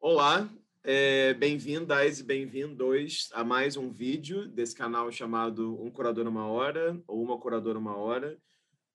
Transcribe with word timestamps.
Olá, 0.00 0.48
é, 0.84 1.34
bem-vindas 1.34 2.20
e 2.20 2.22
bem-vindos 2.22 3.30
a 3.32 3.42
mais 3.42 3.76
um 3.76 3.90
vídeo 3.90 4.46
desse 4.46 4.72
canal 4.72 5.10
chamado 5.10 5.74
Um 5.82 5.90
Curador 5.90 6.28
Uma 6.28 6.46
Hora 6.46 7.02
ou 7.04 7.20
Uma 7.20 7.36
Curadora 7.36 7.76
Uma 7.76 7.96
Hora. 7.96 8.38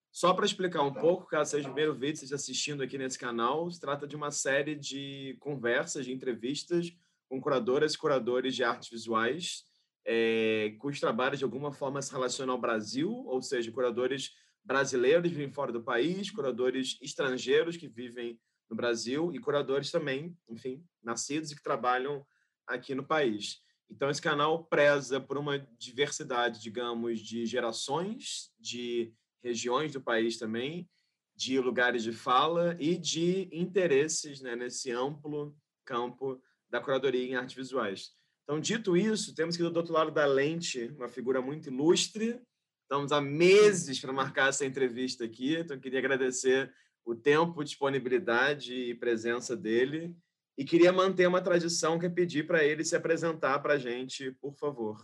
Só 0.09 0.33
para 0.33 0.45
explicar 0.45 0.81
um 0.81 0.93
pouco, 0.93 1.27
caso 1.27 1.51
seja 1.51 1.67
o 1.67 1.73
primeiro 1.73 1.93
vídeo 1.93 2.13
que 2.13 2.23
esteja 2.23 2.35
assistindo 2.35 2.81
aqui 2.81 2.97
nesse 2.97 3.19
canal, 3.19 3.69
se 3.69 3.81
trata 3.81 4.07
de 4.07 4.15
uma 4.15 4.31
série 4.31 4.75
de 4.75 5.35
conversas, 5.41 6.05
de 6.05 6.13
entrevistas 6.13 6.89
com 7.27 7.41
curadoras 7.41 7.95
e 7.95 7.97
curadores 7.97 8.55
de 8.55 8.63
artes 8.63 8.89
visuais, 8.89 9.65
é, 10.05 10.73
cujos 10.79 11.01
trabalhos 11.01 11.37
de 11.37 11.43
alguma 11.43 11.73
forma 11.73 12.01
se 12.01 12.13
relacionam 12.13 12.53
ao 12.53 12.61
Brasil, 12.61 13.11
ou 13.11 13.41
seja, 13.41 13.69
curadores 13.73 14.31
brasileiros 14.63 15.29
que 15.29 15.35
vivem 15.35 15.51
fora 15.51 15.73
do 15.73 15.83
país, 15.83 16.31
curadores 16.31 16.97
estrangeiros 17.01 17.75
que 17.75 17.89
vivem 17.89 18.39
no 18.69 18.75
Brasil 18.75 19.31
e 19.33 19.39
curadores 19.39 19.91
também, 19.91 20.37
enfim, 20.49 20.85
nascidos 21.01 21.51
e 21.51 21.55
que 21.55 21.63
trabalham 21.63 22.25
aqui 22.67 22.95
no 22.95 23.05
país. 23.05 23.61
Então, 23.89 24.09
esse 24.09 24.21
canal 24.21 24.63
preza 24.65 25.19
por 25.19 25.37
uma 25.37 25.59
diversidade, 25.77 26.61
digamos, 26.61 27.19
de 27.19 27.45
gerações, 27.45 28.51
de 28.59 29.13
regiões 29.43 29.91
do 29.91 30.01
país 30.01 30.37
também, 30.37 30.89
de 31.35 31.59
lugares 31.59 32.03
de 32.03 32.11
fala 32.11 32.75
e 32.79 32.97
de 32.97 33.49
interesses 33.51 34.41
né, 34.41 34.55
nesse 34.55 34.91
amplo 34.91 35.55
campo 35.85 36.41
da 36.69 36.79
curadoria 36.79 37.23
em 37.23 37.35
artes 37.35 37.55
visuais. 37.55 38.11
Então, 38.43 38.59
dito 38.59 38.97
isso, 38.97 39.35
temos 39.35 39.55
que 39.55 39.63
do 39.63 39.77
outro 39.77 39.93
lado 39.93 40.11
da 40.11 40.25
lente 40.25 40.87
uma 40.97 41.07
figura 41.07 41.41
muito 41.41 41.69
ilustre. 41.69 42.41
Estamos 42.83 43.11
há 43.11 43.21
meses 43.21 43.99
para 43.99 44.11
marcar 44.11 44.49
essa 44.49 44.65
entrevista 44.65 45.23
aqui, 45.23 45.55
então 45.55 45.79
queria 45.79 45.99
agradecer 45.99 46.73
o 47.05 47.15
tempo, 47.15 47.63
disponibilidade 47.63 48.73
e 48.73 48.95
presença 48.95 49.55
dele. 49.55 50.15
E 50.57 50.63
queria 50.63 50.91
manter 50.91 51.27
uma 51.27 51.41
tradição 51.41 51.97
que 51.97 52.05
é 52.05 52.09
pedir 52.09 52.45
para 52.45 52.63
ele 52.63 52.85
se 52.85 52.95
apresentar 52.95 53.59
para 53.59 53.73
a 53.73 53.77
gente, 53.77 54.31
por 54.33 54.53
favor. 54.55 54.97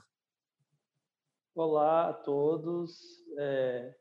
Olá 1.55 2.09
a 2.09 2.13
todos. 2.13 2.99
É, 3.37 3.95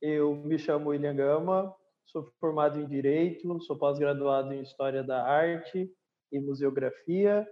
eu 0.00 0.34
me 0.36 0.58
chamo 0.58 0.90
William 0.90 1.16
Gama, 1.16 1.74
sou 2.06 2.32
formado 2.38 2.78
em 2.78 2.86
Direito, 2.86 3.60
sou 3.62 3.78
pós-graduado 3.78 4.52
em 4.52 4.62
História 4.62 5.02
da 5.02 5.24
Arte 5.24 5.90
e 6.30 6.40
Museografia 6.40 7.48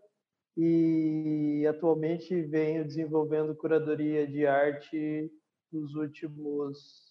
e 0.56 1.64
atualmente 1.68 2.42
venho 2.42 2.84
desenvolvendo 2.84 3.54
curadoria 3.54 4.26
de 4.26 4.44
arte 4.44 5.30
nos 5.72 5.94
últimos 5.94 7.07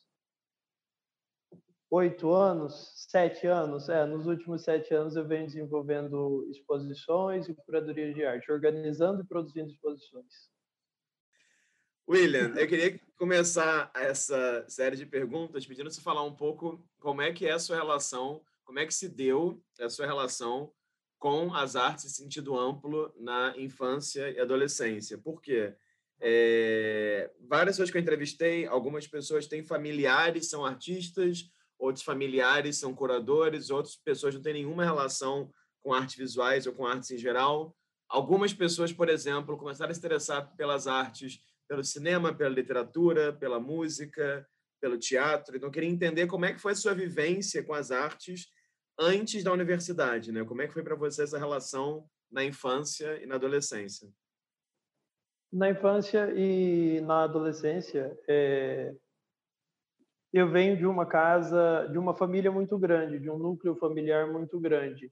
oito 1.90 2.32
anos, 2.32 2.94
sete 3.10 3.48
anos, 3.48 3.88
é, 3.90 4.06
nos 4.06 4.28
últimos 4.28 4.64
sete 4.64 4.94
anos 4.94 5.16
eu 5.16 5.28
venho 5.28 5.46
desenvolvendo 5.46 6.48
exposições 6.52 7.48
e 7.48 7.54
curadoria 7.54 8.14
de 8.14 8.26
arte, 8.26 8.52
organizando 8.52 9.22
e 9.22 9.26
produzindo 9.26 9.72
exposições. 9.72 10.50
William, 12.10 12.54
eu 12.56 12.68
queria 12.68 13.00
começar 13.18 13.92
essa 13.94 14.66
série 14.70 14.96
de 14.96 15.06
perguntas 15.06 15.66
pedindo 15.66 15.92
você 15.92 16.00
falar 16.00 16.24
um 16.24 16.36
pouco 16.36 16.82
como 17.00 17.22
é 17.22 17.34
que 17.34 17.46
é 17.46 17.52
a 17.52 17.60
sua 17.60 17.76
relação, 17.76 18.42
como 18.64 18.80
é 18.80 18.86
que 18.86 18.94
se 18.94 19.10
deu 19.10 19.62
a 19.80 19.90
sua 19.90 20.06
relação 20.06 20.72
com 21.20 21.54
as 21.54 21.76
artes 21.76 22.06
em 22.06 22.10
sentido 22.10 22.58
amplo 22.58 23.14
na 23.18 23.54
infância 23.58 24.30
e 24.30 24.40
adolescência. 24.40 25.18
Por 25.18 25.42
quê? 25.42 25.74
É, 26.20 27.32
várias 27.48 27.76
pessoas 27.76 27.92
que 27.92 27.98
eu 27.98 28.02
entrevistei, 28.02 28.66
algumas 28.66 29.08
pessoas 29.08 29.48
têm 29.48 29.64
familiares, 29.64 30.50
são 30.50 30.66
artistas, 30.66 31.50
outros 31.80 32.04
familiares 32.04 32.78
são 32.78 32.94
curadores, 32.94 33.70
outras 33.70 33.96
pessoas 33.96 34.36
não 34.36 34.42
têm 34.42 34.54
nenhuma 34.54 34.84
relação 34.84 35.52
com 35.82 35.94
artes 35.94 36.16
visuais 36.16 36.68
ou 36.68 36.74
com 36.74 36.86
artes 36.86 37.12
em 37.12 37.18
geral. 37.18 37.76
Algumas 38.10 38.54
pessoas, 38.54 38.92
por 38.92 39.10
exemplo, 39.10 39.58
começaram 39.58 39.92
a 39.92 39.94
se 39.94 40.00
interessar 40.00 40.56
pelas 40.56 40.88
artes, 40.88 41.40
pelo 41.68 41.84
cinema, 41.84 42.34
pela 42.34 42.50
literatura, 42.50 43.34
pela 43.34 43.60
música, 43.60 44.48
pelo 44.80 44.98
teatro. 44.98 45.56
Então, 45.56 45.68
eu 45.68 45.74
queria 45.74 45.90
entender 45.90 46.28
como 46.28 46.46
é 46.46 46.54
que 46.54 46.60
foi 46.62 46.72
a 46.72 46.76
sua 46.76 46.94
vivência 46.94 47.64
com 47.64 47.74
as 47.74 47.92
artes 47.92 48.48
antes 49.00 49.44
da 49.44 49.52
universidade, 49.52 50.32
né? 50.32 50.44
Como 50.44 50.62
é 50.62 50.68
que 50.68 50.74
foi 50.74 50.84
para 50.84 50.96
você 50.96 51.24
essa 51.24 51.38
relação 51.38 52.10
na 52.32 52.44
infância 52.44 53.22
e 53.22 53.26
na 53.26 53.36
adolescência? 53.36 54.10
Na 55.52 55.70
infância 55.70 56.32
e 56.36 57.00
na 57.02 57.24
adolescência, 57.24 58.18
é, 58.28 58.94
eu 60.38 60.50
venho 60.50 60.78
de 60.78 60.86
uma 60.86 61.06
casa, 61.06 61.88
de 61.92 61.98
uma 61.98 62.14
família 62.14 62.52
muito 62.52 62.78
grande, 62.78 63.20
de 63.20 63.30
um 63.30 63.38
núcleo 63.38 63.76
familiar 63.76 64.32
muito 64.32 64.60
grande. 64.60 65.12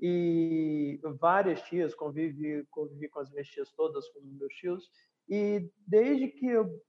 E 0.00 1.00
várias 1.20 1.62
tias, 1.62 1.94
convivi, 1.94 2.66
convivi 2.70 3.08
com 3.08 3.20
as 3.20 3.30
minhas 3.30 3.46
tias 3.48 3.70
todas, 3.72 4.08
com 4.08 4.20
os 4.20 4.32
meus 4.38 4.52
tios, 4.54 4.90
e 5.28 5.70
desde 5.86 6.28
que 6.28 6.46
eu, 6.46 6.82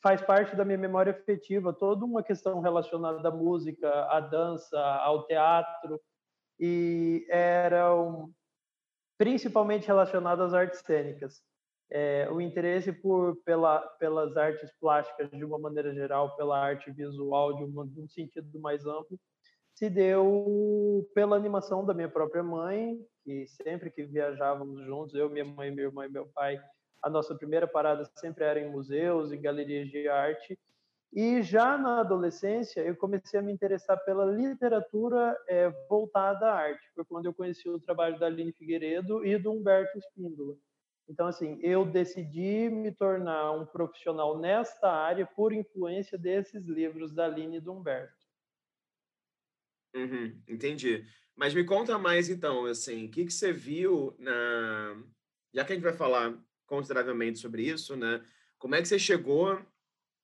faz 0.00 0.22
parte 0.22 0.54
da 0.54 0.64
minha 0.64 0.78
memória 0.78 1.12
afetiva 1.12 1.72
toda 1.72 2.04
uma 2.04 2.22
questão 2.22 2.60
relacionada 2.60 3.28
à 3.28 3.32
música, 3.32 3.88
à 4.06 4.20
dança, 4.20 4.78
ao 4.78 5.26
teatro, 5.26 6.00
e 6.58 7.26
eram 7.28 8.32
principalmente 9.18 9.86
relacionadas 9.86 10.48
às 10.48 10.54
artes 10.54 10.80
cênicas 10.80 11.42
é, 11.90 12.28
o 12.30 12.40
interesse 12.40 12.92
por 12.92 13.36
pela, 13.44 13.80
pelas 13.98 14.36
artes 14.36 14.70
plásticas 14.80 15.30
de 15.30 15.44
uma 15.44 15.58
maneira 15.58 15.94
geral, 15.94 16.36
pela 16.36 16.58
arte 16.58 16.90
visual 16.90 17.56
de, 17.56 17.64
uma, 17.64 17.86
de 17.86 18.00
um 18.00 18.08
sentido 18.08 18.58
mais 18.60 18.86
amplo, 18.86 19.18
se 19.74 19.88
deu 19.88 21.08
pela 21.14 21.36
animação 21.36 21.86
da 21.86 21.94
minha 21.94 22.08
própria 22.08 22.42
mãe, 22.42 22.98
que 23.24 23.46
sempre 23.46 23.90
que 23.90 24.04
viajávamos 24.04 24.84
juntos, 24.84 25.14
eu, 25.14 25.30
minha 25.30 25.44
mãe, 25.44 25.70
minha 25.70 25.86
irmã 25.86 26.04
e 26.04 26.10
meu 26.10 26.26
pai, 26.34 26.60
a 27.00 27.08
nossa 27.08 27.34
primeira 27.34 27.66
parada 27.66 28.04
sempre 28.16 28.44
era 28.44 28.60
em 28.60 28.70
museus, 28.70 29.30
em 29.30 29.40
galerias 29.40 29.88
de 29.88 30.08
arte. 30.08 30.58
E 31.12 31.42
já 31.42 31.78
na 31.78 32.00
adolescência, 32.00 32.80
eu 32.80 32.94
comecei 32.96 33.38
a 33.38 33.42
me 33.42 33.52
interessar 33.52 33.96
pela 34.04 34.26
literatura 34.26 35.36
é, 35.48 35.70
voltada 35.88 36.50
à 36.50 36.54
arte. 36.54 36.90
Foi 36.94 37.04
quando 37.04 37.26
eu 37.26 37.32
conheci 37.32 37.68
o 37.68 37.80
trabalho 37.80 38.18
da 38.18 38.26
Aline 38.26 38.52
Figueiredo 38.52 39.24
e 39.24 39.38
do 39.38 39.52
Humberto 39.52 39.96
Espíndola. 39.96 40.56
Então, 41.08 41.26
assim, 41.26 41.58
eu 41.62 41.86
decidi 41.86 42.68
me 42.68 42.92
tornar 42.92 43.52
um 43.52 43.64
profissional 43.64 44.38
nesta 44.38 44.92
área 44.92 45.26
por 45.26 45.52
influência 45.52 46.18
desses 46.18 46.66
livros 46.66 47.14
da 47.14 47.24
Aline 47.24 47.60
do 47.60 47.72
Humberto. 47.72 48.26
Uhum, 49.94 50.40
entendi. 50.46 51.06
Mas 51.34 51.54
me 51.54 51.64
conta 51.64 51.98
mais, 51.98 52.28
então, 52.28 52.66
assim, 52.66 53.06
o 53.06 53.10
que, 53.10 53.24
que 53.24 53.32
você 53.32 53.52
viu 53.52 54.14
na... 54.18 55.02
Já 55.54 55.64
que 55.64 55.72
a 55.72 55.74
gente 55.74 55.84
vai 55.84 55.94
falar 55.94 56.38
consideravelmente 56.66 57.38
sobre 57.38 57.62
isso, 57.62 57.96
né? 57.96 58.22
Como 58.58 58.74
é 58.74 58.82
que 58.82 58.88
você 58.88 58.98
chegou 58.98 59.58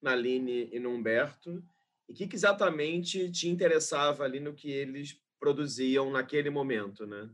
na 0.03 0.13
Aline 0.13 0.69
e 0.71 0.79
no 0.79 0.91
Humberto? 0.91 1.65
E 2.07 2.13
o 2.13 2.15
que, 2.15 2.27
que 2.27 2.37
exatamente 2.37 3.31
te 3.31 3.49
interessava 3.49 4.25
ali 4.25 4.39
no 4.39 4.53
que 4.53 4.71
eles 4.71 5.19
produziam 5.41 6.11
naquele 6.11 6.51
momento, 6.51 7.07
né? 7.07 7.31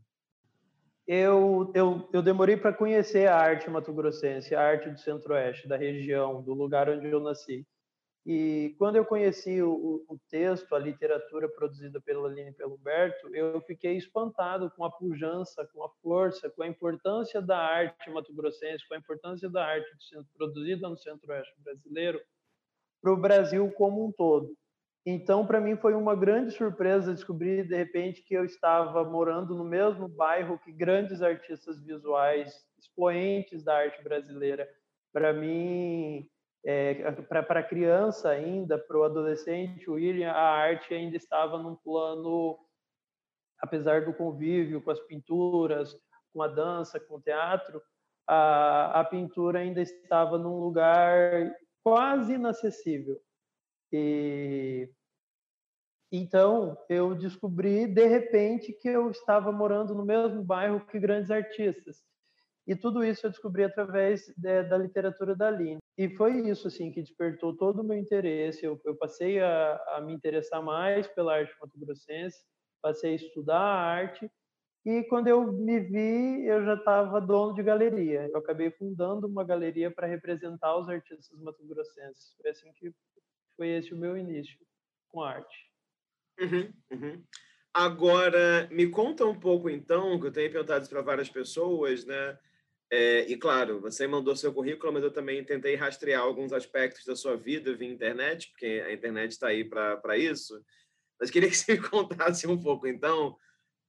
Eu, 1.12 1.72
eu, 1.74 2.08
eu 2.12 2.22
demorei 2.22 2.56
para 2.56 2.72
conhecer 2.72 3.26
a 3.26 3.36
arte 3.36 3.68
mato-grossense, 3.68 4.54
a 4.54 4.62
arte 4.62 4.88
do 4.88 5.00
centro-oeste, 5.00 5.66
da 5.66 5.76
região, 5.76 6.40
do 6.40 6.54
lugar 6.54 6.88
onde 6.88 7.10
eu 7.10 7.18
nasci. 7.18 7.66
E 8.24 8.76
quando 8.78 8.94
eu 8.94 9.04
conheci 9.04 9.60
o, 9.60 10.04
o 10.08 10.20
texto, 10.30 10.72
a 10.72 10.78
literatura 10.78 11.48
produzida 11.48 12.00
pela 12.00 12.28
Aline 12.28 12.50
e 12.50 12.52
pelo 12.52 12.76
Humberto, 12.76 13.34
eu 13.34 13.60
fiquei 13.62 13.96
espantado 13.96 14.70
com 14.70 14.84
a 14.84 14.90
pujança, 14.92 15.68
com 15.74 15.82
a 15.82 15.88
força, 16.00 16.48
com 16.48 16.62
a 16.62 16.68
importância 16.68 17.42
da 17.42 17.58
arte 17.58 18.08
mato-grossense, 18.08 18.86
com 18.86 18.94
a 18.94 18.98
importância 18.98 19.50
da 19.50 19.66
arte 19.66 19.90
produzida 20.38 20.88
no 20.88 20.96
centro-oeste 20.96 21.60
brasileiro 21.64 22.20
para 23.02 23.12
o 23.12 23.16
Brasil 23.16 23.68
como 23.72 24.06
um 24.06 24.12
todo. 24.12 24.54
Então, 25.04 25.46
para 25.46 25.60
mim 25.60 25.76
foi 25.76 25.94
uma 25.94 26.14
grande 26.14 26.50
surpresa 26.50 27.14
descobrir 27.14 27.66
de 27.66 27.74
repente 27.74 28.22
que 28.22 28.34
eu 28.34 28.44
estava 28.44 29.02
morando 29.02 29.54
no 29.54 29.64
mesmo 29.64 30.06
bairro 30.08 30.58
que 30.58 30.70
grandes 30.70 31.22
artistas 31.22 31.82
visuais, 31.82 32.54
expoentes 32.78 33.64
da 33.64 33.76
arte 33.76 34.02
brasileira. 34.02 34.68
Para 35.10 35.32
mim, 35.32 36.28
é, 36.64 37.12
para 37.22 37.60
a 37.60 37.64
criança 37.64 38.28
ainda, 38.28 38.78
para 38.78 38.98
o 38.98 39.04
adolescente, 39.04 39.88
William, 39.88 40.32
a 40.32 40.50
arte 40.50 40.92
ainda 40.92 41.16
estava 41.16 41.58
num 41.58 41.76
plano, 41.76 42.58
apesar 43.58 44.04
do 44.04 44.12
convívio 44.12 44.82
com 44.82 44.90
as 44.90 45.00
pinturas, 45.00 45.96
com 46.32 46.42
a 46.42 46.48
dança, 46.48 47.00
com 47.00 47.16
o 47.16 47.22
teatro, 47.22 47.80
a, 48.26 49.00
a 49.00 49.04
pintura 49.04 49.60
ainda 49.60 49.80
estava 49.80 50.36
num 50.36 50.58
lugar 50.58 51.50
quase 51.82 52.34
inacessível. 52.34 53.18
E 53.92 54.88
então 56.12 56.76
eu 56.88 57.14
descobri 57.14 57.86
de 57.86 58.06
repente 58.06 58.72
que 58.72 58.88
eu 58.88 59.10
estava 59.10 59.52
morando 59.52 59.94
no 59.94 60.04
mesmo 60.04 60.42
bairro 60.42 60.84
que 60.86 60.98
grandes 60.98 61.30
artistas. 61.30 62.02
E 62.66 62.76
tudo 62.76 63.04
isso 63.04 63.26
eu 63.26 63.30
descobri 63.30 63.64
através 63.64 64.26
de, 64.36 64.62
da 64.64 64.76
literatura 64.76 65.34
da 65.34 65.48
Aline. 65.48 65.78
E 65.96 66.08
foi 66.16 66.48
isso 66.48 66.68
assim 66.68 66.92
que 66.92 67.02
despertou 67.02 67.56
todo 67.56 67.80
o 67.80 67.84
meu 67.84 67.96
interesse. 67.96 68.64
Eu, 68.64 68.80
eu 68.84 68.96
passei 68.96 69.40
a, 69.40 69.76
a, 69.88 70.00
me 70.00 70.12
interessar 70.12 70.62
mais 70.62 71.06
pela 71.08 71.34
arte 71.34 71.54
mato-grossense, 71.60 72.38
passei 72.82 73.12
a 73.12 73.16
estudar 73.16 73.58
a 73.58 73.80
arte 73.80 74.30
E 74.84 75.04
quando 75.04 75.28
eu 75.28 75.52
me 75.52 75.80
vi, 75.80 76.46
eu 76.46 76.64
já 76.64 76.74
estava 76.74 77.20
dono 77.20 77.54
de 77.54 77.62
galeria. 77.62 78.28
Eu 78.32 78.38
acabei 78.38 78.70
fundando 78.70 79.26
uma 79.26 79.44
galeria 79.44 79.90
para 79.90 80.06
representar 80.06 80.76
os 80.76 80.88
artistas 80.88 81.38
mato-grossenses. 81.40 82.34
Foi 82.40 82.50
assim 82.50 82.72
que 82.74 82.94
foi 83.60 83.68
esse 83.68 83.92
o 83.92 83.96
meu 83.98 84.16
início 84.16 84.56
com 85.08 85.22
arte. 85.22 85.70
Uhum, 86.40 86.72
uhum. 86.90 87.22
Agora, 87.74 88.66
me 88.72 88.88
conta 88.88 89.26
um 89.26 89.38
pouco 89.38 89.68
então, 89.68 90.18
que 90.18 90.28
eu 90.28 90.32
tenho 90.32 90.50
perguntado 90.50 90.88
para 90.88 91.02
várias 91.02 91.28
pessoas, 91.28 92.06
né? 92.06 92.38
É, 92.90 93.30
e 93.30 93.36
claro, 93.36 93.78
você 93.78 94.06
mandou 94.06 94.34
seu 94.34 94.50
currículo, 94.50 94.94
mas 94.94 95.02
eu 95.02 95.12
também 95.12 95.44
tentei 95.44 95.74
rastrear 95.74 96.22
alguns 96.22 96.54
aspectos 96.54 97.04
da 97.04 97.14
sua 97.14 97.36
vida 97.36 97.74
via 97.74 97.86
internet, 97.86 98.48
porque 98.48 98.82
a 98.86 98.94
internet 98.94 99.32
está 99.32 99.48
aí 99.48 99.62
para 99.62 100.16
isso. 100.16 100.58
Mas 101.20 101.30
queria 101.30 101.50
que 101.50 101.54
você 101.54 101.74
me 101.74 101.80
contasse 101.86 102.46
um 102.46 102.58
pouco 102.58 102.86
então, 102.86 103.36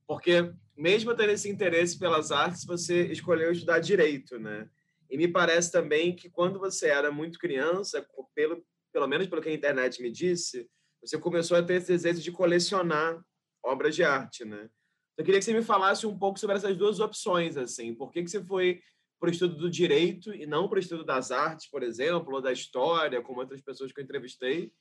porque 0.06 0.54
mesmo 0.76 1.16
tendo 1.16 1.32
esse 1.32 1.48
interesse 1.48 1.98
pelas 1.98 2.30
artes, 2.30 2.66
você 2.66 3.06
escolheu 3.06 3.54
estudar 3.54 3.80
direito, 3.80 4.38
né? 4.38 4.70
E 5.10 5.16
me 5.16 5.30
parece 5.30 5.72
também 5.72 6.14
que 6.14 6.30
quando 6.30 6.60
você 6.60 6.90
era 6.90 7.10
muito 7.10 7.40
criança, 7.40 8.06
pelo, 8.36 8.62
pelo 8.92 9.08
menos 9.08 9.28
pelo 9.28 9.42
que 9.42 9.50
a 9.50 9.54
internet 9.54 10.02
me 10.02 10.12
disse, 10.12 10.70
você 11.02 11.18
começou 11.18 11.58
a 11.58 11.64
ter 11.64 11.76
esse 11.76 11.88
desejo 11.88 12.22
de 12.22 12.32
colecionar 12.32 13.20
obras 13.64 13.96
de 13.96 14.04
arte, 14.04 14.46
né? 14.46 14.70
Eu 15.18 15.26
queria 15.26 15.40
que 15.40 15.46
você 15.46 15.54
me 15.54 15.62
falasse 15.62 16.06
um 16.08 16.18
pouco 16.18 16.40
sobre 16.40 16.56
essas 16.56 16.76
duas 16.76 17.00
opções, 17.00 17.58
assim. 17.58 17.94
Por 17.94 18.12
que, 18.12 18.24
que 18.24 18.30
você 18.30 18.44
foi 18.44 18.82
para 19.20 19.30
o 19.30 19.32
estudo 19.32 19.56
do 19.56 19.70
direito 19.70 20.34
e 20.34 20.48
não 20.48 20.68
para 20.68 20.78
o 20.78 20.80
estudo 20.80 21.04
das 21.04 21.32
artes, 21.32 21.70
por 21.70 21.84
exemplo, 21.84 22.34
ou 22.34 22.42
da 22.42 22.52
história, 22.52 23.22
como 23.22 23.40
outras 23.40 23.62
pessoas 23.62 23.92
que 23.92 24.00
eu 24.00 24.04
entrevistei? 24.04 24.74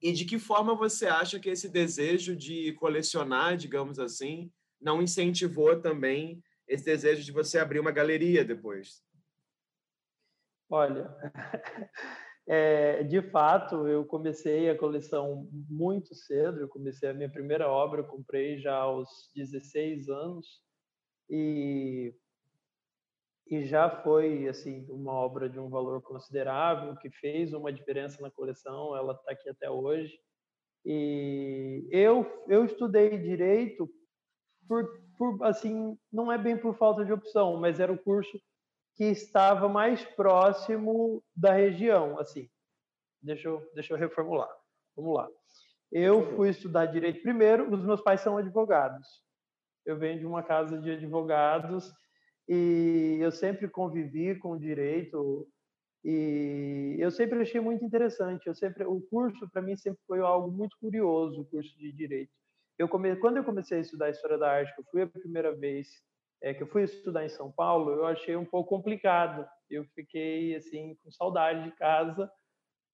E 0.00 0.12
de 0.12 0.24
que 0.24 0.38
forma 0.38 0.74
você 0.74 1.06
acha 1.06 1.38
que 1.38 1.48
esse 1.48 1.68
desejo 1.68 2.36
de 2.36 2.72
colecionar, 2.72 3.56
digamos 3.56 3.98
assim, 3.98 4.52
não 4.80 5.00
incentivou 5.00 5.80
também 5.80 6.42
esse 6.66 6.84
desejo 6.84 7.22
de 7.22 7.32
você 7.32 7.58
abrir 7.58 7.78
uma 7.78 7.92
galeria 7.92 8.44
depois? 8.44 9.02
Olha, 10.68 11.14
É, 12.46 13.04
de 13.04 13.22
fato, 13.30 13.86
eu 13.86 14.04
comecei 14.04 14.68
a 14.68 14.76
coleção 14.76 15.48
muito 15.68 16.14
cedo. 16.14 16.60
Eu 16.60 16.68
comecei 16.68 17.08
a 17.08 17.14
minha 17.14 17.30
primeira 17.30 17.68
obra, 17.68 18.00
eu 18.00 18.06
comprei 18.06 18.58
já 18.58 18.76
aos 18.76 19.30
16 19.34 20.08
anos 20.08 20.62
e 21.30 22.14
e 23.48 23.64
já 23.64 23.90
foi 24.02 24.48
assim 24.48 24.86
uma 24.88 25.12
obra 25.12 25.46
de 25.48 25.58
um 25.58 25.68
valor 25.68 26.00
considerável 26.00 26.96
que 26.96 27.10
fez 27.10 27.52
uma 27.52 27.72
diferença 27.72 28.22
na 28.22 28.30
coleção. 28.30 28.96
Ela 28.96 29.12
está 29.12 29.32
aqui 29.32 29.48
até 29.48 29.70
hoje. 29.70 30.18
E 30.84 31.86
eu 31.90 32.26
eu 32.48 32.64
estudei 32.64 33.18
direito 33.18 33.88
por, 34.66 34.84
por 35.18 35.44
assim 35.44 35.96
não 36.12 36.32
é 36.32 36.38
bem 36.38 36.56
por 36.56 36.76
falta 36.76 37.04
de 37.04 37.12
opção, 37.12 37.58
mas 37.58 37.78
era 37.78 37.92
o 37.92 37.98
curso 37.98 38.40
que 39.02 39.08
estava 39.08 39.68
mais 39.68 40.04
próximo 40.14 41.24
da 41.34 41.52
região, 41.52 42.20
assim. 42.20 42.48
Deixa 43.20 43.48
eu, 43.48 43.68
deixa 43.74 43.92
eu 43.92 43.98
reformular. 43.98 44.48
Vamos 44.94 45.16
lá. 45.16 45.28
Eu 45.90 46.36
fui 46.36 46.50
estudar 46.50 46.86
direito 46.86 47.20
primeiro, 47.20 47.68
os 47.74 47.84
meus 47.84 48.00
pais 48.00 48.20
são 48.20 48.36
advogados. 48.36 49.08
Eu 49.84 49.98
venho 49.98 50.20
de 50.20 50.24
uma 50.24 50.40
casa 50.40 50.78
de 50.78 50.92
advogados 50.92 51.92
e 52.48 53.18
eu 53.20 53.32
sempre 53.32 53.68
convivi 53.68 54.38
com 54.38 54.52
o 54.52 54.58
direito 54.58 55.48
e 56.04 56.96
eu 57.00 57.10
sempre 57.10 57.40
achei 57.40 57.60
muito 57.60 57.84
interessante. 57.84 58.46
Eu 58.46 58.54
sempre 58.54 58.84
o 58.84 59.00
curso 59.00 59.50
para 59.50 59.62
mim 59.62 59.76
sempre 59.76 60.00
foi 60.06 60.20
algo 60.20 60.48
muito 60.48 60.76
curioso, 60.78 61.40
o 61.40 61.46
curso 61.46 61.76
de 61.76 61.90
direito. 61.90 62.30
Eu 62.78 62.88
come, 62.88 63.16
quando 63.16 63.38
eu 63.38 63.44
comecei 63.44 63.78
a 63.78 63.80
estudar 63.80 64.10
história 64.10 64.38
da 64.38 64.48
arte, 64.48 64.72
que 64.72 64.80
eu 64.80 64.86
fui 64.92 65.02
a 65.02 65.08
primeira 65.08 65.52
vez 65.52 65.88
é, 66.42 66.52
que 66.52 66.62
eu 66.62 66.66
fui 66.66 66.82
estudar 66.82 67.24
em 67.24 67.28
São 67.28 67.50
Paulo, 67.52 67.92
eu 67.92 68.06
achei 68.06 68.36
um 68.36 68.44
pouco 68.44 68.68
complicado. 68.68 69.48
Eu 69.70 69.84
fiquei 69.94 70.56
assim 70.56 70.96
com 70.96 71.10
saudade 71.10 71.62
de 71.64 71.70
casa, 71.76 72.30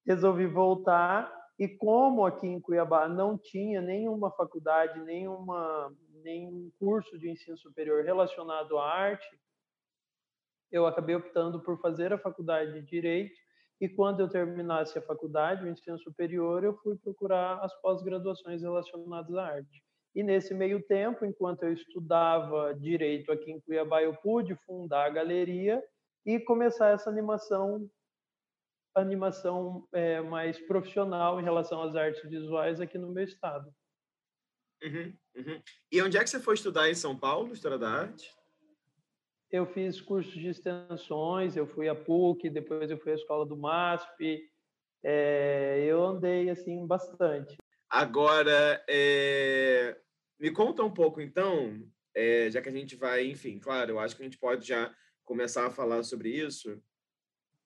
resolvi 0.07 0.47
voltar 0.47 1.35
e 1.59 1.67
como 1.67 2.25
aqui 2.25 2.47
em 2.47 2.61
Cuiabá 2.61 3.09
não 3.09 3.37
tinha 3.37 3.81
nenhuma 3.81 4.31
faculdade, 4.31 5.01
nenhuma 5.01 5.93
nenhum 6.23 6.71
curso 6.79 7.19
de 7.19 7.31
ensino 7.31 7.57
superior 7.57 8.05
relacionado 8.05 8.77
à 8.77 8.85
arte, 8.85 9.27
eu 10.71 10.87
acabei 10.87 11.17
optando 11.17 11.61
por 11.61 11.81
fazer 11.81 12.13
a 12.13 12.19
faculdade 12.19 12.73
de 12.73 12.83
direito 12.83 13.39
e 13.81 13.89
quando 13.89 14.21
eu 14.21 14.29
terminasse 14.29 14.99
a 14.99 15.03
faculdade, 15.03 15.65
o 15.65 15.69
ensino 15.69 15.99
superior, 16.01 16.65
eu 16.65 16.77
fui 16.79 16.97
procurar 16.99 17.65
as 17.65 17.75
pós-graduações 17.81 18.61
relacionadas 18.61 19.35
à 19.37 19.47
arte. 19.47 19.83
E 20.15 20.23
nesse 20.23 20.55
meio 20.55 20.83
tempo, 20.83 21.25
enquanto 21.25 21.63
eu 21.65 21.73
estudava 21.73 22.75
direito 22.75 23.31
aqui 23.31 23.53
em 23.53 23.61
Cuiabá, 23.61 24.03
eu 24.03 24.15
pude 24.15 24.57
fundar 24.67 25.07
a 25.07 25.11
galeria 25.11 25.83
e 26.25 26.41
começar 26.41 26.91
essa 26.91 27.09
animação 27.09 27.89
animação 28.95 29.87
é, 29.93 30.21
mais 30.21 30.59
profissional 30.59 31.41
em 31.41 31.45
relação 31.45 31.83
às 31.83 31.95
artes 31.95 32.29
visuais 32.29 32.81
aqui 32.81 32.99
no 32.99 33.13
meu 33.13 33.23
estado. 33.23 33.73
Uhum, 34.83 35.13
uhum. 35.37 35.63
E 35.91 36.03
onde 36.03 36.17
é 36.17 36.25
que 36.25 36.31
você 36.31 36.41
foi 36.41 36.55
estudar 36.55 36.89
em 36.89 36.95
São 36.95 37.17
Paulo, 37.17 37.53
História 37.53 37.79
da 37.79 37.89
Arte? 37.89 38.35
Eu 39.51 39.67
fiz 39.67 40.01
cursos 40.01 40.33
de 40.33 40.49
extensões, 40.49 41.57
eu 41.57 41.67
fui 41.67 41.89
à 41.89 41.95
PUC, 41.95 42.51
depois 42.51 42.91
eu 42.91 42.99
fui 42.99 43.13
à 43.13 43.15
Escola 43.15 43.47
do 43.47 43.57
MASP, 43.57 44.43
é, 45.03 45.85
eu 45.87 46.05
andei 46.05 46.51
assim 46.51 46.87
bastante. 46.87 47.57
Agora, 47.91 48.85
é, 48.89 49.99
me 50.39 50.51
conta 50.51 50.83
um 50.83 50.93
pouco, 50.93 51.21
então, 51.21 51.83
é, 52.15 52.51
já 52.51 52.61
que 52.61 52.69
a 52.69 52.73
gente 52.73 52.95
vai, 52.97 53.27
enfim, 53.27 53.59
claro, 53.59 53.93
eu 53.93 53.99
acho 53.99 54.15
que 54.15 54.23
a 54.23 54.25
gente 54.25 54.39
pode 54.39 54.67
já 54.67 54.95
começar 55.25 55.67
a 55.67 55.71
falar 55.71 56.03
sobre 56.03 56.29
isso. 56.31 56.83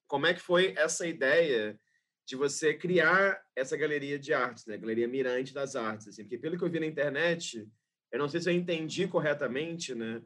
Como 0.07 0.25
é 0.25 0.33
que 0.33 0.39
foi 0.39 0.73
essa 0.77 1.05
ideia 1.05 1.79
de 2.25 2.35
você 2.35 2.73
criar 2.73 3.41
essa 3.55 3.75
galeria 3.75 4.17
de 4.17 4.33
artes, 4.33 4.65
né? 4.65 4.77
Galeria 4.77 5.07
Mirante 5.07 5.53
das 5.53 5.75
Artes, 5.75 6.07
assim, 6.07 6.23
porque 6.23 6.37
pelo 6.37 6.57
que 6.57 6.63
eu 6.63 6.69
vi 6.69 6.79
na 6.79 6.85
internet, 6.85 7.67
eu 8.11 8.19
não 8.19 8.29
sei 8.29 8.39
se 8.39 8.49
eu 8.49 8.53
entendi 8.53 9.07
corretamente, 9.07 9.93
né? 9.93 10.21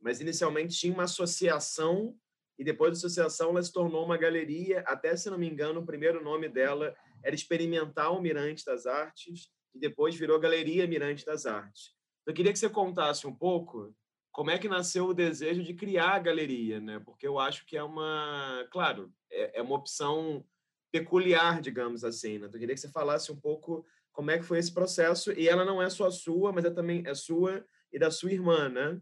Mas 0.00 0.20
inicialmente 0.20 0.78
tinha 0.78 0.94
uma 0.94 1.04
associação 1.04 2.16
e 2.62 2.64
depois 2.64 2.92
da 2.92 2.96
associação 2.96 3.50
ela 3.50 3.60
se 3.60 3.72
tornou 3.72 4.04
uma 4.04 4.16
galeria, 4.16 4.84
até 4.86 5.16
se 5.16 5.28
não 5.28 5.36
me 5.36 5.50
engano, 5.50 5.80
o 5.80 5.84
primeiro 5.84 6.22
nome 6.22 6.48
dela 6.48 6.94
era 7.20 7.34
Experimental 7.34 8.22
Mirante 8.22 8.64
das 8.64 8.86
Artes, 8.86 9.50
e 9.74 9.80
depois 9.80 10.14
virou 10.14 10.38
Galeria 10.38 10.86
Mirante 10.86 11.26
das 11.26 11.44
Artes. 11.44 11.92
Eu 12.24 12.32
queria 12.32 12.52
que 12.52 12.58
você 12.60 12.70
contasse 12.70 13.26
um 13.26 13.34
pouco 13.34 13.92
como 14.30 14.52
é 14.52 14.58
que 14.58 14.68
nasceu 14.68 15.06
o 15.06 15.14
desejo 15.14 15.60
de 15.64 15.74
criar 15.74 16.12
a 16.12 16.18
galeria, 16.20 16.80
né? 16.80 17.00
Porque 17.04 17.26
eu 17.26 17.36
acho 17.36 17.66
que 17.66 17.76
é 17.76 17.82
uma, 17.82 18.64
claro, 18.70 19.12
é, 19.28 19.58
é 19.58 19.62
uma 19.62 19.74
opção 19.74 20.44
peculiar, 20.92 21.60
digamos 21.60 22.04
assim. 22.04 22.38
Né? 22.38 22.46
Eu 22.46 22.60
queria 22.60 22.76
que 22.76 22.80
você 22.80 22.92
falasse 22.92 23.32
um 23.32 23.36
pouco 23.36 23.84
como 24.12 24.30
é 24.30 24.38
que 24.38 24.44
foi 24.44 24.58
esse 24.58 24.72
processo. 24.72 25.32
E 25.32 25.48
ela 25.48 25.64
não 25.64 25.82
é 25.82 25.90
só 25.90 26.08
sua, 26.12 26.52
mas 26.52 26.64
é 26.64 26.70
também 26.70 27.02
é 27.06 27.12
sua 27.12 27.66
e 27.92 27.98
da 27.98 28.08
sua 28.08 28.30
irmã, 28.30 28.68
né? 28.68 29.00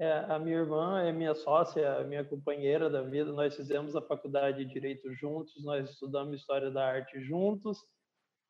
É, 0.00 0.12
a 0.32 0.38
minha 0.38 0.56
irmã 0.56 1.02
é 1.02 1.12
minha 1.12 1.34
sócia, 1.34 2.02
minha 2.04 2.24
companheira 2.24 2.88
da 2.88 3.02
vida. 3.02 3.32
Nós 3.32 3.54
fizemos 3.54 3.94
a 3.94 4.00
faculdade 4.00 4.64
de 4.64 4.72
Direito 4.72 5.12
juntos, 5.12 5.62
nós 5.62 5.90
estudamos 5.90 6.40
História 6.40 6.70
da 6.70 6.86
Arte 6.86 7.20
juntos. 7.20 7.84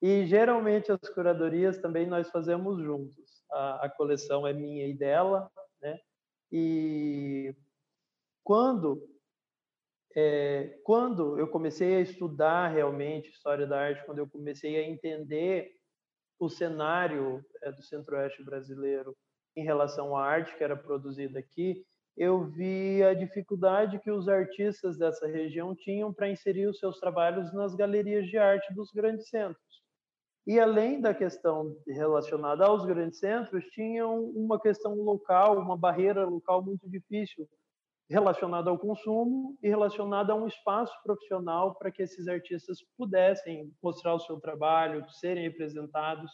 E 0.00 0.25
geralmente 0.26 0.92
as 0.92 1.00
curadorias 1.12 1.76
também 1.78 2.07
nós 2.07 2.30
fazemos 2.30 2.80
juntos. 2.80 3.42
A, 3.50 3.87
a 3.87 3.90
coleção 3.90 4.47
é 4.47 4.52
minha 4.52 4.87
e 4.87 4.95
dela, 4.95 5.50
né? 5.83 5.99
E 6.52 7.52
quando 8.45 9.11
é, 10.14 10.78
quando 10.85 11.37
eu 11.37 11.49
comecei 11.49 11.97
a 11.97 12.00
estudar 12.00 12.69
realmente 12.69 13.28
história 13.28 13.66
da 13.66 13.76
arte, 13.76 14.07
quando 14.07 14.19
eu 14.19 14.28
comecei 14.28 14.76
a 14.76 14.88
entender 14.88 15.73
o 16.38 16.49
cenário 16.49 17.45
é, 17.61 17.73
do 17.73 17.83
Centro-Oeste 17.83 18.45
brasileiro 18.45 19.16
em 19.57 19.64
relação 19.64 20.16
à 20.16 20.25
arte 20.25 20.57
que 20.57 20.64
era 20.64 20.76
produzida 20.76 21.38
aqui, 21.38 21.85
eu 22.16 22.45
vi 22.45 23.02
a 23.02 23.14
dificuldade 23.14 23.99
que 24.00 24.11
os 24.11 24.28
artistas 24.28 24.99
dessa 24.99 25.26
região 25.26 25.75
tinham 25.75 26.12
para 26.12 26.28
inserir 26.28 26.66
os 26.66 26.78
seus 26.78 26.99
trabalhos 26.99 27.52
nas 27.52 27.75
galerias 27.75 28.26
de 28.26 28.37
arte 28.37 28.73
dos 28.75 28.90
grandes 28.92 29.28
centros. 29.28 29.80
E 30.47 30.59
além 30.59 31.00
da 31.00 31.14
questão 31.14 31.76
relacionada 31.87 32.66
aos 32.66 32.85
grandes 32.85 33.19
centros, 33.19 33.64
tinham 33.66 34.25
uma 34.30 34.61
questão 34.61 34.95
local, 34.95 35.59
uma 35.59 35.76
barreira 35.76 36.25
local 36.25 36.62
muito 36.62 36.88
difícil 36.88 37.49
relacionada 38.11 38.69
ao 38.69 38.78
consumo 38.78 39.57
e 39.62 39.69
relacionada 39.69 40.33
a 40.33 40.37
um 40.37 40.49
espaço 40.49 40.92
profissional 41.04 41.76
para 41.76 41.92
que 41.92 42.02
esses 42.02 42.26
artistas 42.26 42.78
pudessem 42.99 43.73
mostrar 43.80 44.14
o 44.14 44.19
seu 44.19 44.40
trabalho, 44.40 45.09
serem 45.11 45.45
representados. 45.45 46.33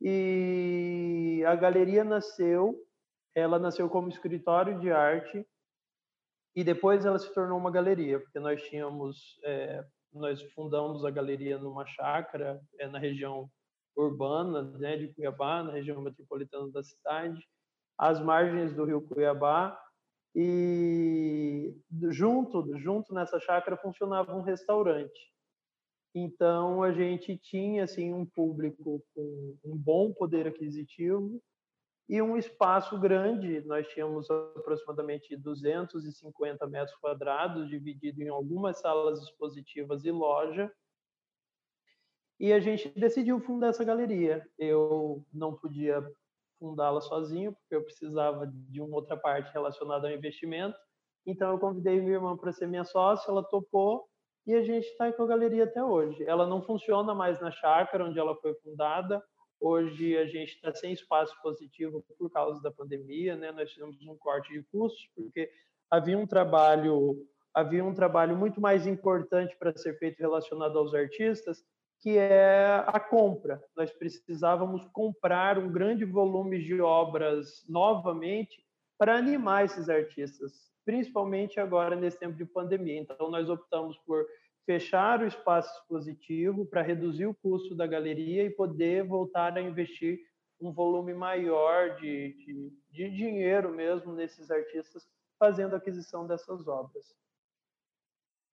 E 0.00 1.42
a 1.46 1.54
galeria 1.54 2.04
nasceu, 2.04 2.74
ela 3.34 3.58
nasceu 3.58 3.88
como 3.88 4.08
escritório 4.08 4.78
de 4.78 4.90
arte 4.90 5.46
e 6.54 6.64
depois 6.64 7.04
ela 7.04 7.18
se 7.18 7.32
tornou 7.34 7.58
uma 7.58 7.70
galeria, 7.70 8.20
porque 8.20 8.38
nós 8.38 8.62
tínhamos 8.62 9.38
é, 9.44 9.84
nós 10.12 10.42
fundamos 10.54 11.04
a 11.04 11.10
galeria 11.10 11.58
numa 11.58 11.86
chácara 11.86 12.60
é, 12.78 12.88
na 12.88 12.98
região 12.98 13.50
urbana 13.96 14.62
né, 14.78 14.96
de 14.96 15.12
Cuiabá, 15.14 15.62
na 15.62 15.72
região 15.72 16.00
metropolitana 16.00 16.70
da 16.70 16.82
cidade, 16.82 17.46
às 17.98 18.20
margens 18.20 18.74
do 18.74 18.84
rio 18.84 19.00
Cuiabá, 19.02 19.78
e 20.34 21.74
junto, 22.10 22.76
junto 22.78 23.14
nessa 23.14 23.40
chácara 23.40 23.76
funcionava 23.78 24.34
um 24.34 24.42
restaurante. 24.42 25.32
Então 26.18 26.82
a 26.82 26.92
gente 26.92 27.36
tinha 27.36 27.84
assim 27.84 28.14
um 28.14 28.24
público 28.24 29.04
com 29.14 29.54
um 29.62 29.76
bom 29.76 30.14
poder 30.14 30.46
aquisitivo 30.46 31.38
e 32.08 32.22
um 32.22 32.38
espaço 32.38 32.98
grande. 32.98 33.60
Nós 33.66 33.86
tínhamos 33.88 34.30
aproximadamente 34.30 35.36
250 35.36 36.66
metros 36.68 36.96
quadrados, 36.96 37.68
dividido 37.68 38.22
em 38.22 38.28
algumas 38.28 38.80
salas 38.80 39.20
expositivas 39.24 40.06
e 40.06 40.10
loja. 40.10 40.72
E 42.40 42.50
a 42.50 42.60
gente 42.60 42.88
decidiu 42.98 43.38
fundar 43.38 43.68
essa 43.68 43.84
galeria. 43.84 44.42
Eu 44.58 45.22
não 45.30 45.54
podia 45.54 46.02
fundá-la 46.58 47.02
sozinho, 47.02 47.52
porque 47.52 47.74
eu 47.74 47.84
precisava 47.84 48.46
de 48.46 48.80
uma 48.80 48.96
outra 48.96 49.18
parte 49.18 49.52
relacionada 49.52 50.08
ao 50.08 50.14
investimento. 50.14 50.78
Então 51.26 51.52
eu 51.52 51.58
convidei 51.58 52.00
minha 52.00 52.14
irmã 52.14 52.34
para 52.38 52.52
ser 52.52 52.66
minha 52.66 52.84
sócia, 52.84 53.30
ela 53.30 53.44
topou 53.44 54.08
e 54.46 54.54
a 54.54 54.62
gente 54.62 54.86
está 54.86 55.12
com 55.12 55.22
a 55.24 55.26
galeria 55.26 55.64
até 55.64 55.82
hoje. 55.82 56.22
Ela 56.24 56.46
não 56.46 56.62
funciona 56.62 57.14
mais 57.14 57.40
na 57.40 57.50
chácara 57.50 58.04
onde 58.04 58.18
ela 58.18 58.36
foi 58.36 58.54
fundada, 58.62 59.22
Hoje 59.60 60.16
a 60.18 60.26
gente 60.26 60.54
está 60.54 60.72
sem 60.74 60.92
espaço 60.92 61.34
positivo 61.42 62.04
por 62.18 62.30
causa 62.30 62.60
da 62.60 62.70
pandemia, 62.70 63.36
né? 63.36 63.52
Nós 63.52 63.70
tivemos 63.70 63.96
um 64.06 64.16
corte 64.16 64.52
de 64.52 64.62
custos 64.64 65.08
porque 65.14 65.50
havia 65.90 66.18
um 66.18 66.26
trabalho 66.26 67.26
havia 67.54 67.82
um 67.82 67.94
trabalho 67.94 68.36
muito 68.36 68.60
mais 68.60 68.86
importante 68.86 69.56
para 69.56 69.74
ser 69.74 69.98
feito 69.98 70.18
relacionado 70.18 70.78
aos 70.78 70.94
artistas, 70.94 71.64
que 72.02 72.18
é 72.18 72.84
a 72.86 73.00
compra. 73.00 73.62
Nós 73.74 73.90
precisávamos 73.90 74.84
comprar 74.92 75.58
um 75.58 75.72
grande 75.72 76.04
volume 76.04 76.62
de 76.62 76.78
obras 76.82 77.64
novamente 77.66 78.62
para 78.98 79.16
animar 79.16 79.64
esses 79.64 79.88
artistas, 79.88 80.70
principalmente 80.86 81.58
agora 81.58 81.96
nesse 81.96 82.16
tempo 82.16 82.36
de 82.36 82.44
pandemia. 82.46 83.00
Então 83.00 83.28
nós 83.28 83.50
optamos 83.50 83.98
por 83.98 84.24
fechar 84.64 85.20
o 85.20 85.26
espaço 85.26 85.80
expositivo 85.80 86.64
para 86.64 86.80
reduzir 86.80 87.26
o 87.26 87.34
custo 87.34 87.74
da 87.74 87.86
galeria 87.86 88.44
e 88.44 88.50
poder 88.50 89.04
voltar 89.04 89.56
a 89.56 89.60
investir 89.60 90.20
um 90.60 90.72
volume 90.72 91.12
maior 91.12 91.96
de, 91.96 92.32
de, 92.34 92.72
de 92.90 93.10
dinheiro 93.10 93.70
mesmo 93.70 94.12
nesses 94.14 94.50
artistas 94.50 95.06
fazendo 95.38 95.76
aquisição 95.76 96.26
dessas 96.26 96.66
obras. 96.66 97.14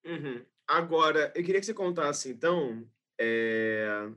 Uhum. 0.03 0.43
Agora, 0.67 1.31
eu 1.35 1.43
queria 1.43 1.59
que 1.61 1.65
você 1.65 1.73
contasse, 1.73 2.29
então, 2.29 2.85
é... 3.17 4.11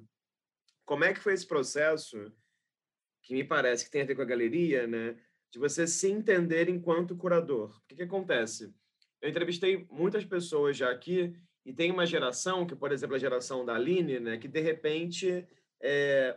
como 0.85 1.04
é 1.04 1.12
que 1.12 1.20
foi 1.20 1.32
esse 1.32 1.46
processo, 1.46 2.32
que 3.23 3.35
me 3.35 3.44
parece 3.44 3.85
que 3.85 3.90
tem 3.90 4.02
a 4.02 4.04
ver 4.04 4.16
com 4.16 4.23
a 4.23 4.26
galeria, 4.26 4.87
né? 4.87 5.16
De 5.56 5.60
você 5.60 5.86
se 5.86 6.12
entender 6.12 6.68
enquanto 6.68 7.16
curador. 7.16 7.70
O 7.70 7.86
que, 7.88 7.96
que 7.96 8.02
acontece? 8.02 8.75
Eu 9.22 9.30
entrevistei 9.30 9.86
muitas 9.90 10.22
pessoas 10.22 10.76
já 10.76 10.90
aqui 10.90 11.34
e 11.64 11.72
tem 11.72 11.90
uma 11.90 12.04
geração, 12.04 12.66
que, 12.66 12.76
por 12.76 12.92
exemplo, 12.92 13.16
a 13.16 13.18
geração 13.18 13.64
da 13.64 13.75
Aline, 13.75 14.20
né, 14.20 14.36
que 14.36 14.48
de 14.48 14.60
repente, 14.60 15.48
é, 15.80 16.36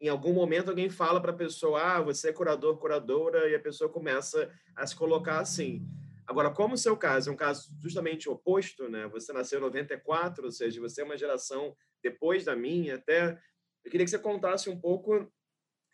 em 0.00 0.08
algum 0.08 0.32
momento, 0.32 0.68
alguém 0.68 0.88
fala 0.88 1.20
para 1.20 1.32
a 1.32 1.36
pessoa: 1.36 1.82
ah, 1.82 2.00
você 2.00 2.28
é 2.28 2.32
curador, 2.32 2.78
curadora, 2.78 3.48
e 3.48 3.56
a 3.56 3.60
pessoa 3.60 3.90
começa 3.90 4.48
a 4.76 4.86
se 4.86 4.94
colocar 4.94 5.40
assim. 5.40 5.84
Agora, 6.24 6.48
como 6.48 6.74
o 6.74 6.78
seu 6.78 6.96
caso 6.96 7.28
é 7.28 7.32
um 7.32 7.36
caso 7.36 7.76
justamente 7.82 8.28
oposto, 8.28 8.88
né? 8.88 9.08
Você 9.08 9.32
nasceu 9.32 9.58
em 9.58 9.62
94, 9.62 10.44
ou 10.44 10.52
seja, 10.52 10.80
você 10.80 11.00
é 11.00 11.04
uma 11.04 11.18
geração 11.18 11.76
depois 12.00 12.44
da 12.44 12.54
minha, 12.54 12.94
até. 12.94 13.36
Eu 13.84 13.90
queria 13.90 14.04
que 14.04 14.12
você 14.12 14.18
contasse 14.20 14.70
um 14.70 14.78
pouco 14.78 15.28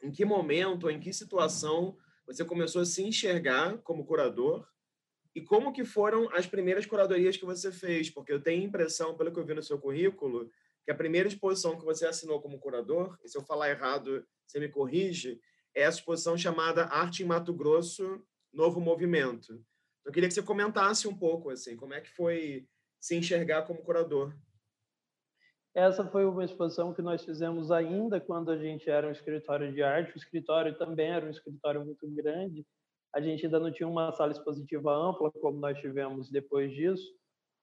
em 0.02 0.12
que 0.12 0.26
momento, 0.26 0.90
em 0.90 1.00
que 1.00 1.10
situação 1.10 1.96
você 2.26 2.44
começou 2.44 2.82
a 2.82 2.84
se 2.84 3.02
enxergar 3.02 3.78
como 3.78 4.04
curador 4.04 4.66
e 5.34 5.40
como 5.40 5.72
que 5.72 5.84
foram 5.84 6.28
as 6.34 6.46
primeiras 6.46 6.86
curadorias 6.86 7.36
que 7.36 7.44
você 7.44 7.70
fez? 7.70 8.10
Porque 8.10 8.32
eu 8.32 8.42
tenho 8.42 8.62
a 8.62 8.66
impressão, 8.66 9.16
pelo 9.16 9.32
que 9.32 9.38
eu 9.38 9.44
vi 9.44 9.54
no 9.54 9.62
seu 9.62 9.78
currículo, 9.78 10.50
que 10.84 10.90
a 10.90 10.94
primeira 10.94 11.28
exposição 11.28 11.78
que 11.78 11.84
você 11.84 12.06
assinou 12.06 12.40
como 12.40 12.58
curador, 12.58 13.18
e 13.24 13.28
se 13.28 13.36
eu 13.36 13.42
falar 13.42 13.70
errado, 13.70 14.26
você 14.46 14.58
me 14.58 14.68
corrige, 14.68 15.40
é 15.74 15.84
a 15.84 15.88
exposição 15.88 16.38
chamada 16.38 16.86
Arte 16.86 17.22
em 17.22 17.26
Mato 17.26 17.52
Grosso, 17.52 18.24
Novo 18.52 18.80
Movimento. 18.80 19.52
Então, 19.52 19.64
eu 20.06 20.12
queria 20.12 20.28
que 20.28 20.34
você 20.34 20.42
comentasse 20.42 21.06
um 21.06 21.16
pouco, 21.16 21.50
assim, 21.50 21.76
como 21.76 21.92
é 21.92 22.00
que 22.00 22.10
foi 22.10 22.66
se 22.98 23.14
enxergar 23.14 23.62
como 23.62 23.82
curador. 23.82 24.34
Essa 25.76 26.06
foi 26.06 26.24
uma 26.24 26.42
exposição 26.42 26.94
que 26.94 27.02
nós 27.02 27.22
fizemos 27.22 27.70
ainda 27.70 28.18
quando 28.18 28.50
a 28.50 28.56
gente 28.56 28.88
era 28.88 29.06
um 29.06 29.10
escritório 29.10 29.70
de 29.70 29.82
arte. 29.82 30.14
O 30.14 30.16
escritório 30.16 30.74
também 30.78 31.10
era 31.10 31.26
um 31.26 31.30
escritório 31.30 31.84
muito 31.84 32.08
grande, 32.08 32.66
a 33.14 33.20
gente 33.20 33.44
ainda 33.44 33.60
não 33.60 33.70
tinha 33.70 33.86
uma 33.86 34.10
sala 34.12 34.32
expositiva 34.32 34.90
ampla, 34.90 35.30
como 35.32 35.58
nós 35.58 35.78
tivemos 35.78 36.30
depois 36.30 36.72
disso, 36.74 37.14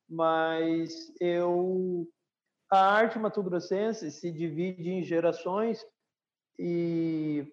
mas 0.07 1.11
eu 1.19 2.07
a 2.69 2.91
arte 2.91 3.17
mato-grossense 3.17 4.11
se 4.11 4.31
divide 4.31 4.89
em 4.89 5.03
gerações 5.03 5.83
e 6.59 7.51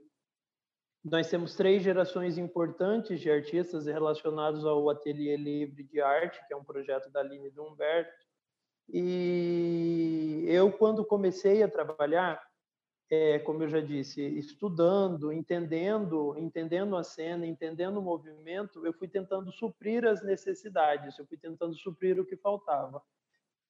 nós 1.02 1.30
temos 1.30 1.56
três 1.56 1.82
gerações 1.82 2.36
importantes 2.36 3.18
de 3.18 3.30
artistas 3.30 3.86
relacionados 3.86 4.66
ao 4.66 4.90
Ateliê 4.90 5.38
Livre 5.38 5.84
de 5.84 6.02
Arte, 6.02 6.38
que 6.46 6.52
é 6.52 6.56
um 6.56 6.64
projeto 6.64 7.10
da 7.10 7.20
Aline 7.20 7.50
Humberto. 7.58 8.19
E 8.92 10.44
eu, 10.48 10.72
quando 10.72 11.04
comecei 11.04 11.62
a 11.62 11.68
trabalhar, 11.68 12.42
é, 13.10 13.38
como 13.40 13.62
eu 13.62 13.68
já 13.68 13.80
disse, 13.80 14.22
estudando, 14.22 15.32
entendendo, 15.32 16.36
entendendo 16.38 16.96
a 16.96 17.02
cena, 17.02 17.46
entendendo 17.46 17.98
o 17.98 18.02
movimento, 18.02 18.86
eu 18.86 18.92
fui 18.92 19.08
tentando 19.08 19.50
suprir 19.52 20.06
as 20.06 20.22
necessidades, 20.22 21.18
eu 21.18 21.26
fui 21.26 21.36
tentando 21.36 21.74
suprir 21.74 22.20
o 22.20 22.24
que 22.24 22.36
faltava. 22.36 23.02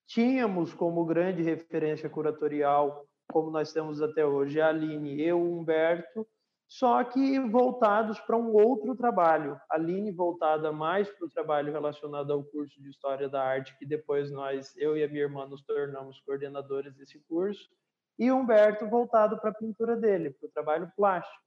Tínhamos 0.06 0.74
como 0.74 1.04
grande 1.06 1.42
referência 1.42 2.10
curatorial, 2.10 3.06
como 3.30 3.50
nós 3.50 3.72
temos 3.72 4.02
até 4.02 4.26
hoje, 4.26 4.60
a 4.60 4.68
Aline 4.68 5.22
e 5.22 5.32
o 5.32 5.40
Humberto, 5.40 6.26
só 6.70 7.02
que 7.02 7.40
voltados 7.40 8.20
para 8.20 8.36
um 8.36 8.52
outro 8.52 8.94
trabalho. 8.94 9.60
A 9.68 9.74
Aline 9.74 10.12
voltada 10.12 10.70
mais 10.70 11.10
para 11.10 11.26
o 11.26 11.30
trabalho 11.30 11.72
relacionado 11.72 12.32
ao 12.32 12.44
curso 12.44 12.80
de 12.80 12.88
História 12.88 13.28
da 13.28 13.42
Arte, 13.42 13.76
que 13.76 13.84
depois 13.84 14.30
nós, 14.30 14.72
eu 14.76 14.96
e 14.96 15.02
a 15.02 15.08
minha 15.08 15.22
irmã, 15.22 15.44
nos 15.46 15.62
tornamos 15.62 16.20
coordenadores 16.20 16.94
desse 16.94 17.18
curso, 17.28 17.68
e 18.16 18.30
Humberto 18.30 18.88
voltado 18.88 19.36
para 19.40 19.50
a 19.50 19.54
pintura 19.54 19.96
dele, 19.96 20.30
para 20.30 20.46
o 20.46 20.52
trabalho 20.52 20.92
plástico. 20.96 21.42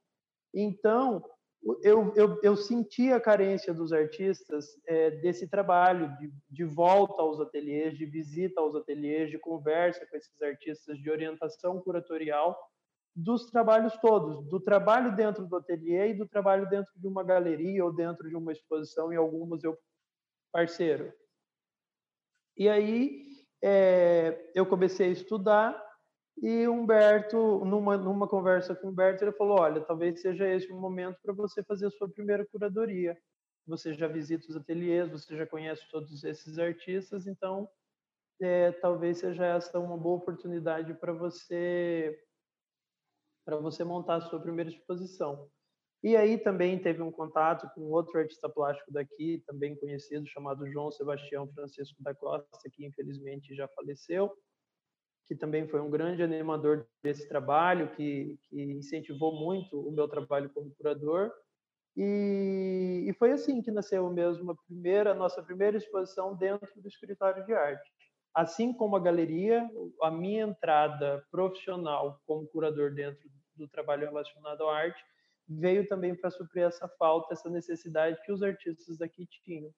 Então, 0.52 1.24
eu, 1.82 2.12
eu, 2.14 2.38
eu 2.42 2.54
senti 2.54 3.10
a 3.10 3.18
carência 3.18 3.72
dos 3.72 3.94
artistas 3.94 4.78
é, 4.86 5.10
desse 5.10 5.48
trabalho 5.48 6.14
de, 6.18 6.30
de 6.50 6.64
volta 6.64 7.22
aos 7.22 7.40
ateliês, 7.40 7.96
de 7.96 8.04
visita 8.04 8.60
aos 8.60 8.76
ateliês, 8.76 9.30
de 9.30 9.38
conversa 9.38 10.04
com 10.04 10.18
esses 10.18 10.42
artistas, 10.42 10.98
de 10.98 11.10
orientação 11.10 11.80
curatorial 11.80 12.54
dos 13.14 13.46
trabalhos 13.46 13.96
todos, 13.98 14.48
do 14.48 14.58
trabalho 14.60 15.14
dentro 15.14 15.46
do 15.46 15.56
ateliê 15.56 16.08
e 16.08 16.14
do 16.14 16.26
trabalho 16.26 16.68
dentro 16.68 16.92
de 16.96 17.06
uma 17.06 17.22
galeria 17.22 17.84
ou 17.84 17.92
dentro 17.92 18.28
de 18.28 18.36
uma 18.36 18.52
exposição 18.52 19.12
em 19.12 19.16
algum 19.16 19.46
museu 19.46 19.78
parceiro. 20.52 21.12
E 22.56 22.68
aí 22.68 23.24
é, 23.62 24.50
eu 24.54 24.66
comecei 24.66 25.08
a 25.08 25.12
estudar 25.12 25.84
e 26.42 26.66
Humberto, 26.66 27.64
numa, 27.64 27.96
numa 27.96 28.26
conversa 28.26 28.74
com 28.74 28.88
Humberto, 28.88 29.24
ele 29.24 29.32
falou: 29.32 29.60
Olha, 29.60 29.80
talvez 29.80 30.20
seja 30.20 30.48
esse 30.48 30.70
o 30.72 30.80
momento 30.80 31.18
para 31.22 31.32
você 31.32 31.62
fazer 31.62 31.86
a 31.86 31.90
sua 31.90 32.08
primeira 32.08 32.44
curadoria. 32.46 33.16
Você 33.66 33.94
já 33.94 34.06
visita 34.08 34.46
os 34.48 34.56
ateliês, 34.56 35.10
você 35.10 35.36
já 35.36 35.46
conhece 35.46 35.88
todos 35.90 36.22
esses 36.24 36.58
artistas, 36.58 37.26
então 37.26 37.68
é, 38.40 38.72
talvez 38.72 39.18
seja 39.18 39.46
essa 39.46 39.78
uma 39.78 39.96
boa 39.96 40.16
oportunidade 40.16 40.92
para 40.94 41.12
você 41.12 42.18
para 43.44 43.56
você 43.56 43.84
montar 43.84 44.16
a 44.16 44.20
sua 44.22 44.40
primeira 44.40 44.70
exposição. 44.70 45.48
E 46.02 46.16
aí 46.16 46.36
também 46.36 46.78
teve 46.78 47.02
um 47.02 47.10
contato 47.10 47.68
com 47.74 47.82
outro 47.90 48.18
artista 48.18 48.48
plástico 48.48 48.92
daqui, 48.92 49.42
também 49.46 49.74
conhecido, 49.76 50.26
chamado 50.26 50.70
João 50.70 50.90
Sebastião 50.90 51.50
Francisco 51.52 52.02
da 52.02 52.14
Costa, 52.14 52.70
que 52.70 52.84
infelizmente 52.84 53.54
já 53.54 53.66
faleceu 53.68 54.30
que 55.26 55.34
também 55.34 55.66
foi 55.66 55.80
um 55.80 55.90
grande 55.90 56.22
animador 56.22 56.86
desse 57.02 57.26
trabalho, 57.28 57.90
que, 57.94 58.38
que 58.48 58.62
incentivou 58.62 59.34
muito 59.34 59.80
o 59.80 59.90
meu 59.90 60.06
trabalho 60.06 60.50
como 60.50 60.74
curador. 60.74 61.32
E, 61.96 63.06
e, 63.08 63.12
foi 63.14 63.30
assim 63.30 63.62
que 63.62 63.70
nasceu 63.70 64.10
mesmo 64.10 64.50
a 64.50 64.56
primeira, 64.66 65.14
nossa 65.14 65.42
primeira 65.42 65.76
exposição 65.76 66.36
dentro 66.36 66.68
do 66.80 66.88
escritório 66.88 67.44
de 67.46 67.54
arte. 67.54 67.93
Assim 68.34 68.72
como 68.72 68.96
a 68.96 69.00
galeria, 69.00 69.68
a 70.02 70.10
minha 70.10 70.44
entrada 70.44 71.24
profissional 71.30 72.20
como 72.26 72.46
curador 72.48 72.92
dentro 72.92 73.28
do 73.54 73.68
trabalho 73.68 74.06
relacionado 74.06 74.66
à 74.66 74.76
arte 74.76 75.02
veio 75.48 75.86
também 75.86 76.14
para 76.14 76.30
suprir 76.30 76.64
essa 76.64 76.88
falta, 76.98 77.32
essa 77.32 77.48
necessidade 77.48 78.20
que 78.24 78.32
os 78.32 78.42
artistas 78.42 78.98
daqui 78.98 79.26
tinham. 79.44 79.72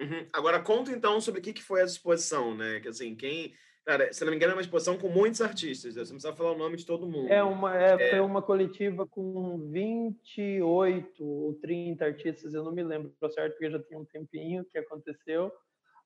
Uhum. 0.00 0.28
Agora 0.32 0.60
conta 0.60 0.90
então 0.90 1.20
sobre 1.20 1.40
o 1.40 1.42
que 1.42 1.62
foi 1.62 1.80
essa 1.80 1.92
exposição, 1.92 2.54
né? 2.54 2.80
Que 2.80 2.88
assim, 2.88 3.14
quem 3.14 3.54
Cara, 3.84 4.12
se 4.12 4.24
não 4.24 4.30
me 4.30 4.36
engano, 4.36 4.52
é 4.52 4.54
uma 4.54 4.62
exposição 4.62 4.96
com 4.96 5.08
muitos 5.08 5.40
artistas. 5.40 5.96
Né? 5.96 6.04
Você 6.04 6.12
não 6.12 6.18
precisa 6.18 6.36
falar 6.36 6.52
o 6.52 6.58
nome 6.58 6.76
de 6.76 6.86
todo 6.86 7.08
mundo. 7.08 7.28
É 7.28 7.42
uma, 7.42 7.76
é, 7.76 7.94
é... 7.94 8.10
Foi 8.10 8.20
uma 8.20 8.40
coletiva 8.40 9.06
com 9.06 9.58
28 9.70 11.24
ou 11.24 11.54
30 11.54 12.04
artistas, 12.04 12.54
eu 12.54 12.62
não 12.62 12.72
me 12.72 12.84
lembro 12.84 13.12
certo, 13.34 13.52
porque 13.54 13.70
já 13.70 13.82
tinha 13.82 13.98
um 13.98 14.04
tempinho 14.04 14.64
que 14.64 14.78
aconteceu. 14.78 15.52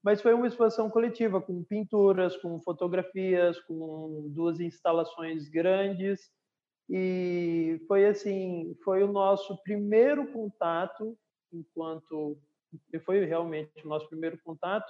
Mas 0.07 0.23
foi 0.23 0.33
uma 0.35 0.47
exposição 0.47 0.89
coletiva, 0.89 1.43
com 1.43 1.65
pinturas, 1.65 2.37
com 2.37 2.61
fotografias, 2.61 3.59
com 3.63 4.29
duas 4.29 4.61
instalações 4.61 5.49
grandes. 5.49 6.31
E 6.89 7.85
foi 7.89 8.07
assim, 8.07 8.77
foi 8.85 9.03
o 9.03 9.11
nosso 9.11 9.61
primeiro 9.65 10.31
contato, 10.33 11.19
enquanto 11.53 12.39
foi 13.05 13.25
realmente 13.25 13.85
o 13.85 13.89
nosso 13.89 14.09
primeiro 14.09 14.39
contato 14.45 14.87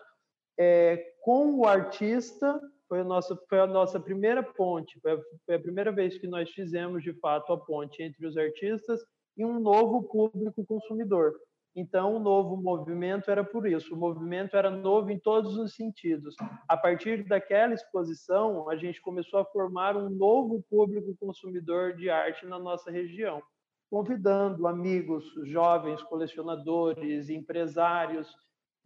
é, 0.58 1.14
com 1.23 1.61
o 1.61 1.66
artista 1.66 2.61
foi 2.87 3.02
nossa 3.02 3.37
foi 3.49 3.61
a 3.61 3.66
nossa 3.66 4.00
primeira 4.00 4.42
ponte 4.42 4.99
foi 5.00 5.12
a, 5.12 5.18
foi 5.44 5.54
a, 5.54 5.61
primeira 5.61 5.92
vez 5.92 6.18
que 6.18 6.26
nós 6.26 6.50
fizemos 6.50 7.02
de 7.02 7.12
fato 7.20 7.52
a 7.52 7.58
ponte 7.58 8.02
entre 8.02 8.26
os 8.26 8.37
artistas 8.37 9.00
e 9.37 9.44
um 9.44 9.61
novo 9.61 10.02
público 10.04 10.64
consumidor 10.64 11.35
então 11.76 12.16
o 12.16 12.18
novo 12.18 12.56
movimento 12.56 13.30
era 13.30 13.45
por 13.45 13.68
isso 13.68 13.95
o 13.95 13.99
movimento 13.99 14.56
era 14.56 14.71
novo 14.71 15.11
em 15.11 15.18
todos 15.18 15.56
os 15.56 15.75
sentidos 15.75 16.35
a 16.66 16.76
partir 16.76 17.23
daquela 17.28 17.75
exposição 17.75 18.68
a 18.68 18.76
gente 18.76 19.00
começou 19.00 19.38
a 19.38 19.45
formar 19.45 19.97
um 19.97 20.09
novo 20.09 20.64
público 20.68 21.14
consumidor 21.21 21.95
de 21.95 22.11
arte 22.11 22.47
na 22.47 22.59
nossa 22.59 22.90
região 22.90 23.42
convidando 23.90 24.66
amigos 24.66 25.25
jovens 25.45 26.02
colecionadores 26.02 27.28
empresários 27.28 28.35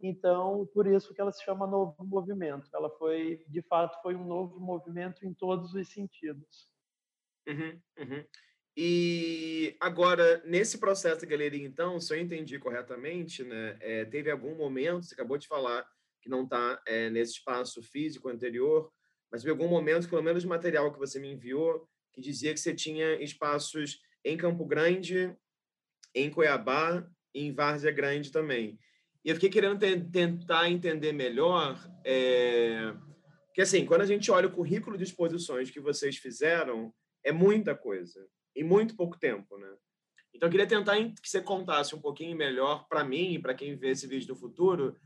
então, 0.03 0.67
por 0.73 0.87
isso 0.87 1.13
que 1.13 1.21
ela 1.21 1.31
se 1.31 1.43
chama 1.43 1.67
Novo 1.67 1.95
Movimento. 2.03 2.67
Ela 2.73 2.89
foi, 2.97 3.45
de 3.47 3.61
fato, 3.61 4.01
foi 4.01 4.15
um 4.15 4.25
novo 4.25 4.59
movimento 4.59 5.25
em 5.25 5.33
todos 5.33 5.73
os 5.75 5.89
sentidos. 5.89 6.67
Uhum, 7.47 7.79
uhum. 7.99 8.25
E 8.75 9.75
agora, 9.79 10.41
nesse 10.45 10.77
processo 10.77 11.21
da 11.21 11.27
galeria, 11.27 11.65
então, 11.65 11.99
se 11.99 12.13
eu 12.13 12.19
entendi 12.19 12.57
corretamente, 12.57 13.43
né, 13.43 13.77
é, 13.81 14.05
teve 14.05 14.31
algum 14.31 14.55
momento, 14.55 15.05
você 15.05 15.13
acabou 15.13 15.37
de 15.37 15.47
falar 15.47 15.85
que 16.21 16.29
não 16.29 16.43
está 16.43 16.81
é, 16.85 17.09
nesse 17.09 17.33
espaço 17.33 17.81
físico 17.81 18.29
anterior, 18.29 18.91
mas 19.31 19.41
teve 19.41 19.51
algum 19.51 19.67
momento, 19.67 20.09
pelo 20.09 20.23
menos 20.23 20.45
material 20.45 20.91
que 20.91 20.99
você 20.99 21.19
me 21.19 21.31
enviou, 21.31 21.87
que 22.13 22.21
dizia 22.21 22.53
que 22.53 22.59
você 22.59 22.73
tinha 22.73 23.21
espaços 23.21 23.99
em 24.23 24.37
Campo 24.37 24.65
Grande, 24.65 25.35
em 26.13 26.29
Cuiabá 26.29 27.05
e 27.33 27.45
em 27.45 27.53
Várzea 27.53 27.91
Grande 27.91 28.31
também. 28.31 28.77
E 29.23 29.29
eu 29.29 29.35
fiquei 29.35 29.49
querendo 29.49 29.79
tentar 30.11 30.69
entender 30.69 31.11
melhor, 31.11 31.77
é... 32.05 32.93
que 33.53 33.61
assim, 33.61 33.85
quando 33.85 34.01
a 34.01 34.05
gente 34.05 34.31
olha 34.31 34.47
o 34.47 34.51
currículo 34.51 34.97
de 34.97 35.03
exposições 35.03 35.69
que 35.69 35.79
vocês 35.79 36.17
fizeram, 36.17 36.93
é 37.23 37.31
muita 37.31 37.75
coisa, 37.75 38.27
em 38.55 38.63
muito 38.63 38.95
pouco 38.95 39.17
tempo, 39.17 39.57
né? 39.57 39.69
Então, 40.33 40.47
eu 40.47 40.51
queria 40.51 40.67
tentar 40.67 40.95
que 40.95 41.29
você 41.29 41.41
contasse 41.41 41.93
um 41.93 42.01
pouquinho 42.01 42.35
melhor 42.35 42.87
para 42.87 43.03
mim 43.03 43.33
e 43.33 43.39
para 43.39 43.53
quem 43.53 43.75
vê 43.75 43.89
esse 43.89 44.07
vídeo 44.07 44.29
no 44.29 44.35
futuro, 44.35 44.97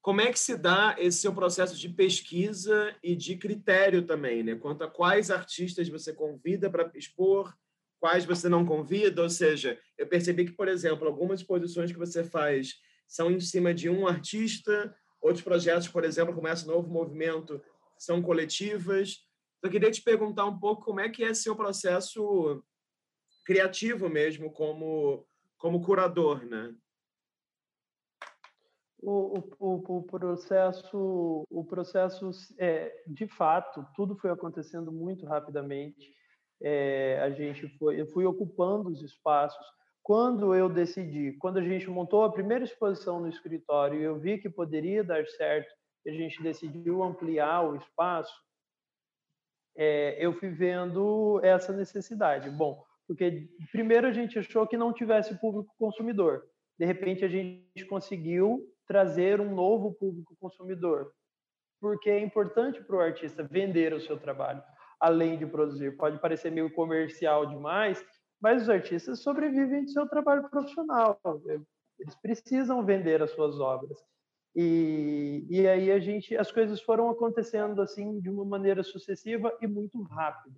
como 0.00 0.20
é 0.20 0.32
que 0.32 0.38
se 0.38 0.56
dá 0.56 0.96
esse 0.98 1.18
seu 1.18 1.32
processo 1.32 1.78
de 1.78 1.88
pesquisa 1.88 2.94
e 3.02 3.14
de 3.14 3.36
critério 3.36 4.04
também, 4.04 4.42
né? 4.42 4.56
Quanto 4.56 4.82
a 4.82 4.90
quais 4.90 5.30
artistas 5.30 5.88
você 5.88 6.12
convida 6.12 6.68
para 6.68 6.90
expor, 6.94 7.54
quais 8.00 8.24
você 8.24 8.48
não 8.48 8.66
convida, 8.66 9.22
ou 9.22 9.30
seja, 9.30 9.78
eu 9.96 10.08
percebi 10.08 10.44
que, 10.44 10.52
por 10.52 10.66
exemplo, 10.66 11.06
algumas 11.06 11.40
exposições 11.40 11.92
que 11.92 11.98
você 11.98 12.24
faz 12.24 12.74
são 13.06 13.30
em 13.30 13.38
cima 13.38 13.72
de 13.72 13.88
um 13.88 14.08
artista, 14.08 14.92
outros 15.20 15.44
projetos, 15.44 15.86
por 15.86 16.02
exemplo, 16.02 16.34
como 16.34 16.48
esse 16.48 16.66
novo 16.66 16.90
movimento, 16.90 17.62
são 17.96 18.20
coletivas. 18.20 19.24
Então, 19.62 19.68
eu 19.68 19.70
queria 19.70 19.92
te 19.92 20.02
perguntar 20.02 20.44
um 20.44 20.58
pouco 20.58 20.84
como 20.84 20.98
é 20.98 21.08
que 21.08 21.22
é 21.22 21.32
seu 21.32 21.54
processo 21.54 22.64
criativo 23.44 24.08
mesmo 24.08 24.52
como 24.52 25.24
como 25.56 25.80
curador, 25.80 26.44
né? 26.44 26.74
O, 29.00 29.38
o, 29.60 29.98
o 29.98 30.02
processo, 30.02 31.46
o 31.48 31.64
processo 31.64 32.30
é, 32.58 33.04
de 33.06 33.28
fato, 33.28 33.86
tudo 33.94 34.16
foi 34.16 34.30
acontecendo 34.30 34.90
muito 34.90 35.24
rapidamente. 35.24 36.12
É, 36.60 37.20
a 37.20 37.30
gente 37.30 37.68
foi, 37.78 38.00
eu 38.00 38.06
fui 38.08 38.24
ocupando 38.24 38.88
os 38.88 39.00
espaços 39.02 39.64
quando 40.02 40.52
eu 40.52 40.68
decidi, 40.68 41.36
quando 41.38 41.58
a 41.58 41.62
gente 41.62 41.88
montou 41.88 42.24
a 42.24 42.32
primeira 42.32 42.64
exposição 42.64 43.20
no 43.20 43.28
escritório 43.28 44.00
eu 44.00 44.18
vi 44.18 44.38
que 44.38 44.50
poderia 44.50 45.04
dar 45.04 45.24
certo, 45.26 45.72
a 46.06 46.10
gente 46.10 46.42
decidiu 46.42 47.04
ampliar 47.04 47.62
o 47.62 47.76
espaço, 47.76 48.32
é, 49.76 50.16
eu 50.24 50.32
fui 50.34 50.50
vendo 50.50 51.40
essa 51.42 51.72
necessidade. 51.72 52.50
Bom, 52.50 52.82
porque 53.06 53.48
primeiro 53.70 54.06
a 54.06 54.12
gente 54.12 54.38
achou 54.38 54.66
que 54.66 54.76
não 54.76 54.92
tivesse 54.92 55.38
público 55.38 55.74
consumidor. 55.78 56.44
De 56.78 56.86
repente 56.86 57.24
a 57.24 57.28
gente 57.28 57.84
conseguiu 57.88 58.66
trazer 58.86 59.40
um 59.40 59.54
novo 59.54 59.92
público 59.94 60.36
consumidor, 60.40 61.12
porque 61.80 62.10
é 62.10 62.20
importante 62.20 62.82
para 62.82 62.96
o 62.96 63.00
artista 63.00 63.42
vender 63.42 63.92
o 63.92 64.00
seu 64.00 64.18
trabalho, 64.18 64.62
além 65.00 65.38
de 65.38 65.46
produzir. 65.46 65.96
Pode 65.96 66.18
parecer 66.20 66.50
meio 66.50 66.72
comercial 66.72 67.46
demais, 67.46 68.04
mas 68.40 68.62
os 68.62 68.68
artistas 68.68 69.22
sobrevivem 69.22 69.84
do 69.84 69.90
seu 69.90 70.08
trabalho 70.08 70.48
profissional. 70.48 71.20
Eles 71.98 72.14
precisam 72.16 72.84
vender 72.84 73.22
as 73.22 73.30
suas 73.30 73.60
obras. 73.60 73.98
E, 74.54 75.46
e 75.48 75.66
aí 75.66 75.90
a 75.90 75.98
gente, 75.98 76.36
as 76.36 76.52
coisas 76.52 76.80
foram 76.80 77.08
acontecendo 77.08 77.80
assim 77.80 78.20
de 78.20 78.28
uma 78.28 78.44
maneira 78.44 78.82
sucessiva 78.82 79.56
e 79.62 79.66
muito 79.66 80.02
rápida, 80.02 80.56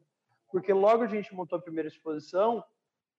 porque 0.51 0.73
logo 0.73 1.05
a 1.05 1.07
gente 1.07 1.35
montou 1.35 1.59
a 1.59 1.63
primeira 1.63 1.89
exposição, 1.89 2.65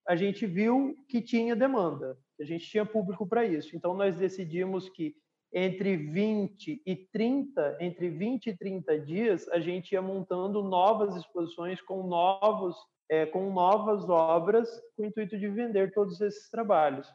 a 0.06 0.14
gente 0.14 0.46
viu 0.46 0.94
que 1.08 1.22
tinha 1.22 1.56
demanda, 1.56 2.18
a 2.38 2.44
gente 2.44 2.66
tinha 2.66 2.84
público 2.84 3.26
para 3.26 3.44
isso. 3.44 3.74
Então 3.74 3.94
nós 3.94 4.18
decidimos 4.18 4.88
que 4.90 5.16
entre 5.52 5.96
20 5.96 6.82
e 6.84 6.96
30, 6.96 7.78
entre 7.80 8.10
20 8.10 8.48
e 8.48 8.56
30 8.56 9.00
dias, 9.00 9.48
a 9.48 9.58
gente 9.58 9.92
ia 9.92 10.02
montando 10.02 10.62
novas 10.62 11.16
exposições 11.16 11.80
com 11.80 12.06
novos 12.06 12.76
é, 13.08 13.24
com 13.24 13.52
novas 13.52 14.08
obras 14.08 14.68
com 14.96 15.02
o 15.02 15.06
intuito 15.06 15.38
de 15.38 15.48
vender 15.48 15.92
todos 15.92 16.20
esses 16.20 16.50
trabalhos. 16.50 17.08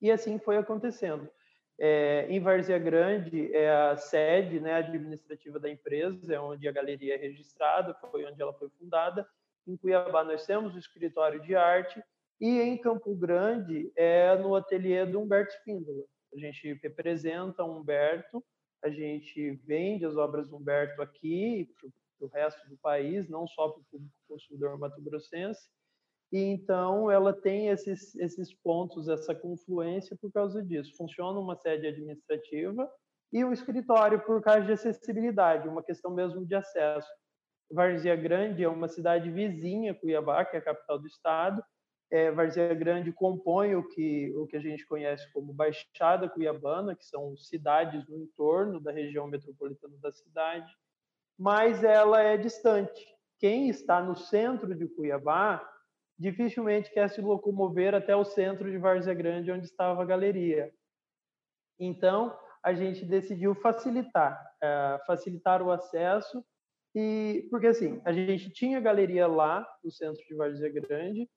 E 0.00 0.10
assim 0.10 0.38
foi 0.38 0.56
acontecendo. 0.56 1.30
É, 1.78 2.26
em 2.28 2.38
Várzea 2.38 2.78
Grande 2.78 3.54
é 3.54 3.70
a 3.70 3.96
sede 3.96 4.60
né, 4.60 4.74
administrativa 4.74 5.58
da 5.58 5.70
empresa, 5.70 6.34
é 6.34 6.40
onde 6.40 6.68
a 6.68 6.72
galeria 6.72 7.14
é 7.14 7.18
registrada, 7.18 7.94
foi 7.94 8.24
onde 8.24 8.40
ela 8.40 8.52
foi 8.54 8.68
fundada. 8.78 9.26
Em 9.66 9.76
Cuiabá 9.76 10.24
nós 10.24 10.44
temos 10.46 10.74
o 10.74 10.78
escritório 10.78 11.40
de 11.40 11.54
arte 11.54 12.02
e 12.40 12.60
em 12.60 12.76
Campo 12.76 13.14
Grande 13.14 13.92
é 13.96 14.36
no 14.36 14.54
ateliê 14.54 15.06
do 15.06 15.20
Humberto 15.20 15.54
Espíndola. 15.54 16.04
A 16.34 16.38
gente 16.38 16.74
representa 16.82 17.64
Humberto, 17.64 18.44
a 18.82 18.90
gente 18.90 19.52
vende 19.64 20.04
as 20.04 20.16
obras 20.16 20.48
do 20.48 20.56
Humberto 20.56 21.00
aqui 21.00 21.72
para 21.78 22.26
o 22.26 22.30
resto 22.30 22.68
do 22.68 22.76
país, 22.78 23.28
não 23.28 23.46
só 23.46 23.68
para 23.68 23.80
o 23.80 23.84
público 23.84 24.14
consumidor 24.28 24.78
mato-grossense. 24.78 25.68
E 26.32 26.38
então 26.38 27.10
ela 27.10 27.32
tem 27.32 27.68
esses, 27.68 28.14
esses 28.16 28.54
pontos, 28.54 29.08
essa 29.08 29.34
confluência 29.34 30.16
por 30.20 30.32
causa 30.32 30.62
disso. 30.62 30.96
Funciona 30.96 31.38
uma 31.38 31.56
sede 31.56 31.86
administrativa 31.86 32.90
e 33.32 33.44
um 33.44 33.52
escritório 33.52 34.20
por 34.24 34.42
causa 34.42 34.62
de 34.62 34.72
acessibilidade, 34.72 35.68
uma 35.68 35.82
questão 35.82 36.10
mesmo 36.10 36.44
de 36.46 36.54
acesso. 36.54 37.08
Várzea 37.70 38.16
Grande 38.16 38.64
é 38.64 38.68
uma 38.68 38.88
cidade 38.88 39.30
vizinha, 39.30 39.94
Cuiabá, 39.94 40.44
que 40.44 40.56
é 40.56 40.58
a 40.58 40.62
capital 40.62 40.98
do 40.98 41.06
estado. 41.06 41.62
É, 42.10 42.30
Grande 42.74 43.12
compõe 43.12 43.74
o 43.74 43.88
que, 43.88 44.32
o 44.36 44.46
que 44.46 44.56
a 44.56 44.60
gente 44.60 44.86
conhece 44.86 45.30
como 45.32 45.52
Baixada 45.52 46.28
Cuiabana, 46.28 46.94
que 46.94 47.04
são 47.06 47.36
cidades 47.36 48.06
no 48.08 48.18
entorno 48.18 48.80
da 48.80 48.92
região 48.92 49.26
metropolitana 49.26 49.96
da 49.98 50.12
cidade 50.12 50.70
mas 51.38 51.82
ela 51.82 52.22
é 52.22 52.36
distante. 52.36 53.04
Quem 53.38 53.68
está 53.68 54.00
no 54.00 54.14
centro 54.14 54.74
de 54.74 54.86
Cuiabá 54.86 55.60
dificilmente 56.22 56.92
quer 56.92 57.10
se 57.10 57.20
locomover 57.20 57.94
até 57.94 58.14
o 58.14 58.24
centro 58.24 58.70
de 58.70 58.78
Várzea 58.78 59.12
Grande, 59.12 59.50
onde 59.50 59.66
estava 59.66 60.00
a 60.00 60.06
galeria. 60.06 60.72
Então, 61.80 62.38
a 62.62 62.72
gente 62.72 63.04
decidiu 63.04 63.56
facilitar, 63.56 64.40
uh, 64.62 65.04
facilitar 65.04 65.60
o 65.60 65.72
acesso 65.72 66.44
e 66.94 67.48
porque 67.50 67.66
assim 67.66 68.00
a 68.04 68.12
gente 68.12 68.50
tinha 68.50 68.78
galeria 68.78 69.26
lá 69.26 69.66
no 69.82 69.90
centro 69.90 70.22
de 70.24 70.34
Várzea 70.34 70.70
Grande 70.70 71.28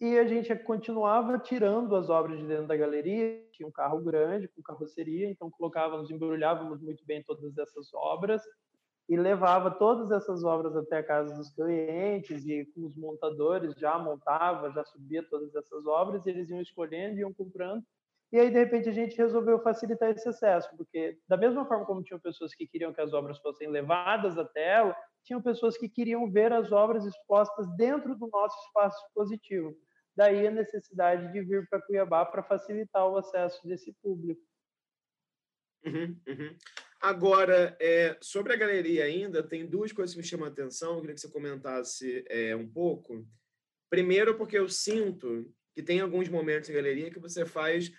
e 0.00 0.18
a 0.18 0.24
gente 0.26 0.54
continuava 0.60 1.38
tirando 1.38 1.94
as 1.94 2.08
obras 2.08 2.38
de 2.38 2.46
dentro 2.46 2.66
da 2.66 2.76
galeria. 2.76 3.42
Tinha 3.52 3.68
um 3.68 3.72
carro 3.72 4.00
grande 4.00 4.48
com 4.48 4.62
carroceria, 4.62 5.28
então 5.28 5.50
colocávamos, 5.50 6.10
embrulhávamos 6.10 6.80
muito 6.80 7.04
bem 7.04 7.22
todas 7.22 7.56
essas 7.58 7.92
obras 7.92 8.42
e 9.08 9.16
levava 9.16 9.70
todas 9.70 10.10
essas 10.10 10.42
obras 10.42 10.76
até 10.76 10.98
a 10.98 11.02
casa 11.02 11.34
dos 11.36 11.50
clientes 11.50 12.44
e 12.46 12.64
com 12.74 12.86
os 12.86 12.96
montadores 12.96 13.74
já 13.74 13.98
montava, 13.98 14.72
já 14.72 14.84
subia 14.84 15.22
todas 15.28 15.54
essas 15.54 15.86
obras 15.86 16.26
e 16.26 16.30
eles 16.30 16.50
iam 16.50 16.60
escolhendo, 16.60 17.18
iam 17.18 17.32
comprando 17.32 17.84
E 18.32 18.38
aí, 18.38 18.50
de 18.50 18.58
repente, 18.58 18.88
a 18.88 18.92
gente 18.92 19.16
resolveu 19.16 19.62
facilitar 19.62 20.10
esse 20.10 20.28
acesso, 20.28 20.68
porque 20.76 21.18
da 21.28 21.36
mesma 21.36 21.64
forma 21.66 21.86
como 21.86 22.02
tinham 22.02 22.18
pessoas 22.18 22.52
que 22.54 22.66
queriam 22.66 22.92
que 22.92 23.00
as 23.00 23.12
obras 23.12 23.38
fossem 23.38 23.68
levadas 23.68 24.36
até 24.36 24.74
ela, 24.78 24.96
tinham 25.22 25.40
pessoas 25.40 25.78
que 25.78 25.88
queriam 25.88 26.30
ver 26.30 26.52
as 26.52 26.72
obras 26.72 27.04
expostas 27.04 27.68
dentro 27.76 28.16
do 28.16 28.28
nosso 28.28 28.58
espaço 28.66 29.06
expositivo. 29.06 29.76
Daí 30.16 30.46
a 30.46 30.50
necessidade 30.50 31.30
de 31.32 31.42
vir 31.42 31.68
para 31.68 31.82
Cuiabá 31.82 32.24
para 32.24 32.42
facilitar 32.42 33.06
o 33.08 33.18
acesso 33.18 33.66
desse 33.68 33.92
público. 34.02 34.40
Uhum, 35.84 36.20
uhum. 36.26 36.56
Agora, 37.00 37.76
é, 37.80 38.16
sobre 38.20 38.52
a 38.52 38.56
galeria 38.56 39.04
ainda, 39.04 39.42
tem 39.42 39.66
duas 39.66 39.92
coisas 39.92 40.14
que 40.14 40.20
me 40.20 40.26
chamam 40.26 40.46
a 40.46 40.50
atenção, 40.50 40.94
eu 40.94 41.00
queria 41.00 41.14
que 41.14 41.20
você 41.20 41.30
comentasse 41.30 42.24
é, 42.28 42.56
um 42.56 42.68
pouco. 42.68 43.26
Primeiro, 43.90 44.36
porque 44.36 44.58
eu 44.58 44.68
sinto 44.68 45.52
que 45.74 45.82
tem 45.82 46.00
alguns 46.00 46.28
momentos 46.28 46.70
em 46.70 46.72
galeria 46.72 47.10
que 47.10 47.20
você 47.20 47.44
faz 47.44 47.92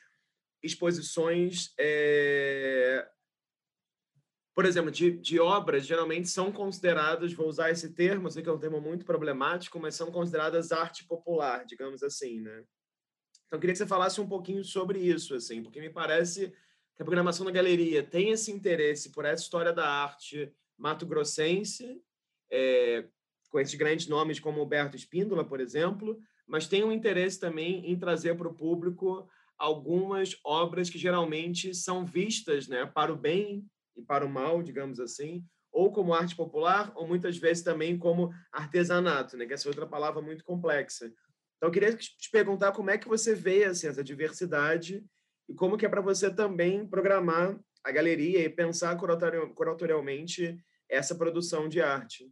exposições, 0.64 1.74
é... 1.78 3.08
por 4.56 4.66
exemplo, 4.66 4.92
de, 4.92 5.12
de 5.12 5.40
obras, 5.40 5.86
geralmente 5.86 6.28
são 6.28 6.52
consideradas, 6.52 7.34
vou 7.34 7.48
usar 7.48 7.70
esse 7.70 7.94
termo, 7.94 8.32
sei 8.32 8.42
que 8.42 8.50
é 8.50 8.52
um 8.52 8.60
termo 8.60 8.82
muito 8.82 9.06
problemático, 9.06 9.80
mas 9.80 9.94
são 9.94 10.12
consideradas 10.12 10.72
arte 10.72 11.06
popular, 11.06 11.66
digamos 11.66 12.02
assim, 12.02 12.42
né? 12.42 12.66
Então, 13.46 13.60
queria 13.60 13.74
que 13.74 13.78
você 13.78 13.88
falasse 13.88 14.20
um 14.20 14.28
pouquinho 14.28 14.64
sobre 14.64 15.00
isso, 15.00 15.36
assim, 15.36 15.62
porque 15.62 15.80
me 15.80 15.90
parece 15.90 16.52
que 16.98 17.04
a 17.04 17.06
programação 17.06 17.46
da 17.46 17.52
galeria 17.52 18.02
tem 18.02 18.32
esse 18.32 18.52
interesse 18.52 19.12
por 19.12 19.24
essa 19.24 19.44
história 19.44 19.72
da 19.72 19.88
arte 19.88 20.52
mato-grossense, 20.76 22.02
é, 22.52 23.08
com 23.50 23.60
esses 23.60 23.76
grandes 23.76 24.08
nomes 24.08 24.40
como 24.40 24.60
Alberto 24.60 24.98
Espíndola, 24.98 25.46
por 25.46 25.60
exemplo, 25.60 26.20
mas 26.48 26.68
tem 26.68 26.84
um 26.84 26.92
interesse 26.92 27.40
também 27.40 27.90
em 27.92 27.98
trazer 27.98 28.36
para 28.36 28.48
o 28.48 28.54
público 28.54 29.30
algumas 29.60 30.40
obras 30.44 30.90
que 30.90 30.98
geralmente 30.98 31.74
são 31.74 32.04
vistas 32.04 32.68
né, 32.68 32.86
para 32.88 33.14
o 33.14 33.18
bem 33.18 33.64
e 33.96 34.02
para 34.02 34.26
o 34.26 34.30
mal, 34.30 34.64
digamos 34.64 35.00
assim, 35.00 35.46
ou 35.72 35.92
como 35.92 36.16
arte 36.16 36.36
popular, 36.36 36.92
ou 36.96 37.08
muitas 37.08 37.38
vezes 37.38 37.64
também 37.64 37.98
como 37.98 38.32
artesanato, 38.52 39.38
né, 39.38 39.46
que 39.46 39.54
é 39.54 39.58
outra 39.68 39.86
palavra 39.86 40.20
muito 40.22 40.44
complexa. 40.44 41.06
Então, 41.58 41.70
eu 41.70 41.72
queria 41.72 41.96
te 41.96 42.32
perguntar 42.32 42.72
como 42.72 42.90
é 42.90 42.98
que 42.98 43.08
você 43.08 43.36
vê 43.36 43.66
assim, 43.66 43.88
essa 43.88 44.04
diversidade 44.04 45.06
e 45.48 45.54
como 45.54 45.78
que 45.78 45.86
é 45.86 45.90
para 45.90 46.02
você 46.02 46.34
também 46.34 46.88
programar 46.88 47.58
a 47.84 47.92
galeria 47.92 48.40
e 48.40 48.50
pensar 48.50 48.98
curatorialmente 48.98 50.58
essa 50.90 51.16
produção 51.16 51.70
de 51.70 51.82
arte 51.82 52.30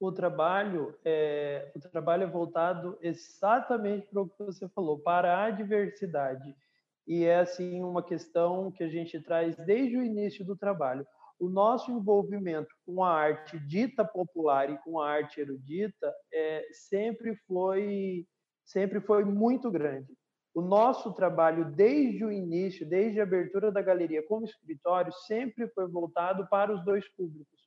o 0.00 0.10
trabalho 0.10 0.98
é, 1.04 1.70
o 1.76 1.78
trabalho 1.78 2.22
é 2.22 2.26
voltado 2.26 2.98
exatamente 3.02 4.06
para 4.06 4.22
o 4.22 4.28
que 4.28 4.42
você 4.42 4.66
falou, 4.70 4.98
para 4.98 5.44
a 5.44 5.50
diversidade. 5.50 6.56
E 7.06 7.24
é 7.24 7.40
assim 7.40 7.82
uma 7.82 8.02
questão 8.02 8.72
que 8.72 8.82
a 8.82 8.88
gente 8.88 9.20
traz 9.20 9.54
desde 9.56 9.98
o 9.98 10.02
início 10.02 10.44
do 10.44 10.56
trabalho. 10.56 11.06
O 11.38 11.48
nosso 11.50 11.90
envolvimento 11.90 12.74
com 12.86 13.04
a 13.04 13.12
arte 13.12 13.58
dita 13.58 14.04
popular 14.04 14.70
e 14.70 14.78
com 14.78 14.98
a 14.98 15.10
arte 15.10 15.40
erudita 15.40 16.14
é, 16.32 16.66
sempre 16.72 17.36
foi 17.46 18.26
sempre 18.64 19.00
foi 19.00 19.24
muito 19.24 19.70
grande. 19.70 20.16
O 20.52 20.60
nosso 20.60 21.12
trabalho 21.12 21.64
desde 21.64 22.24
o 22.24 22.32
início, 22.32 22.88
desde 22.88 23.20
a 23.20 23.22
abertura 23.22 23.70
da 23.70 23.80
galeria 23.80 24.22
como 24.26 24.44
escritório, 24.44 25.12
sempre 25.12 25.68
foi 25.68 25.86
voltado 25.86 26.46
para 26.48 26.72
os 26.72 26.84
dois 26.84 27.08
públicos 27.08 27.60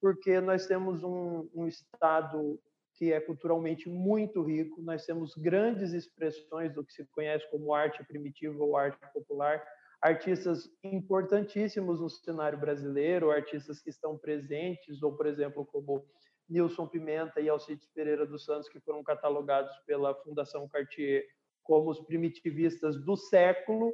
porque 0.00 0.40
nós 0.40 0.66
temos 0.66 1.02
um, 1.02 1.48
um 1.54 1.66
estado 1.66 2.60
que 2.94 3.12
é 3.12 3.20
culturalmente 3.20 3.88
muito 3.88 4.42
rico, 4.42 4.80
nós 4.80 5.04
temos 5.04 5.34
grandes 5.34 5.92
expressões 5.92 6.72
do 6.72 6.84
que 6.84 6.92
se 6.92 7.04
conhece 7.06 7.48
como 7.50 7.74
arte 7.74 8.02
primitiva 8.04 8.62
ou 8.62 8.76
arte 8.76 8.98
popular, 9.12 9.62
artistas 10.00 10.70
importantíssimos 10.82 12.00
no 12.00 12.08
cenário 12.08 12.58
brasileiro, 12.58 13.30
artistas 13.30 13.82
que 13.82 13.90
estão 13.90 14.16
presentes, 14.16 15.02
ou, 15.02 15.14
por 15.14 15.26
exemplo, 15.26 15.66
como 15.66 16.06
Nilson 16.48 16.86
Pimenta 16.86 17.40
e 17.40 17.48
Alcides 17.48 17.88
Pereira 17.88 18.24
dos 18.24 18.44
Santos, 18.44 18.68
que 18.68 18.80
foram 18.80 19.02
catalogados 19.02 19.76
pela 19.86 20.14
Fundação 20.14 20.68
Cartier 20.68 21.26
como 21.66 21.90
os 21.90 22.00
primitivistas 22.00 22.96
do 23.04 23.16
século. 23.16 23.92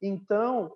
Então, 0.00 0.72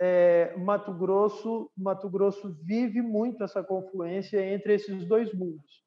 é, 0.00 0.56
Mato 0.56 0.92
Grosso, 0.94 1.70
Mato 1.76 2.08
Grosso 2.08 2.56
vive 2.62 3.02
muito 3.02 3.44
essa 3.44 3.62
confluência 3.62 4.44
entre 4.44 4.74
esses 4.74 5.04
dois 5.04 5.32
mundos. 5.34 5.84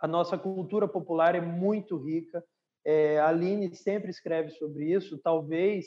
A 0.00 0.08
nossa 0.08 0.36
cultura 0.36 0.88
popular 0.88 1.34
é 1.34 1.40
muito 1.40 1.96
rica. 1.96 2.44
É, 2.84 3.18
a 3.20 3.28
Aline 3.28 3.74
sempre 3.74 4.10
escreve 4.10 4.50
sobre 4.50 4.92
isso. 4.92 5.18
Talvez, 5.18 5.86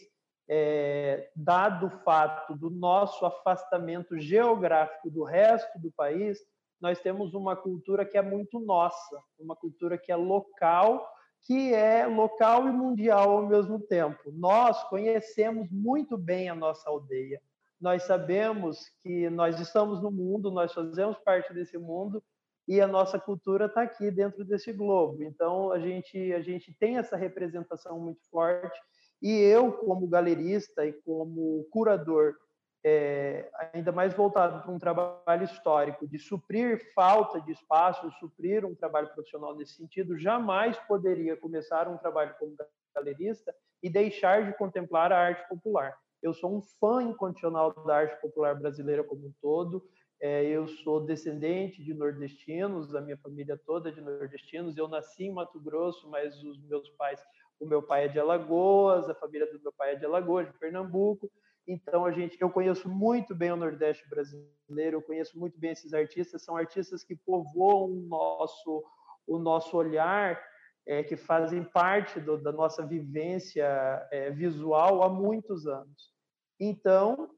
é, 0.50 1.30
dado 1.36 1.88
o 1.88 2.04
fato 2.04 2.56
do 2.56 2.70
nosso 2.70 3.26
afastamento 3.26 4.20
geográfico 4.20 5.10
do 5.10 5.24
resto 5.24 5.80
do 5.80 5.92
país, 5.92 6.40
nós 6.80 7.00
temos 7.00 7.34
uma 7.34 7.56
cultura 7.56 8.06
que 8.06 8.18
é 8.18 8.22
muito 8.22 8.60
nossa, 8.60 9.22
uma 9.38 9.56
cultura 9.56 9.98
que 9.98 10.12
é 10.12 10.16
local 10.16 11.08
que 11.43 11.73
é 11.73 12.06
local 12.06 12.67
e 12.67 12.71
mundial 12.71 13.32
ao 13.38 13.47
mesmo 13.47 13.80
tempo. 13.80 14.32
Nós 14.32 14.84
conhecemos 14.89 15.69
muito 15.71 16.17
bem 16.17 16.49
a 16.49 16.56
nossa 16.56 16.89
aldeia. 16.89 17.41
Nós 17.80 18.04
sabemos 18.04 18.80
que 19.01 19.30
nós 19.30 19.60
estamos 19.60 20.01
no 20.01 20.12
mundo, 20.12 20.51
nós 20.51 20.71
fazemos 20.71 21.17
parte 21.19 21.51
desse 21.54 21.77
mundo 21.77 22.23
e 22.67 22.80
a 22.80 22.88
nossa 22.88 23.19
cultura 23.19 23.65
está 23.65 23.82
aqui 23.82 24.12
dentro 24.12 24.45
desse 24.45 24.71
globo. 24.71 25.23
Então 25.23 25.71
a 25.71 25.80
gente 25.80 26.32
a 26.34 26.41
gente 26.41 26.73
tem 26.80 26.97
essa 26.97 27.17
representação 27.17 27.99
muito 27.99 28.21
forte 28.30 28.80
e 29.21 29.32
eu 29.32 29.71
como 29.71 30.08
galerista 30.08 30.86
e 30.86 30.93
como 30.93 31.65
curador 31.71 32.36
é, 32.84 33.50
ainda 33.74 33.91
mais 33.91 34.13
voltado 34.13 34.62
para 34.62 34.72
um 34.72 34.80
trabalho 34.80 35.44
histórico, 35.44 36.08
de 36.08 36.17
suprir 36.17 36.91
falta 36.94 37.39
de 37.41 37.52
espaço, 37.52 38.12
suprir 38.20 38.65
um 38.65 38.76
trabalho 38.76 39.10
profissional 39.10 39.56
nesse 39.56 39.76
sentido, 39.76 40.17
jamais 40.17 40.78
poderia 40.88 41.38
começar 41.38 41.88
um 41.88 41.98
trabalho 41.98 42.36
como 42.39 42.56
galerista 42.94 43.54
e 43.82 43.89
deixar 43.89 44.46
de 44.46 44.58
contemplar 44.58 45.12
a 45.12 45.20
arte 45.20 45.48
popular. 45.48 45.96
Eu 46.22 46.34
sou 46.34 46.56
um 46.56 46.62
fã 46.62 47.02
incondicional 47.04 47.74
da 47.86 47.98
arte 47.98 48.20
popular 48.22 48.56
brasileira 48.56 49.04
como 49.04 49.28
um 49.28 49.34
todo. 49.41 49.84
É, 50.20 50.46
eu 50.46 50.67
sou 50.67 51.04
descendente 51.04 51.84
de 51.84 51.96
nordestinos, 51.96 52.94
a 52.94 53.02
minha 53.02 53.17
família 53.17 53.60
toda 53.65 53.89
é 53.89 53.91
de 53.91 54.02
nordestinos. 54.02 54.78
Eu 54.78 54.88
nasci 54.88 55.24
em 55.24 55.34
Mato 55.34 55.60
Grosso, 55.60 56.08
mas 56.10 56.36
os 56.44 56.62
meus 56.67 56.89
pais, 56.91 57.20
o 57.60 57.65
meu 57.65 57.82
pai 57.82 58.06
é 58.06 58.08
de 58.08 58.20
Alagoas, 58.20 59.10
a 59.10 59.15
família 59.15 59.52
do 59.52 59.60
meu 59.60 59.74
pai 59.74 59.94
é 59.94 59.96
de 59.96 60.06
Alagoas, 60.06 60.48
de 60.48 60.54
Pernambuco. 60.60 61.32
Então 61.67 62.06
a 62.06 62.12
gente, 62.12 62.38
eu 62.39 62.50
conheço 62.50 62.89
muito 62.89 63.36
bem 63.36 63.52
o 63.52 63.56
Nordeste 63.56 64.08
brasileiro, 64.10 64.97
eu 64.97 65.02
conheço 65.02 65.38
muito 65.38 65.60
bem 65.60 65.71
esses 65.71 65.93
artistas, 65.93 66.43
são 66.43 66.56
artistas 66.56 67.04
que 67.04 67.15
povoam 67.15 67.91
o 67.91 68.08
nosso 68.08 68.84
o 69.28 69.38
nosso 69.38 69.78
olhar, 69.78 70.41
é, 70.86 71.04
que 71.04 71.15
fazem 71.15 71.63
parte 71.63 72.19
do, 72.19 72.41
da 72.41 72.52
nossa 72.52 72.86
vivência 72.86 73.63
é, 74.12 74.32
visual 74.32 75.04
há 75.04 75.10
muitos 75.10 75.67
anos. 75.67 76.12
Então 76.60 77.30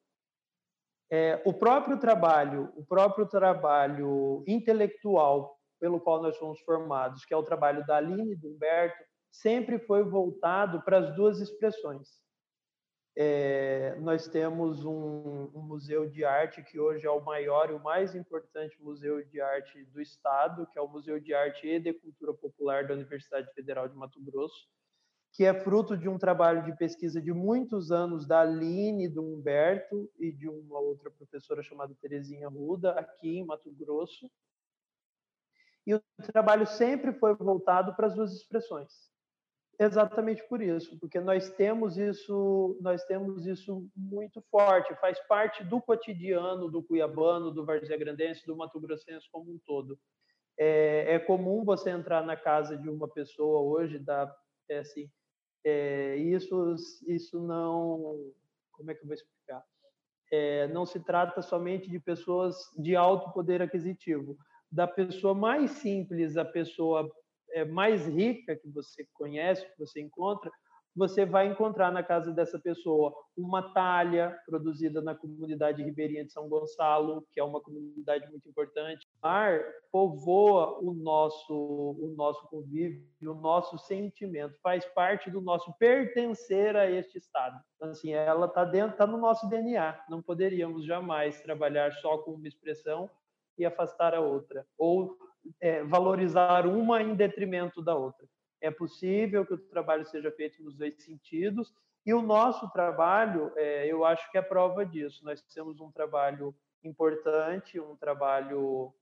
é, 1.11 1.41
o 1.45 1.53
próprio 1.53 1.99
trabalho, 1.99 2.71
o 2.75 2.85
próprio 2.85 3.27
trabalho 3.27 4.43
intelectual 4.47 5.59
pelo 5.79 5.99
qual 5.99 6.23
nós 6.23 6.37
fomos 6.37 6.59
formados, 6.61 7.25
que 7.25 7.33
é 7.33 7.37
o 7.37 7.43
trabalho 7.43 7.85
da 7.85 7.97
Aline 7.97 8.31
e 8.31 8.35
do 8.35 8.47
Humberto, 8.47 9.03
sempre 9.29 9.77
foi 9.77 10.03
voltado 10.03 10.81
para 10.83 10.99
as 10.99 11.15
duas 11.15 11.39
expressões 11.39 12.23
é, 13.15 13.95
nós 13.99 14.27
temos 14.27 14.83
um, 14.83 15.51
um, 15.53 15.61
museu 15.61 16.09
de 16.09 16.25
arte 16.25 16.63
que 16.63 16.79
hoje 16.79 17.05
é 17.05 17.11
o 17.11 17.23
maior 17.23 17.69
e 17.69 17.73
o 17.73 17.79
mais 17.79 18.15
importante 18.15 18.81
museu 18.81 19.23
de 19.23 19.39
arte 19.39 19.85
do 19.85 20.01
estado, 20.01 20.65
que 20.65 20.79
é 20.79 20.81
o 20.81 20.87
Museu 20.87 21.19
de 21.19 21.31
Arte 21.31 21.67
e 21.67 21.79
de 21.79 21.93
Cultura 21.93 22.33
Popular 22.33 22.87
da 22.87 22.95
Universidade 22.95 23.53
Federal 23.53 23.87
de 23.87 23.95
Mato 23.95 24.19
Grosso, 24.19 24.67
que 25.31 25.45
é 25.45 25.53
fruto 25.53 25.95
de 25.95 26.09
um 26.09 26.17
trabalho 26.17 26.63
de 26.63 26.75
pesquisa 26.75 27.21
de 27.21 27.31
muitos 27.31 27.91
anos 27.91 28.25
da 28.25 28.41
Aline, 28.41 29.07
do 29.07 29.21
Humberto 29.21 30.09
e 30.19 30.31
de 30.31 30.49
uma 30.49 30.79
outra 30.79 31.11
professora 31.11 31.61
chamada 31.61 31.95
Terezinha 32.01 32.49
Ruda, 32.49 32.93
aqui 32.93 33.37
em 33.37 33.45
Mato 33.45 33.71
Grosso. 33.71 34.29
E 35.85 35.93
o 35.93 36.01
trabalho 36.31 36.65
sempre 36.65 37.13
foi 37.13 37.35
voltado 37.35 37.95
para 37.95 38.07
as 38.07 38.15
duas 38.15 38.33
expressões, 38.33 39.12
Exatamente 39.79 40.47
por 40.47 40.61
isso, 40.61 40.99
porque 40.99 41.19
nós 41.19 41.49
temos 41.51 41.97
isso, 41.97 42.77
nós 42.79 43.03
temos 43.05 43.45
isso 43.47 43.87
muito 43.95 44.41
forte, 44.51 44.95
faz 44.95 45.19
parte 45.27 45.63
do 45.63 45.81
cotidiano 45.81 46.69
do 46.69 46.83
cuiabano, 46.83 47.51
do 47.51 47.65
Várzea 47.65 47.97
Grandense, 47.97 48.45
do 48.45 48.55
Mato 48.55 48.79
Grossense 48.79 49.27
como 49.31 49.51
um 49.51 49.59
todo. 49.65 49.97
É, 50.57 51.15
é, 51.15 51.19
comum 51.19 51.65
você 51.65 51.89
entrar 51.89 52.23
na 52.23 52.37
casa 52.37 52.77
de 52.77 52.87
uma 52.87 53.07
pessoa 53.07 53.61
hoje, 53.61 53.97
da, 53.97 54.31
é 54.69 54.79
assim, 54.79 55.09
é, 55.65 56.17
isso, 56.17 56.75
isso 57.07 57.41
não, 57.41 58.31
como 58.73 58.91
é 58.91 58.93
que 58.93 59.01
eu 59.01 59.07
vou 59.07 59.15
explicar? 59.15 59.63
É, 60.31 60.67
não 60.67 60.85
se 60.85 60.99
trata 60.99 61.41
somente 61.41 61.89
de 61.89 61.99
pessoas 61.99 62.55
de 62.77 62.95
alto 62.95 63.31
poder 63.33 63.61
aquisitivo, 63.61 64.37
da 64.71 64.87
pessoa 64.87 65.33
mais 65.33 65.71
simples, 65.71 66.37
a 66.37 66.45
pessoa 66.45 67.11
mais 67.65 68.07
rica 68.07 68.55
que 68.55 68.69
você 68.69 69.05
conhece, 69.13 69.65
que 69.65 69.79
você 69.79 70.01
encontra, 70.01 70.51
você 70.95 71.25
vai 71.25 71.47
encontrar 71.47 71.91
na 71.91 72.03
casa 72.03 72.31
dessa 72.31 72.59
pessoa 72.59 73.13
uma 73.35 73.73
talha 73.73 74.37
produzida 74.45 75.01
na 75.01 75.15
comunidade 75.15 75.81
ribeirinha 75.81 76.23
de 76.23 76.31
São 76.31 76.47
Gonçalo, 76.47 77.25
que 77.31 77.39
é 77.39 77.43
uma 77.43 77.59
comunidade 77.59 78.29
muito 78.29 78.47
importante. 78.47 79.07
O 79.07 79.27
mar 79.27 79.59
povoa 79.91 80.79
o 80.79 80.93
nosso, 80.93 81.53
o 81.53 82.13
nosso 82.15 82.47
convívio, 82.47 83.03
o 83.23 83.33
nosso 83.33 83.77
sentimento, 83.79 84.55
faz 84.61 84.85
parte 84.85 85.31
do 85.31 85.41
nosso 85.41 85.73
pertencer 85.79 86.75
a 86.75 86.89
este 86.89 87.17
estado. 87.17 87.59
Então, 87.75 87.89
assim, 87.89 88.11
ela 88.11 88.45
está 88.45 88.63
dentro, 88.63 88.91
está 88.91 89.07
no 89.07 89.17
nosso 89.17 89.49
DNA. 89.49 89.99
Não 90.07 90.21
poderíamos 90.21 90.85
jamais 90.85 91.41
trabalhar 91.41 91.91
só 91.93 92.19
com 92.19 92.31
uma 92.31 92.47
expressão 92.47 93.09
e 93.57 93.65
afastar 93.65 94.13
a 94.13 94.19
outra, 94.19 94.65
ou 94.77 95.17
é, 95.59 95.83
valorizar 95.83 96.65
uma 96.65 97.01
em 97.01 97.15
detrimento 97.15 97.81
da 97.81 97.95
outra. 97.95 98.27
É 98.61 98.71
possível 98.71 99.45
que 99.45 99.53
o 99.53 99.57
trabalho 99.57 100.05
seja 100.05 100.31
feito 100.31 100.63
nos 100.63 100.75
dois 100.75 100.95
sentidos, 101.03 101.73
e 102.05 102.13
o 102.13 102.21
nosso 102.21 102.69
trabalho, 102.71 103.51
é, 103.55 103.87
eu 103.87 104.03
acho 104.03 104.29
que 104.29 104.37
é 104.37 104.41
prova 104.41 104.85
disso. 104.85 105.23
Nós 105.23 105.41
temos 105.41 105.79
um 105.79 105.91
trabalho 105.91 106.53
importante, 106.83 107.79
um 107.79 107.95
trabalho 107.95 108.93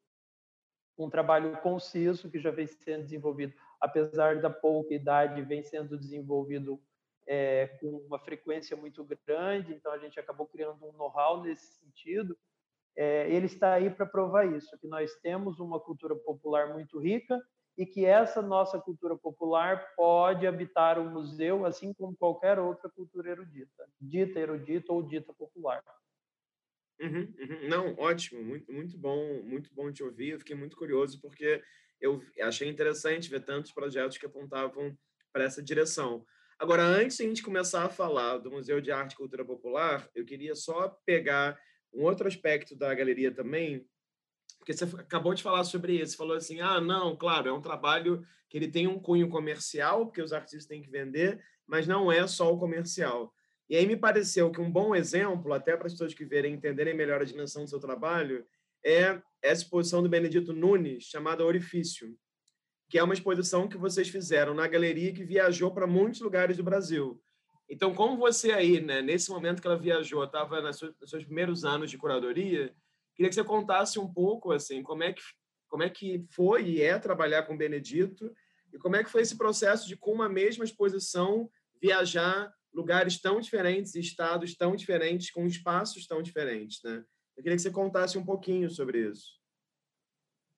um 0.98 1.10
trabalho 1.10 1.58
conciso 1.62 2.30
que 2.30 2.40
já 2.40 2.52
vem 2.52 2.68
sendo 2.68 3.04
desenvolvido, 3.04 3.54
apesar 3.80 4.40
da 4.40 4.52
pouca 4.52 4.94
idade, 4.94 5.42
vem 5.42 5.64
sendo 5.64 5.98
desenvolvido 5.98 6.80
é, 7.26 7.68
com 7.80 7.98
uma 8.06 8.20
frequência 8.20 8.78
muito 8.78 9.04
grande. 9.04 9.74
Então 9.74 9.92
a 9.92 9.98
gente 9.98 10.20
acabou 10.20 10.46
criando 10.46 10.86
um 10.86 10.92
know-how 10.92 11.42
nesse 11.42 11.80
sentido. 11.80 12.38
É, 12.98 13.30
ele 13.32 13.46
está 13.46 13.74
aí 13.74 13.90
para 13.90 14.06
provar 14.06 14.46
isso, 14.46 14.78
que 14.80 14.88
nós 14.88 15.14
temos 15.22 15.60
uma 15.60 15.80
cultura 15.80 16.16
popular 16.16 16.74
muito 16.74 17.00
rica 17.00 17.40
e 17.78 17.86
que 17.86 18.06
essa 18.06 18.42
nossa 18.42 18.80
cultura 18.80 19.18
popular 19.18 19.94
pode 19.96 20.46
habitar 20.46 21.00
o 21.00 21.10
museu, 21.10 21.66
assim 21.66 21.94
como 21.94 22.16
qualquer 22.16 22.60
outra 22.60 22.90
cultura 22.90 23.32
erudita, 23.32 23.88
dita 24.00 24.40
erudita 24.40 24.92
ou 24.92 25.02
dita 25.02 25.34
popular. 25.34 25.82
Uhum, 27.00 27.34
uhum. 27.40 27.70
Não, 27.70 27.96
ótimo, 27.98 28.44
muito, 28.44 28.72
muito 28.72 28.98
bom, 28.98 29.42
muito 29.44 29.74
bom 29.74 29.92
te 29.92 30.04
ouvir. 30.04 30.32
Eu 30.32 30.40
fiquei 30.40 30.56
muito 30.56 30.78
curioso 30.78 31.20
porque 31.20 31.64
eu 32.00 32.22
achei 32.42 32.70
interessante 32.70 33.30
ver 33.30 33.44
tantos 33.44 33.72
projetos 33.72 34.18
que 34.18 34.26
apontavam 34.26 34.96
para 35.32 35.46
essa 35.46 35.64
direção. 35.64 36.24
Agora, 36.60 36.84
antes 36.84 37.18
de 37.18 37.24
a 37.24 37.28
gente 37.28 37.42
começar 37.42 37.86
a 37.86 37.90
falar 37.90 38.38
do 38.38 38.52
Museu 38.52 38.80
de 38.80 38.92
Arte 38.92 39.14
e 39.14 39.18
Cultura 39.18 39.44
Popular, 39.44 40.08
eu 40.14 40.24
queria 40.24 40.54
só 40.54 40.90
pegar 41.06 41.60
um 41.94 42.04
outro 42.04 42.28
aspecto 42.28 42.76
da 42.76 42.94
galeria 42.94 43.32
também, 43.32 43.86
porque 44.60 44.74
você 44.74 44.84
acabou 44.84 45.34
de 45.34 45.44
falar 45.44 45.64
sobre 45.64 46.00
isso, 46.00 46.18
falou 46.18 46.38
assim, 46.38 46.62
ah, 46.62 46.80
não, 46.80 47.16
claro, 47.16 47.50
é 47.50 47.54
um 47.54 47.62
trabalho 47.62 48.24
que 48.50 48.58
ele 48.58 48.68
tem 48.68 48.88
um 48.88 49.00
cunho 49.00 49.30
comercial, 49.30 50.06
porque 50.06 50.22
os 50.22 50.34
artistas 50.34 50.66
têm 50.66 50.82
que 50.82 50.90
vender, 50.90 51.44
mas 51.66 51.88
não 51.88 52.12
é 52.12 52.28
só 52.28 52.54
o 52.54 52.60
comercial. 52.60 53.34
E 53.70 53.76
aí 53.76 53.88
me 53.88 53.96
pareceu 53.96 54.52
que 54.52 54.60
um 54.60 54.70
bom 54.70 54.94
exemplo, 54.94 55.54
até 55.54 55.78
para 55.78 55.88
as 55.88 55.94
pessoas 55.94 56.14
que 56.14 56.26
verem 56.26 56.54
entenderem 56.54 56.94
melhor 56.94 57.22
a 57.22 57.26
dimensão 57.26 57.64
do 57.64 57.70
seu 57.70 57.80
trabalho, 57.80 58.46
é 58.84 59.22
essa 59.42 59.64
exposição 59.64 60.04
do 60.04 60.10
Benedito 60.10 60.54
Nunes, 60.54 61.06
chamada 61.06 61.46
Orifício, 61.46 62.14
que 62.90 63.00
é 63.00 63.04
uma 63.04 63.14
exposição 63.14 63.70
que 63.70 63.78
vocês 63.78 64.10
fizeram 64.10 64.54
na 64.54 64.68
galeria 64.68 65.14
que 65.14 65.24
viajou 65.24 65.74
para 65.74 65.88
muitos 65.88 66.20
lugares 66.20 66.58
do 66.58 66.64
Brasil. 66.64 67.22
Então, 67.72 67.96
como 67.96 68.18
você 68.18 68.52
aí, 68.52 68.82
né, 68.82 69.02
nesse 69.02 69.32
momento 69.32 69.62
que 69.62 69.68
ela 69.68 69.78
viajou, 69.78 70.24
estava 70.24 70.62
nos 70.62 70.78
seus 70.78 71.24
primeiros 71.24 71.64
anos 71.64 71.90
de 71.90 71.98
curadoria, 71.98 72.76
Queria 73.16 73.30
que 73.30 73.36
você 73.36 73.44
contasse 73.44 74.00
um 74.00 74.12
pouco 74.12 74.52
assim, 74.52 74.82
como 74.82 75.04
é 75.04 75.14
que 75.14 75.22
como 75.68 75.84
é 75.84 75.90
que 75.90 76.26
foi 76.32 76.66
e 76.68 76.82
é 76.82 77.00
trabalhar 77.00 77.44
com 77.44 77.56
Benedito 77.56 78.34
e 78.74 78.78
como 78.78 78.98
é 78.98 79.04
que 79.04 79.10
foi 79.10 79.22
esse 79.22 79.38
processo 79.38 79.88
de 79.88 79.96
com 79.96 80.12
uma 80.12 80.28
mesma 80.28 80.66
exposição 80.66 81.50
viajar 81.82 82.54
lugares 82.74 83.22
tão 83.22 83.40
diferentes, 83.40 83.96
estados 83.96 84.54
tão 84.56 84.76
diferentes, 84.76 85.32
com 85.32 85.46
espaços 85.46 86.06
tão 86.08 86.22
diferentes, 86.22 86.82
né? 86.84 87.06
Eu 87.38 87.44
queria 87.44 87.56
que 87.56 87.62
você 87.62 87.72
contasse 87.72 88.18
um 88.18 88.26
pouquinho 88.26 88.70
sobre 88.70 89.08
isso. 89.08 89.41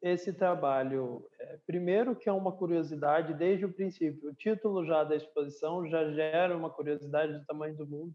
Esse 0.03 0.33
trabalho, 0.33 1.25
é, 1.39 1.57
primeiro 1.65 2.15
que 2.15 2.29
é 2.29 2.31
uma 2.31 2.51
curiosidade 2.51 3.33
desde 3.33 3.65
o 3.65 3.73
princípio. 3.73 4.29
O 4.29 4.35
título 4.35 4.85
já 4.85 5.03
da 5.03 5.15
exposição 5.15 5.87
já 5.87 6.11
gera 6.11 6.55
uma 6.55 6.69
curiosidade 6.69 7.33
do 7.33 7.45
tamanho 7.45 7.75
do 7.75 7.87
mundo 7.87 8.13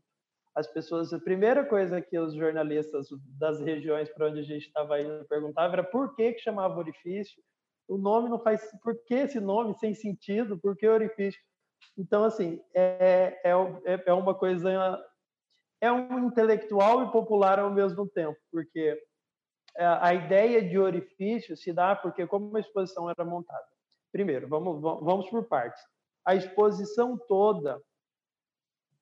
as 0.58 0.66
pessoas, 0.66 1.12
a 1.12 1.20
primeira 1.20 1.64
coisa 1.64 2.00
que 2.00 2.18
os 2.18 2.34
jornalistas 2.34 3.06
das 3.38 3.60
regiões 3.60 4.08
para 4.08 4.26
onde 4.26 4.40
a 4.40 4.42
gente 4.42 4.66
estava 4.66 5.00
indo 5.00 5.24
perguntavam 5.26 5.72
era 5.72 5.84
por 5.84 6.16
que, 6.16 6.32
que 6.32 6.40
chamava 6.40 6.76
orifício. 6.76 7.40
O 7.86 7.96
nome 7.96 8.28
não 8.28 8.40
faz. 8.40 8.60
Por 8.82 8.96
que 9.04 9.14
esse 9.14 9.38
nome 9.38 9.74
sem 9.74 9.94
sentido? 9.94 10.58
Por 10.58 10.76
que 10.76 10.88
orifício? 10.88 11.40
Então, 11.96 12.24
assim, 12.24 12.60
é, 12.74 13.40
é, 13.44 13.52
é, 13.84 14.02
é 14.06 14.12
uma 14.12 14.34
coisa. 14.34 15.00
É 15.80 15.92
um 15.92 16.26
intelectual 16.26 17.04
e 17.04 17.12
popular 17.12 17.60
ao 17.60 17.72
mesmo 17.72 18.08
tempo, 18.08 18.36
porque 18.50 19.00
a 19.84 20.12
ideia 20.12 20.66
de 20.66 20.78
orifício 20.78 21.56
se 21.56 21.72
dá 21.72 21.94
porque, 21.94 22.26
como 22.26 22.56
a 22.56 22.60
exposição 22.60 23.08
era 23.08 23.24
montada. 23.24 23.66
Primeiro, 24.10 24.48
vamos, 24.48 24.80
vamos 24.80 25.30
por 25.30 25.44
partes. 25.44 25.82
A 26.24 26.34
exposição 26.34 27.16
toda 27.16 27.80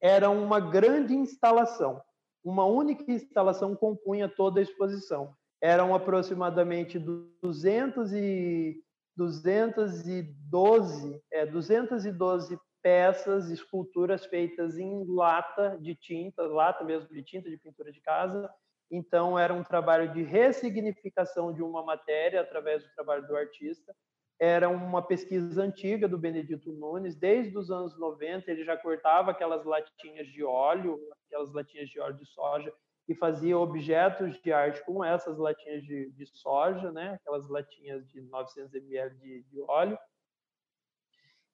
era 0.00 0.28
uma 0.28 0.60
grande 0.60 1.14
instalação. 1.14 2.02
Uma 2.44 2.64
única 2.64 3.10
instalação 3.10 3.74
compunha 3.74 4.28
toda 4.28 4.60
a 4.60 4.62
exposição. 4.62 5.34
Eram 5.60 5.94
aproximadamente 5.94 6.98
200 7.42 8.12
e 8.12 8.84
212, 9.16 11.22
é, 11.32 11.46
212 11.46 12.58
peças, 12.82 13.50
esculturas 13.50 14.26
feitas 14.26 14.78
em 14.78 15.04
lata 15.08 15.78
de 15.80 15.94
tinta, 15.94 16.42
lata 16.42 16.84
mesmo 16.84 17.08
de 17.08 17.22
tinta 17.22 17.50
de 17.50 17.56
pintura 17.56 17.90
de 17.90 18.00
casa. 18.00 18.48
Então 18.90 19.38
era 19.38 19.52
um 19.52 19.64
trabalho 19.64 20.12
de 20.12 20.22
ressignificação 20.22 21.52
de 21.52 21.62
uma 21.62 21.84
matéria 21.84 22.40
através 22.40 22.82
do 22.82 22.90
trabalho 22.94 23.26
do 23.26 23.36
artista 23.36 23.94
era 24.38 24.68
uma 24.68 25.00
pesquisa 25.02 25.62
antiga 25.62 26.06
do 26.06 26.18
Benedito 26.18 26.70
Nunes, 26.72 27.16
desde 27.16 27.56
os 27.56 27.70
anos 27.70 27.98
90 27.98 28.50
ele 28.50 28.64
já 28.64 28.76
cortava 28.76 29.30
aquelas 29.30 29.64
latinhas 29.64 30.26
de 30.28 30.44
óleo, 30.44 31.00
aquelas 31.26 31.52
latinhas 31.52 31.88
de 31.88 31.98
óleo 31.98 32.16
de 32.18 32.26
soja, 32.26 32.72
e 33.08 33.14
fazia 33.14 33.56
objetos 33.56 34.38
de 34.42 34.52
arte 34.52 34.84
com 34.84 35.02
essas 35.02 35.38
latinhas 35.38 35.82
de, 35.84 36.10
de 36.10 36.26
soja, 36.26 36.92
né? 36.92 37.14
aquelas 37.14 37.48
latinhas 37.48 38.06
de 38.10 38.20
900 38.20 38.74
ml 38.74 39.14
de, 39.16 39.42
de 39.44 39.60
óleo. 39.62 39.98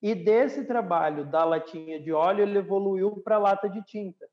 E 0.01 0.15
desse 0.15 0.65
trabalho 0.65 1.25
da 1.25 1.45
latinha 1.45 2.01
de 2.01 2.11
óleo, 2.11 2.43
ele 2.43 2.59
evoluiu 2.59 3.23
para 3.23 3.37
a 3.37 3.39
lata 3.39 3.69
de 3.69 3.85
tinta. 3.85 4.27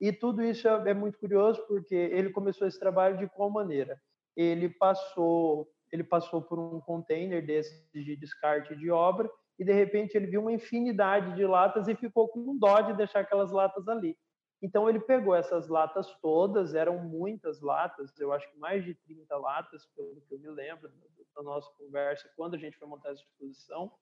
E 0.00 0.12
tudo 0.12 0.42
isso 0.42 0.68
é, 0.68 0.90
é 0.90 0.94
muito 0.94 1.18
curioso, 1.18 1.64
porque 1.66 1.94
ele 1.94 2.30
começou 2.30 2.66
esse 2.66 2.78
trabalho 2.78 3.16
de 3.16 3.28
qual 3.28 3.50
maneira? 3.50 4.00
Ele 4.36 4.68
passou 4.68 5.68
ele 5.92 6.02
passou 6.02 6.42
por 6.42 6.58
um 6.58 6.80
container 6.80 7.44
desses 7.46 7.88
de 7.92 8.16
descarte 8.16 8.74
de 8.74 8.90
obra 8.90 9.30
e 9.56 9.64
de 9.64 9.72
repente 9.72 10.16
ele 10.16 10.26
viu 10.26 10.40
uma 10.40 10.52
infinidade 10.52 11.36
de 11.36 11.46
latas 11.46 11.86
e 11.86 11.94
ficou 11.94 12.28
com 12.28 12.58
dó 12.58 12.80
de 12.80 12.94
deixar 12.94 13.20
aquelas 13.20 13.52
latas 13.52 13.86
ali. 13.86 14.18
Então 14.60 14.88
ele 14.88 14.98
pegou 14.98 15.36
essas 15.36 15.68
latas 15.68 16.12
todas, 16.20 16.74
eram 16.74 16.98
muitas 16.98 17.60
latas, 17.60 18.18
eu 18.18 18.32
acho 18.32 18.50
que 18.50 18.58
mais 18.58 18.84
de 18.84 18.94
30 18.94 19.36
latas, 19.36 19.86
pelo 19.94 20.20
que 20.22 20.34
eu 20.34 20.40
me 20.40 20.48
lembro 20.48 20.90
da 21.36 21.42
nossa 21.42 21.70
conversa, 21.78 22.28
quando 22.36 22.54
a 22.54 22.58
gente 22.58 22.76
foi 22.76 22.88
montar 22.88 23.10
essa 23.10 23.22
exposição, 23.22 23.92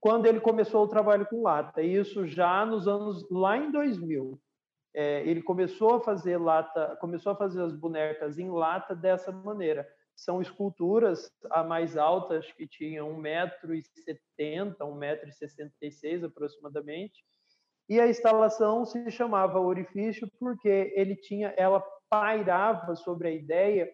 quando 0.00 0.26
ele 0.26 0.38
começou 0.38 0.84
o 0.84 0.88
trabalho 0.88 1.26
com 1.26 1.42
lata, 1.42 1.82
isso 1.82 2.26
já 2.26 2.64
nos 2.64 2.86
anos 2.86 3.28
lá 3.28 3.56
em 3.56 3.72
2000. 3.72 4.40
É, 4.94 5.22
ele 5.28 5.42
começou 5.42 5.96
a 5.96 6.00
fazer 6.00 6.38
lata, 6.38 6.96
começou 7.00 7.32
a 7.32 7.36
fazer 7.36 7.62
as 7.62 7.74
bonecas 7.74 8.38
em 8.38 8.50
lata 8.50 8.94
dessa 8.94 9.30
maneira 9.30 9.86
são 10.18 10.42
esculturas 10.42 11.30
a 11.48 11.62
mais 11.62 11.96
altas 11.96 12.50
que 12.52 12.66
tinham 12.66 13.22
1,70m, 13.22 14.76
1,66m 14.76 16.24
aproximadamente. 16.24 17.24
E 17.88 18.00
a 18.00 18.08
instalação 18.08 18.84
se 18.84 19.10
chamava 19.12 19.60
Orifício 19.60 20.28
porque 20.38 20.92
ele 20.96 21.14
tinha, 21.14 21.54
ela 21.56 21.80
pairava 22.10 22.96
sobre 22.96 23.28
a 23.28 23.30
ideia, 23.30 23.88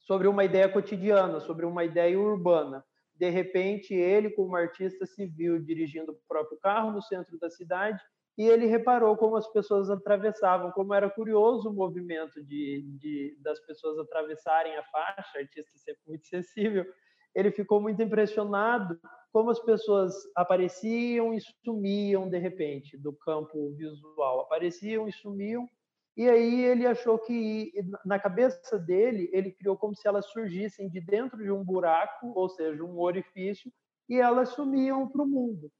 sobre 0.00 0.26
uma 0.26 0.42
ideia 0.42 0.68
cotidiana, 0.70 1.38
sobre 1.38 1.66
uma 1.66 1.84
ideia 1.84 2.18
urbana. 2.18 2.82
De 3.14 3.28
repente, 3.28 3.92
ele, 3.92 4.30
como 4.30 4.56
artista, 4.56 5.04
viu 5.36 5.62
dirigindo 5.62 6.12
o 6.12 6.20
próprio 6.26 6.58
carro 6.58 6.92
no 6.92 7.02
centro 7.02 7.38
da 7.38 7.50
cidade 7.50 8.02
e 8.40 8.48
ele 8.48 8.64
reparou 8.64 9.18
como 9.18 9.36
as 9.36 9.46
pessoas 9.52 9.90
atravessavam, 9.90 10.72
como 10.72 10.94
era 10.94 11.10
curioso 11.10 11.68
o 11.68 11.74
movimento 11.74 12.42
de, 12.42 12.82
de 12.98 13.36
das 13.42 13.60
pessoas 13.66 13.98
atravessarem 13.98 14.74
a 14.78 14.82
faixa, 14.84 15.40
artista 15.40 15.76
sempre 15.76 16.00
muito 16.06 16.26
sensível. 16.26 16.86
Ele 17.34 17.50
ficou 17.50 17.82
muito 17.82 18.00
impressionado 18.02 18.98
como 19.30 19.50
as 19.50 19.60
pessoas 19.60 20.14
apareciam 20.34 21.34
e 21.34 21.40
sumiam 21.62 22.30
de 22.30 22.38
repente 22.38 22.96
do 22.96 23.12
campo 23.12 23.74
visual, 23.74 24.40
apareciam 24.40 25.06
e 25.06 25.12
sumiam. 25.12 25.68
E 26.16 26.26
aí 26.26 26.64
ele 26.64 26.86
achou 26.86 27.18
que 27.18 27.70
na 28.06 28.18
cabeça 28.18 28.78
dele 28.78 29.28
ele 29.34 29.52
criou 29.52 29.76
como 29.76 29.94
se 29.94 30.08
elas 30.08 30.24
surgissem 30.30 30.88
de 30.88 30.98
dentro 30.98 31.36
de 31.36 31.52
um 31.52 31.62
buraco, 31.62 32.32
ou 32.34 32.48
seja, 32.48 32.82
um 32.82 32.98
orifício, 33.00 33.70
e 34.08 34.18
elas 34.18 34.48
sumiam 34.48 35.06
para 35.06 35.22
o 35.22 35.28
mundo. 35.28 35.70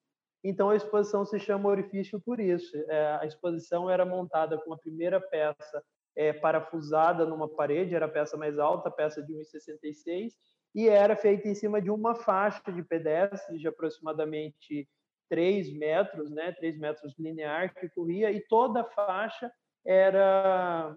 Então 0.42 0.70
a 0.70 0.76
exposição 0.76 1.24
se 1.24 1.38
chama 1.38 1.68
Orifício 1.68 2.20
por 2.20 2.40
isso. 2.40 2.76
É, 2.88 3.18
a 3.20 3.26
exposição 3.26 3.90
era 3.90 4.04
montada 4.04 4.58
com 4.58 4.72
a 4.72 4.78
primeira 4.78 5.20
peça 5.20 5.82
é, 6.16 6.32
parafusada 6.32 7.24
numa 7.26 7.48
parede, 7.48 7.94
era 7.94 8.06
a 8.06 8.10
peça 8.10 8.36
mais 8.36 8.58
alta, 8.58 8.88
a 8.88 8.92
peça 8.92 9.22
de 9.22 9.32
1,66, 9.34 10.32
e 10.74 10.88
era 10.88 11.16
feita 11.16 11.48
em 11.48 11.54
cima 11.54 11.80
de 11.80 11.90
uma 11.90 12.14
faixa 12.14 12.72
de 12.72 12.82
pedestres 12.82 13.60
de 13.60 13.68
aproximadamente 13.68 14.88
3 15.28 15.72
metros, 15.72 16.30
né, 16.30 16.52
3 16.52 16.78
metros 16.78 17.14
linear 17.18 17.74
que 17.74 17.88
corria, 17.90 18.32
e 18.32 18.40
toda 18.40 18.80
a 18.80 18.84
faixa 18.84 19.50
era 19.86 20.96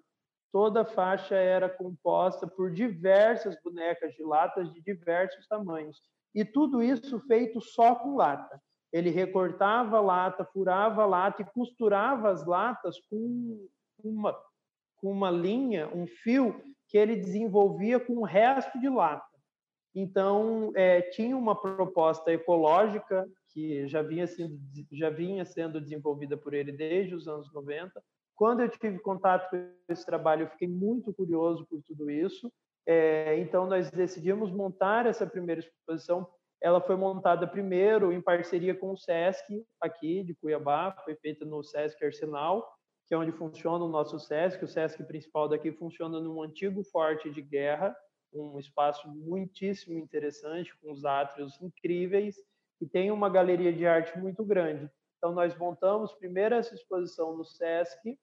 toda 0.52 0.82
a 0.82 0.86
faixa 0.86 1.36
era 1.36 1.68
composta 1.68 2.46
por 2.46 2.72
diversas 2.72 3.56
bonecas 3.64 4.14
de 4.14 4.24
latas 4.24 4.72
de 4.72 4.82
diversos 4.82 5.48
tamanhos. 5.48 6.00
E 6.34 6.46
tudo 6.46 6.84
isso 6.84 7.20
feito 7.22 7.60
só 7.60 7.96
com 7.96 8.16
lata. 8.16 8.62
Ele 8.94 9.10
recortava 9.10 9.98
a 9.98 10.02
lata, 10.02 10.46
furava 10.46 11.02
a 11.02 11.06
lata 11.08 11.42
e 11.42 11.46
costurava 11.46 12.30
as 12.30 12.46
latas 12.46 13.00
com 13.10 13.68
uma, 14.04 14.40
com 14.98 15.12
uma 15.12 15.32
linha, 15.32 15.90
um 15.94 16.06
fio 16.06 16.64
que 16.88 16.98
ele 16.98 17.16
desenvolvia 17.16 18.00
com 18.00 18.14
o 18.20 18.24
resto 18.24 18.80
de 18.80 18.88
lata. 18.88 19.26
Então, 19.96 20.72
é, 20.76 21.02
tinha 21.02 21.36
uma 21.36 21.56
proposta 21.60 22.32
ecológica 22.32 23.28
que 23.50 23.88
já 23.88 24.02
vinha, 24.02 24.28
sendo, 24.28 24.60
já 24.92 25.10
vinha 25.10 25.46
sendo 25.46 25.82
desenvolvida 25.82 26.36
por 26.36 26.54
ele 26.54 26.72
desde 26.72 27.16
os 27.16 27.28
anos 27.28 27.52
90. 27.54 28.04
Quando 28.36 28.62
eu 28.62 28.70
tive 28.70 29.00
contato 29.00 29.50
com 29.50 29.58
esse 29.90 30.06
trabalho, 30.06 30.44
eu 30.44 30.50
fiquei 30.50 30.68
muito 30.68 31.14
curioso 31.14 31.66
por 31.68 31.82
tudo 31.84 32.10
isso. 32.10 32.52
É, 32.86 33.38
então, 33.40 33.68
nós 33.68 33.90
decidimos 33.92 34.52
montar 34.52 35.06
essa 35.06 35.26
primeira 35.26 35.62
exposição. 35.62 36.28
Ela 36.64 36.80
foi 36.80 36.96
montada 36.96 37.46
primeiro 37.46 38.14
em 38.14 38.22
parceria 38.22 38.74
com 38.74 38.94
o 38.94 38.98
SESC, 38.98 39.66
aqui 39.82 40.24
de 40.24 40.34
Cuiabá, 40.34 40.96
foi 41.04 41.14
feita 41.14 41.44
no 41.44 41.62
SESC 41.62 42.02
Arsenal, 42.06 42.74
que 43.06 43.14
é 43.14 43.18
onde 43.18 43.34
funciona 43.34 43.84
o 43.84 43.90
nosso 43.90 44.18
SESC. 44.18 44.64
O 44.64 44.68
SESC 44.68 45.04
principal 45.04 45.50
daqui 45.50 45.74
funciona 45.74 46.22
num 46.22 46.42
antigo 46.42 46.82
forte 46.86 47.30
de 47.30 47.42
guerra, 47.42 47.94
um 48.34 48.58
espaço 48.58 49.10
muitíssimo 49.10 50.00
interessante, 50.00 50.74
com 50.78 50.94
os 50.94 51.04
átrios 51.04 51.62
incríveis, 51.62 52.38
e 52.80 52.88
tem 52.88 53.12
uma 53.12 53.30
galeria 53.30 53.74
de 53.74 53.86
arte 53.86 54.18
muito 54.18 54.46
grande. 54.46 54.90
Então, 55.18 55.34
nós 55.34 55.54
montamos 55.58 56.14
primeiro 56.14 56.56
essa 56.56 56.74
exposição 56.74 57.36
no 57.36 57.44
SESC, 57.44 58.18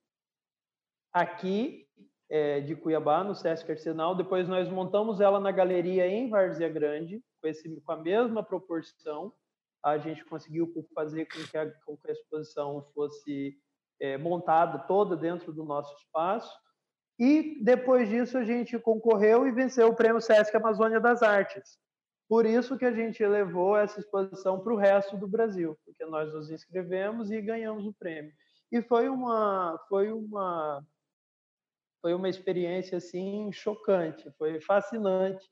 aqui 1.12 1.86
é, 2.30 2.60
de 2.60 2.74
Cuiabá, 2.74 3.22
no 3.22 3.34
SESC 3.34 3.70
Arsenal. 3.70 4.14
Depois, 4.14 4.48
nós 4.48 4.66
montamos 4.70 5.20
ela 5.20 5.38
na 5.38 5.52
galeria 5.52 6.06
em 6.06 6.30
Várzea 6.30 6.70
Grande, 6.70 7.22
com, 7.40 7.48
esse, 7.48 7.80
com 7.80 7.92
a 7.92 7.96
mesma 7.96 8.42
proporção. 8.42 9.32
A 9.82 9.98
gente 9.98 10.24
conseguiu 10.24 10.72
fazer 10.94 11.26
com 11.26 11.42
que 11.42 11.56
a, 11.56 11.70
com 11.84 11.96
que 11.96 12.08
a 12.08 12.12
exposição 12.12 12.86
fosse 12.94 13.58
é, 14.00 14.18
montada 14.18 14.78
toda 14.80 15.16
dentro 15.16 15.52
do 15.52 15.64
nosso 15.64 15.94
espaço. 15.96 16.54
E 17.18 17.62
depois 17.62 18.08
disso 18.08 18.38
a 18.38 18.44
gente 18.44 18.78
concorreu 18.78 19.46
e 19.46 19.52
venceu 19.52 19.88
o 19.88 19.94
prêmio 19.94 20.20
Sesc 20.20 20.56
Amazônia 20.56 20.98
das 20.98 21.22
Artes. 21.22 21.78
Por 22.26 22.46
isso 22.46 22.78
que 22.78 22.84
a 22.84 22.92
gente 22.92 23.26
levou 23.26 23.76
essa 23.76 24.00
exposição 24.00 24.60
para 24.60 24.72
o 24.72 24.76
resto 24.76 25.16
do 25.16 25.26
Brasil, 25.26 25.76
porque 25.84 26.04
nós 26.06 26.32
nos 26.32 26.50
inscrevemos 26.50 27.30
e 27.30 27.42
ganhamos 27.42 27.84
o 27.84 27.92
prêmio. 27.92 28.32
E 28.72 28.80
foi 28.80 29.08
uma 29.08 29.78
foi 29.88 30.12
uma 30.12 30.82
foi 32.00 32.14
uma 32.14 32.28
experiência 32.28 32.98
assim 32.98 33.50
chocante, 33.52 34.30
foi 34.38 34.60
fascinante. 34.60 35.44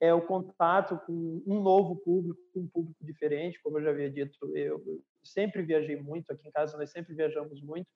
É 0.00 0.12
o 0.12 0.20
contato 0.20 1.00
com 1.06 1.42
um 1.46 1.60
novo 1.60 1.96
público, 1.96 2.40
um 2.54 2.68
público 2.68 3.04
diferente, 3.04 3.60
como 3.62 3.78
eu 3.78 3.82
já 3.82 3.90
havia 3.90 4.10
dito, 4.10 4.36
eu 4.54 4.82
sempre 5.24 5.62
viajei 5.62 5.96
muito 5.96 6.30
aqui 6.32 6.46
em 6.46 6.50
casa, 6.50 6.76
nós 6.76 6.90
sempre 6.90 7.14
viajamos 7.14 7.62
muito 7.62 7.88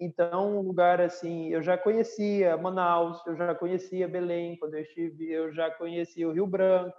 então, 0.00 0.58
um 0.58 0.60
lugar 0.60 1.00
assim, 1.00 1.48
eu 1.48 1.60
já 1.60 1.76
conhecia 1.76 2.56
Manaus, 2.56 3.20
eu 3.26 3.36
já 3.36 3.52
conhecia 3.54 4.06
Belém 4.06 4.56
quando 4.56 4.74
eu 4.74 4.82
estive, 4.82 5.30
eu 5.30 5.52
já 5.52 5.70
conhecia 5.72 6.28
o 6.28 6.32
Rio 6.32 6.46
Branco. 6.46 6.96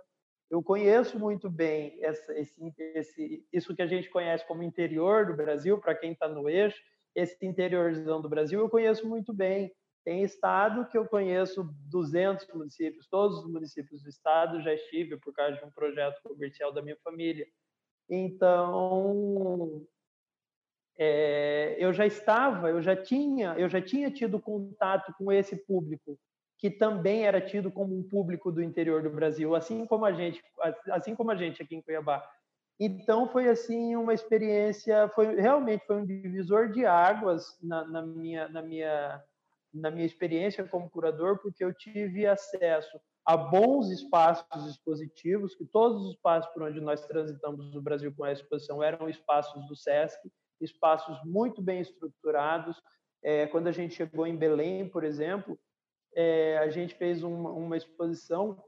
Eu 0.52 0.62
conheço 0.62 1.18
muito 1.18 1.50
bem 1.50 1.98
essa, 2.02 2.38
esse, 2.38 2.74
esse, 2.96 3.46
isso 3.54 3.74
que 3.76 3.82
a 3.82 3.88
gente 3.88 4.10
conhece 4.10 4.46
como 4.48 4.64
interior 4.64 5.28
do 5.28 5.36
Brasil, 5.36 5.78
para 5.80 5.96
quem 5.96 6.12
está 6.12 6.28
no 6.28 6.50
eixo, 6.50 6.78
esse 7.16 7.46
interiorzão 7.46 8.22
do 8.22 8.28
Brasil, 8.28 8.60
eu 8.60 8.70
conheço 8.70 9.08
muito 9.08 9.34
bem. 9.34 9.72
Tem 10.10 10.24
estado 10.24 10.88
que 10.88 10.98
eu 10.98 11.06
conheço 11.06 11.70
200 11.88 12.48
municípios, 12.52 13.08
todos 13.08 13.44
os 13.44 13.48
municípios 13.48 14.02
do 14.02 14.10
estado 14.10 14.60
já 14.60 14.74
estive 14.74 15.18
por 15.18 15.32
causa 15.32 15.58
de 15.58 15.64
um 15.64 15.70
projeto 15.70 16.20
comercial 16.24 16.74
da 16.74 16.82
minha 16.82 16.98
família. 17.04 17.46
Então, 18.10 19.86
é, 20.98 21.76
eu 21.78 21.94
já 21.94 22.08
estava, 22.08 22.72
eu 22.72 22.82
já 22.82 22.96
tinha, 22.96 23.54
eu 23.54 23.70
já 23.70 23.80
tinha 23.80 24.10
tido 24.10 24.42
contato 24.42 25.14
com 25.16 25.32
esse 25.32 25.56
público 25.56 26.20
que 26.58 26.72
também 26.72 27.28
era 27.28 27.40
tido 27.40 27.72
como 27.72 27.96
um 27.96 28.02
público 28.02 28.52
do 28.52 28.64
interior 28.64 29.04
do 29.04 29.12
Brasil, 29.12 29.54
assim 29.54 29.86
como 29.86 30.06
a 30.06 30.12
gente, 30.12 30.42
assim 30.90 31.16
como 31.16 31.30
a 31.30 31.36
gente 31.36 31.62
aqui 31.62 31.76
em 31.76 31.84
Cuiabá. 31.84 32.28
Então 32.80 33.30
foi 33.30 33.48
assim 33.48 33.96
uma 33.96 34.16
experiência, 34.16 35.08
foi 35.10 35.36
realmente 35.36 35.86
foi 35.86 35.98
um 35.98 36.06
divisor 36.06 36.72
de 36.72 36.84
águas 36.84 37.56
na, 37.62 37.86
na 37.86 38.02
minha 38.02 38.50
na 38.50 38.64
minha 38.64 39.24
na 39.74 39.92
minha 39.92 40.06
experiência 40.06 40.68
como 40.68 40.90
curador, 40.90 41.40
porque 41.42 41.64
eu 41.64 41.74
tive 41.74 42.26
acesso 42.26 43.00
a 43.26 43.38
bons 43.38 43.92
espaços 43.92 44.66
expositivos, 44.66 45.54
que 45.54 45.66
todos 45.66 46.02
os 46.02 46.16
espaços 46.16 46.52
por 46.52 46.64
onde 46.64 46.82
nós 46.82 47.06
transitamos 47.06 47.72
no 47.74 47.82
Brasil 47.82 48.14
com 48.16 48.24
a 48.24 48.32
exposição 48.32 48.82
eram 48.82 49.08
espaços 49.08 49.68
do 49.68 49.76
SESC, 49.76 50.20
espaços 50.60 51.18
muito 51.24 51.62
bem 51.62 51.80
estruturados. 51.80 52.82
É, 53.24 53.48
quando 53.48 53.68
a 53.68 53.72
gente 53.72 53.94
chegou 53.94 54.26
em 54.26 54.36
Belém, 54.36 54.90
por 54.90 55.04
exemplo, 55.04 55.60
é, 56.16 56.58
a 56.58 56.70
gente 56.70 56.96
fez 56.96 57.24
uma, 57.24 57.52
uma, 57.52 57.78
exposição 57.78 58.62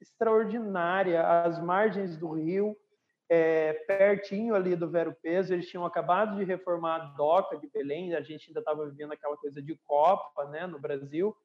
extraordinária 0.00 1.22
às 1.22 1.62
margens 1.62 2.16
do 2.16 2.32
rio, 2.32 2.76
é, 3.28 3.74
pertinho 3.86 4.54
ali 4.54 4.74
do 4.74 4.88
Vero 4.88 5.14
Peso. 5.22 5.52
Eles 5.52 5.68
tinham 5.68 5.84
acabado 5.84 6.36
de 6.36 6.44
reformar 6.44 6.96
a 6.96 7.04
doca 7.16 7.58
de 7.58 7.68
Belém, 7.68 8.14
a 8.14 8.22
gente 8.22 8.48
ainda 8.48 8.60
estava 8.60 8.88
vivendo 8.88 9.12
aquela 9.12 9.36
coisa 9.36 9.60
de 9.60 9.76
Copa 9.86 10.46
né, 10.46 10.66
no 10.66 10.78
Brasil. 10.78 11.36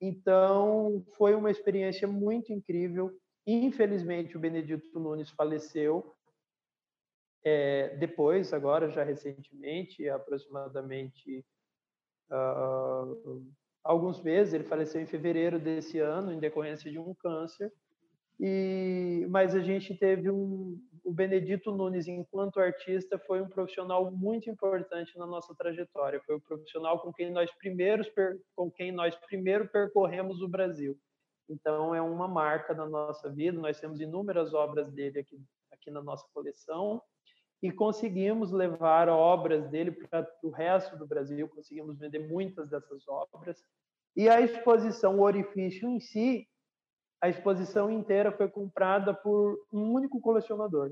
Então, 0.00 1.04
foi 1.16 1.34
uma 1.34 1.50
experiência 1.50 2.08
muito 2.08 2.52
incrível. 2.52 3.16
Infelizmente, 3.46 4.36
o 4.36 4.40
Benedito 4.40 4.98
Nunes 4.98 5.30
faleceu, 5.30 6.14
é, 7.44 7.96
depois, 7.96 8.52
agora, 8.52 8.90
já 8.90 9.02
recentemente, 9.02 10.08
aproximadamente 10.08 11.44
uh, 12.30 13.44
alguns 13.82 14.20
meses, 14.20 14.54
ele 14.54 14.64
faleceu 14.64 15.00
em 15.00 15.06
fevereiro 15.06 15.58
desse 15.58 15.98
ano, 15.98 16.32
em 16.32 16.38
decorrência 16.38 16.90
de 16.90 16.98
um 16.98 17.14
câncer. 17.14 17.72
E, 18.40 19.26
mas 19.30 19.54
a 19.54 19.60
gente 19.60 19.94
teve 19.94 20.30
um, 20.30 20.80
o 21.04 21.12
Benedito 21.12 21.72
Nunes, 21.72 22.06
enquanto 22.06 22.60
artista, 22.60 23.18
foi 23.18 23.40
um 23.42 23.48
profissional 23.48 24.10
muito 24.10 24.48
importante 24.48 25.16
na 25.18 25.26
nossa 25.26 25.54
trajetória. 25.54 26.20
Foi 26.24 26.36
o 26.36 26.40
profissional 26.40 27.00
com 27.00 27.12
quem 27.12 27.30
nós 27.30 27.50
primeiros 27.52 28.08
com 28.54 28.70
quem 28.70 28.92
nós 28.92 29.14
primeiro 29.16 29.68
percorremos 29.68 30.40
o 30.40 30.48
Brasil. 30.48 30.96
Então 31.48 31.94
é 31.94 32.00
uma 32.00 32.28
marca 32.28 32.72
na 32.72 32.88
nossa 32.88 33.28
vida. 33.30 33.58
Nós 33.58 33.80
temos 33.80 34.00
inúmeras 34.00 34.54
obras 34.54 34.92
dele 34.92 35.20
aqui 35.20 35.40
aqui 35.82 35.90
na 35.90 36.02
nossa 36.02 36.24
coleção 36.32 37.02
e 37.60 37.70
conseguimos 37.70 38.50
levar 38.52 39.08
obras 39.08 39.68
dele 39.68 39.92
para 39.92 40.28
o 40.42 40.50
resto 40.50 40.96
do 40.96 41.06
Brasil, 41.06 41.48
conseguimos 41.48 41.98
vender 41.98 42.28
muitas 42.28 42.68
dessas 42.68 43.06
obras. 43.08 43.62
E 44.16 44.28
a 44.28 44.40
exposição, 44.40 45.18
o 45.18 45.22
orifício 45.22 45.88
em 45.88 46.00
si, 46.00 46.48
a 47.22 47.28
exposição 47.28 47.90
inteira 47.90 48.32
foi 48.32 48.48
comprada 48.48 49.14
por 49.14 49.56
um 49.72 49.92
único 49.92 50.20
colecionador. 50.20 50.90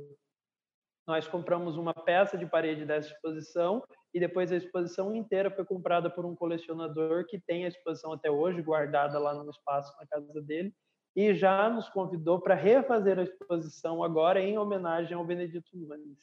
Nós 1.07 1.27
compramos 1.27 1.77
uma 1.77 1.93
peça 1.93 2.39
de 2.39 2.47
parede 2.47 2.85
dessa 2.85 3.13
exposição 3.13 3.83
e 4.15 4.21
depois 4.21 4.53
a 4.53 4.57
exposição 4.57 5.15
inteira 5.15 5.51
foi 5.51 5.65
comprada 5.65 6.09
por 6.09 6.25
um 6.25 6.37
colecionador 6.37 7.27
que 7.27 7.41
tem 7.41 7.65
a 7.65 7.69
exposição 7.69 8.13
até 8.13 8.31
hoje 8.31 8.63
guardada 8.63 9.19
lá 9.19 9.35
no 9.35 9.51
espaço 9.51 9.93
na 9.99 10.07
casa 10.07 10.41
dele 10.41 10.73
e 11.17 11.35
já 11.35 11.69
nos 11.69 11.89
convidou 11.89 12.41
para 12.41 12.55
refazer 12.55 13.19
a 13.19 13.25
exposição 13.25 14.05
agora 14.05 14.41
em 14.41 14.57
homenagem 14.57 15.15
ao 15.17 15.25
Benedito 15.25 15.77
Nunes. 15.77 16.19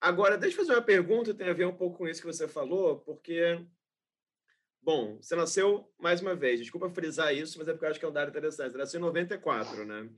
Agora, 0.00 0.38
deixa 0.38 0.56
eu 0.56 0.64
fazer 0.64 0.78
uma 0.78 0.84
pergunta, 0.84 1.34
tem 1.34 1.50
a 1.50 1.54
ver 1.54 1.66
um 1.66 1.76
pouco 1.76 1.98
com 1.98 2.08
isso 2.08 2.20
que 2.20 2.26
você 2.26 2.48
falou, 2.48 3.00
porque, 3.00 3.62
bom, 4.86 5.16
você 5.20 5.34
nasceu, 5.34 5.92
mais 5.98 6.20
uma 6.20 6.36
vez, 6.36 6.60
desculpa 6.60 6.88
frisar 6.88 7.34
isso, 7.34 7.58
mas 7.58 7.66
é 7.66 7.72
porque 7.72 7.86
eu 7.86 7.90
acho 7.90 7.98
que 7.98 8.06
é 8.06 8.08
um 8.08 8.12
dado 8.12 8.28
interessante, 8.28 8.70
você 8.70 8.78
nasceu 8.78 8.98
em 8.98 9.02
94, 9.02 9.84
né? 9.84 10.08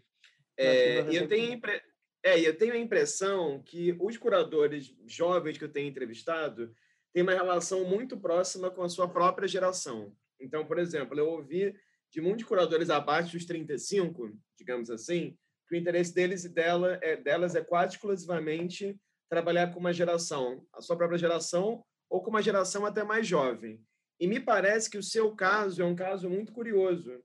É, 0.59 1.11
e 1.11 1.17
eu 1.17 1.27
tenho, 1.27 1.55
impre... 1.55 1.81
é, 2.23 2.39
eu 2.39 2.55
tenho 2.55 2.75
a 2.75 2.79
impressão 2.79 3.63
que 3.63 3.97
os 3.99 4.19
curadores 4.19 4.95
jovens 5.07 5.57
que 5.57 5.65
eu 5.65 5.73
tenho 5.73 5.89
entrevistado 5.89 6.71
têm 7.15 7.23
uma 7.23 7.33
relação 7.33 7.83
muito 7.85 8.21
próxima 8.21 8.71
com 8.71 8.83
a 8.83 8.91
sua 8.91 9.09
própria 9.09 9.49
geração. 9.49 10.15
Então, 10.39 10.67
por 10.67 10.79
exemplo, 10.79 11.19
eu 11.19 11.31
ouvi 11.31 11.75
de 12.13 12.21
muitos 12.21 12.45
curadores 12.45 12.91
abaixo 12.91 13.33
dos 13.33 13.47
35, 13.47 14.39
digamos 14.59 14.91
assim, 14.91 15.35
que 15.67 15.77
o 15.77 15.79
interesse 15.79 16.15
deles 16.15 16.45
e 16.45 16.49
dela 16.51 16.99
é, 17.01 17.17
delas 17.17 17.55
é 17.55 17.65
quase 17.65 17.95
exclusivamente 17.95 18.95
trabalhar 19.31 19.73
com 19.73 19.81
uma 19.81 19.95
geração, 19.95 20.63
a 20.75 20.83
sua 20.83 20.97
própria 20.97 21.19
geração, 21.19 21.83
ou 22.11 22.23
com 22.23 22.29
uma 22.29 22.43
geração 22.43 22.85
até 22.85 23.03
mais 23.03 23.27
jovem. 23.27 23.83
E 24.21 24.27
me 24.27 24.41
parece 24.41 24.91
que 24.91 24.99
o 24.99 25.03
seu 25.03 25.35
caso 25.35 25.83
é 25.83 25.85
um 25.85 25.95
caso 25.95 26.29
muito 26.29 26.53
curioso. 26.53 27.23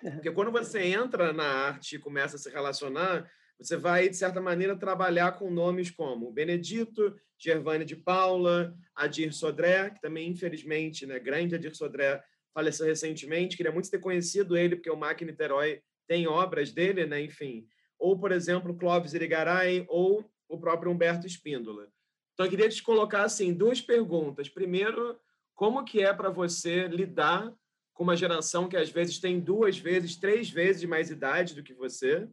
Porque 0.00 0.30
quando 0.30 0.52
você 0.52 0.80
entra 0.80 1.32
na 1.32 1.44
arte 1.44 1.96
e 1.96 1.98
começa 1.98 2.36
a 2.36 2.38
se 2.38 2.48
relacionar, 2.48 3.28
você 3.58 3.76
vai, 3.76 4.08
de 4.08 4.16
certa 4.16 4.40
maneira, 4.40 4.76
trabalhar 4.76 5.32
com 5.32 5.50
nomes 5.50 5.90
como 5.90 6.30
Benedito, 6.30 7.18
Gervane 7.36 7.84
de 7.84 7.96
Paula, 7.96 8.72
Adir 8.94 9.32
Sodré, 9.32 9.90
que 9.90 10.00
também, 10.00 10.30
infelizmente, 10.30 11.04
né, 11.04 11.18
grande 11.18 11.56
Adir 11.56 11.74
Sodré, 11.74 12.22
faleceu 12.54 12.86
recentemente. 12.86 13.56
Queria 13.56 13.72
muito 13.72 13.90
ter 13.90 13.98
conhecido 13.98 14.56
ele, 14.56 14.76
porque 14.76 14.90
o 14.90 14.96
MAC 14.96 15.24
Niterói 15.24 15.80
tem 16.06 16.26
obras 16.26 16.72
dele, 16.72 17.06
né? 17.06 17.20
enfim. 17.20 17.66
Ou, 17.98 18.18
por 18.18 18.32
exemplo, 18.32 18.76
Clóvis 18.76 19.14
Irigaray, 19.14 19.84
ou 19.88 20.28
o 20.48 20.58
próprio 20.58 20.90
Humberto 20.90 21.26
Espíndola. 21.26 21.88
Então, 22.32 22.46
eu 22.46 22.50
queria 22.50 22.68
te 22.68 22.82
colocar 22.82 23.24
assim 23.24 23.52
duas 23.52 23.80
perguntas. 23.80 24.48
Primeiro, 24.48 25.18
como 25.58 25.84
que 25.84 26.00
é 26.00 26.14
para 26.14 26.30
você 26.30 26.86
lidar 26.86 27.52
com 27.92 28.04
uma 28.04 28.14
geração 28.14 28.68
que 28.68 28.76
às 28.76 28.90
vezes 28.90 29.18
tem 29.18 29.40
duas 29.40 29.76
vezes, 29.76 30.14
três 30.14 30.48
vezes 30.48 30.84
mais 30.84 31.10
idade 31.10 31.52
do 31.52 31.64
que 31.64 31.74
você? 31.74 32.28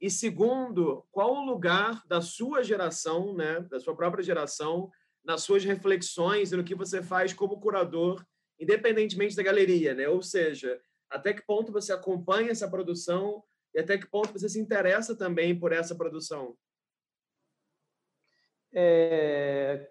E 0.00 0.10
segundo, 0.10 1.06
qual 1.10 1.34
o 1.34 1.44
lugar 1.44 2.02
da 2.06 2.22
sua 2.22 2.64
geração, 2.64 3.34
né, 3.34 3.60
da 3.60 3.78
sua 3.78 3.94
própria 3.94 4.24
geração, 4.24 4.90
nas 5.22 5.42
suas 5.42 5.66
reflexões 5.66 6.50
e 6.50 6.56
no 6.56 6.64
que 6.64 6.74
você 6.74 7.02
faz 7.02 7.34
como 7.34 7.60
curador, 7.60 8.24
independentemente 8.58 9.36
da 9.36 9.42
galeria, 9.42 9.94
né? 9.94 10.08
Ou 10.08 10.22
seja, 10.22 10.80
até 11.10 11.34
que 11.34 11.44
ponto 11.44 11.70
você 11.70 11.92
acompanha 11.92 12.52
essa 12.52 12.70
produção 12.70 13.44
e 13.74 13.80
até 13.80 13.98
que 13.98 14.06
ponto 14.06 14.32
você 14.32 14.48
se 14.48 14.58
interessa 14.58 15.14
também 15.14 15.58
por 15.58 15.72
essa 15.72 15.94
produção? 15.94 16.56
É, 18.72 19.90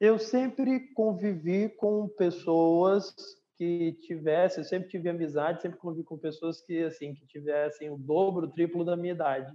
eu 0.00 0.18
sempre 0.18 0.92
convivi 0.94 1.68
com 1.68 2.08
pessoas 2.08 3.14
que 3.56 3.92
tivessem, 4.00 4.64
eu 4.64 4.68
sempre 4.68 4.88
tive 4.88 5.10
amizade, 5.10 5.60
sempre 5.60 5.78
convivi 5.78 6.02
com 6.02 6.16
pessoas 6.16 6.62
que 6.62 6.82
assim 6.82 7.14
que 7.14 7.26
tivessem 7.26 7.90
o 7.90 7.98
dobro, 7.98 8.46
o 8.46 8.50
triplo 8.50 8.84
da 8.84 8.96
minha 8.96 9.12
idade. 9.12 9.52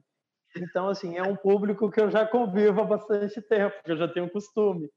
Então 0.56 0.88
assim, 0.88 1.18
é 1.18 1.24
um 1.24 1.36
público 1.36 1.90
que 1.90 2.00
eu 2.00 2.12
já 2.12 2.26
convivo 2.26 2.82
há 2.82 2.86
bastante 2.86 3.42
tempo, 3.42 3.76
que 3.84 3.92
eu 3.92 3.98
já 3.98 4.08
tenho 4.08 4.30
costume. 4.30 4.88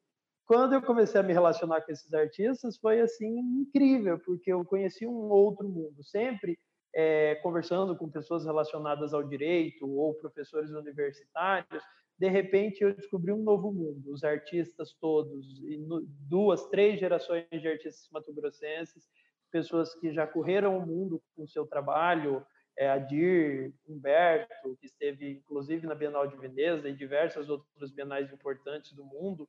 Quando 0.47 0.75
eu 0.75 0.83
comecei 0.83 1.21
a 1.21 1.25
me 1.25 1.33
relacionar 1.33 1.81
com 1.81 1.93
esses 1.93 2.13
artistas, 2.13 2.77
foi 2.79 3.01
assim 3.01 3.39
incrível, 3.39 4.19
porque 4.19 4.53
eu 4.53 4.65
conheci 4.65 5.07
um 5.07 5.31
outro 5.31 5.69
mundo. 5.69 6.03
Sempre 6.05 6.59
é, 6.95 7.35
conversando 7.37 7.97
com 7.97 8.11
pessoas 8.11 8.45
relacionadas 8.45 9.13
ao 9.13 9.23
direito 9.23 9.89
ou 9.89 10.15
professores 10.15 10.71
universitários, 10.71 11.83
de 12.19 12.29
repente 12.29 12.83
eu 12.83 12.93
descobri 12.95 13.33
um 13.33 13.43
novo 13.43 13.73
mundo, 13.73 14.13
os 14.13 14.25
artistas 14.25 14.93
todos, 14.95 15.47
no, 15.87 16.05
duas, 16.29 16.67
três 16.67 16.99
gerações 16.99 17.47
de 17.51 17.69
artistas 17.69 18.09
matogrossenses, 18.11 19.09
pessoas 19.51 19.95
que 19.95 20.13
já 20.13 20.27
correram 20.27 20.77
o 20.77 20.87
mundo 20.87 21.23
com 21.35 21.45
o 21.45 21.49
seu 21.49 21.67
trabalho, 21.67 22.45
é, 22.77 22.91
Adir, 22.91 23.73
Humberto, 23.89 24.77
que 24.81 24.87
esteve 24.87 25.33
inclusive 25.33 25.87
na 25.87 25.95
Bienal 25.95 26.27
de 26.27 26.37
Veneza 26.37 26.89
e 26.89 26.95
diversas 26.95 27.49
outras 27.49 27.91
bienais 27.93 28.33
importantes 28.33 28.93
do 28.93 29.05
mundo, 29.05 29.49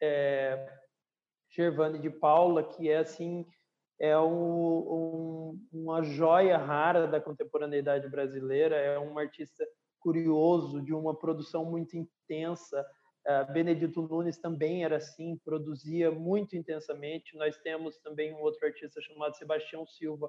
é, 0.00 0.72
Gervane 1.50 2.00
de 2.00 2.10
Paula, 2.10 2.64
que 2.64 2.90
é 2.90 2.98
assim 2.98 3.46
é 4.00 4.18
um, 4.18 5.52
um, 5.52 5.68
uma 5.72 6.02
joia 6.02 6.58
rara 6.58 7.06
da 7.06 7.20
contemporaneidade 7.20 8.08
brasileira, 8.08 8.76
é 8.76 8.98
uma 8.98 9.20
artista 9.20 9.64
curioso, 10.04 10.82
de 10.82 10.92
uma 10.92 11.14
produção 11.18 11.64
muito 11.64 11.96
intensa. 11.96 12.86
Uh, 13.26 13.50
Benedito 13.54 14.02
Nunes 14.02 14.36
também 14.36 14.84
era 14.84 14.98
assim, 14.98 15.40
produzia 15.42 16.10
muito 16.10 16.54
intensamente. 16.54 17.34
Nós 17.38 17.56
temos 17.56 17.96
também 18.00 18.34
um 18.34 18.40
outro 18.42 18.66
artista 18.66 19.00
chamado 19.00 19.34
Sebastião 19.34 19.86
Silva, 19.86 20.28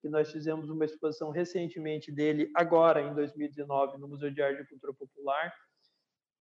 que 0.00 0.08
nós 0.08 0.30
fizemos 0.30 0.70
uma 0.70 0.84
exposição 0.84 1.30
recentemente 1.30 2.12
dele, 2.12 2.48
agora 2.54 3.02
em 3.02 3.12
2019, 3.12 3.98
no 3.98 4.06
Museu 4.06 4.30
de 4.30 4.40
Arte 4.40 4.62
e 4.62 4.68
Cultura 4.68 4.94
Popular. 4.94 5.52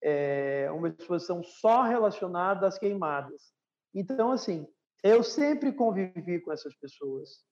É 0.04 0.70
uma 0.72 0.90
exposição 0.90 1.44
só 1.44 1.82
relacionada 1.82 2.68
às 2.68 2.78
queimadas. 2.78 3.52
Então, 3.96 4.32
assim, 4.32 4.68
eu 5.04 5.24
sempre 5.24 5.74
convivi 5.74 6.40
com 6.40 6.52
essas 6.52 6.76
pessoas 6.76 7.44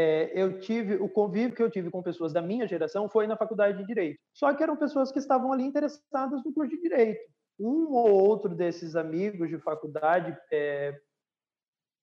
é, 0.00 0.30
eu 0.32 0.60
tive 0.60 0.94
o 0.94 1.08
convívio 1.08 1.56
que 1.56 1.62
eu 1.62 1.68
tive 1.68 1.90
com 1.90 2.00
pessoas 2.00 2.32
da 2.32 2.40
minha 2.40 2.68
geração 2.68 3.08
foi 3.08 3.26
na 3.26 3.36
faculdade 3.36 3.78
de 3.78 3.84
direito. 3.84 4.20
Só 4.32 4.54
que 4.54 4.62
eram 4.62 4.76
pessoas 4.76 5.10
que 5.10 5.18
estavam 5.18 5.52
ali 5.52 5.64
interessadas 5.64 6.44
no 6.44 6.52
curso 6.52 6.70
de 6.70 6.80
direito. 6.80 7.20
Um 7.58 7.92
ou 7.92 8.08
outro 8.08 8.54
desses 8.54 8.94
amigos 8.94 9.48
de 9.48 9.58
faculdade 9.58 10.38
é, 10.52 10.96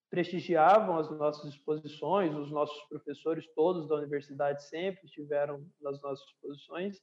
prestigiavam 0.09 0.97
as 0.97 1.09
nossas 1.09 1.53
exposições, 1.53 2.35
os 2.35 2.51
nossos 2.51 2.77
professores 2.89 3.47
todos 3.55 3.87
da 3.87 3.95
universidade 3.95 4.67
sempre 4.67 5.05
estiveram 5.05 5.65
nas 5.79 6.01
nossas 6.01 6.27
exposições, 6.27 6.99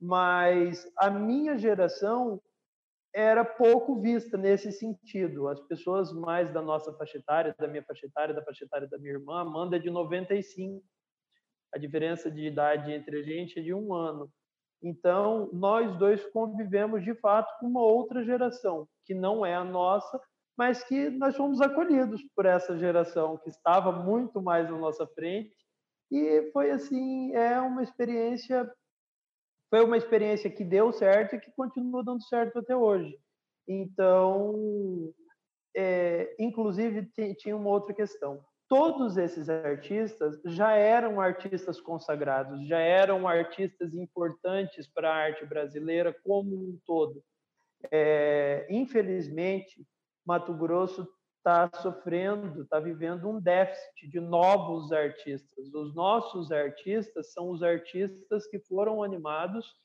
mas 0.00 0.92
a 0.98 1.08
minha 1.08 1.56
geração 1.56 2.42
era 3.16 3.42
pouco 3.42 3.98
vista 3.98 4.36
nesse 4.36 4.70
sentido. 4.70 5.48
As 5.48 5.58
pessoas 5.58 6.12
mais 6.12 6.52
da 6.52 6.60
nossa 6.60 6.92
faixa 6.92 7.16
etária, 7.16 7.54
da 7.58 7.66
minha 7.66 7.82
faixa 7.82 8.04
etária, 8.04 8.34
da 8.34 8.44
faixa 8.44 8.66
etária 8.66 8.86
da 8.86 8.98
minha 8.98 9.14
irmã, 9.14 9.40
Amanda 9.40 9.76
é 9.76 9.78
de 9.78 9.88
95. 9.88 10.84
A 11.74 11.78
diferença 11.78 12.30
de 12.30 12.46
idade 12.46 12.92
entre 12.92 13.20
a 13.20 13.22
gente 13.22 13.58
é 13.58 13.62
de 13.62 13.72
um 13.72 13.94
ano. 13.94 14.30
Então, 14.82 15.48
nós 15.50 15.96
dois 15.96 16.26
convivemos 16.26 17.02
de 17.02 17.14
fato 17.14 17.50
com 17.58 17.66
uma 17.66 17.82
outra 17.82 18.22
geração, 18.22 18.86
que 19.06 19.14
não 19.14 19.46
é 19.46 19.54
a 19.54 19.64
nossa, 19.64 20.20
mas 20.54 20.84
que 20.84 21.08
nós 21.08 21.34
fomos 21.34 21.62
acolhidos 21.62 22.22
por 22.34 22.44
essa 22.44 22.76
geração 22.76 23.38
que 23.38 23.48
estava 23.48 23.90
muito 23.92 24.42
mais 24.42 24.68
na 24.68 24.76
nossa 24.76 25.06
frente. 25.06 25.56
E 26.12 26.50
foi 26.52 26.70
assim, 26.70 27.34
é 27.34 27.58
uma 27.62 27.82
experiência 27.82 28.70
foi 29.70 29.82
uma 29.82 29.96
experiência 29.96 30.50
que 30.50 30.64
deu 30.64 30.92
certo 30.92 31.36
e 31.36 31.40
que 31.40 31.50
continua 31.52 32.04
dando 32.04 32.22
certo 32.24 32.58
até 32.58 32.76
hoje. 32.76 33.18
Então, 33.68 35.12
é, 35.76 36.34
inclusive, 36.38 37.10
tinha 37.36 37.56
uma 37.56 37.70
outra 37.70 37.92
questão. 37.94 38.44
Todos 38.68 39.16
esses 39.16 39.48
artistas 39.48 40.40
já 40.44 40.72
eram 40.72 41.20
artistas 41.20 41.80
consagrados, 41.80 42.66
já 42.66 42.78
eram 42.78 43.28
artistas 43.28 43.94
importantes 43.94 44.88
para 44.88 45.10
a 45.10 45.14
arte 45.14 45.44
brasileira 45.46 46.12
como 46.24 46.54
um 46.54 46.78
todo. 46.84 47.22
É, 47.90 48.66
infelizmente, 48.68 49.86
Mato 50.24 50.52
Grosso 50.52 51.08
está 51.46 51.70
sofrendo, 51.80 52.62
está 52.62 52.80
vivendo 52.80 53.30
um 53.30 53.40
déficit 53.40 54.08
de 54.08 54.18
novos 54.18 54.90
artistas. 54.90 55.72
Os 55.72 55.94
nossos 55.94 56.50
artistas 56.50 57.32
são 57.32 57.50
os 57.50 57.62
artistas 57.62 58.48
que 58.48 58.58
foram 58.58 59.00
animados, 59.00 59.76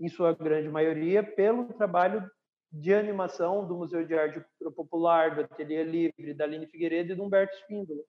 em 0.00 0.08
sua 0.08 0.34
grande 0.34 0.68
maioria, 0.68 1.22
pelo 1.22 1.72
trabalho 1.74 2.28
de 2.72 2.92
animação 2.92 3.64
do 3.64 3.76
Museu 3.76 4.04
de 4.04 4.12
Arte 4.12 4.44
Popular, 4.74 5.36
do 5.36 5.42
Ateliê 5.42 5.84
Livre, 5.84 6.34
da 6.34 6.42
Aline 6.42 6.66
Figueiredo 6.66 7.12
e 7.12 7.14
do 7.14 7.22
Humberto 7.22 7.54
Espíndola. 7.54 8.02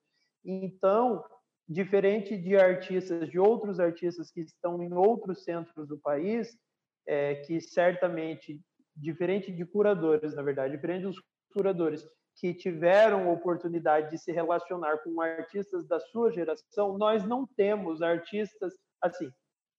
Então, 0.44 1.24
diferente 1.68 2.36
de 2.36 2.56
artistas, 2.56 3.30
de 3.30 3.38
outros 3.38 3.78
artistas 3.78 4.32
que 4.32 4.40
estão 4.40 4.82
em 4.82 4.92
outros 4.92 5.44
centros 5.44 5.86
do 5.86 5.96
país, 5.96 6.58
é, 7.06 7.36
que 7.36 7.60
certamente, 7.60 8.60
diferente 8.96 9.52
de 9.52 9.64
curadores, 9.64 10.34
na 10.34 10.42
verdade, 10.42 10.74
diferente 10.74 11.04
dos 11.04 11.22
curadores, 11.52 12.04
que 12.36 12.52
tiveram 12.52 13.32
oportunidade 13.32 14.10
de 14.10 14.18
se 14.18 14.30
relacionar 14.30 14.98
com 14.98 15.20
artistas 15.20 15.86
da 15.86 15.98
sua 15.98 16.30
geração, 16.30 16.98
nós 16.98 17.24
não 17.24 17.46
temos 17.46 18.02
artistas 18.02 18.74
assim. 19.02 19.30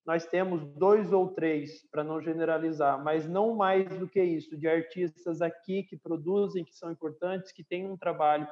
Nós 0.06 0.26
temos 0.26 0.66
dois 0.74 1.12
ou 1.12 1.34
três, 1.34 1.86
para 1.92 2.04
não 2.04 2.22
generalizar, 2.22 3.04
mas 3.04 3.28
não 3.28 3.56
mais 3.56 3.88
do 4.00 4.08
que 4.08 4.24
isso, 4.24 4.58
de 4.58 4.68
artistas 4.68 5.42
aqui 5.42 5.84
que 5.84 5.98
produzem, 5.98 6.64
que 6.64 6.74
são 6.74 6.92
importantes, 6.92 7.52
que 7.52 7.64
têm 7.64 7.86
um 7.86 7.98
trabalho 7.98 8.48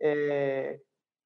é, 0.00 0.80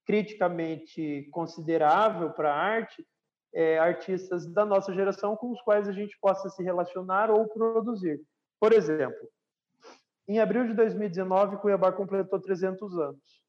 criticamente 0.06 1.28
considerável 1.30 2.30
para 2.30 2.52
a 2.52 2.56
arte, 2.56 3.06
é, 3.54 3.78
artistas 3.78 4.46
da 4.46 4.64
nossa 4.64 4.92
geração 4.92 5.36
com 5.36 5.52
os 5.52 5.60
quais 5.62 5.86
a 5.86 5.92
gente 5.92 6.18
possa 6.20 6.48
se 6.48 6.62
relacionar 6.62 7.30
ou 7.30 7.46
produzir. 7.46 8.20
Por 8.58 8.72
exemplo, 8.72 9.28
em 10.26 10.40
abril 10.40 10.66
de 10.66 10.74
2019, 10.74 11.58
Cuiabá 11.58 11.92
completou 11.92 12.40
300 12.40 12.98
anos. 12.98 13.42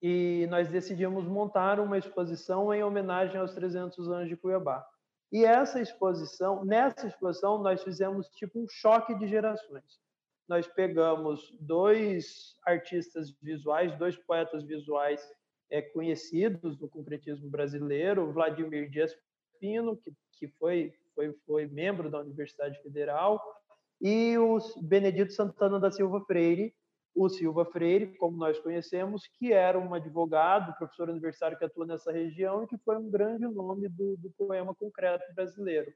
E 0.00 0.46
nós 0.50 0.68
decidimos 0.68 1.24
montar 1.26 1.80
uma 1.80 1.98
exposição 1.98 2.72
em 2.72 2.82
homenagem 2.82 3.40
aos 3.40 3.52
300 3.54 4.08
anos 4.08 4.28
de 4.28 4.36
Cuiabá. 4.36 4.84
E 5.32 5.44
essa 5.44 5.80
exposição, 5.80 6.64
nessa 6.64 7.06
exposição, 7.06 7.58
nós 7.58 7.82
fizemos 7.82 8.28
tipo 8.30 8.60
um 8.60 8.66
choque 8.68 9.14
de 9.14 9.26
gerações. 9.26 10.00
Nós 10.48 10.66
pegamos 10.66 11.56
dois 11.60 12.56
artistas 12.66 13.30
visuais, 13.40 13.96
dois 13.96 14.16
poetas 14.16 14.62
visuais 14.64 15.26
é, 15.70 15.80
conhecidos 15.80 16.76
do 16.76 16.88
concretismo 16.88 17.48
brasileiro, 17.48 18.30
Vladimir 18.32 18.90
Dias 18.90 19.16
Pino, 19.58 19.96
que, 19.96 20.12
que 20.32 20.48
foi, 20.58 20.92
foi, 21.14 21.32
foi 21.46 21.66
membro 21.66 22.10
da 22.10 22.20
Universidade 22.20 22.80
Federal, 22.82 23.40
e 24.02 24.36
o 24.36 24.58
Benedito 24.82 25.32
Santana 25.32 25.78
da 25.78 25.92
Silva 25.92 26.20
Freire, 26.22 26.74
o 27.14 27.28
Silva 27.28 27.64
Freire, 27.64 28.16
como 28.16 28.36
nós 28.36 28.58
conhecemos, 28.58 29.28
que 29.38 29.52
era 29.52 29.78
um 29.78 29.94
advogado, 29.94 30.76
professor 30.76 31.08
universitário 31.08 31.56
que 31.56 31.64
atua 31.64 31.86
nessa 31.86 32.10
região 32.10 32.64
e 32.64 32.66
que 32.66 32.76
foi 32.78 32.96
um 32.96 33.08
grande 33.08 33.46
nome 33.46 33.88
do, 33.88 34.16
do 34.16 34.30
poema 34.30 34.74
concreto 34.74 35.32
brasileiro. 35.34 35.92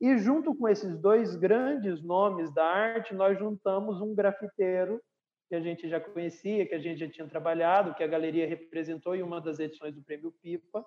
E 0.00 0.16
junto 0.18 0.54
com 0.54 0.68
esses 0.68 0.96
dois 0.98 1.34
grandes 1.34 2.02
nomes 2.02 2.52
da 2.54 2.64
arte, 2.64 3.14
nós 3.14 3.36
juntamos 3.36 4.00
um 4.00 4.14
grafiteiro 4.14 5.00
que 5.48 5.56
a 5.56 5.60
gente 5.60 5.88
já 5.88 5.98
conhecia, 5.98 6.66
que 6.66 6.74
a 6.74 6.78
gente 6.78 6.98
já 6.98 7.08
tinha 7.08 7.26
trabalhado, 7.26 7.94
que 7.94 8.02
a 8.04 8.06
galeria 8.06 8.46
representou 8.46 9.16
em 9.16 9.22
uma 9.22 9.40
das 9.40 9.58
edições 9.58 9.94
do 9.94 10.02
Prêmio 10.02 10.32
Pipa, 10.42 10.84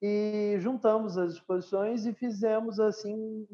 e 0.00 0.56
juntamos 0.58 1.18
as 1.18 1.34
exposições 1.34 2.06
e 2.06 2.14
fizemos 2.14 2.78
assim 2.78 3.46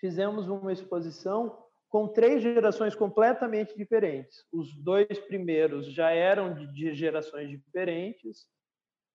fizemos 0.00 0.48
uma 0.48 0.72
exposição 0.72 1.56
com 1.88 2.06
três 2.06 2.40
gerações 2.40 2.94
completamente 2.94 3.76
diferentes. 3.76 4.44
Os 4.52 4.72
dois 4.76 5.18
primeiros 5.26 5.92
já 5.92 6.10
eram 6.10 6.54
de 6.54 6.94
gerações 6.94 7.50
diferentes 7.50 8.46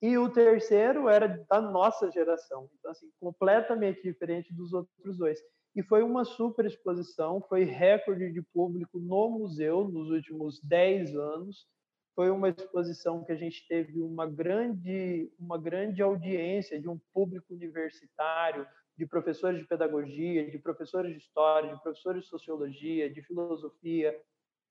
e 0.02 0.18
o 0.18 0.30
terceiro 0.30 1.08
era 1.08 1.44
da 1.50 1.62
nossa 1.62 2.12
geração, 2.12 2.70
então 2.78 2.92
assim 2.92 3.10
completamente 3.20 4.04
diferente 4.04 4.54
dos 4.54 4.74
outros 4.74 5.18
dois. 5.18 5.40
E 5.76 5.82
foi 5.84 6.04
uma 6.04 6.24
super 6.24 6.66
exposição, 6.66 7.42
foi 7.50 7.64
recorde 7.64 8.32
de 8.32 8.42
público 8.42 9.00
no 9.00 9.30
museu 9.30 9.88
nos 9.88 10.10
últimos 10.10 10.62
10 10.62 11.16
anos. 11.16 11.66
Foi 12.14 12.30
uma 12.30 12.48
exposição 12.50 13.26
que 13.26 13.32
a 13.34 13.36
gente 13.36 13.68
teve 13.68 14.02
uma 14.02 14.26
grande, 14.26 15.30
uma 15.38 15.58
grande 15.58 16.02
audiência 16.02 16.80
de 16.80 16.88
um 16.88 16.98
público 17.14 17.54
universitário, 17.54 18.66
de 18.98 19.06
professores 19.06 19.60
de 19.60 19.68
pedagogia, 19.68 20.50
de 20.50 20.58
professores 20.58 21.12
de 21.12 21.18
história, 21.18 21.74
de 21.74 21.82
professores 21.82 22.24
de 22.24 22.30
sociologia, 22.30 23.10
de 23.10 23.22
filosofia. 23.22 24.18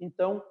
Então, 0.00 0.42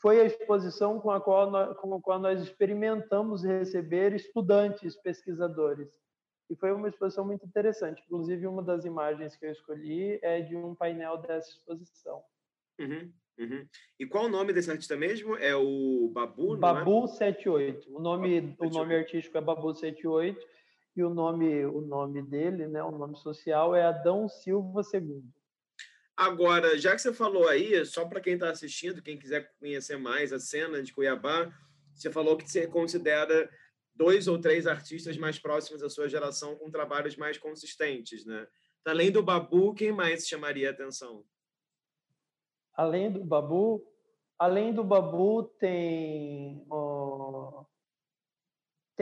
foi 0.00 0.20
a 0.20 0.24
exposição 0.24 1.00
com 1.00 1.10
a 1.10 1.20
qual 1.20 1.50
nós, 1.50 1.76
com 1.78 1.94
a 1.94 2.00
qual 2.00 2.18
nós 2.18 2.40
experimentamos 2.42 3.44
receber 3.44 4.12
estudantes, 4.12 4.96
pesquisadores. 4.96 5.88
E 6.50 6.56
foi 6.56 6.72
uma 6.72 6.88
exposição 6.88 7.24
muito 7.24 7.46
interessante. 7.46 8.02
Inclusive, 8.04 8.46
uma 8.46 8.62
das 8.62 8.84
imagens 8.84 9.36
que 9.36 9.46
eu 9.46 9.52
escolhi 9.52 10.18
é 10.22 10.40
de 10.40 10.56
um 10.56 10.74
painel 10.74 11.16
dessa 11.18 11.48
exposição. 11.48 12.22
Uhum, 12.78 13.12
uhum. 13.38 13.66
E 13.98 14.06
qual 14.06 14.26
o 14.26 14.28
nome 14.28 14.52
desse 14.52 14.70
artista 14.70 14.96
mesmo? 14.96 15.36
É 15.36 15.54
o 15.54 16.10
Babu? 16.12 16.56
Babu 16.56 17.04
é? 17.04 17.06
78. 17.06 17.96
O 17.96 18.00
nome, 18.00 18.40
Babu 18.40 18.64
78. 18.64 18.66
o 18.66 18.78
nome 18.78 18.96
artístico 18.96 19.38
é 19.38 19.40
Babu 19.40 19.74
78 19.74 20.46
e 20.94 21.02
o 21.02 21.12
nome, 21.12 21.64
o 21.66 21.80
nome 21.80 22.22
dele, 22.22 22.68
né, 22.68 22.82
o 22.82 22.90
nome 22.90 23.16
social 23.16 23.74
é 23.74 23.84
Adão 23.84 24.28
Silva 24.28 24.82
II. 24.92 25.22
Agora, 26.16 26.78
já 26.78 26.92
que 26.92 27.00
você 27.00 27.12
falou 27.12 27.48
aí, 27.48 27.84
só 27.86 28.04
para 28.04 28.20
quem 28.20 28.34
está 28.34 28.50
assistindo, 28.50 29.02
quem 29.02 29.18
quiser 29.18 29.50
conhecer 29.58 29.96
mais 29.96 30.32
a 30.32 30.38
cena 30.38 30.82
de 30.82 30.92
Cuiabá, 30.92 31.50
você 31.94 32.10
falou 32.10 32.36
que 32.36 32.48
você 32.48 32.66
considera 32.66 33.50
dois 33.94 34.28
ou 34.28 34.38
três 34.38 34.66
artistas 34.66 35.16
mais 35.16 35.38
próximos 35.38 35.80
da 35.80 35.88
sua 35.88 36.08
geração 36.08 36.56
com 36.56 36.70
trabalhos 36.70 37.16
mais 37.16 37.38
consistentes, 37.38 38.24
né? 38.24 38.46
Além 38.84 39.10
do 39.10 39.22
Babu, 39.22 39.74
quem 39.74 39.92
mais 39.92 40.26
chamaria 40.26 40.68
a 40.68 40.72
atenção? 40.72 41.24
Além 42.74 43.12
do 43.12 43.24
Babu, 43.24 43.82
além 44.38 44.72
do 44.72 44.82
Babu 44.82 45.44
tem 45.58 46.64
oh, 46.68 47.64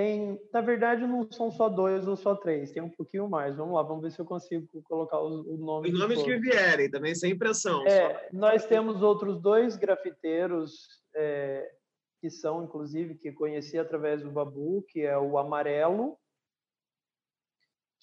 tem, 0.01 0.41
na 0.51 0.63
verdade, 0.63 1.07
não 1.07 1.31
são 1.31 1.51
só 1.51 1.69
dois 1.69 2.09
ou 2.09 2.17
só 2.17 2.35
três, 2.35 2.73
tem 2.73 2.83
um 2.83 2.89
pouquinho 2.89 3.29
mais. 3.29 3.55
Vamos 3.55 3.75
lá, 3.75 3.83
vamos 3.83 4.03
ver 4.03 4.11
se 4.11 4.19
eu 4.19 4.25
consigo 4.25 4.67
colocar 4.85 5.21
os, 5.21 5.47
o 5.47 5.59
nome. 5.59 5.93
Os 5.93 5.99
nomes 5.99 6.23
que 6.23 6.39
vierem, 6.39 6.91
também 6.91 7.15
sem 7.15 7.37
pressão. 7.37 7.87
É, 7.87 8.15
só... 8.15 8.21
Nós 8.33 8.65
temos 8.65 9.03
outros 9.03 9.39
dois 9.43 9.77
grafiteiros 9.77 10.89
é, 11.15 11.71
que 12.19 12.31
são, 12.31 12.65
inclusive, 12.65 13.15
que 13.17 13.31
conheci 13.31 13.79
através 13.79 14.23
do 14.23 14.31
Babu, 14.31 14.83
que 14.89 15.03
é 15.03 15.19
o 15.19 15.37
Amarelo, 15.37 16.17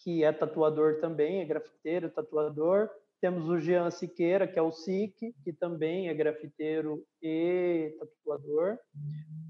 que 0.04 0.24
é 0.24 0.32
tatuador 0.32 1.00
também, 1.00 1.42
é 1.42 1.46
grafiteiro, 1.46 2.12
tatuador. 2.12 2.92
Temos 3.20 3.50
o 3.50 3.60
Jean 3.60 3.90
Siqueira, 3.90 4.48
que 4.48 4.60
é 4.60 4.62
o 4.62 4.72
SIC, 4.72 5.34
que 5.44 5.52
também 5.52 6.10
é 6.10 6.14
grafiteiro 6.14 7.04
e 7.24 7.98
tatuador. 7.98 8.78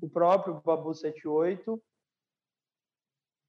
O 0.02 0.10
próprio 0.10 0.62
Babu 0.64 0.94
78 0.94 1.84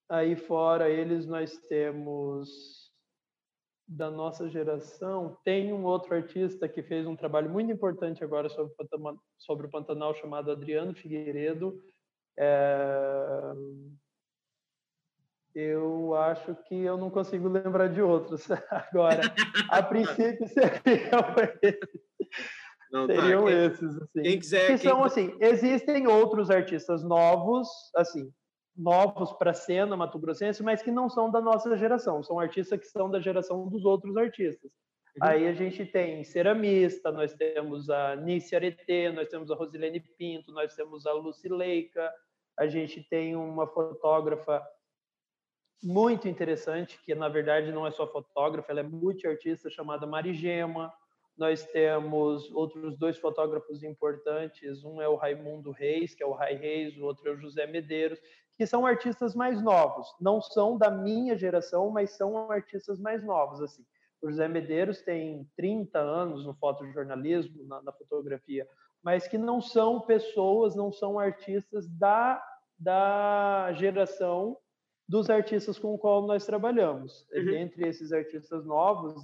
Aí 0.08 0.36
fora 0.36 0.88
eles 0.88 1.26
nós 1.26 1.56
temos 1.68 2.88
da 3.86 4.10
nossa 4.10 4.48
geração, 4.48 5.38
tem 5.42 5.72
um 5.72 5.84
outro 5.84 6.14
artista 6.14 6.68
que 6.68 6.82
fez 6.82 7.06
um 7.06 7.16
trabalho 7.16 7.50
muito 7.50 7.72
importante 7.72 8.22
agora 8.22 8.48
sobre, 8.50 8.74
sobre 9.38 9.66
o 9.66 9.70
Pantanal 9.70 10.14
chamado 10.14 10.50
Adriano 10.50 10.94
Figueiredo. 10.94 11.82
É... 12.38 13.54
Eu 15.54 16.14
acho 16.14 16.54
que 16.66 16.74
eu 16.74 16.96
não 16.96 17.10
consigo 17.10 17.48
lembrar 17.48 17.88
de 17.88 18.02
outros 18.02 18.46
agora. 18.70 19.22
A 19.70 19.82
princípio 19.82 20.46
seriam 20.48 21.34
esses. 21.62 22.08
Não, 22.92 23.06
tá, 23.06 23.14
seriam 23.14 23.44
tá. 23.44 23.50
quem, 23.50 23.64
esses 23.64 23.96
assim. 23.96 24.22
Quem 24.22 24.38
quiser, 24.38 24.60
que 24.60 24.78
quem... 24.78 24.90
são 24.90 25.02
assim, 25.02 25.36
existem 25.40 26.06
outros 26.06 26.50
artistas 26.50 27.02
novos, 27.02 27.68
assim, 27.96 28.30
novos 28.78 29.32
para 29.32 29.50
a 29.50 29.54
cena 29.54 29.96
mato-grossense, 29.96 30.62
mas 30.62 30.80
que 30.80 30.90
não 30.90 31.08
são 31.08 31.30
da 31.30 31.40
nossa 31.40 31.76
geração, 31.76 32.22
são 32.22 32.38
artistas 32.38 32.78
que 32.78 32.86
são 32.86 33.10
da 33.10 33.20
geração 33.20 33.66
dos 33.66 33.84
outros 33.84 34.16
artistas. 34.16 34.70
Uhum. 35.20 35.28
Aí 35.28 35.48
a 35.48 35.52
gente 35.52 35.84
tem 35.84 36.22
ceramista, 36.22 37.10
nós 37.10 37.34
temos 37.34 37.90
a 37.90 38.14
Nice 38.14 38.54
Arete, 38.54 39.10
nós 39.12 39.28
temos 39.28 39.50
a 39.50 39.56
Rosilene 39.56 40.00
Pinto, 40.00 40.52
nós 40.52 40.74
temos 40.76 41.06
a 41.06 41.12
Lucy 41.12 41.48
Leica, 41.48 42.08
a 42.56 42.68
gente 42.68 43.02
tem 43.02 43.34
uma 43.34 43.66
fotógrafa 43.66 44.64
muito 45.82 46.28
interessante, 46.28 47.00
que 47.04 47.14
na 47.14 47.28
verdade 47.28 47.72
não 47.72 47.86
é 47.86 47.90
só 47.90 48.06
fotógrafa, 48.06 48.70
ela 48.70 48.80
é 48.80 48.84
multiartista, 48.84 49.70
chamada 49.70 50.06
Marigema. 50.06 50.92
Nós 51.36 51.64
temos 51.66 52.50
outros 52.52 52.96
dois 52.96 53.16
fotógrafos 53.16 53.84
importantes, 53.84 54.84
um 54.84 55.00
é 55.00 55.08
o 55.08 55.14
Raimundo 55.14 55.70
Reis, 55.70 56.14
que 56.14 56.22
é 56.22 56.26
o 56.26 56.32
Rai 56.32 56.54
Reis, 56.54 56.96
o 56.96 57.04
outro 57.04 57.28
é 57.28 57.32
o 57.32 57.36
José 57.36 57.64
Medeiros, 57.64 58.18
que 58.58 58.66
são 58.66 58.84
artistas 58.84 59.36
mais 59.36 59.62
novos. 59.62 60.12
Não 60.20 60.42
são 60.42 60.76
da 60.76 60.90
minha 60.90 61.38
geração, 61.38 61.90
mas 61.90 62.10
são 62.10 62.50
artistas 62.50 62.98
mais 62.98 63.24
novos. 63.24 63.62
Assim. 63.62 63.84
O 64.20 64.28
José 64.28 64.48
Medeiros 64.48 65.00
tem 65.00 65.48
30 65.56 65.96
anos 65.96 66.44
no 66.44 66.52
fotojornalismo, 66.54 67.64
na, 67.68 67.80
na 67.80 67.92
fotografia, 67.92 68.68
mas 69.00 69.28
que 69.28 69.38
não 69.38 69.60
são 69.60 70.00
pessoas, 70.00 70.74
não 70.74 70.90
são 70.90 71.20
artistas 71.20 71.88
da, 71.88 72.44
da 72.76 73.72
geração 73.74 74.58
dos 75.08 75.30
artistas 75.30 75.78
com 75.78 75.94
o 75.94 75.98
qual 75.98 76.26
nós 76.26 76.44
trabalhamos. 76.44 77.26
Uhum. 77.32 77.50
Entre 77.50 77.88
esses 77.88 78.12
artistas 78.12 78.66
novos, 78.66 79.14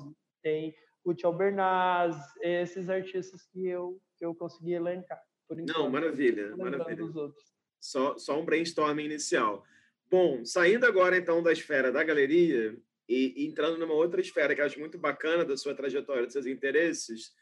tem 0.45 0.72
o 1.05 1.12
Tchau 1.12 1.35
Bernaz, 1.35 2.16
esses 2.41 2.89
artistas 2.89 3.45
que 3.47 3.66
eu, 3.66 4.01
que 4.16 4.24
eu 4.24 4.32
consegui 4.32 4.74
elencar. 4.74 5.20
Não, 5.51 5.91
maravilha, 5.91 6.57
maravilha. 6.57 6.97
Dos 6.97 7.16
outros. 7.16 7.53
Só, 7.85 8.16
só 8.16 8.41
um 8.41 8.47
brainstorming 8.47 9.05
inicial. 9.05 9.62
Bom, 10.11 10.43
saindo 10.43 10.87
agora 10.87 11.18
então 11.18 11.43
da 11.43 11.53
esfera 11.53 11.93
da 11.93 12.03
galeria 12.03 12.74
e, 13.07 13.35
e 13.37 13.47
entrando 13.47 13.76
numa 13.76 13.93
outra 13.93 14.22
esfera 14.22 14.55
que 14.55 14.62
eu 14.62 14.64
acho 14.64 14.80
muito 14.80 14.97
bacana 14.97 15.45
da 15.45 15.55
sua 15.55 15.74
trajetória, 15.74 16.24
dos 16.24 16.32
seus 16.32 16.47
interesses, 16.47 17.32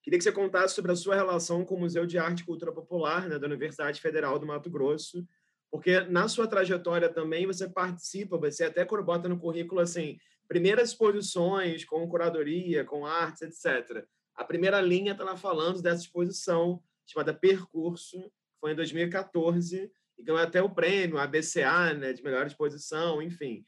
queria 0.00 0.16
que 0.16 0.22
você 0.22 0.30
contasse 0.30 0.76
sobre 0.76 0.92
a 0.92 0.96
sua 0.96 1.16
relação 1.16 1.64
com 1.64 1.74
o 1.74 1.80
Museu 1.80 2.06
de 2.06 2.18
Arte 2.18 2.42
e 2.42 2.46
Cultura 2.46 2.70
Popular 2.70 3.28
né, 3.28 3.36
da 3.36 3.48
Universidade 3.48 4.00
Federal 4.00 4.38
do 4.38 4.46
Mato 4.46 4.70
Grosso, 4.70 5.26
porque 5.72 5.98
na 6.02 6.28
sua 6.28 6.46
trajetória 6.46 7.08
também 7.08 7.44
você 7.44 7.68
participa, 7.68 8.38
você 8.38 8.62
até 8.62 8.84
bota 8.84 9.28
no 9.28 9.40
currículo 9.40 9.80
assim, 9.80 10.16
primeiras 10.46 10.90
exposições 10.90 11.84
com 11.84 12.08
curadoria, 12.08 12.84
com 12.84 13.04
artes, 13.04 13.42
etc. 13.42 14.04
A 14.36 14.44
primeira 14.44 14.80
linha 14.80 15.12
está 15.12 15.24
lá 15.24 15.36
falando 15.36 15.82
dessa 15.82 16.02
exposição 16.02 16.80
chamada 17.04 17.34
Percurso, 17.34 18.30
foi 18.60 18.72
em 18.72 18.76
2014 18.76 19.90
e 20.18 20.22
ganhou 20.22 20.40
até 20.40 20.62
o 20.62 20.74
prêmio 20.74 21.18
ABCA, 21.18 21.94
né, 21.94 22.12
de 22.12 22.22
melhor 22.22 22.46
exposição, 22.46 23.22
enfim. 23.22 23.64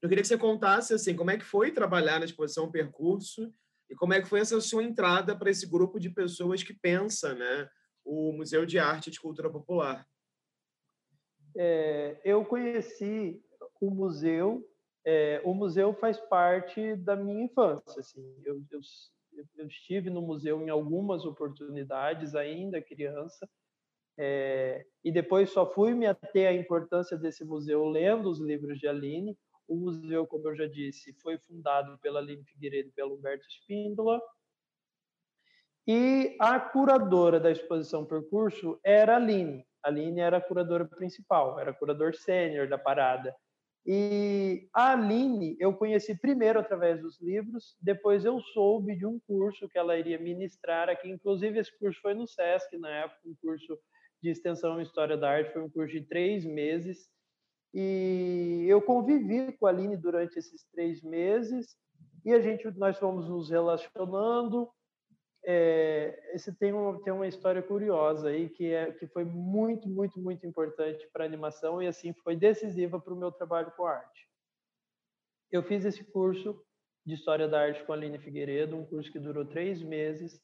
Eu 0.00 0.08
queria 0.08 0.22
que 0.22 0.28
você 0.28 0.38
contasse 0.38 0.94
assim, 0.94 1.14
como 1.14 1.30
é 1.30 1.36
que 1.36 1.44
foi 1.44 1.70
trabalhar 1.70 2.18
na 2.18 2.24
exposição 2.24 2.70
Percurso 2.70 3.52
e 3.88 3.94
como 3.94 4.14
é 4.14 4.22
que 4.22 4.28
foi 4.28 4.40
essa 4.40 4.60
sua 4.60 4.82
entrada 4.82 5.36
para 5.36 5.50
esse 5.50 5.68
grupo 5.68 6.00
de 6.00 6.08
pessoas 6.08 6.62
que 6.62 6.72
pensa, 6.72 7.34
né, 7.34 7.68
o 8.04 8.32
Museu 8.32 8.64
de 8.64 8.78
Arte 8.78 9.08
e 9.08 9.10
de 9.10 9.20
Cultura 9.20 9.50
Popular. 9.50 10.06
É, 11.56 12.20
eu 12.24 12.44
conheci 12.44 13.42
o 13.80 13.90
museu. 13.90 14.66
É, 15.04 15.40
o 15.44 15.54
museu 15.54 15.94
faz 15.94 16.18
parte 16.18 16.94
da 16.96 17.16
minha 17.16 17.44
infância. 17.44 18.00
Assim, 18.00 18.22
eu, 18.44 18.62
eu, 18.70 18.80
eu 19.56 19.66
estive 19.66 20.10
no 20.10 20.22
museu 20.22 20.60
em 20.62 20.68
algumas 20.68 21.24
oportunidades, 21.24 22.34
ainda 22.34 22.82
criança. 22.82 23.48
É, 24.22 24.84
e 25.02 25.10
depois 25.10 25.48
só 25.48 25.64
fui 25.72 25.94
me 25.94 26.04
ater 26.04 26.46
à 26.46 26.52
importância 26.52 27.16
desse 27.16 27.42
museu 27.42 27.86
lendo 27.86 28.28
os 28.28 28.38
livros 28.38 28.78
de 28.78 28.86
Aline. 28.86 29.34
O 29.66 29.74
museu, 29.74 30.26
como 30.26 30.46
eu 30.50 30.54
já 30.54 30.66
disse, 30.66 31.14
foi 31.22 31.38
fundado 31.38 31.98
pela 32.00 32.20
Aline 32.20 32.44
Figueiredo 32.44 32.90
e 32.90 32.92
pelo 32.92 33.14
Humberto 33.14 33.46
Espíndola. 33.46 34.20
E 35.88 36.36
a 36.38 36.60
curadora 36.60 37.40
da 37.40 37.50
exposição 37.50 38.04
Percurso 38.04 38.78
era 38.84 39.14
a 39.14 39.16
Aline. 39.16 39.64
A 39.82 39.88
Aline 39.88 40.20
era 40.20 40.36
a 40.36 40.40
curadora 40.42 40.84
principal, 40.84 41.58
era 41.58 41.72
curador 41.72 42.14
sênior 42.14 42.68
da 42.68 42.76
parada. 42.76 43.34
E 43.86 44.68
a 44.74 44.92
Aline 44.92 45.56
eu 45.58 45.72
conheci 45.72 46.14
primeiro 46.14 46.58
através 46.58 47.00
dos 47.00 47.18
livros, 47.22 47.74
depois 47.80 48.26
eu 48.26 48.38
soube 48.52 48.94
de 48.96 49.06
um 49.06 49.18
curso 49.26 49.66
que 49.66 49.78
ela 49.78 49.96
iria 49.96 50.18
ministrar 50.18 50.90
aqui. 50.90 51.08
Inclusive, 51.08 51.58
esse 51.58 51.78
curso 51.78 51.98
foi 52.02 52.12
no 52.12 52.26
SESC 52.26 52.76
na 52.76 52.90
época, 52.90 53.20
um 53.24 53.34
curso 53.40 53.78
de 54.22 54.30
extensão 54.30 54.78
em 54.78 54.82
História 54.82 55.16
da 55.16 55.30
Arte, 55.30 55.52
foi 55.52 55.62
um 55.62 55.70
curso 55.70 55.92
de 55.92 56.02
três 56.02 56.44
meses. 56.44 57.08
E 57.72 58.66
eu 58.68 58.82
convivi 58.82 59.52
com 59.52 59.66
a 59.66 59.70
Aline 59.70 59.96
durante 59.96 60.38
esses 60.38 60.64
três 60.72 61.02
meses 61.02 61.76
e 62.24 62.32
a 62.32 62.40
gente, 62.40 62.68
nós 62.72 62.98
fomos 62.98 63.28
nos 63.28 63.50
relacionando. 63.50 64.68
É, 65.44 66.34
esse 66.34 66.54
tem, 66.54 66.72
um, 66.72 67.00
tem 67.00 67.12
uma 67.12 67.26
história 67.26 67.62
curiosa 67.62 68.28
aí 68.28 68.50
que, 68.50 68.72
é, 68.72 68.92
que 68.92 69.06
foi 69.06 69.24
muito, 69.24 69.88
muito, 69.88 70.20
muito 70.20 70.46
importante 70.46 71.08
para 71.12 71.24
a 71.24 71.26
animação 71.26 71.82
e 71.82 71.86
assim 71.86 72.12
foi 72.12 72.36
decisiva 72.36 73.00
para 73.00 73.14
o 73.14 73.16
meu 73.16 73.32
trabalho 73.32 73.72
com 73.74 73.86
arte. 73.86 74.28
Eu 75.50 75.62
fiz 75.62 75.84
esse 75.84 76.04
curso 76.04 76.62
de 77.06 77.14
História 77.14 77.48
da 77.48 77.60
Arte 77.60 77.82
com 77.84 77.92
a 77.92 77.96
Aline 77.96 78.18
Figueiredo, 78.18 78.76
um 78.76 78.84
curso 78.84 79.10
que 79.10 79.18
durou 79.18 79.44
três 79.44 79.82
meses. 79.82 80.40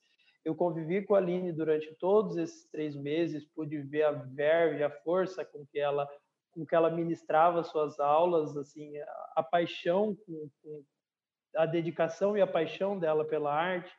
Eu 0.47 0.55
convivi 0.55 1.05
com 1.05 1.17
a 1.17 1.19
Aline 1.19 1.51
durante 1.51 1.93
todos 1.97 2.37
esses 2.37 2.71
três 2.71 2.95
meses, 2.95 3.45
pude 3.45 3.79
ver 3.83 4.05
a 4.05 4.13
verve, 4.13 4.81
a 4.85 4.89
força 4.89 5.45
com 5.45 5.67
que 5.67 5.81
ela 5.81 6.09
com 6.53 6.65
que 6.65 6.75
ela 6.75 6.89
ministrava 6.89 7.65
suas 7.65 7.99
aulas, 7.99 8.57
assim, 8.57 8.97
a, 8.97 9.33
a 9.37 9.43
paixão, 9.43 10.17
com, 10.25 10.49
com, 10.63 10.85
a 11.57 11.67
dedicação 11.67 12.35
e 12.35 12.41
a 12.41 12.47
paixão 12.47 12.99
dela 12.99 13.27
pela 13.27 13.53
arte, 13.53 13.93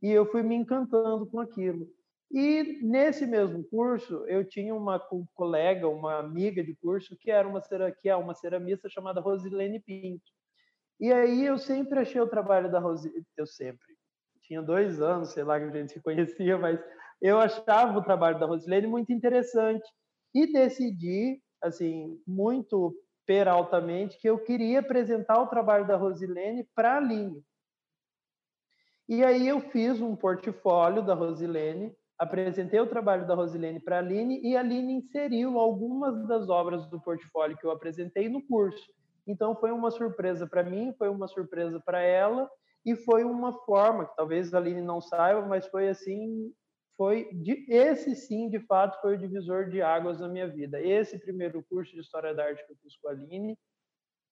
e 0.00 0.10
eu 0.10 0.24
fui 0.24 0.42
me 0.42 0.54
encantando 0.54 1.26
com 1.26 1.40
aquilo. 1.40 1.86
E 2.30 2.80
nesse 2.82 3.26
mesmo 3.26 3.62
curso, 3.64 4.24
eu 4.26 4.42
tinha 4.42 4.74
uma 4.74 4.98
colega, 5.34 5.86
uma 5.88 6.18
amiga 6.20 6.62
de 6.62 6.74
curso, 6.76 7.16
que 7.16 7.30
era 7.30 7.46
uma 7.46 7.60
que 8.00 8.08
é 8.08 8.16
uma 8.16 8.34
ceramista 8.34 8.88
chamada 8.88 9.20
Rosilene 9.20 9.80
Pinto. 9.80 10.30
E 11.00 11.12
aí 11.12 11.44
eu 11.44 11.58
sempre 11.58 11.98
achei 11.98 12.20
o 12.20 12.28
trabalho 12.28 12.70
da 12.70 12.78
Rosilene, 12.78 13.26
eu 13.36 13.46
sempre 13.46 13.97
tinha 14.48 14.62
dois 14.62 15.00
anos, 15.00 15.32
sei 15.32 15.44
lá 15.44 15.60
que 15.60 15.66
a 15.66 15.70
gente 15.70 15.92
se 15.92 16.00
conhecia, 16.00 16.56
mas 16.56 16.80
eu 17.20 17.38
achava 17.38 17.98
o 17.98 18.02
trabalho 18.02 18.40
da 18.40 18.46
Rosilene 18.46 18.86
muito 18.86 19.12
interessante 19.12 19.86
e 20.34 20.50
decidi 20.50 21.40
assim, 21.62 22.18
muito 22.26 22.94
peraltamente 23.26 24.18
que 24.18 24.28
eu 24.28 24.38
queria 24.38 24.80
apresentar 24.80 25.40
o 25.42 25.48
trabalho 25.48 25.86
da 25.86 25.96
Rosilene 25.96 26.66
para 26.74 26.94
a 26.94 26.96
Aline. 26.96 27.44
E 29.06 29.22
aí 29.22 29.46
eu 29.48 29.60
fiz 29.60 30.00
um 30.00 30.16
portfólio 30.16 31.04
da 31.04 31.14
Rosilene, 31.14 31.94
apresentei 32.18 32.80
o 32.80 32.86
trabalho 32.86 33.26
da 33.26 33.34
Rosilene 33.34 33.80
para 33.80 33.96
a 33.96 33.98
Aline 33.98 34.40
e 34.42 34.56
a 34.56 34.60
Aline 34.60 34.94
inseriu 34.94 35.58
algumas 35.58 36.26
das 36.26 36.48
obras 36.48 36.86
do 36.86 37.00
portfólio 37.00 37.56
que 37.56 37.66
eu 37.66 37.70
apresentei 37.70 38.28
no 38.28 38.42
curso. 38.46 38.92
Então 39.26 39.54
foi 39.56 39.72
uma 39.72 39.90
surpresa 39.90 40.46
para 40.46 40.62
mim, 40.62 40.94
foi 40.96 41.08
uma 41.10 41.28
surpresa 41.28 41.80
para 41.84 42.00
ela 42.00 42.48
e 42.92 42.96
foi 42.96 43.24
uma 43.24 43.52
forma 43.64 44.06
que 44.06 44.16
talvez 44.16 44.54
a 44.54 44.58
Aline 44.58 44.80
não 44.80 45.00
saiba, 45.00 45.42
mas 45.42 45.66
foi 45.66 45.88
assim 45.88 46.52
foi 46.96 47.32
de, 47.32 47.64
esse 47.68 48.16
sim, 48.16 48.50
de 48.50 48.58
fato, 48.58 49.00
foi 49.00 49.14
o 49.14 49.18
divisor 49.18 49.68
de 49.70 49.80
águas 49.80 50.18
na 50.18 50.26
minha 50.26 50.48
vida. 50.48 50.80
Esse 50.80 51.16
primeiro 51.16 51.64
curso 51.70 51.92
de 51.92 52.00
História 52.00 52.34
da 52.34 52.44
Arte 52.44 52.66
que 52.66 52.72
eu 52.72 52.76
fiz 52.82 52.98
com 52.98 53.08
a 53.08 53.12
Aline 53.12 53.56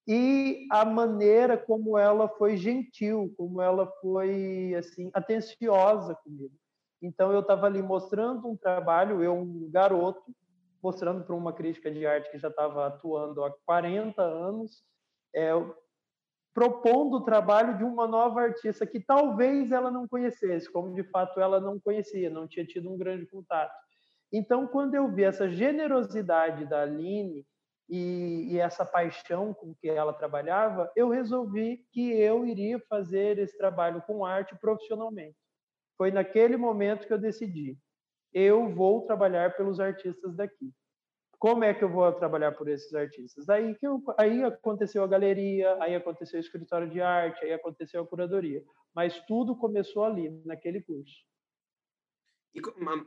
e 0.08 0.66
a 0.72 0.84
maneira 0.84 1.56
como 1.56 1.96
ela 1.96 2.28
foi 2.28 2.56
gentil, 2.56 3.32
como 3.36 3.62
ela 3.62 3.86
foi 4.00 4.74
assim 4.76 5.10
atenciosa 5.14 6.16
comigo. 6.16 6.54
Então 7.00 7.30
eu 7.32 7.40
estava 7.40 7.66
ali 7.66 7.80
mostrando 7.80 8.48
um 8.48 8.56
trabalho, 8.56 9.22
eu 9.22 9.34
um 9.34 9.70
garoto, 9.70 10.34
mostrando 10.82 11.24
para 11.24 11.36
uma 11.36 11.52
crítica 11.52 11.88
de 11.88 12.04
arte 12.04 12.30
que 12.32 12.38
já 12.38 12.48
estava 12.48 12.86
atuando 12.86 13.44
há 13.44 13.52
40 13.64 14.20
anos, 14.22 14.82
é, 15.32 15.50
propondo 16.56 17.18
o 17.18 17.20
trabalho 17.20 17.76
de 17.76 17.84
uma 17.84 18.08
nova 18.08 18.40
artista 18.40 18.86
que 18.86 18.98
talvez 18.98 19.70
ela 19.72 19.90
não 19.90 20.08
conhecesse, 20.08 20.72
como 20.72 20.94
de 20.94 21.04
fato 21.04 21.38
ela 21.38 21.60
não 21.60 21.78
conhecia, 21.78 22.30
não 22.30 22.48
tinha 22.48 22.64
tido 22.64 22.90
um 22.90 22.96
grande 22.96 23.26
contato. 23.26 23.74
Então, 24.32 24.66
quando 24.66 24.94
eu 24.94 25.06
vi 25.12 25.24
essa 25.24 25.50
generosidade 25.50 26.64
da 26.64 26.80
Aline 26.80 27.46
e, 27.90 28.54
e, 28.54 28.58
essa 28.58 28.86
paixão 28.86 29.52
com 29.52 29.74
que 29.74 29.86
ela 29.86 30.14
trabalhava, 30.14 30.90
eu 30.96 31.10
resolvi 31.10 31.84
que 31.92 32.12
eu 32.12 32.46
iria 32.46 32.80
fazer 32.88 33.38
esse 33.38 33.58
trabalho 33.58 34.00
com 34.06 34.24
arte 34.24 34.56
profissionalmente. 34.58 35.36
Foi 35.98 36.10
naquele 36.10 36.56
momento 36.56 37.06
que 37.06 37.12
eu 37.12 37.18
decidi, 37.18 37.76
eu 38.32 38.74
vou 38.74 39.02
trabalhar 39.02 39.54
pelos 39.58 39.78
artistas 39.78 40.34
daqui 40.34 40.72
como 41.38 41.64
é 41.64 41.74
que 41.74 41.84
eu 41.84 41.88
vou 41.88 42.10
trabalhar 42.12 42.52
por 42.52 42.68
esses 42.68 42.94
artistas? 42.94 43.48
Aí 43.48 43.74
que 43.74 43.86
eu, 43.86 44.02
aí 44.18 44.42
aconteceu 44.42 45.02
a 45.04 45.06
galeria, 45.06 45.76
aí 45.82 45.94
aconteceu 45.94 46.38
o 46.38 46.42
escritório 46.42 46.88
de 46.88 47.00
arte, 47.00 47.44
aí 47.44 47.52
aconteceu 47.52 48.02
a 48.02 48.06
curadoria. 48.06 48.64
Mas 48.94 49.20
tudo 49.26 49.56
começou 49.56 50.04
ali, 50.04 50.30
naquele 50.44 50.80
curso. 50.80 51.14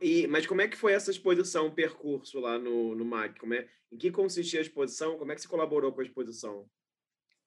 E, 0.01 0.27
mas 0.27 0.45
como 0.45 0.61
é 0.61 0.67
que 0.67 0.77
foi 0.77 0.93
essa 0.93 1.09
exposição, 1.09 1.67
o 1.67 1.73
percurso 1.73 2.39
lá 2.39 2.59
no, 2.59 2.93
no 2.95 3.03
MAG? 3.03 3.39
Como 3.39 3.55
é, 3.55 3.67
em 3.91 3.97
que 3.97 4.11
consistia 4.11 4.59
a 4.59 4.61
exposição? 4.61 5.17
Como 5.17 5.31
é 5.31 5.35
que 5.35 5.41
você 5.41 5.47
colaborou 5.47 5.91
com 5.91 6.01
a 6.01 6.03
exposição? 6.03 6.69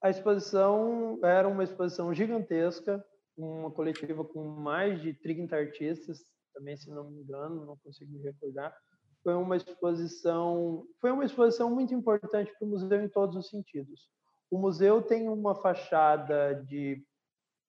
A 0.02 0.10
exposição 0.10 1.20
era 1.22 1.46
uma 1.46 1.62
exposição 1.62 2.12
gigantesca, 2.12 3.04
uma 3.36 3.70
coletiva 3.70 4.24
com 4.24 4.42
mais 4.42 5.00
de 5.00 5.14
30 5.14 5.54
artistas, 5.54 6.18
também 6.52 6.76
se 6.76 6.90
não 6.90 7.08
me 7.08 7.22
engano, 7.22 7.64
não 7.64 7.76
consigo 7.78 8.12
me 8.12 8.20
recordar 8.20 8.76
foi 9.22 9.34
uma 9.34 9.56
exposição 9.56 10.86
foi 11.00 11.10
uma 11.12 11.24
exposição 11.24 11.70
muito 11.70 11.94
importante 11.94 12.52
para 12.58 12.66
o 12.66 12.70
museu 12.70 13.02
em 13.02 13.08
todos 13.08 13.36
os 13.36 13.48
sentidos. 13.48 14.08
O 14.50 14.58
museu 14.58 15.00
tem 15.00 15.28
uma 15.28 15.54
fachada 15.54 16.54
de 16.66 17.02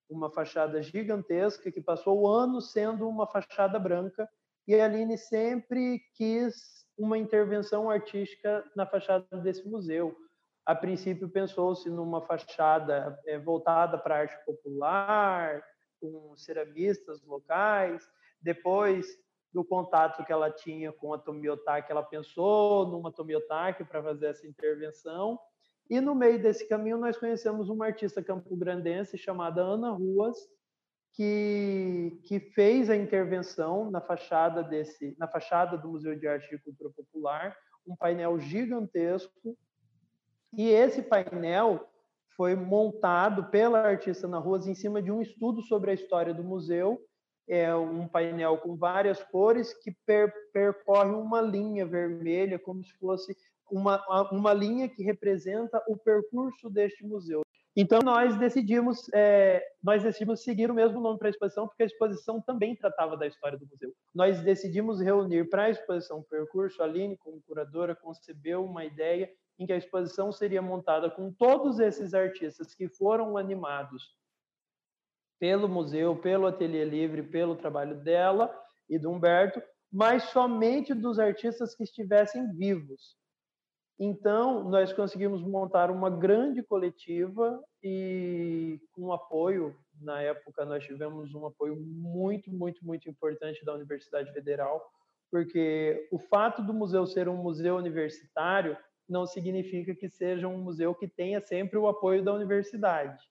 uma 0.10 0.30
fachada 0.30 0.82
gigantesca 0.82 1.72
que 1.72 1.82
passou 1.82 2.28
anos 2.28 2.72
sendo 2.72 3.08
uma 3.08 3.26
fachada 3.26 3.80
branca 3.80 4.30
e 4.68 4.76
a 4.76 4.86
Aline 4.86 5.18
sempre 5.18 6.00
quis 6.16 6.86
uma 6.98 7.18
intervenção 7.18 7.90
artística 7.90 8.64
na 8.76 8.86
fachada 8.86 9.26
desse 9.38 9.68
museu. 9.68 10.16
A 10.66 10.74
princípio 10.74 11.28
pensou-se 11.28 11.90
numa 11.90 12.22
fachada 12.22 13.20
é, 13.26 13.38
voltada 13.38 13.98
para 13.98 14.16
a 14.16 14.20
arte 14.20 14.46
popular, 14.46 15.62
com 16.00 16.36
ceramistas 16.38 17.22
locais. 17.24 18.08
Depois 18.42 19.08
do 19.54 19.64
contato 19.64 20.26
que 20.26 20.34
ela 20.34 20.50
tinha 20.50 20.92
com 20.92 21.14
a 21.14 21.18
Tomiotaki, 21.18 21.92
ela 21.92 22.02
pensou 22.02 22.88
numa 22.88 23.12
Tomiotaki 23.12 23.84
para 23.84 24.02
fazer 24.02 24.28
essa 24.28 24.48
intervenção. 24.48 25.40
E 25.90 26.02
no 26.02 26.16
meio 26.16 26.42
desse 26.42 26.68
caminho 26.68 26.98
nós 26.98 27.18
conhecemos 27.18 27.70
uma 27.70 27.86
artista 27.86 28.24
campograndense 28.24 29.18
chamada 29.18 29.62
Ana 29.62 29.92
Ruas, 29.92 30.38
que, 31.14 32.20
que 32.24 32.40
fez 32.40 32.90
a 32.90 32.96
intervenção 32.96 33.92
na 33.92 34.02
fachada 34.02 34.64
desse, 34.64 35.16
na 35.20 35.28
fachada 35.28 35.78
do 35.78 35.90
Museu 35.90 36.18
de 36.18 36.28
Arte 36.28 36.56
e 36.56 36.60
Cultura 36.60 36.90
Popular, 36.90 37.56
um 37.86 37.96
painel 37.96 38.40
gigantesco. 38.40 39.56
E 40.58 40.70
esse 40.70 41.04
painel 41.04 41.88
foi 42.36 42.56
montado 42.56 43.52
pela 43.52 43.80
artista 43.80 44.26
Ana 44.26 44.40
Ruas 44.40 44.66
em 44.66 44.74
cima 44.74 45.00
de 45.00 45.12
um 45.12 45.22
estudo 45.22 45.62
sobre 45.62 45.92
a 45.92 45.94
história 45.94 46.34
do 46.34 46.44
museu 46.44 47.00
é 47.48 47.76
um 47.76 48.08
painel 48.08 48.58
com 48.58 48.76
várias 48.76 49.22
cores 49.24 49.74
que 49.74 49.92
per, 50.06 50.32
percorre 50.52 51.12
uma 51.12 51.42
linha 51.42 51.86
vermelha, 51.86 52.58
como 52.58 52.84
se 52.84 52.94
fosse 52.98 53.36
uma, 53.70 54.04
uma 54.32 54.54
linha 54.54 54.88
que 54.88 55.04
representa 55.04 55.82
o 55.88 55.98
percurso 55.98 56.70
deste 56.70 57.06
museu. 57.06 57.42
Então 57.76 58.00
nós 58.04 58.38
decidimos 58.38 59.10
é, 59.14 59.64
nós 59.82 60.04
decidimos 60.04 60.44
seguir 60.44 60.70
o 60.70 60.76
mesmo 60.76 61.02
nome 61.02 61.18
para 61.18 61.28
a 61.28 61.32
exposição 61.32 61.68
porque 61.68 61.82
a 61.82 61.88
exposição 61.88 62.40
também 62.40 62.76
tratava 62.76 63.18
da 63.18 63.26
história 63.26 63.58
do 63.58 63.66
museu. 63.66 63.92
Nós 64.14 64.42
decidimos 64.42 65.02
reunir 65.02 65.50
para 65.50 65.64
a 65.64 65.70
exposição 65.72 66.22
Percurso. 66.22 66.82
A 66.84 66.86
Aline, 66.86 67.18
como 67.18 67.42
curadora, 67.42 67.96
concebeu 67.96 68.64
uma 68.64 68.86
ideia 68.86 69.28
em 69.58 69.66
que 69.66 69.74
a 69.74 69.78
exposição 69.78 70.32
seria 70.32 70.62
montada 70.62 71.10
com 71.10 71.32
todos 71.32 71.80
esses 71.80 72.14
artistas 72.14 72.76
que 72.76 72.88
foram 72.88 73.38
animados 73.38 74.16
pelo 75.44 75.68
museu, 75.68 76.16
pelo 76.16 76.48
Ateliê 76.48 76.86
Livre, 76.86 77.22
pelo 77.22 77.58
trabalho 77.58 78.02
dela 78.02 78.50
e 78.90 78.98
do 78.98 79.12
Humberto, 79.12 79.62
mas 79.92 80.24
somente 80.30 80.94
dos 80.94 81.20
artistas 81.20 81.76
que 81.76 81.84
estivessem 81.84 82.50
vivos. 82.54 83.18
Então, 84.00 84.64
nós 84.70 84.94
conseguimos 84.94 85.42
montar 85.42 85.92
uma 85.92 86.10
grande 86.10 86.64
coletiva 86.64 87.62
e 87.84 88.80
com 88.94 89.12
apoio, 89.12 89.76
na 90.00 90.22
época 90.22 90.64
nós 90.64 90.86
tivemos 90.86 91.36
um 91.36 91.46
apoio 91.46 91.76
muito, 91.76 92.50
muito, 92.50 92.86
muito 92.86 93.10
importante 93.10 93.66
da 93.66 93.74
Universidade 93.74 94.32
Federal, 94.32 94.82
porque 95.30 96.08
o 96.10 96.18
fato 96.18 96.64
do 96.64 96.74
museu 96.74 97.06
ser 97.06 97.28
um 97.28 97.36
museu 97.36 97.76
universitário 97.76 98.78
não 99.10 99.28
significa 99.28 99.94
que 99.94 100.08
seja 100.08 100.48
um 100.48 100.60
museu 100.60 100.96
que 100.96 101.06
tenha 101.06 101.42
sempre 101.42 101.78
o 101.78 101.90
apoio 101.90 102.24
da 102.24 102.34
universidade. 102.34 103.22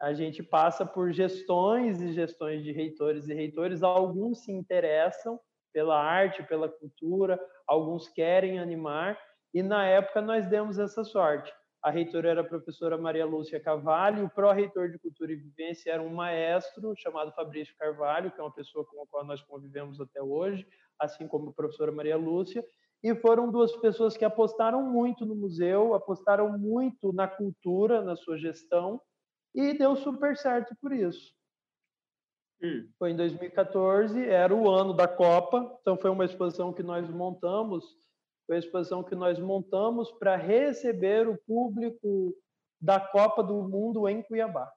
A 0.00 0.12
gente 0.12 0.42
passa 0.42 0.84
por 0.84 1.12
gestões 1.12 2.00
e 2.00 2.12
gestões 2.12 2.62
de 2.62 2.70
reitores 2.70 3.28
e 3.28 3.34
reitores, 3.34 3.82
alguns 3.82 4.44
se 4.44 4.52
interessam 4.52 5.40
pela 5.72 5.98
arte, 5.98 6.42
pela 6.42 6.68
cultura, 6.68 7.40
alguns 7.66 8.08
querem 8.08 8.58
animar, 8.58 9.18
e 9.54 9.62
na 9.62 9.86
época 9.86 10.20
nós 10.20 10.46
demos 10.46 10.78
essa 10.78 11.02
sorte. 11.02 11.52
A 11.82 11.90
reitora 11.90 12.30
era 12.30 12.40
a 12.40 12.44
professora 12.44 12.98
Maria 12.98 13.24
Lúcia 13.24 13.60
Cavalho, 13.60 14.24
o 14.24 14.30
pró-reitor 14.30 14.90
de 14.90 14.98
Cultura 14.98 15.32
e 15.32 15.36
Vivência 15.36 15.92
era 15.92 16.02
um 16.02 16.12
maestro 16.12 16.94
chamado 16.96 17.32
Fabrício 17.32 17.74
Carvalho, 17.78 18.30
que 18.30 18.40
é 18.40 18.42
uma 18.42 18.52
pessoa 18.52 18.84
com 18.84 19.02
a 19.02 19.06
qual 19.06 19.24
nós 19.24 19.40
convivemos 19.42 20.00
até 20.00 20.20
hoje, 20.20 20.66
assim 20.98 21.28
como 21.28 21.50
a 21.50 21.52
professora 21.52 21.92
Maria 21.92 22.16
Lúcia, 22.16 22.64
e 23.02 23.14
foram 23.14 23.50
duas 23.50 23.74
pessoas 23.76 24.16
que 24.16 24.24
apostaram 24.24 24.82
muito 24.82 25.24
no 25.24 25.34
museu, 25.34 25.94
apostaram 25.94 26.58
muito 26.58 27.12
na 27.12 27.28
cultura, 27.28 28.02
na 28.02 28.16
sua 28.16 28.36
gestão, 28.36 29.00
e 29.56 29.76
deu 29.76 29.96
super 29.96 30.36
certo 30.36 30.76
por 30.80 30.92
isso. 30.92 31.34
Hum. 32.62 32.88
Foi 32.98 33.10
em 33.10 33.16
2014, 33.16 34.24
era 34.24 34.54
o 34.54 34.70
ano 34.70 34.94
da 34.94 35.08
Copa, 35.08 35.76
então 35.80 35.96
foi 35.96 36.10
uma 36.10 36.24
exposição 36.24 36.72
que 36.72 36.82
nós 36.82 37.08
montamos 37.10 37.96
foi 38.46 38.56
a 38.56 38.58
exposição 38.60 39.02
que 39.02 39.14
nós 39.14 39.38
montamos 39.38 40.12
para 40.12 40.36
receber 40.36 41.28
o 41.28 41.36
público 41.36 42.32
da 42.80 43.00
Copa 43.00 43.42
do 43.42 43.54
Mundo 43.68 44.08
em 44.08 44.22
Cuiabá. 44.22 44.70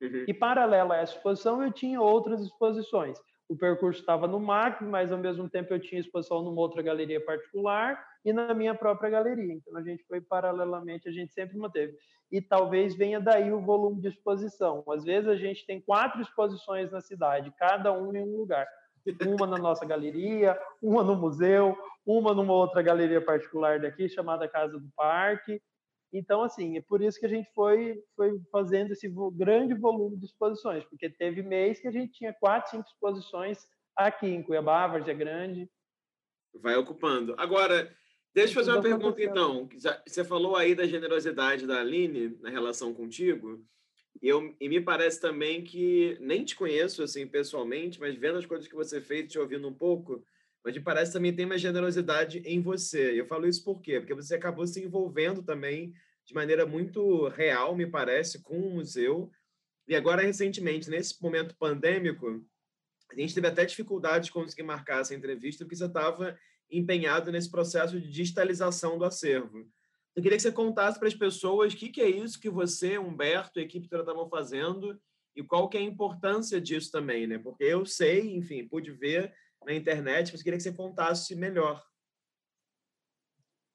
Uhum. 0.00 0.24
E 0.28 0.34
paralela 0.34 0.94
a 0.94 0.98
essa 0.98 1.14
exposição, 1.14 1.62
eu 1.62 1.72
tinha 1.72 2.00
outras 2.00 2.42
exposições. 2.42 3.18
O 3.48 3.56
percurso 3.56 4.00
estava 4.00 4.28
no 4.28 4.38
MAC, 4.38 4.84
mas 4.84 5.10
ao 5.10 5.18
mesmo 5.18 5.48
tempo 5.48 5.72
eu 5.72 5.80
tinha 5.80 6.00
exposição 6.00 6.42
numa 6.42 6.60
outra 6.60 6.82
galeria 6.82 7.24
particular 7.24 7.98
e 8.22 8.30
na 8.32 8.52
minha 8.52 8.74
própria 8.74 9.08
galeria. 9.08 9.54
Então 9.54 9.74
a 9.76 9.82
gente 9.82 10.04
foi 10.04 10.20
paralelamente, 10.20 11.08
a 11.08 11.12
gente 11.12 11.32
sempre 11.32 11.56
manteve. 11.56 11.96
E 12.30 12.42
talvez 12.42 12.94
venha 12.94 13.18
daí 13.18 13.50
o 13.50 13.60
volume 13.60 14.02
de 14.02 14.08
exposição. 14.08 14.84
Às 14.90 15.02
vezes 15.02 15.28
a 15.28 15.36
gente 15.36 15.64
tem 15.64 15.80
quatro 15.80 16.20
exposições 16.20 16.90
na 16.90 17.00
cidade, 17.00 17.52
cada 17.56 17.90
uma 17.90 18.18
em 18.18 18.22
um 18.22 18.36
lugar. 18.36 18.66
Uma 19.26 19.46
na 19.46 19.56
nossa 19.56 19.86
galeria, 19.86 20.58
uma 20.82 21.02
no 21.02 21.16
museu, 21.16 21.74
uma 22.04 22.34
numa 22.34 22.52
outra 22.52 22.82
galeria 22.82 23.22
particular 23.22 23.80
daqui, 23.80 24.06
chamada 24.10 24.46
Casa 24.46 24.78
do 24.78 24.90
Parque. 24.94 25.62
Então, 26.12 26.42
assim, 26.42 26.76
é 26.78 26.80
por 26.80 27.02
isso 27.02 27.18
que 27.20 27.26
a 27.26 27.28
gente 27.28 27.50
foi, 27.54 28.02
foi 28.16 28.40
fazendo 28.50 28.92
esse 28.92 29.12
grande 29.32 29.74
volume 29.74 30.16
de 30.16 30.24
exposições, 30.24 30.84
porque 30.84 31.10
teve 31.10 31.42
mês 31.42 31.80
que 31.80 31.88
a 31.88 31.90
gente 31.90 32.12
tinha 32.12 32.32
quatro, 32.32 32.70
cinco 32.70 32.88
exposições 32.88 33.58
aqui 33.94 34.26
em 34.26 34.42
Cuiabá, 34.42 34.86
Várzea 34.86 35.14
Grande. 35.14 35.68
Vai 36.54 36.76
ocupando. 36.76 37.34
Agora, 37.36 37.94
deixa 38.34 38.52
eu 38.52 38.54
fazer 38.54 38.72
uma 38.72 38.82
pergunta, 38.82 39.22
então. 39.22 39.68
Você 40.06 40.24
falou 40.24 40.56
aí 40.56 40.74
da 40.74 40.86
generosidade 40.86 41.66
da 41.66 41.80
Aline 41.80 42.38
na 42.40 42.48
relação 42.48 42.94
contigo, 42.94 43.62
eu, 44.20 44.56
e 44.60 44.68
me 44.68 44.80
parece 44.80 45.20
também 45.20 45.62
que, 45.62 46.16
nem 46.20 46.44
te 46.44 46.56
conheço, 46.56 47.02
assim, 47.02 47.26
pessoalmente, 47.26 48.00
mas 48.00 48.16
vendo 48.16 48.38
as 48.38 48.46
coisas 48.46 48.66
que 48.66 48.74
você 48.74 49.00
fez, 49.00 49.30
te 49.30 49.38
ouvindo 49.38 49.68
um 49.68 49.74
pouco, 49.74 50.24
mas 50.68 50.76
me 50.76 50.82
parece 50.82 51.14
também 51.14 51.34
tem 51.34 51.46
uma 51.46 51.56
generosidade 51.56 52.40
em 52.44 52.60
você. 52.60 53.18
Eu 53.18 53.24
falo 53.24 53.48
isso 53.48 53.64
por 53.64 53.80
quê? 53.80 53.98
Porque 53.98 54.12
você 54.12 54.34
acabou 54.34 54.66
se 54.66 54.84
envolvendo 54.84 55.42
também 55.42 55.94
de 56.26 56.34
maneira 56.34 56.66
muito 56.66 57.26
real, 57.28 57.74
me 57.74 57.86
parece, 57.86 58.42
com 58.42 58.58
o 58.58 58.74
museu. 58.74 59.30
E 59.88 59.96
agora, 59.96 60.20
recentemente, 60.20 60.90
nesse 60.90 61.22
momento 61.22 61.56
pandêmico, 61.56 62.44
a 63.10 63.18
gente 63.18 63.34
teve 63.34 63.46
até 63.46 63.64
dificuldade 63.64 64.26
de 64.26 64.32
conseguir 64.32 64.62
marcar 64.62 65.00
essa 65.00 65.14
entrevista, 65.14 65.64
porque 65.64 65.74
você 65.74 65.86
estava 65.86 66.38
empenhado 66.70 67.32
nesse 67.32 67.50
processo 67.50 67.98
de 67.98 68.10
digitalização 68.10 68.98
do 68.98 69.06
acervo. 69.06 69.66
Eu 70.14 70.22
queria 70.22 70.36
que 70.36 70.42
você 70.42 70.52
contasse 70.52 70.98
para 70.98 71.08
as 71.08 71.14
pessoas 71.14 71.72
o 71.72 71.76
que, 71.78 71.88
que 71.88 72.02
é 72.02 72.10
isso 72.10 72.38
que 72.38 72.50
você, 72.50 72.98
Humberto 72.98 73.58
e 73.58 73.62
a 73.62 73.64
equipe 73.64 73.88
toda 73.88 74.02
estavam 74.02 74.28
fazendo 74.28 75.00
e 75.34 75.42
qual 75.42 75.66
que 75.70 75.78
é 75.78 75.80
a 75.80 75.84
importância 75.84 76.60
disso 76.60 76.90
também, 76.90 77.26
né? 77.26 77.38
Porque 77.38 77.64
eu 77.64 77.86
sei, 77.86 78.36
enfim, 78.36 78.68
pude 78.68 78.90
ver 78.90 79.32
na 79.64 79.74
internet, 79.74 80.32
mas 80.32 80.42
queria 80.42 80.56
que 80.56 80.62
você 80.62 80.72
contasse 80.72 81.34
melhor. 81.34 81.82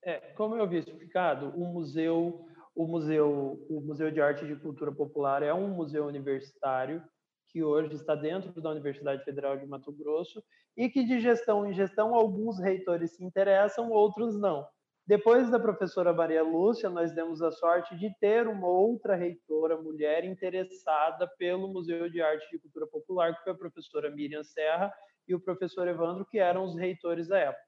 É, 0.03 0.19
como 0.33 0.55
eu 0.55 0.63
havia 0.63 0.79
explicado, 0.79 1.49
o 1.49 1.65
museu, 1.65 2.45
o 2.75 2.85
museu, 2.85 3.65
o 3.69 3.79
Museu 3.81 4.11
de 4.11 4.21
Arte 4.21 4.43
e 4.43 4.47
de 4.47 4.55
Cultura 4.55 4.91
Popular 4.91 5.41
é 5.43 5.53
um 5.53 5.69
museu 5.69 6.05
universitário 6.05 7.03
que 7.47 7.63
hoje 7.63 7.93
está 7.93 8.15
dentro 8.15 8.59
da 8.59 8.71
Universidade 8.71 9.23
Federal 9.23 9.55
de 9.57 9.65
Mato 9.65 9.91
Grosso 9.91 10.43
e 10.75 10.89
que 10.89 11.03
de 11.03 11.19
gestão 11.19 11.65
em 11.65 11.73
gestão 11.73 12.15
alguns 12.15 12.59
reitores 12.59 13.15
se 13.15 13.23
interessam, 13.23 13.91
outros 13.91 14.37
não. 14.37 14.67
Depois 15.05 15.51
da 15.51 15.59
professora 15.59 16.13
Maria 16.13 16.41
Lúcia, 16.41 16.89
nós 16.89 17.13
demos 17.13 17.41
a 17.41 17.51
sorte 17.51 17.95
de 17.97 18.09
ter 18.19 18.47
uma 18.47 18.67
outra 18.67 19.15
reitora 19.15 19.75
mulher 19.75 20.23
interessada 20.23 21.27
pelo 21.37 21.67
Museu 21.67 22.09
de 22.09 22.21
Arte 22.21 22.45
e 22.47 22.51
de 22.51 22.59
Cultura 22.59 22.87
Popular, 22.87 23.35
que 23.35 23.43
foi 23.43 23.51
a 23.51 23.57
professora 23.57 24.09
Miriam 24.09 24.43
Serra, 24.43 24.93
e 25.27 25.35
o 25.35 25.39
professor 25.39 25.87
Evandro, 25.87 26.25
que 26.25 26.39
eram 26.39 26.63
os 26.65 26.75
reitores 26.75 27.27
da 27.27 27.37
época. 27.37 27.63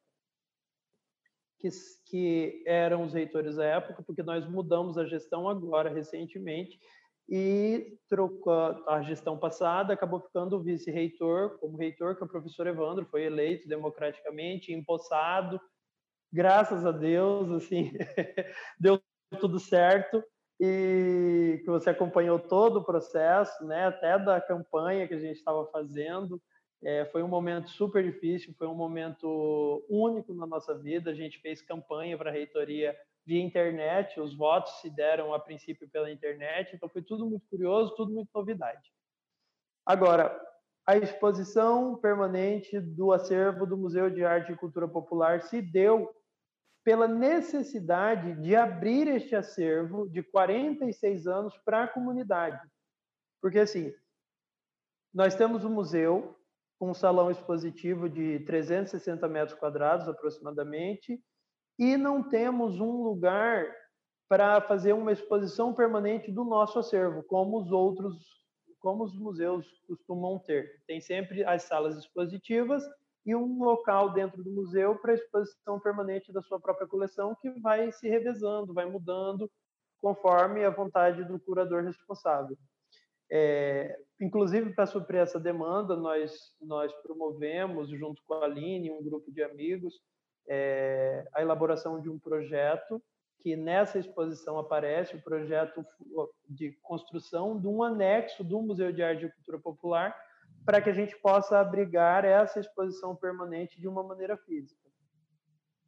Que, 1.60 1.70
que 2.06 2.64
eram 2.66 3.04
os 3.04 3.14
reitores 3.14 3.56
da 3.56 3.66
época, 3.66 4.04
porque 4.04 4.22
nós 4.22 4.46
mudamos 4.48 4.98
a 4.98 5.06
gestão 5.06 5.48
agora, 5.48 5.90
recentemente, 5.90 6.80
e 7.28 7.98
trocou 8.08 8.54
a 8.88 9.02
gestão 9.02 9.38
passada, 9.38 9.94
acabou 9.94 10.20
ficando 10.20 10.58
o 10.58 10.62
vice-reitor, 10.62 11.58
como 11.60 11.78
reitor, 11.78 12.16
que 12.16 12.24
é 12.24 12.26
o 12.26 12.30
professor 12.30 12.68
Evandro, 12.68 13.06
foi 13.06 13.24
eleito 13.24 13.68
democraticamente, 13.68 14.72
empossado, 14.72 15.60
graças 16.32 16.86
a 16.86 16.92
Deus, 16.92 17.50
assim, 17.52 17.92
deu 18.80 19.02
tudo 19.40 19.60
certo, 19.60 20.24
e 20.60 21.62
que 21.64 21.70
você 21.70 21.90
acompanhou 21.90 22.40
todo 22.40 22.78
o 22.80 22.84
processo, 22.84 23.66
né, 23.66 23.88
até 23.88 24.18
da 24.20 24.40
campanha 24.40 25.08
que 25.08 25.14
a 25.14 25.20
gente 25.20 25.38
estava 25.38 25.66
fazendo, 25.72 26.42
é, 26.84 27.06
foi 27.06 27.24
um 27.24 27.28
momento 27.28 27.70
super 27.70 28.04
difícil, 28.04 28.54
foi 28.58 28.68
um 28.68 28.76
momento 28.76 29.86
único 29.90 30.34
na 30.34 30.46
nossa 30.46 30.78
vida. 30.78 31.12
A 31.12 31.16
gente 31.16 31.40
fez 31.40 31.62
campanha 31.62 32.18
para 32.18 32.30
a 32.30 32.34
reitoria 32.34 32.96
via 33.26 33.42
internet, 33.42 34.20
os 34.20 34.36
votos 34.36 34.72
se 34.82 34.90
deram 34.90 35.34
a 35.34 35.40
princípio 35.40 35.90
pela 35.90 36.12
internet, 36.12 36.76
então 36.76 36.88
foi 36.88 37.02
tudo 37.02 37.28
muito 37.28 37.48
curioso, 37.50 37.96
tudo 37.96 38.14
muito 38.14 38.30
novidade. 38.34 38.94
Agora, 39.84 40.40
a 40.86 40.96
exposição 40.96 41.96
permanente 41.98 42.80
do 42.80 43.12
acervo 43.12 43.66
do 43.66 43.76
Museu 43.76 44.12
de 44.12 44.24
Arte 44.24 44.52
e 44.52 44.56
Cultura 44.56 44.88
Popular 44.88 45.42
se 45.42 45.60
deu 45.60 46.14
pela 46.84 47.08
necessidade 47.08 48.36
de 48.40 48.56
abrir 48.56 49.08
este 49.08 49.36
acervo 49.36 50.08
de 50.08 50.22
46 50.22 51.26
anos 51.26 51.58
para 51.66 51.84
a 51.84 51.88
comunidade. 51.88 52.62
Porque, 53.42 53.58
assim, 53.58 53.92
nós 55.12 55.34
temos 55.34 55.66
um 55.66 55.74
museu 55.74 56.38
um 56.80 56.94
salão 56.94 57.32
expositivo 57.32 58.10
de 58.10 58.40
360 58.42 59.28
metros 59.28 59.58
quadrados 59.58 60.08
aproximadamente, 60.08 61.20
e 61.78 61.98
não 61.98 62.24
temos 62.24 62.80
um 62.80 63.04
lugar 63.04 63.66
para 64.28 64.60
fazer 64.62 64.94
uma 64.94 65.12
exposição 65.12 65.74
permanente 65.74 66.32
do 66.32 66.44
nosso 66.44 66.80
acervo, 66.80 67.24
como 67.24 67.60
os 67.60 67.72
outros, 67.72 68.16
como 68.80 69.04
os 69.04 69.16
museus 69.16 69.68
costumam 69.88 70.40
ter. 70.40 70.82
Tem 70.88 71.00
sempre 71.00 71.44
as 71.44 71.64
salas 71.64 71.98
expositivas 71.98 72.84
e 73.26 73.36
um 73.36 73.64
local 73.64 74.14
dentro 74.14 74.44
do 74.44 74.52
museu 74.52 74.96
para 74.98 75.14
exposição 75.14 75.80
permanente 75.80 76.32
da 76.32 76.42
sua 76.42 76.60
própria 76.60 76.88
coleção, 76.88 77.36
que 77.42 77.50
vai 77.60 77.92
se 77.92 78.08
revezando, 78.08 78.74
vai 78.74 78.86
mudando 78.86 79.50
conforme 80.00 80.64
a 80.64 80.70
vontade 80.70 81.24
do 81.24 81.40
curador 81.40 81.84
responsável. 81.84 82.58
É, 83.32 84.00
inclusive, 84.20 84.74
para 84.74 84.86
suprir 84.86 85.22
essa 85.22 85.40
demanda, 85.40 85.96
nós, 85.96 86.54
nós 86.62 86.94
promovemos, 87.02 87.90
junto 87.90 88.22
com 88.24 88.36
a 88.36 88.46
Aline, 88.46 88.92
um 88.92 89.04
grupo 89.04 89.32
de 89.32 89.44
amigos, 89.44 90.02
é, 90.48 91.28
a 91.34 91.42
elaboração 91.42 92.00
de 92.00 92.10
um 92.10 92.20
projeto 92.20 93.02
que 93.40 93.56
nessa 93.56 94.00
exposição 94.00 94.58
aparece 94.58 95.16
o 95.16 95.22
projeto 95.22 95.86
de 96.50 96.72
construção 96.82 97.60
de 97.60 97.68
um 97.68 97.84
anexo 97.84 98.44
do 98.44 98.60
Museu 98.62 98.92
de 98.92 99.04
Arte 99.04 99.26
e 99.26 99.32
Cultura 99.32 99.60
Popular 99.60 100.16
para 100.66 100.82
que 100.82 100.90
a 100.90 100.94
gente 100.94 101.16
possa 101.18 101.60
abrigar 101.60 102.26
essa 102.26 102.60
exposição 102.60 103.16
permanente 103.16 103.80
de 103.80 103.88
uma 103.88 104.02
maneira 104.02 104.36
física. 104.36 104.82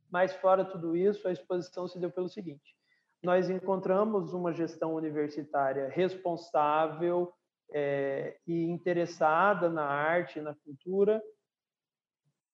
Mas 0.09 0.33
fora 0.33 0.63
tudo 0.63 0.95
isso, 0.95 1.27
a 1.27 1.31
exposição 1.31 1.87
se 1.87 1.99
deu 1.99 2.11
pelo 2.11 2.29
seguinte: 2.29 2.76
nós 3.23 3.49
encontramos 3.49 4.33
uma 4.33 4.53
gestão 4.53 4.93
universitária 4.93 5.89
responsável 5.89 7.33
é, 7.71 8.37
e 8.47 8.63
interessada 8.63 9.69
na 9.69 9.83
arte, 9.83 10.39
na 10.39 10.55
cultura, 10.55 11.21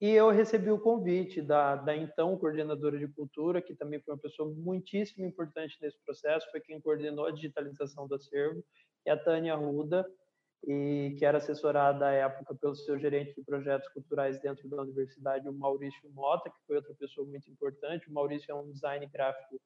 e 0.02 0.10
eu 0.10 0.30
recebi 0.32 0.70
o 0.70 0.80
convite 0.80 1.42
da, 1.42 1.78
da 1.78 1.96
então 1.96 2.38
coordenadora 2.38 3.00
de 3.00 3.08
cultura, 3.08 3.62
que 3.62 3.74
também 3.74 4.02
foi 4.02 4.14
uma 4.14 4.20
pessoa 4.20 4.54
muitíssimo 4.54 5.26
importante 5.26 5.78
nesse 5.82 5.98
processo, 6.04 6.50
foi 6.52 6.60
quem 6.60 6.82
coordenou 6.82 7.26
a 7.26 7.32
digitalização 7.32 8.06
do 8.06 8.16
acervo, 8.16 8.62
e 9.06 9.10
a 9.10 9.18
Tânia 9.18 9.56
Ruda, 9.56 10.06
e 10.66 11.16
que 11.18 11.26
era 11.26 11.38
assessorada 11.38 12.08
à 12.08 12.12
época 12.12 12.56
pelo 12.56 12.76
seu 12.76 12.98
gerente 12.98 13.34
de 13.36 13.44
projetos 13.44 13.88
culturais 13.90 14.42
dentro 14.42 14.68
da 14.70 14.82
universidade, 14.82 15.48
o 15.48 15.54
Maurício 15.54 16.10
Mota, 16.12 16.50
que 16.50 16.66
foi 16.66 16.78
outra 16.78 16.94
pessoa 16.96 17.28
muito 17.28 17.50
importante. 17.50 18.10
O 18.10 18.14
Maurício 18.14 18.52
é 18.52 18.56
um 18.56 18.72
design 18.72 19.06
gráfico 19.08 19.60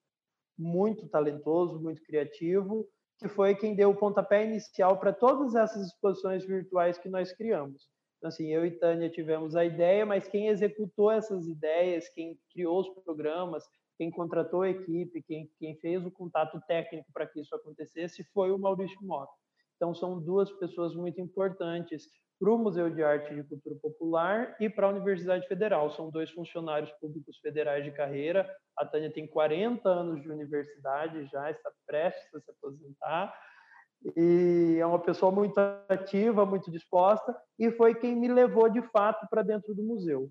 muito 0.58 1.08
talentoso, 1.08 1.80
muito 1.80 2.02
criativo, 2.04 2.88
que 3.20 3.28
foi 3.28 3.56
quem 3.56 3.76
deu 3.76 3.92
o 3.92 3.96
pontapé 3.96 4.46
inicial 4.46 5.00
para 5.00 5.14
todas 5.14 5.56
essas 5.56 5.88
exposições 5.88 6.46
virtuais 6.46 6.98
que 6.98 7.10
nós 7.10 7.32
criamos. 7.32 7.88
Então, 8.18 8.30
assim, 8.30 8.48
eu 8.48 8.66
e 8.66 8.72
Tânia 8.72 9.10
tivemos 9.10 9.56
a 9.56 9.64
ideia, 9.64 10.06
mas 10.06 10.28
quem 10.28 10.48
executou 10.48 11.12
essas 11.12 11.48
ideias, 11.48 12.10
quem 12.10 12.38
criou 12.52 12.80
os 12.80 12.90
programas, 13.04 13.64
quem 13.98 14.12
contratou 14.12 14.64
a 14.64 14.70
equipe, 14.70 15.22
quem, 15.24 15.50
quem 15.60 15.76
fez 15.78 16.06
o 16.06 16.12
contato 16.12 16.60
técnico 16.68 17.12
para 17.12 17.28
que 17.28 17.40
isso 17.40 17.56
acontecesse 17.56 18.24
foi 18.34 18.52
o 18.52 18.58
Maurício 18.58 18.98
Mota. 19.02 19.34
Então, 19.76 19.94
são 19.94 20.20
duas 20.20 20.52
pessoas 20.54 20.96
muito 20.96 21.22
importantes 21.22 22.08
para 22.40 22.52
o 22.52 22.58
Museu 22.58 22.90
de 22.90 23.04
Arte 23.04 23.34
e 23.34 23.44
Cultura 23.44 23.76
Popular 23.82 24.56
e 24.60 24.70
para 24.70 24.88
a 24.88 24.92
Universidade 24.92 25.48
Federal. 25.48 25.92
São 25.92 26.10
dois 26.10 26.30
funcionários 26.32 26.92
públicos 26.94 27.38
federais 27.40 27.84
de 27.84 27.92
carreira. 27.92 28.48
A 28.78 28.86
Tânia 28.86 29.12
tem 29.12 29.28
40 29.28 29.90
anos 29.90 30.22
de 30.22 30.30
universidade, 30.30 31.28
já 31.32 31.50
está 31.50 31.72
prestes 31.86 32.34
a 32.36 32.40
se 32.40 32.52
aposentar. 32.52 33.34
E 34.16 34.78
é 34.80 34.86
uma 34.86 35.00
pessoa 35.00 35.32
muito 35.32 35.58
ativa, 35.90 36.46
muito 36.46 36.70
disposta, 36.70 37.36
e 37.58 37.72
foi 37.72 37.96
quem 37.96 38.16
me 38.16 38.28
levou 38.28 38.70
de 38.70 38.82
fato 38.90 39.28
para 39.30 39.42
dentro 39.42 39.74
do 39.74 39.84
museu. 39.84 40.30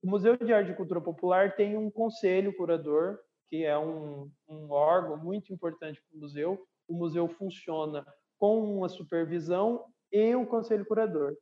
O 0.00 0.08
Museu 0.08 0.36
de 0.36 0.52
Arte 0.52 0.70
e 0.70 0.76
Cultura 0.76 1.00
Popular 1.00 1.56
tem 1.56 1.76
um 1.76 1.90
conselho 1.90 2.56
curador, 2.56 3.18
que 3.50 3.64
é 3.64 3.76
um, 3.76 4.30
um 4.48 4.70
órgão 4.70 5.16
muito 5.16 5.52
importante 5.52 6.00
para 6.00 6.16
o 6.16 6.20
museu. 6.20 6.64
O 6.86 6.94
museu 6.94 7.28
funciona 7.28 8.06
com 8.38 8.62
uma 8.76 8.88
supervisão 8.88 9.84
e 10.12 10.36
um 10.36 10.46
conselho 10.46 10.86
curador. 10.86 11.36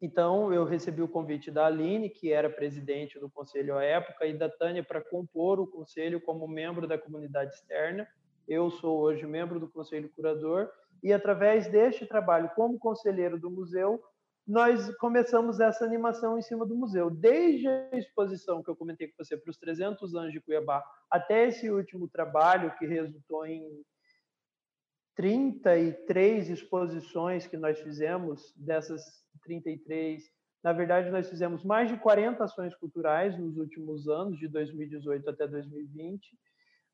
Então, 0.00 0.52
eu 0.52 0.64
recebi 0.64 1.00
o 1.00 1.08
convite 1.08 1.50
da 1.50 1.66
Aline, 1.66 2.10
que 2.10 2.30
era 2.30 2.50
presidente 2.50 3.18
do 3.18 3.30
conselho 3.30 3.76
à 3.76 3.82
época, 3.82 4.26
e 4.26 4.36
da 4.36 4.48
Tânia 4.48 4.84
para 4.84 5.00
compor 5.00 5.58
o 5.58 5.66
conselho 5.66 6.20
como 6.20 6.46
membro 6.46 6.86
da 6.86 6.98
comunidade 6.98 7.54
externa. 7.54 8.06
Eu 8.46 8.70
sou 8.70 9.00
hoje 9.00 9.26
membro 9.26 9.58
do 9.58 9.68
conselho 9.68 10.10
curador, 10.14 10.70
e 11.02 11.12
através 11.12 11.68
deste 11.68 12.06
trabalho 12.06 12.50
como 12.54 12.78
conselheiro 12.78 13.38
do 13.38 13.50
museu, 13.50 14.02
nós 14.46 14.94
começamos 14.96 15.58
essa 15.58 15.84
animação 15.84 16.38
em 16.38 16.42
cima 16.42 16.64
do 16.64 16.76
museu. 16.76 17.10
Desde 17.10 17.66
a 17.66 17.96
exposição 17.96 18.62
que 18.62 18.70
eu 18.70 18.76
comentei 18.76 19.08
com 19.08 19.24
você 19.24 19.36
para 19.36 19.50
os 19.50 19.58
300 19.58 20.14
anos 20.14 20.32
de 20.32 20.40
Cuiabá, 20.40 20.84
até 21.10 21.48
esse 21.48 21.68
último 21.70 22.06
trabalho 22.06 22.72
que 22.78 22.86
resultou 22.86 23.44
em 23.44 23.82
33 25.16 26.50
exposições 26.50 27.46
que 27.46 27.56
nós 27.56 27.80
fizemos, 27.80 28.52
dessas 28.54 29.25
33, 29.46 30.22
na 30.66 30.72
verdade, 30.72 31.10
nós 31.10 31.30
fizemos 31.30 31.62
mais 31.62 31.88
de 31.88 31.96
40 31.96 32.42
ações 32.42 32.74
culturais 32.74 33.38
nos 33.38 33.56
últimos 33.56 34.08
anos, 34.08 34.36
de 34.36 34.48
2018 34.48 35.30
até 35.30 35.46
2020. 35.46 36.36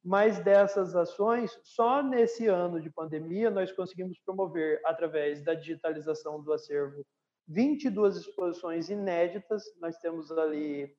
Mas 0.05 0.39
dessas 0.41 0.95
ações, 0.95 1.59
só 1.63 2.03
nesse 2.03 2.47
ano 2.49 2.79
de 2.81 2.91
pandemia, 2.91 3.51
nós 3.51 3.73
conseguimos 3.73 4.19
promover, 4.19 4.81
através 4.85 5.43
da 5.43 5.55
digitalização 5.55 6.43
do 6.43 6.53
acervo, 6.53 7.07
22 7.49 8.19
exposições 8.19 8.91
inéditas. 8.91 9.65
Nós 9.81 9.97
temos 9.97 10.31
ali 10.31 10.95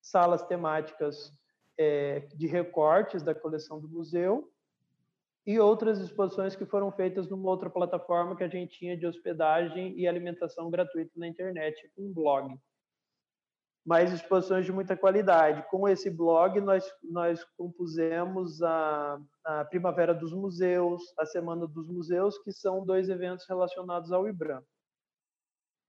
salas 0.00 0.42
temáticas 0.42 1.32
é, 1.78 2.20
de 2.34 2.48
recortes 2.48 3.22
da 3.22 3.34
coleção 3.34 3.78
do 3.78 3.88
museu 3.88 4.50
e 5.46 5.60
outras 5.60 6.00
exposições 6.00 6.56
que 6.56 6.66
foram 6.66 6.90
feitas 6.90 7.28
numa 7.28 7.48
outra 7.48 7.70
plataforma 7.70 8.34
que 8.34 8.42
a 8.42 8.48
gente 8.48 8.76
tinha 8.76 8.96
de 8.96 9.06
hospedagem 9.06 9.96
e 9.96 10.06
alimentação 10.06 10.68
gratuita 10.68 11.12
na 11.14 11.28
internet, 11.28 11.88
um 11.96 12.12
blog. 12.12 12.58
Mas 13.86 14.12
exposições 14.12 14.66
de 14.66 14.72
muita 14.72 14.96
qualidade. 14.96 15.64
Com 15.70 15.88
esse 15.88 16.10
blog, 16.10 16.60
nós, 16.60 16.84
nós 17.04 17.44
compusemos 17.56 18.60
a, 18.60 19.20
a 19.44 19.64
Primavera 19.66 20.12
dos 20.12 20.32
Museus, 20.32 21.14
a 21.16 21.24
Semana 21.24 21.68
dos 21.68 21.88
Museus, 21.88 22.36
que 22.38 22.50
são 22.50 22.84
dois 22.84 23.08
eventos 23.08 23.46
relacionados 23.48 24.10
ao 24.10 24.28
IBRAM. 24.28 24.64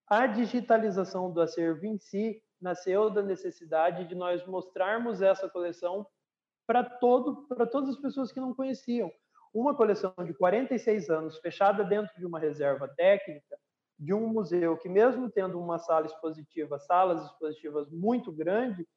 A 0.08 0.28
digitalização 0.28 1.34
do 1.34 1.42
acervo 1.42 1.88
em 1.88 1.98
si 1.98 2.40
nasceu 2.62 3.10
da 3.10 3.24
necessidade 3.24 4.08
de 4.08 4.14
nós 4.14 4.46
mostrarmos 4.46 5.24
essa 5.24 5.50
coleção 5.50 6.06
para 6.68 6.84
todo, 6.84 7.48
para 7.48 7.66
todas 7.66 7.90
as 7.96 8.00
pessoas 8.00 8.32
que 8.32 8.40
não 8.40 8.54
conheciam 8.54 9.12
uma 9.60 9.76
coleção 9.76 10.14
de 10.24 10.34
46 10.34 11.10
anos 11.10 11.40
fechada 11.40 11.84
dentro 11.84 12.14
de 12.20 12.26
uma 12.26 12.40
reserva 12.40 12.88
técnica 12.88 13.58
de 14.00 14.14
um 14.14 14.28
museu 14.28 14.78
que, 14.78 14.88
mesmo 14.88 15.30
tendo 15.32 15.60
uma 15.60 15.80
sala 15.80 16.06
expositiva, 16.06 16.78
salas 16.78 17.26
expositivas 17.26 17.90
muito 17.90 18.32
grande, 18.32 18.88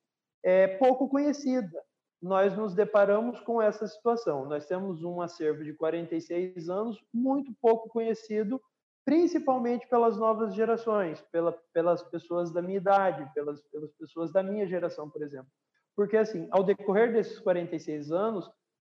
é 0.42 0.66
pouco 0.76 1.08
conhecida. 1.08 1.82
Nós 2.20 2.54
nos 2.54 2.74
deparamos 2.74 3.40
com 3.40 3.62
essa 3.62 3.86
situação. 3.86 4.44
Nós 4.44 4.66
temos 4.66 5.02
um 5.02 5.22
acervo 5.22 5.64
de 5.64 5.72
46 5.72 6.68
anos 6.68 7.02
muito 7.12 7.54
pouco 7.62 7.88
conhecido, 7.88 8.60
principalmente 9.02 9.88
pelas 9.88 10.18
novas 10.18 10.54
gerações, 10.54 11.22
pela, 11.32 11.52
pelas 11.72 12.02
pessoas 12.02 12.52
da 12.52 12.60
minha 12.60 12.76
idade, 12.76 13.26
pelas, 13.32 13.62
pelas 13.62 13.90
pessoas 13.92 14.30
da 14.30 14.42
minha 14.42 14.66
geração, 14.66 15.08
por 15.08 15.22
exemplo. 15.22 15.50
Porque, 15.96 16.18
assim, 16.18 16.46
ao 16.50 16.62
decorrer 16.62 17.10
desses 17.12 17.38
46 17.38 18.12
anos, 18.12 18.50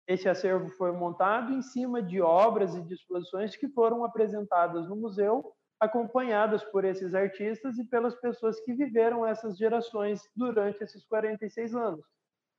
esse 0.07 0.27
acervo 0.27 0.69
foi 0.71 0.91
montado 0.91 1.53
em 1.53 1.61
cima 1.61 2.01
de 2.01 2.21
obras 2.21 2.75
e 2.75 2.81
disposições 2.81 3.55
que 3.55 3.67
foram 3.69 4.03
apresentadas 4.03 4.87
no 4.87 4.95
museu, 4.95 5.53
acompanhadas 5.79 6.63
por 6.65 6.85
esses 6.85 7.15
artistas 7.15 7.77
e 7.77 7.83
pelas 7.85 8.15
pessoas 8.15 8.59
que 8.61 8.73
viveram 8.73 9.25
essas 9.25 9.57
gerações 9.57 10.21
durante 10.35 10.83
esses 10.83 11.05
46 11.05 11.75
anos. 11.75 12.05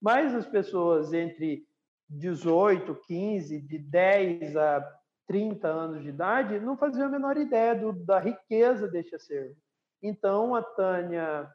Mas 0.00 0.34
as 0.34 0.46
pessoas 0.46 1.12
entre 1.12 1.64
18, 2.10 2.94
15, 3.06 3.60
de 3.60 3.78
10 3.78 4.56
a 4.56 4.98
30 5.26 5.68
anos 5.68 6.02
de 6.02 6.08
idade 6.08 6.58
não 6.58 6.76
faziam 6.76 7.06
a 7.06 7.10
menor 7.10 7.36
ideia 7.36 7.74
do, 7.74 7.92
da 7.92 8.18
riqueza 8.18 8.88
deste 8.88 9.14
acervo. 9.14 9.56
Então, 10.02 10.54
a 10.54 10.62
Tânia, 10.62 11.48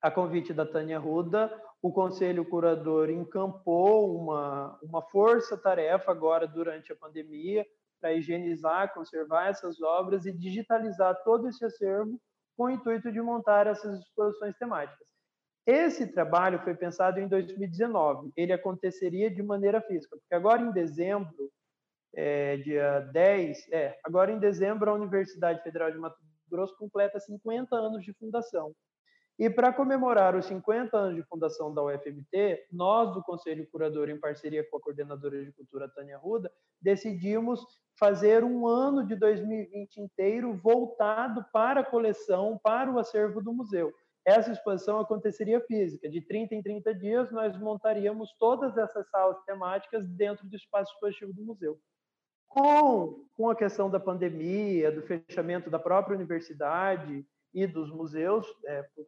a 0.00 0.10
convite 0.10 0.54
da 0.54 0.64
Tânia 0.64 0.98
Ruda, 0.98 1.52
o 1.82 1.92
Conselho 1.92 2.44
Curador 2.44 3.10
encampou 3.10 4.16
uma, 4.16 4.78
uma 4.80 5.02
força-tarefa 5.02 6.12
agora 6.12 6.46
durante 6.46 6.92
a 6.92 6.96
pandemia 6.96 7.66
para 8.00 8.12
higienizar, 8.12 8.94
conservar 8.94 9.48
essas 9.48 9.82
obras 9.82 10.24
e 10.24 10.32
digitalizar 10.32 11.20
todo 11.24 11.48
esse 11.48 11.64
acervo 11.64 12.20
com 12.56 12.64
o 12.64 12.70
intuito 12.70 13.10
de 13.10 13.20
montar 13.20 13.66
essas 13.66 13.98
exposições 13.98 14.56
temáticas. 14.56 15.06
Esse 15.66 16.06
trabalho 16.06 16.60
foi 16.62 16.74
pensado 16.74 17.18
em 17.18 17.26
2019. 17.26 18.32
Ele 18.36 18.52
aconteceria 18.52 19.28
de 19.28 19.42
maneira 19.42 19.80
física, 19.80 20.16
porque 20.16 20.34
agora 20.34 20.62
em 20.62 20.72
dezembro, 20.72 21.50
é, 22.14 22.58
dia 22.58 23.00
10, 23.12 23.72
é, 23.72 23.98
agora 24.04 24.30
em 24.30 24.38
dezembro 24.38 24.88
a 24.88 24.94
Universidade 24.94 25.62
Federal 25.62 25.90
de 25.90 25.98
Mato 25.98 26.18
Grosso 26.48 26.76
completa 26.76 27.18
50 27.18 27.74
anos 27.74 28.04
de 28.04 28.12
fundação. 28.12 28.72
E 29.38 29.48
para 29.48 29.72
comemorar 29.72 30.36
os 30.36 30.46
50 30.46 30.96
anos 30.96 31.16
de 31.16 31.22
fundação 31.22 31.72
da 31.72 31.82
UFMT, 31.82 32.66
nós 32.70 33.12
do 33.14 33.22
Conselho 33.22 33.66
Curador, 33.70 34.08
em 34.08 34.20
parceria 34.20 34.62
com 34.68 34.76
a 34.76 34.80
coordenadora 34.80 35.44
de 35.44 35.52
cultura 35.52 35.88
Tânia 35.88 36.18
Ruda, 36.18 36.52
decidimos 36.80 37.64
fazer 37.98 38.44
um 38.44 38.66
ano 38.66 39.06
de 39.06 39.16
2020 39.16 39.96
inteiro 39.98 40.54
voltado 40.54 41.44
para 41.52 41.80
a 41.80 41.84
coleção, 41.84 42.60
para 42.62 42.90
o 42.90 42.98
acervo 42.98 43.42
do 43.42 43.52
museu. 43.52 43.92
Essa 44.24 44.52
exposição 44.52 45.00
aconteceria 45.00 45.60
física, 45.62 46.08
de 46.08 46.20
30 46.20 46.54
em 46.54 46.62
30 46.62 46.94
dias 46.94 47.32
nós 47.32 47.58
montaríamos 47.58 48.32
todas 48.38 48.76
essas 48.76 49.08
salas 49.10 49.42
temáticas 49.44 50.06
dentro 50.06 50.46
do 50.46 50.54
espaço 50.54 50.92
expositivo 50.92 51.32
do 51.32 51.42
museu. 51.42 51.78
Com, 52.48 53.24
com 53.34 53.50
a 53.50 53.56
questão 53.56 53.90
da 53.90 53.98
pandemia, 53.98 54.92
do 54.92 55.02
fechamento 55.02 55.70
da 55.70 55.78
própria 55.78 56.14
universidade, 56.14 57.26
e 57.52 57.66
dos 57.66 57.90
museus, 57.90 58.46
é, 58.64 58.82
por, 58.82 59.06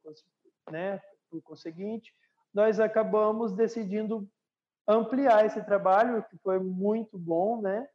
né, 0.70 1.00
por 1.30 1.42
conseguinte, 1.42 2.14
nós 2.52 2.78
acabamos 2.78 3.52
decidindo 3.52 4.28
ampliar 4.86 5.44
esse 5.44 5.62
trabalho, 5.64 6.24
que 6.30 6.36
foi 6.38 6.58
muito 6.58 7.18
bom, 7.18 7.60
né? 7.60 7.88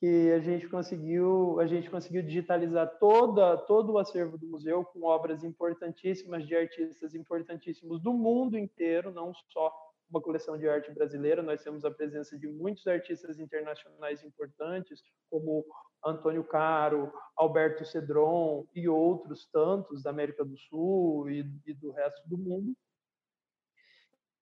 Que 0.00 0.32
a 0.32 0.38
gente 0.38 0.68
conseguiu, 0.68 1.58
a 1.58 1.66
gente 1.66 1.90
conseguiu 1.90 2.22
digitalizar 2.22 2.98
toda 2.98 3.56
todo 3.56 3.92
o 3.92 3.98
acervo 3.98 4.38
do 4.38 4.46
museu 4.46 4.84
com 4.84 5.02
obras 5.02 5.42
importantíssimas 5.42 6.46
de 6.46 6.54
artistas 6.54 7.14
importantíssimos 7.14 8.00
do 8.00 8.12
mundo 8.12 8.56
inteiro, 8.56 9.12
não 9.12 9.34
só 9.48 9.74
uma 10.10 10.20
coleção 10.20 10.56
de 10.56 10.68
arte 10.68 10.90
brasileira. 10.92 11.42
Nós 11.42 11.62
temos 11.62 11.84
a 11.84 11.90
presença 11.90 12.38
de 12.38 12.48
muitos 12.48 12.86
artistas 12.86 13.38
internacionais 13.38 14.22
importantes, 14.22 15.02
como 15.30 15.64
Antônio 16.04 16.44
Caro, 16.44 17.12
Alberto 17.36 17.84
Cedron 17.84 18.66
e 18.74 18.88
outros 18.88 19.46
tantos 19.50 20.02
da 20.02 20.10
América 20.10 20.44
do 20.44 20.56
Sul 20.56 21.28
e, 21.28 21.44
e 21.66 21.74
do 21.74 21.90
resto 21.90 22.28
do 22.28 22.38
mundo. 22.38 22.74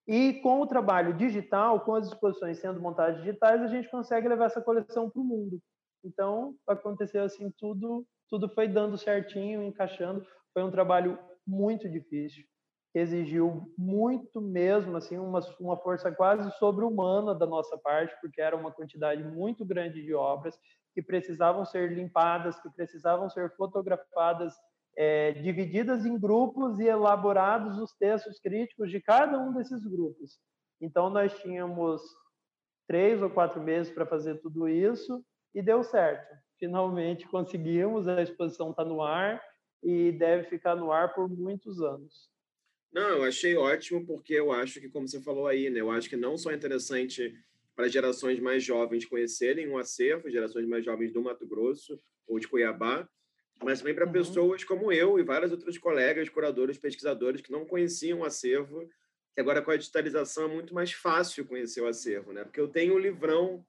E 0.06 0.34
com 0.34 0.60
o 0.60 0.66
trabalho 0.66 1.16
digital, 1.16 1.80
com 1.80 1.94
as 1.94 2.06
exposições 2.06 2.58
sendo 2.58 2.80
montadas 2.80 3.18
digitais, 3.18 3.60
a 3.60 3.66
gente 3.66 3.90
consegue 3.90 4.28
levar 4.28 4.46
essa 4.46 4.62
coleção 4.62 5.10
para 5.10 5.20
o 5.20 5.24
mundo. 5.24 5.60
Então, 6.04 6.54
aconteceu 6.66 7.24
assim 7.24 7.50
tudo, 7.58 8.06
tudo 8.28 8.48
foi 8.48 8.68
dando 8.68 8.96
certinho, 8.96 9.64
encaixando. 9.64 10.24
Foi 10.54 10.62
um 10.62 10.70
trabalho 10.70 11.18
muito 11.44 11.88
difícil. 11.88 12.44
Exigiu 12.98 13.72
muito 13.76 14.40
mesmo, 14.40 14.96
assim, 14.96 15.18
uma, 15.18 15.40
uma 15.60 15.76
força 15.76 16.10
quase 16.10 16.50
sobre-humana 16.58 17.34
da 17.34 17.46
nossa 17.46 17.76
parte, 17.76 18.14
porque 18.20 18.40
era 18.40 18.56
uma 18.56 18.72
quantidade 18.72 19.22
muito 19.22 19.64
grande 19.64 20.02
de 20.02 20.14
obras 20.14 20.58
que 20.94 21.02
precisavam 21.02 21.66
ser 21.66 21.92
limpadas, 21.92 22.58
que 22.60 22.70
precisavam 22.70 23.28
ser 23.28 23.54
fotografadas, 23.54 24.54
é, 24.96 25.32
divididas 25.32 26.06
em 26.06 26.18
grupos 26.18 26.80
e 26.80 26.86
elaborados 26.86 27.76
os 27.78 27.92
textos 27.92 28.40
críticos 28.40 28.90
de 28.90 28.98
cada 29.00 29.38
um 29.38 29.52
desses 29.52 29.84
grupos. 29.84 30.38
Então, 30.80 31.10
nós 31.10 31.38
tínhamos 31.40 32.00
três 32.88 33.20
ou 33.20 33.28
quatro 33.28 33.60
meses 33.60 33.92
para 33.92 34.06
fazer 34.06 34.40
tudo 34.40 34.68
isso 34.68 35.22
e 35.54 35.60
deu 35.60 35.84
certo. 35.84 36.34
Finalmente 36.58 37.28
conseguimos, 37.28 38.08
a 38.08 38.22
exposição 38.22 38.70
está 38.70 38.84
no 38.84 39.02
ar 39.02 39.42
e 39.82 40.12
deve 40.12 40.44
ficar 40.44 40.74
no 40.74 40.90
ar 40.90 41.14
por 41.14 41.28
muitos 41.28 41.82
anos. 41.82 42.34
Não, 42.92 43.08
eu 43.08 43.24
achei 43.24 43.56
ótimo 43.56 44.06
porque 44.06 44.34
eu 44.34 44.52
acho 44.52 44.80
que, 44.80 44.88
como 44.88 45.06
você 45.06 45.20
falou 45.20 45.46
aí, 45.46 45.68
né, 45.68 45.80
eu 45.80 45.90
acho 45.90 46.08
que 46.08 46.16
não 46.16 46.38
só 46.38 46.50
é 46.50 46.54
interessante 46.54 47.34
para 47.74 47.88
gerações 47.88 48.40
mais 48.40 48.64
jovens 48.64 49.04
conhecerem 49.04 49.68
um 49.68 49.76
acervo, 49.76 50.30
gerações 50.30 50.66
mais 50.66 50.84
jovens 50.84 51.12
do 51.12 51.22
Mato 51.22 51.46
Grosso 51.46 52.00
ou 52.26 52.38
de 52.38 52.48
Cuiabá, 52.48 53.06
mas 53.62 53.78
também 53.78 53.94
para 53.94 54.06
uhum. 54.06 54.12
pessoas 54.12 54.64
como 54.64 54.90
eu 54.90 55.18
e 55.18 55.22
vários 55.22 55.52
outros 55.52 55.76
colegas, 55.76 56.28
curadores, 56.28 56.78
pesquisadores 56.78 57.40
que 57.40 57.52
não 57.52 57.66
conheciam 57.66 58.20
o 58.20 58.24
acervo, 58.24 58.88
que 59.34 59.40
agora 59.40 59.60
com 59.60 59.70
a 59.70 59.76
digitalização 59.76 60.44
é 60.44 60.48
muito 60.48 60.74
mais 60.74 60.92
fácil 60.92 61.44
conhecer 61.44 61.82
o 61.82 61.86
acervo, 61.86 62.32
né? 62.32 62.44
Porque 62.44 62.60
eu 62.60 62.68
tenho 62.68 62.94
o 62.94 62.98
livrão, 62.98 63.64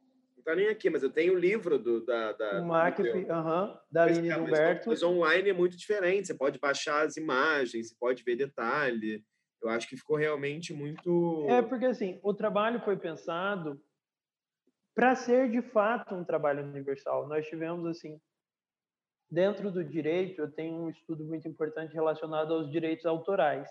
está 0.47 0.55
nem 0.55 0.69
aqui, 0.69 0.89
mas 0.89 1.03
eu 1.03 1.09
tenho 1.09 1.33
o 1.33 1.39
livro 1.39 1.77
do, 1.77 2.05
da... 2.05 2.31
da 2.31 2.61
o 2.61 2.65
MAC, 2.65 3.01
uhum, 3.01 3.77
da 3.91 4.03
Aline 4.03 4.29
é, 4.29 4.37
Humberto. 4.37 4.89
Mas 4.89 5.03
online 5.03 5.49
é 5.49 5.53
muito 5.53 5.75
diferente, 5.75 6.27
você 6.27 6.33
pode 6.33 6.57
baixar 6.57 7.05
as 7.05 7.17
imagens, 7.17 7.89
você 7.89 7.95
pode 7.99 8.23
ver 8.23 8.37
detalhe. 8.37 9.23
Eu 9.61 9.69
acho 9.69 9.89
que 9.89 9.97
ficou 9.97 10.15
realmente 10.15 10.73
muito... 10.73 11.45
É, 11.49 11.61
porque 11.61 11.85
assim, 11.85 12.19
o 12.23 12.33
trabalho 12.33 12.79
foi 12.79 12.95
pensado 12.95 13.81
para 14.95 15.15
ser 15.15 15.51
de 15.51 15.61
fato 15.61 16.15
um 16.15 16.23
trabalho 16.23 16.63
universal. 16.63 17.27
Nós 17.27 17.45
tivemos 17.45 17.85
assim, 17.85 18.19
dentro 19.29 19.69
do 19.69 19.83
direito, 19.83 20.41
eu 20.41 20.51
tenho 20.51 20.75
um 20.75 20.89
estudo 20.89 21.25
muito 21.25 21.47
importante 21.47 21.93
relacionado 21.93 22.53
aos 22.53 22.71
direitos 22.71 23.05
autorais. 23.05 23.69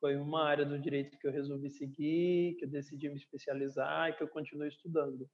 Foi 0.00 0.16
uma 0.16 0.44
área 0.44 0.66
do 0.66 0.78
direito 0.78 1.16
que 1.18 1.26
eu 1.26 1.32
resolvi 1.32 1.70
seguir, 1.70 2.56
que 2.58 2.64
eu 2.64 2.68
decidi 2.68 3.08
me 3.08 3.16
especializar 3.16 4.10
e 4.10 4.14
que 4.14 4.22
eu 4.22 4.28
continuo 4.28 4.66
estudando. 4.66 5.28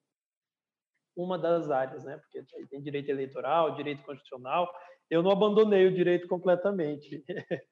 Uma 1.17 1.39
das 1.39 1.71
áreas, 1.71 2.05
né? 2.05 2.19
Porque 2.19 2.43
tem 2.69 2.81
direito 2.81 3.11
eleitoral, 3.11 3.75
direito 3.75 4.03
constitucional. 4.05 4.73
Eu 5.09 5.23
não 5.23 5.31
abandonei 5.31 5.87
o 5.87 5.95
direito 5.95 6.29
completamente. 6.29 7.25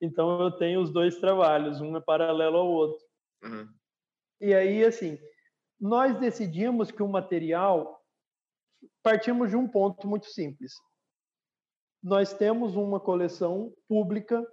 então 0.00 0.40
eu 0.40 0.50
tenho 0.52 0.80
os 0.80 0.90
dois 0.90 1.18
trabalhos, 1.18 1.80
um 1.80 1.96
é 1.96 2.00
paralelo 2.00 2.56
ao 2.56 2.68
outro. 2.68 3.04
Uhum. 3.42 3.68
E 4.40 4.54
aí, 4.54 4.84
assim, 4.84 5.18
nós 5.80 6.18
decidimos 6.18 6.90
que 6.90 7.02
o 7.02 7.08
material 7.08 8.00
partimos 9.02 9.50
de 9.50 9.56
um 9.56 9.68
ponto 9.68 10.06
muito 10.06 10.26
simples. 10.26 10.72
Nós 12.02 12.32
temos 12.32 12.76
uma 12.76 13.00
coleção 13.00 13.74
pública 13.88 14.46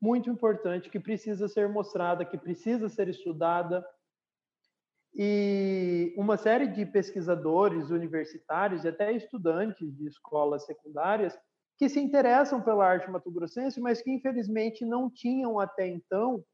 muito 0.00 0.30
importante 0.30 0.90
que 0.90 1.00
precisa 1.00 1.48
ser 1.48 1.68
mostrada, 1.68 2.24
que 2.24 2.38
precisa 2.38 2.88
ser 2.88 3.08
estudada. 3.08 3.84
E 5.14 6.14
uma 6.16 6.36
série 6.36 6.66
de 6.66 6.84
pesquisadores 6.86 7.90
universitários 7.90 8.84
e 8.84 8.88
até 8.88 9.12
estudantes 9.12 9.92
de 9.96 10.06
escolas 10.06 10.64
secundárias 10.64 11.36
que 11.78 11.88
se 11.88 12.00
interessam 12.00 12.60
pela 12.60 12.86
arte 12.86 13.10
mato-grossense, 13.10 13.80
mas 13.80 14.02
que 14.02 14.10
infelizmente 14.10 14.84
não 14.84 15.08
tinham 15.08 15.60
até 15.60 15.86
então 15.86 16.44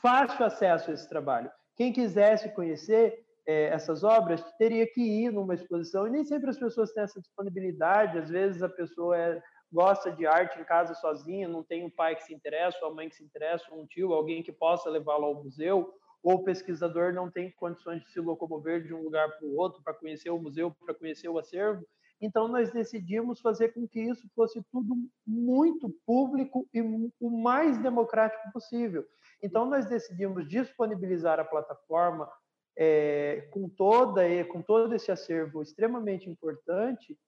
fácil 0.00 0.44
acesso 0.44 0.90
a 0.90 0.94
esse 0.94 1.08
trabalho. 1.08 1.50
Quem 1.76 1.92
quisesse 1.92 2.48
conhecer 2.54 3.26
é, 3.46 3.66
essas 3.66 4.02
obras 4.02 4.42
teria 4.58 4.86
que 4.86 5.00
ir 5.00 5.30
numa 5.30 5.54
exposição, 5.54 6.06
e 6.06 6.10
nem 6.10 6.24
sempre 6.24 6.50
as 6.50 6.58
pessoas 6.58 6.92
têm 6.92 7.04
essa 7.04 7.20
disponibilidade, 7.20 8.18
às 8.18 8.28
vezes 8.28 8.62
a 8.62 8.68
pessoa 8.68 9.16
é, 9.16 9.42
gosta 9.72 10.10
de 10.10 10.26
arte 10.26 10.58
em 10.58 10.64
casa 10.64 10.94
sozinha, 10.94 11.48
não 11.48 11.62
tem 11.62 11.84
um 11.84 11.90
pai 11.90 12.16
que 12.16 12.24
se 12.24 12.34
interessa, 12.34 12.78
ou 12.82 12.90
a 12.90 12.94
mãe 12.94 13.08
que 13.08 13.16
se 13.16 13.24
interessa, 13.24 13.72
um 13.72 13.86
tio, 13.86 14.12
alguém 14.12 14.42
que 14.42 14.52
possa 14.52 14.88
levá-lo 14.90 15.26
ao 15.26 15.42
museu, 15.42 15.92
ou 16.22 16.34
o 16.34 16.44
pesquisador 16.44 17.12
não 17.12 17.30
tem 17.30 17.52
condições 17.52 18.02
de 18.02 18.10
se 18.10 18.20
locomover 18.20 18.82
de 18.82 18.92
um 18.92 19.02
lugar 19.02 19.28
para 19.36 19.46
o 19.46 19.56
outro 19.56 19.82
para 19.82 19.94
conhecer 19.94 20.30
o 20.30 20.38
museu, 20.38 20.74
para 20.84 20.94
conhecer 20.94 21.28
o 21.28 21.38
acervo. 21.38 21.86
Então, 22.20 22.48
nós 22.48 22.72
decidimos 22.72 23.40
fazer 23.40 23.74
com 23.74 23.86
que 23.86 24.00
isso 24.00 24.26
fosse 24.34 24.62
tudo 24.72 24.96
muito 25.26 25.90
público 26.06 26.66
e 26.72 26.80
o 26.80 27.30
mais 27.30 27.78
democrático 27.78 28.50
possível. 28.52 29.04
Então, 29.42 29.66
nós 29.66 29.86
decidimos 29.86 30.48
disponibilizar 30.48 31.38
a 31.38 31.44
plataforma 31.44 32.28
é, 32.76 33.48
com, 33.52 33.68
toda, 33.68 34.22
com 34.46 34.62
todo 34.62 34.94
esse 34.94 35.10
acervo 35.10 35.62
extremamente 35.62 36.28
importante 36.28 37.18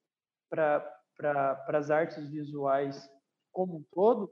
para 0.49 1.65
as 1.67 1.91
artes 1.91 2.27
visuais 2.29 3.09
como 3.51 3.77
um 3.77 3.85
todo, 3.91 4.31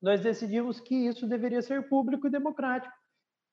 nós 0.00 0.20
decidimos 0.20 0.80
que 0.80 0.94
isso 0.94 1.26
deveria 1.28 1.62
ser 1.62 1.88
público 1.88 2.26
e 2.26 2.30
democrático. 2.30 2.92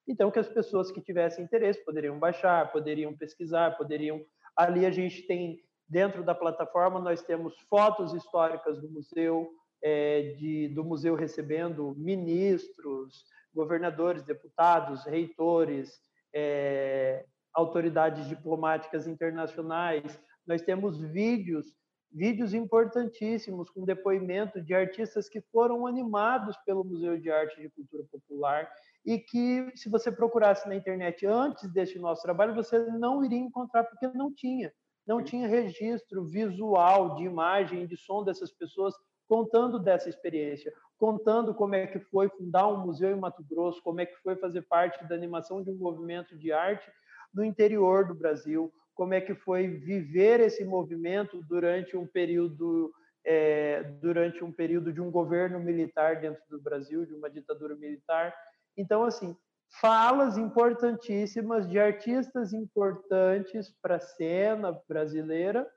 Então, 0.09 0.31
que 0.31 0.39
as 0.39 0.49
pessoas 0.49 0.91
que 0.91 0.99
tivessem 0.99 1.45
interesse 1.45 1.85
poderiam 1.85 2.17
baixar, 2.17 2.71
poderiam 2.71 3.15
pesquisar, 3.15 3.77
poderiam. 3.77 4.19
Ali 4.55 4.83
a 4.83 4.89
gente 4.89 5.21
tem, 5.27 5.63
dentro 5.87 6.23
da 6.23 6.33
plataforma, 6.33 6.99
nós 6.99 7.21
temos 7.21 7.55
fotos 7.69 8.15
históricas 8.15 8.81
do 8.81 8.89
museu, 8.89 9.47
é, 9.83 10.33
de, 10.39 10.69
do 10.69 10.83
museu 10.83 11.13
recebendo 11.13 11.93
ministros, 11.95 13.23
governadores, 13.53 14.23
deputados, 14.23 15.05
reitores, 15.05 16.01
é, 16.33 17.23
autoridades 17.53 18.27
diplomáticas 18.27 19.05
internacionais. 19.05 20.19
Nós 20.43 20.63
temos 20.63 20.99
vídeos, 20.99 21.67
vídeos 22.11 22.55
importantíssimos 22.55 23.69
com 23.69 23.85
depoimento 23.85 24.59
de 24.59 24.73
artistas 24.73 25.29
que 25.29 25.39
foram 25.51 25.85
animados 25.85 26.57
pelo 26.65 26.83
Museu 26.83 27.15
de 27.15 27.29
Arte 27.29 27.61
e 27.61 27.69
Cultura 27.69 28.03
Popular 28.11 28.67
e 29.09 29.17
que, 29.17 29.71
se 29.75 29.89
você 29.89 30.11
procurasse 30.11 30.69
na 30.69 30.75
internet 30.75 31.25
antes 31.25 31.67
deste 31.73 31.97
nosso 31.97 32.21
trabalho, 32.21 32.53
você 32.53 32.77
não 32.91 33.25
iria 33.25 33.39
encontrar 33.39 33.83
porque 33.83 34.07
não 34.09 34.31
tinha. 34.31 34.71
Não 35.07 35.23
tinha 35.23 35.47
registro 35.47 36.23
visual 36.25 37.15
de 37.15 37.23
imagem, 37.23 37.87
de 37.87 37.97
som 37.97 38.23
dessas 38.23 38.51
pessoas 38.51 38.93
contando 39.27 39.79
dessa 39.79 40.09
experiência, 40.09 40.71
contando 40.95 41.55
como 41.55 41.73
é 41.73 41.87
que 41.87 41.99
foi 41.99 42.29
fundar 42.29 42.67
um 42.67 42.85
museu 42.85 43.09
em 43.09 43.19
Mato 43.19 43.43
Grosso, 43.49 43.81
como 43.81 43.99
é 43.99 44.05
que 44.05 44.15
foi 44.17 44.35
fazer 44.35 44.61
parte 44.61 45.03
da 45.07 45.15
animação 45.15 45.63
de 45.63 45.71
um 45.71 45.75
movimento 45.75 46.37
de 46.37 46.51
arte 46.51 46.87
no 47.33 47.43
interior 47.43 48.05
do 48.05 48.13
Brasil, 48.13 48.71
como 48.93 49.15
é 49.15 49.21
que 49.21 49.33
foi 49.33 49.67
viver 49.67 50.39
esse 50.39 50.63
movimento 50.63 51.41
durante 51.49 51.97
um 51.97 52.05
período 52.05 52.93
é, 53.25 53.83
durante 54.01 54.43
um 54.43 54.51
período 54.51 54.93
de 54.93 55.01
um 55.01 55.09
governo 55.11 55.59
militar 55.59 56.21
dentro 56.21 56.41
do 56.49 56.61
Brasil, 56.61 57.05
de 57.05 57.13
uma 57.13 57.29
ditadura 57.29 57.75
militar. 57.75 58.33
Então, 58.77 59.03
assim, 59.03 59.35
falas 59.81 60.37
importantíssimas 60.37 61.69
de 61.69 61.79
artistas 61.79 62.53
importantes 62.53 63.73
para 63.81 63.97
a 63.97 63.99
cena 63.99 64.71
brasileira 64.87 65.69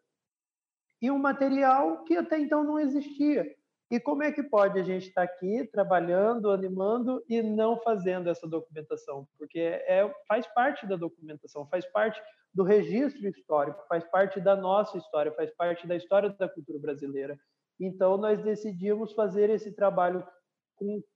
e 1.00 1.10
um 1.10 1.18
material 1.18 2.04
que 2.04 2.16
até 2.16 2.38
então 2.38 2.64
não 2.64 2.78
existia. 2.78 3.44
E 3.90 4.00
como 4.00 4.22
é 4.22 4.32
que 4.32 4.42
pode 4.42 4.80
a 4.80 4.82
gente 4.82 5.08
estar 5.08 5.22
aqui 5.22 5.68
trabalhando, 5.70 6.50
animando 6.50 7.22
e 7.28 7.42
não 7.42 7.78
fazendo 7.78 8.30
essa 8.30 8.48
documentação? 8.48 9.28
Porque 9.36 9.58
é, 9.58 10.10
faz 10.26 10.46
parte 10.54 10.86
da 10.86 10.96
documentação, 10.96 11.66
faz 11.66 11.84
parte 11.92 12.18
do 12.54 12.62
registro 12.62 13.28
histórico, 13.28 13.84
faz 13.88 14.02
parte 14.04 14.40
da 14.40 14.56
nossa 14.56 14.96
história, 14.96 15.30
faz 15.32 15.50
parte 15.50 15.86
da 15.86 15.94
história 15.94 16.30
da 16.30 16.48
cultura 16.48 16.78
brasileira. 16.78 17.38
Então, 17.78 18.16
nós 18.16 18.42
decidimos 18.42 19.12
fazer 19.12 19.50
esse 19.50 19.72
trabalho 19.72 20.26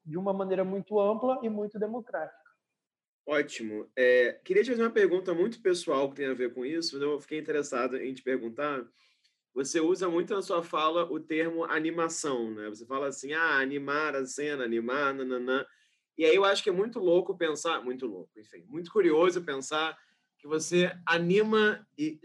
de 0.04 0.16
uma 0.16 0.32
maneira 0.32 0.64
muito 0.64 0.98
ampla 1.00 1.38
e 1.42 1.48
muito 1.48 1.78
democrática. 1.78 2.46
Ótimo. 3.26 3.90
É, 3.96 4.40
queria 4.44 4.62
te 4.62 4.70
fazer 4.70 4.82
uma 4.82 4.90
pergunta 4.90 5.34
muito 5.34 5.60
pessoal 5.60 6.08
que 6.08 6.16
tem 6.16 6.26
a 6.26 6.34
ver 6.34 6.54
com 6.54 6.64
isso, 6.64 7.02
eu 7.02 7.20
fiquei 7.20 7.38
interessado 7.38 7.96
em 7.96 8.14
te 8.14 8.22
perguntar 8.22 8.86
você 9.56 9.80
usa 9.80 10.06
muito 10.06 10.34
na 10.34 10.42
sua 10.42 10.62
fala 10.62 11.10
o 11.10 11.18
termo 11.18 11.64
animação, 11.64 12.50
né? 12.50 12.68
Você 12.68 12.84
fala 12.84 13.08
assim, 13.08 13.32
ah, 13.32 13.58
animar 13.58 14.14
a 14.14 14.26
cena, 14.26 14.64
animar, 14.64 15.14
nananã. 15.14 15.64
E 16.18 16.26
aí 16.26 16.36
eu 16.36 16.44
acho 16.44 16.62
que 16.62 16.68
é 16.68 16.72
muito 16.72 16.98
louco 16.98 17.38
pensar, 17.38 17.82
muito 17.82 18.06
louco, 18.06 18.38
enfim, 18.38 18.66
muito 18.68 18.92
curioso 18.92 19.42
pensar 19.42 19.98
que 20.38 20.46
você 20.46 20.94
anima 21.06 21.86
e 21.96 22.20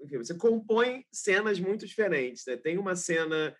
enfim, 0.00 0.18
você 0.18 0.32
compõe 0.32 1.04
cenas 1.10 1.58
muito 1.58 1.84
diferentes. 1.84 2.46
Né? 2.46 2.56
Tem 2.56 2.78
uma 2.78 2.94
cena 2.94 3.54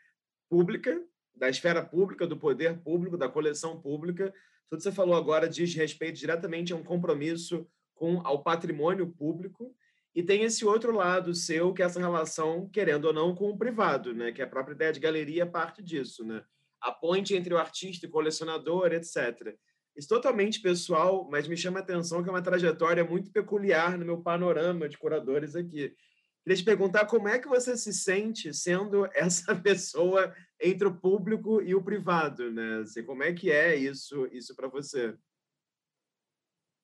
pública, 0.48 1.04
da 1.34 1.48
esfera 1.48 1.84
pública, 1.84 2.26
do 2.26 2.36
poder 2.36 2.78
público, 2.78 3.16
da 3.16 3.28
coleção 3.28 3.80
pública. 3.80 4.32
Tudo 4.68 4.78
que 4.78 4.82
você 4.82 4.92
falou 4.92 5.14
agora 5.14 5.48
diz 5.48 5.74
respeito 5.74 6.18
diretamente 6.18 6.72
a 6.72 6.76
um 6.76 6.82
compromisso 6.82 7.66
com 7.94 8.20
ao 8.24 8.42
patrimônio 8.42 9.06
público 9.10 9.74
e 10.14 10.22
tem 10.22 10.42
esse 10.42 10.64
outro 10.64 10.92
lado 10.92 11.34
seu, 11.34 11.72
que 11.72 11.82
é 11.82 11.86
essa 11.86 12.00
relação, 12.00 12.68
querendo 12.68 13.06
ou 13.06 13.12
não, 13.12 13.34
com 13.34 13.50
o 13.50 13.56
privado, 13.58 14.12
né? 14.12 14.32
Que 14.32 14.42
a 14.42 14.46
própria 14.46 14.74
ideia 14.74 14.92
de 14.92 15.00
galeria 15.00 15.44
é 15.44 15.46
parte 15.46 15.82
disso, 15.82 16.24
né? 16.24 16.42
a 16.80 16.90
ponte 16.90 17.34
entre 17.34 17.52
o 17.52 17.58
artista 17.58 18.06
e 18.06 18.08
o 18.08 18.12
colecionador, 18.12 18.92
etc. 18.92 19.54
Isso 19.94 20.08
totalmente 20.08 20.60
pessoal, 20.60 21.28
mas 21.30 21.46
me 21.46 21.56
chama 21.56 21.80
a 21.80 21.82
atenção 21.82 22.22
que 22.22 22.28
é 22.28 22.32
uma 22.32 22.42
trajetória 22.42 23.04
muito 23.04 23.30
peculiar 23.30 23.98
no 23.98 24.04
meu 24.04 24.18
panorama 24.18 24.88
de 24.88 24.96
curadores 24.96 25.54
aqui. 25.54 25.94
Queria 26.42 26.56
te 26.56 26.64
perguntar 26.64 27.04
como 27.06 27.28
é 27.28 27.38
que 27.38 27.48
você 27.48 27.76
se 27.76 27.92
sente 27.92 28.54
sendo 28.54 29.06
essa 29.12 29.54
pessoa 29.54 30.34
entre 30.60 30.86
o 30.86 30.94
público 30.94 31.62
e 31.62 31.74
o 31.74 31.82
privado, 31.82 32.50
né? 32.50 32.80
Assim, 32.82 33.04
como 33.04 33.22
é 33.22 33.32
que 33.32 33.50
é 33.50 33.74
isso, 33.74 34.26
isso 34.32 34.54
para 34.54 34.68
você? 34.68 35.16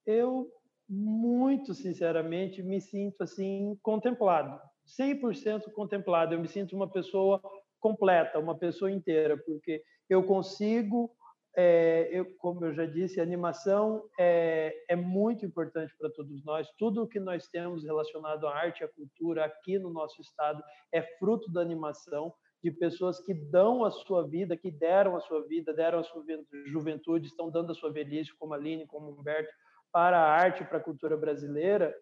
Eu 0.07 0.51
muito 0.89 1.75
sinceramente 1.75 2.63
me 2.63 2.81
sinto 2.81 3.23
assim 3.23 3.77
contemplado, 3.83 4.61
100% 4.87 5.73
contemplado. 5.73 6.35
Eu 6.35 6.41
me 6.41 6.49
sinto 6.49 6.77
uma 6.77 6.89
pessoa 6.89 7.43
completa, 7.81 8.39
uma 8.39 8.57
pessoa 8.57 8.91
inteira, 8.91 9.37
porque 9.37 9.83
eu 10.09 10.23
consigo 10.25 11.11
é, 11.59 12.11
eu, 12.13 12.27
como 12.37 12.67
eu 12.67 12.75
já 12.75 12.85
disse, 12.85 13.19
a 13.19 13.23
animação 13.23 14.07
é, 14.21 14.77
é 14.91 14.95
muito 14.95 15.47
importante 15.47 15.97
para 15.99 16.11
todos 16.11 16.45
nós. 16.45 16.69
Tudo 16.77 17.03
o 17.03 17.09
que 17.09 17.19
nós 17.19 17.49
temos 17.49 17.83
relacionado 17.83 18.47
à 18.47 18.55
arte 18.55 18.85
à 18.85 18.89
cultura 18.89 19.47
aqui 19.47 19.79
no 19.79 19.91
nosso 19.91 20.21
estado 20.21 20.63
é 20.93 21.01
fruto 21.19 21.51
da 21.51 21.63
animação, 21.63 22.33
de 22.67 22.73
pessoas 22.73 23.21
que 23.21 23.33
dão 23.33 23.85
a 23.85 23.93
sua 23.93 24.27
vida, 24.27 24.57
que 24.57 24.73
deram 24.73 25.15
a 25.15 25.21
sua 25.21 25.47
vida, 25.47 25.73
deram 25.73 26.01
a 26.01 26.03
sua 26.03 26.25
juventude, 26.67 27.29
estão 27.29 27.49
dando 27.49 27.71
a 27.71 27.75
sua 27.77 27.93
velhice, 27.93 28.37
como 28.37 28.55
a 28.55 28.57
Aline, 28.57 28.89
como 28.89 29.13
Humberto, 29.13 29.53
para 29.93 30.19
a 30.19 30.29
arte, 30.29 30.65
para 30.65 30.79
a 30.79 30.83
cultura 30.83 31.17
brasileira. 31.17 31.95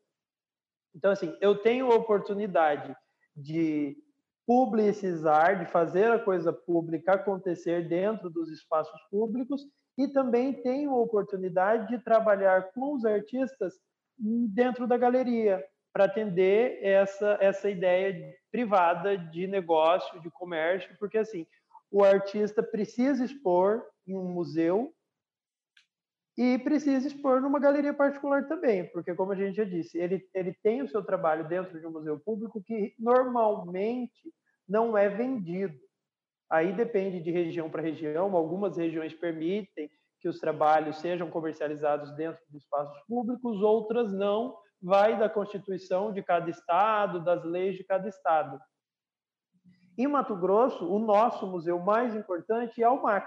Então, 0.95 1.11
assim, 1.11 1.37
eu 1.39 1.55
tenho 1.59 1.93
a 1.93 1.97
oportunidade 1.97 2.97
de 3.37 3.95
publicizar, 4.47 5.59
de 5.59 5.71
fazer 5.71 6.11
a 6.11 6.19
coisa 6.19 6.51
pública 6.51 7.13
acontecer 7.13 7.87
dentro 7.87 8.31
dos 8.31 8.51
espaços 8.51 8.99
públicos 9.11 9.67
e 9.99 10.09
também 10.09 10.63
tenho 10.63 10.93
a 10.93 11.01
oportunidade 11.01 11.89
de 11.89 12.03
trabalhar 12.03 12.73
com 12.73 12.95
os 12.95 13.05
artistas 13.05 13.75
dentro 14.19 14.87
da 14.87 14.97
galeria 14.97 15.63
para 15.95 16.07
atender 16.07 16.81
essa 16.83 17.39
essa 17.41 17.71
ideia 17.71 18.37
privada 18.51 19.17
de 19.17 19.47
negócio, 19.47 20.21
de 20.21 20.29
comércio, 20.29 20.95
porque 20.99 21.17
assim, 21.17 21.47
o 21.91 22.03
artista 22.03 22.65
precisa 22.65 23.25
expor 23.25 23.87
em 24.05 24.17
um 24.17 24.29
museu 24.29 24.93
e 26.37 26.59
precisa 26.59 27.07
expor 27.07 27.41
numa 27.41 27.61
galeria 27.61 27.95
particular 27.95 28.49
também, 28.49 28.91
porque 28.91 29.15
como 29.15 29.31
a 29.31 29.37
gente 29.37 29.57
já 29.57 29.65
disse, 29.65 29.97
ele, 29.97 30.29
ele 30.35 30.53
tem 30.65 30.83
o 30.83 30.89
seu 30.89 31.05
trabalho 31.05 31.47
dentro 31.47 31.79
de 31.79 31.87
um 31.87 31.93
museu 31.93 32.19
público 32.19 32.61
que 32.61 32.93
normalmente 32.99 34.35
não 34.69 34.99
é 34.99 35.09
vendido. 35.09 35.79
Aí 36.51 36.73
depende 36.73 37.21
de 37.21 37.31
região 37.31 37.71
para 37.71 37.83
região, 37.83 38.35
algumas 38.35 38.77
regiões 38.77 39.15
permitem 39.15 39.89
que 40.19 40.29
os 40.29 40.41
trabalhos 40.41 40.99
sejam 40.99 41.31
comercializados 41.31 42.11
dentro 42.17 42.43
de 42.51 42.57
espaços 42.57 43.01
públicos, 43.07 43.63
outras 43.63 44.13
não, 44.13 44.57
vai 44.85 45.19
da 45.19 45.31
constituição 45.31 46.13
de 46.13 46.23
cada 46.23 46.51
estado, 46.51 47.25
das 47.25 47.43
leis 47.43 47.75
de 47.75 47.83
cada 47.83 48.07
estado. 48.07 48.61
Em 49.97 50.07
Mato 50.07 50.37
Grosso, 50.37 50.87
o 50.87 50.99
nosso 50.99 51.47
museu 51.47 51.79
mais 51.79 52.15
importante 52.15 52.83
é 52.83 52.89
o 52.89 53.03
MAC, 53.03 53.27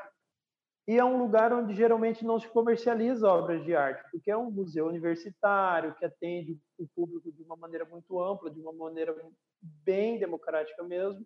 e 0.88 0.98
é 0.98 1.04
um 1.04 1.18
lugar 1.18 1.52
onde 1.52 1.74
geralmente 1.74 2.24
não 2.24 2.40
se 2.40 2.48
comercializa 2.48 3.28
obras 3.28 3.66
de 3.66 3.76
arte, 3.76 4.04
porque 4.12 4.30
é 4.30 4.38
um 4.38 4.52
museu 4.52 4.86
universitário 4.86 5.96
que 5.96 6.06
atende 6.06 6.60
o 6.78 6.88
público 6.96 7.32
de 7.32 7.42
uma 7.42 7.56
maneira 7.56 7.86
muito 7.86 8.22
ampla, 8.22 8.52
de 8.52 8.60
uma 8.62 8.72
maneira 8.72 9.16
bem 9.60 10.20
democrática 10.20 10.84
mesmo. 10.84 11.26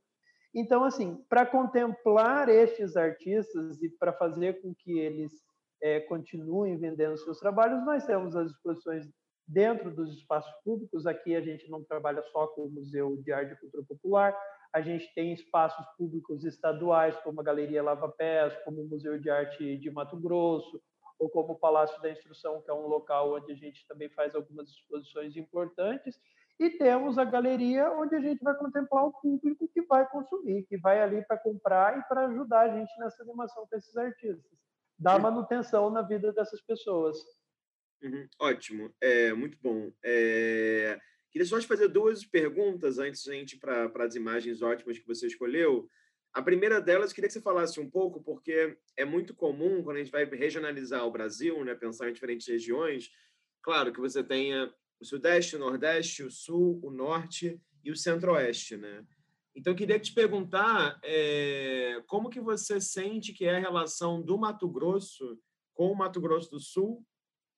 Então, 0.55 0.84
assim, 0.84 1.23
para 1.29 1.45
contemplar 1.45 2.47
estes 2.47 2.95
artistas 2.95 3.84
e 3.84 3.89
para 3.89 4.13
fazer 4.13 4.61
com 4.61 4.73
que 4.73 4.97
eles 4.97 5.32
é, 5.82 5.99
continuem 5.99 6.77
vendendo 6.77 7.17
seus 7.17 7.38
trabalhos, 7.38 7.86
nós 7.86 8.05
temos 8.05 8.36
as 8.36 8.49
exposições 8.49 9.05
dentro 9.52 9.93
dos 9.93 10.14
espaços 10.14 10.52
públicos. 10.64 11.06
Aqui 11.06 11.36
a 11.36 11.41
gente 11.41 11.70
não 11.70 11.84
trabalha 11.84 12.24
só 12.32 12.47
com 12.47 12.64
o 12.64 12.70
Museu 12.70 13.18
de 13.18 13.32
Arte 13.34 13.54
e 13.54 13.58
Cultura 13.58 13.84
Popular, 13.84 14.38
a 14.74 14.80
gente 14.80 15.14
tem 15.14 15.34
espaços 15.34 15.86
públicos 15.97 16.45
estaduais, 16.45 17.16
como 17.18 17.41
a 17.41 17.43
Galeria 17.43 17.84
Lava 17.84 18.08
Pés, 18.08 18.56
como 18.64 18.82
o 18.82 18.88
Museu 18.88 19.20
de 19.20 19.30
Arte 19.30 19.78
de 19.78 19.91
Mato 19.91 20.16
Grosso, 20.16 20.82
ou 21.20 21.30
como 21.30 21.54
o 21.54 21.60
Palácio 21.60 22.02
da 22.02 22.10
Instrução, 22.10 22.62
que 22.62 22.72
é 22.72 22.74
um 22.74 22.88
local 22.88 23.36
onde 23.36 23.52
a 23.52 23.56
gente 23.56 23.86
também 23.86 24.10
faz 24.10 24.34
algumas 24.34 24.70
exposições 24.70 25.36
importantes. 25.36 26.18
E 26.58 26.70
temos 26.70 27.18
a 27.18 27.26
galeria, 27.26 27.91
onde 27.91 28.16
a 28.16 28.22
gente 28.22 28.41
vai 28.41 28.56
contemplar 28.56 29.06
o 29.06 29.12
público 29.12 29.68
que 29.74 29.82
vai 29.82 30.08
consumir, 30.08 30.64
que 30.64 30.78
vai 30.78 31.02
ali 31.02 31.22
para 31.26 31.38
comprar 31.38 31.99
e 31.99 32.04
para 32.04 32.28
ajudar 32.28 32.62
a 32.62 32.78
gente 32.78 32.97
nessa 32.99 33.24
animação 33.24 33.68
com 33.68 33.76
esses 33.76 33.95
artistas. 33.97 34.52
Dar 34.97 35.20
manutenção 35.20 35.89
na 35.89 36.02
vida 36.02 36.32
dessas 36.32 36.62
pessoas. 36.62 37.18
Uhum, 38.02 38.28
ótimo, 38.39 38.93
é 38.99 39.34
muito 39.34 39.58
bom. 39.62 39.91
É... 40.04 40.99
Queria 41.32 41.45
só 41.45 41.60
te 41.60 41.68
fazer 41.68 41.88
duas 41.88 42.26
perguntas 42.26 42.99
antes 42.99 43.28
a 43.28 43.34
gente 43.34 43.58
para 43.58 43.89
as 44.04 44.16
imagens 44.16 44.62
ótimas 44.62 44.99
que 44.99 45.08
você 45.08 45.28
escolheu. 45.28 45.88
A 46.34 46.41
primeira 46.41 46.82
delas, 46.82 47.14
queria 47.14 47.28
que 47.28 47.34
você 47.34 47.41
falasse 47.41 47.80
um 47.80 47.89
pouco, 47.89 48.22
porque 48.22 48.78
é 48.97 49.06
muito 49.06 49.34
comum, 49.34 49.84
quando 49.84 49.97
a 49.97 49.99
gente 49.99 50.12
vai 50.12 50.26
regionalizar 50.26 51.06
o 51.06 51.12
Brasil, 51.12 51.64
né, 51.64 51.76
pensar 51.76 52.10
em 52.10 52.14
diferentes 52.14 52.47
regiões, 52.47 53.10
claro 53.62 53.93
que 53.93 53.99
você 53.99 54.24
tenha 54.24 54.74
o 54.99 55.06
Sudeste, 55.06 55.56
o 55.56 55.60
Nordeste, 55.60 56.24
o 56.24 56.32
Sul, 56.32 56.80
o 56.84 56.91
Norte 56.91 57.60
e 57.84 57.91
o 57.91 57.95
Centro-Oeste, 57.95 58.78
né? 58.78 59.06
Então, 59.56 59.76
queria 59.76 59.99
te 59.99 60.14
perguntar 60.14 60.99
é, 61.04 62.02
como 62.08 62.30
que 62.30 62.39
você 62.39 62.80
sente 62.80 63.34
que 63.34 63.45
é 63.45 63.56
a 63.56 63.60
relação 63.60 64.22
do 64.22 64.38
Mato 64.38 64.70
Grosso 64.70 65.38
com 65.74 65.91
o 65.91 65.95
Mato 65.95 66.22
Grosso 66.22 66.49
do 66.52 66.60
Sul 66.60 67.06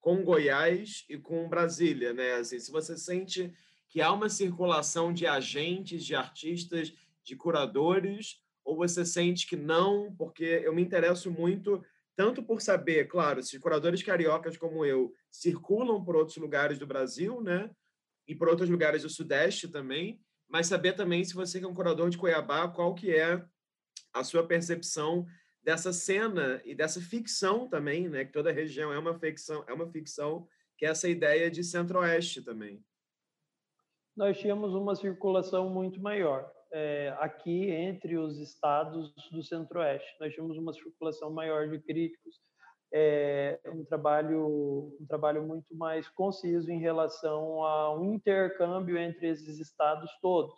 com 0.04 0.22
Goiás 0.22 1.06
e 1.08 1.18
com 1.18 1.48
Brasília, 1.48 2.14
né? 2.14 2.34
Assim, 2.34 2.60
se 2.60 2.70
você 2.70 2.98
sente 2.98 3.54
que 3.88 4.02
há 4.02 4.12
uma 4.12 4.28
circulação 4.28 5.14
de 5.14 5.26
agentes, 5.26 6.04
de 6.04 6.14
artistas, 6.14 6.94
de 7.24 7.38
curadores, 7.38 8.42
ou 8.66 8.76
você 8.76 9.06
sente 9.06 9.48
que 9.48 9.56
não, 9.56 10.14
porque 10.18 10.44
eu 10.44 10.76
me 10.76 10.82
interesso 10.82 11.32
muito 11.32 11.82
tanto 12.18 12.44
por 12.44 12.62
saber, 12.62 13.08
claro, 13.08 13.42
se 13.42 13.58
curadores 13.58 14.04
cariocas 14.04 14.58
como 14.58 14.84
eu 14.84 15.14
circulam 15.32 16.04
por 16.04 16.18
outros 16.18 16.36
lugares 16.36 16.78
do 16.78 16.86
Brasil, 16.86 17.42
né? 17.42 17.72
E 18.28 18.36
por 18.36 18.50
outros 18.50 18.70
lugares 18.70 19.04
do 19.04 19.10
Sudeste 19.10 19.70
também, 19.70 20.20
mas 20.50 20.68
saber 20.68 20.94
também 20.94 21.24
se 21.24 21.34
você 21.34 21.60
que 21.60 21.66
é 21.66 21.68
um 21.68 21.74
curador 21.74 22.10
de 22.10 22.18
Cuiabá, 22.18 22.68
qual 22.68 22.94
que 22.94 23.16
é 23.16 23.42
a 24.12 24.22
sua 24.22 24.46
percepção 24.46 25.26
dessa 25.64 25.94
cena 25.94 26.62
e 26.66 26.76
dessa 26.76 27.00
ficção 27.00 27.68
também, 27.68 28.10
né? 28.10 28.26
Que 28.26 28.34
toda 28.34 28.52
região 28.52 28.92
é 28.92 29.00
uma 29.00 29.18
ficção, 29.18 29.64
é 29.68 29.74
uma 29.74 29.88
ficção 29.88 30.48
que 30.78 30.86
é 30.86 30.90
essa 30.90 31.08
ideia 31.08 31.50
de 31.50 31.64
Centro-Oeste 31.64 32.42
também. 32.42 32.84
Nós 34.16 34.38
tínhamos 34.38 34.74
uma 34.76 34.96
circulação 34.96 35.70
muito 35.70 36.02
maior 36.02 36.52
é, 36.72 37.16
aqui 37.20 37.70
entre 37.70 38.18
os 38.18 38.40
estados 38.40 39.14
do 39.32 39.44
Centro-Oeste. 39.44 40.16
Nós 40.20 40.34
tínhamos 40.34 40.58
uma 40.58 40.74
circulação 40.74 41.32
maior 41.32 41.70
de 41.70 41.80
críticos, 41.80 42.42
é, 42.92 43.60
um 43.68 43.84
trabalho 43.86 44.96
um 45.00 45.06
trabalho 45.08 45.44
muito 45.44 45.76
mais 45.76 46.08
conciso 46.10 46.70
em 46.70 46.80
relação 46.80 47.64
a 47.64 47.96
um 47.98 48.14
intercâmbio 48.14 48.98
entre 48.98 49.30
esses 49.30 49.60
estados 49.60 50.12
todos. 50.22 50.54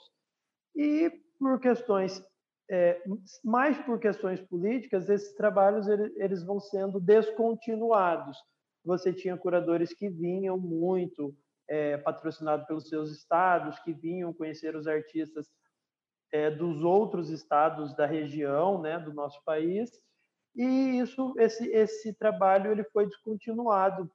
E 0.76 1.10
por 1.40 1.60
questões 1.60 2.22
é, 2.70 3.02
mais 3.44 3.78
por 3.80 4.00
questões 4.00 4.42
políticas, 4.42 5.10
esses 5.10 5.34
trabalhos 5.36 5.88
eles 5.88 6.44
vão 6.44 6.60
sendo 6.60 7.00
descontinuados. 7.00 8.38
Você 8.84 9.14
tinha 9.14 9.38
curadores 9.38 9.94
que 9.94 10.10
vinham 10.10 10.58
muito 10.58 11.36
é, 11.68 11.98
patrocinados 11.98 12.66
pelos 12.68 12.88
seus 12.88 13.12
estados, 13.12 13.80
que 13.80 13.94
vinham 13.94 14.34
conhecer 14.34 14.76
os 14.76 14.88
artistas 14.88 15.48
é, 16.32 16.50
dos 16.52 16.84
outros 16.84 17.30
estados 17.30 17.96
da 17.96 18.06
região, 18.06 18.82
né, 18.82 19.00
do 19.00 19.14
nosso 19.14 19.42
país, 19.44 19.92
e 20.56 21.00
isso, 21.00 21.34
esse, 21.38 21.68
esse 21.70 22.14
trabalho 22.14 22.72
ele 22.72 22.84
foi 22.86 23.06
descontinuado, 23.06 24.10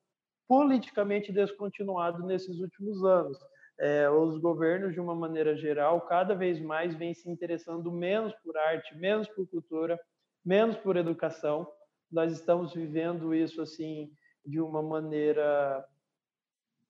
politicamente 0.49 1.33
descontinuado 1.33 2.25
nesses 2.25 2.59
últimos 2.59 3.05
anos 3.05 3.39
é, 3.81 4.11
os 4.11 4.37
governos, 4.39 4.93
de 4.93 5.01
uma 5.01 5.15
maneira 5.15 5.57
geral, 5.57 6.03
cada 6.03 6.35
vez 6.35 6.61
mais 6.61 6.95
vêm 6.95 7.15
se 7.15 7.31
interessando 7.31 7.91
menos 7.91 8.35
por 8.45 8.57
arte, 8.57 8.95
menos 8.95 9.27
por 9.29 9.49
cultura, 9.49 9.99
menos 10.45 10.77
por 10.77 10.97
educação. 10.97 11.67
Nós 12.13 12.31
estamos 12.31 12.75
vivendo 12.75 13.35
isso 13.35 13.63
assim 13.63 14.13
de 14.45 14.61
uma 14.61 14.83
maneira 14.83 15.83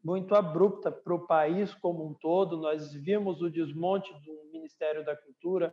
muito 0.02 0.34
abrupta 0.34 0.90
para 0.90 1.14
o 1.14 1.26
país 1.26 1.72
como 1.74 2.04
um 2.08 2.14
todo. 2.14 2.56
Nós 2.56 2.92
vimos 2.92 3.40
o 3.40 3.50
desmonte 3.50 4.12
do 4.24 4.50
Ministério 4.52 5.04
da 5.04 5.14
Cultura, 5.14 5.72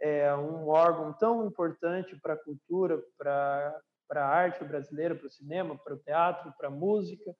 é 0.00 0.34
um 0.34 0.68
órgão 0.68 1.12
tão 1.12 1.46
importante 1.46 2.16
para 2.16 2.34
a 2.34 2.38
cultura, 2.38 3.02
para 3.18 3.80
a 4.14 4.26
arte 4.26 4.64
brasileira, 4.64 5.14
para 5.14 5.26
o 5.26 5.30
cinema, 5.30 5.76
para 5.76 5.94
o 5.94 5.98
teatro, 5.98 6.54
para 6.56 6.68
a 6.68 6.70
música, 6.70 7.34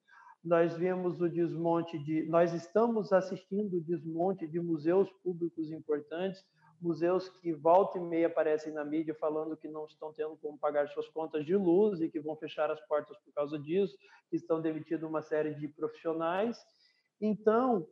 nós 0.45 0.77
vemos 0.77 1.19
o 1.19 1.27
desmonte 1.27 1.97
de, 1.97 2.23
nós 2.29 2.53
estamos 2.53 3.11
assistindo 3.11 3.77
o 3.77 3.81
desmonte 3.81 4.47
de 4.47 4.59
museus 4.59 5.11
públicos 5.23 5.71
importantes, 5.71 6.45
museus 6.79 7.27
que 7.27 7.51
volta 7.51 7.97
e 7.97 8.01
meia 8.01 8.27
aparecem 8.27 8.71
na 8.71 8.85
mídia 8.85 9.15
falando 9.15 9.57
que 9.57 9.67
não 9.67 9.85
estão 9.85 10.13
tendo 10.13 10.37
como 10.37 10.57
pagar 10.57 10.87
suas 10.89 11.07
contas 11.09 11.43
de 11.45 11.55
luz 11.55 11.99
e 11.99 12.09
que 12.09 12.19
vão 12.19 12.35
fechar 12.35 12.69
as 12.69 12.79
portas 12.81 13.17
por 13.17 13.33
causa 13.33 13.57
disso, 13.57 13.97
que 14.29 14.35
estão 14.35 14.61
demitindo 14.61 15.07
uma 15.07 15.23
série 15.23 15.55
de 15.55 15.67
profissionais. 15.67 16.57
Então, 17.19 17.87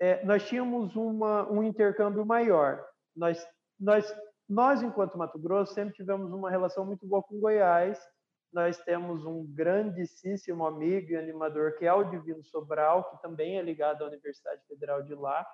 é, 0.00 0.24
nós 0.24 0.46
tínhamos 0.48 0.96
uma, 0.96 1.48
um 1.48 1.62
intercâmbio 1.62 2.26
maior. 2.26 2.84
Nós, 3.14 3.46
nós, 3.78 4.12
nós, 4.48 4.82
enquanto 4.82 5.16
Mato 5.16 5.38
Grosso, 5.38 5.74
sempre 5.74 5.94
tivemos 5.94 6.32
uma 6.32 6.50
relação 6.50 6.84
muito 6.84 7.06
boa 7.06 7.22
com 7.22 7.38
Goiás. 7.38 8.00
Nós 8.52 8.78
temos 8.78 9.24
um 9.24 9.46
grandíssimo 9.46 10.66
amigo 10.66 11.10
e 11.10 11.16
animador 11.16 11.76
que 11.76 11.86
é 11.86 11.92
o 11.92 12.04
Divino 12.04 12.44
Sobral, 12.44 13.10
que 13.10 13.22
também 13.22 13.58
é 13.58 13.62
ligado 13.62 14.04
à 14.04 14.06
Universidade 14.06 14.60
Federal 14.66 15.02
de 15.02 15.14
lá, 15.14 15.46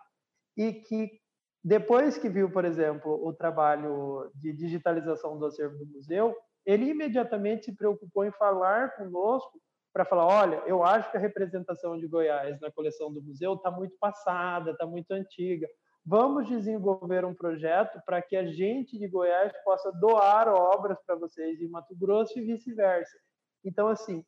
e 0.57 0.73
que 0.73 1.20
depois 1.62 2.19
que 2.19 2.29
viu, 2.29 2.51
por 2.51 2.65
exemplo, 2.65 3.25
o 3.25 3.33
trabalho 3.33 4.31
de 4.35 4.53
digitalização 4.53 5.39
do 5.39 5.47
acervo 5.47 5.79
do 5.79 5.87
museu, 5.87 6.37
ele 6.65 6.87
imediatamente 6.87 7.66
se 7.66 7.77
preocupou 7.77 8.25
em 8.25 8.33
falar 8.33 8.97
conosco 8.97 9.61
para 9.93 10.05
falar, 10.05 10.27
olha, 10.27 10.62
eu 10.66 10.83
acho 10.85 11.11
que 11.11 11.16
a 11.16 11.20
representação 11.20 11.99
de 11.99 12.07
Goiás 12.07 12.61
na 12.61 12.70
coleção 12.70 13.12
do 13.12 13.23
museu 13.23 13.55
está 13.55 13.70
muito 13.70 13.97
passada, 13.99 14.73
está 14.73 14.87
muito 14.87 15.11
antiga. 15.12 15.69
Vamos 16.10 16.48
desenvolver 16.48 17.22
um 17.26 17.35
projeto 17.35 18.01
para 18.06 18.22
que 18.22 18.35
a 18.35 18.47
gente 18.47 18.98
de 18.98 19.06
Goiás 19.06 19.52
possa 19.62 19.93
doar 19.93 20.48
obras 20.48 20.97
para 21.05 21.16
vocês 21.16 21.60
em 21.60 21.68
Mato 21.68 21.94
Grosso 21.94 22.39
e 22.39 22.43
vice-versa. 22.43 23.14
Então, 23.62 23.89
assim, 23.89 24.24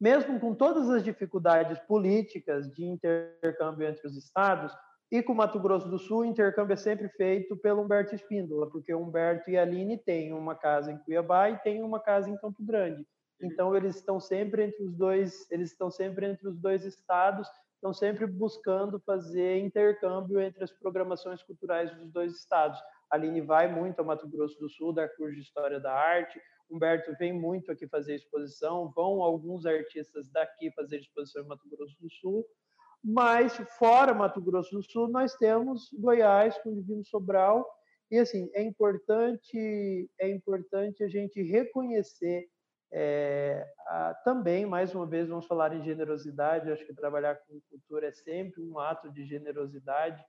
mesmo 0.00 0.38
com 0.38 0.54
todas 0.54 0.88
as 0.88 1.02
dificuldades 1.02 1.80
políticas 1.80 2.70
de 2.70 2.84
intercâmbio 2.84 3.88
entre 3.88 4.06
os 4.06 4.16
estados, 4.16 4.72
e 5.10 5.20
com 5.20 5.34
Mato 5.34 5.58
Grosso 5.58 5.88
do 5.88 5.98
Sul, 5.98 6.18
o 6.18 6.24
intercâmbio 6.24 6.74
é 6.74 6.76
sempre 6.76 7.08
feito 7.08 7.56
pelo 7.56 7.82
Humberto 7.82 8.14
Espíndola, 8.14 8.70
porque 8.70 8.94
o 8.94 9.02
Humberto 9.02 9.50
e 9.50 9.58
a 9.58 9.62
Aline 9.62 9.98
têm 9.98 10.32
uma 10.32 10.54
casa 10.54 10.92
em 10.92 10.98
Cuiabá 10.98 11.50
e 11.50 11.58
têm 11.58 11.82
uma 11.82 11.98
casa 11.98 12.30
em 12.30 12.36
Campo 12.36 12.62
Grande. 12.62 13.00
Uhum. 13.40 13.48
Então 13.50 13.74
eles 13.74 13.96
estão 13.96 14.20
sempre 14.20 14.62
entre 14.62 14.84
os 14.84 14.94
dois, 14.94 15.50
eles 15.50 15.72
estão 15.72 15.90
sempre 15.90 16.24
entre 16.24 16.46
os 16.46 16.56
dois 16.56 16.84
estados, 16.84 17.48
estão 17.86 17.94
sempre 17.94 18.26
buscando 18.26 18.98
fazer 19.00 19.58
intercâmbio 19.58 20.40
entre 20.40 20.64
as 20.64 20.72
programações 20.72 21.42
culturais 21.42 21.94
dos 21.96 22.10
dois 22.10 22.34
estados. 22.34 22.80
A 23.10 23.16
Aline 23.16 23.40
vai 23.40 23.72
muito 23.72 24.00
ao 24.00 24.04
Mato 24.04 24.28
Grosso 24.28 24.58
do 24.58 24.68
Sul 24.68 24.92
dar 24.92 25.08
curso 25.10 25.34
de 25.34 25.42
História 25.42 25.78
da 25.78 25.92
Arte, 25.92 26.40
Humberto 26.68 27.14
vem 27.16 27.32
muito 27.32 27.70
aqui 27.70 27.86
fazer 27.86 28.16
exposição, 28.16 28.90
vão 28.90 29.22
alguns 29.22 29.64
artistas 29.66 30.28
daqui 30.30 30.72
fazer 30.72 30.98
exposição 30.98 31.44
em 31.44 31.46
Mato 31.46 31.68
Grosso 31.68 31.96
do 32.00 32.10
Sul, 32.10 32.44
mas 33.04 33.56
fora 33.78 34.12
Mato 34.12 34.40
Grosso 34.40 34.74
do 34.74 34.82
Sul 34.82 35.08
nós 35.08 35.36
temos 35.36 35.88
Goiás 35.92 36.58
com 36.58 36.70
o 36.70 36.74
Divino 36.74 37.04
Sobral. 37.04 37.64
E 38.10 38.18
assim 38.18 38.50
é 38.52 38.62
importante 38.62 40.10
é 40.18 40.28
importante 40.28 41.04
a 41.04 41.08
gente 41.08 41.40
reconhecer 41.40 42.48
é, 42.92 43.66
a, 43.86 44.14
também 44.24 44.64
mais 44.64 44.94
uma 44.94 45.06
vez 45.06 45.28
vamos 45.28 45.46
falar 45.46 45.74
em 45.74 45.82
generosidade 45.82 46.70
acho 46.70 46.86
que 46.86 46.94
trabalhar 46.94 47.36
com 47.36 47.60
cultura 47.70 48.08
é 48.08 48.12
sempre 48.12 48.62
um 48.62 48.78
ato 48.78 49.10
de 49.10 49.24
generosidade 49.26 50.24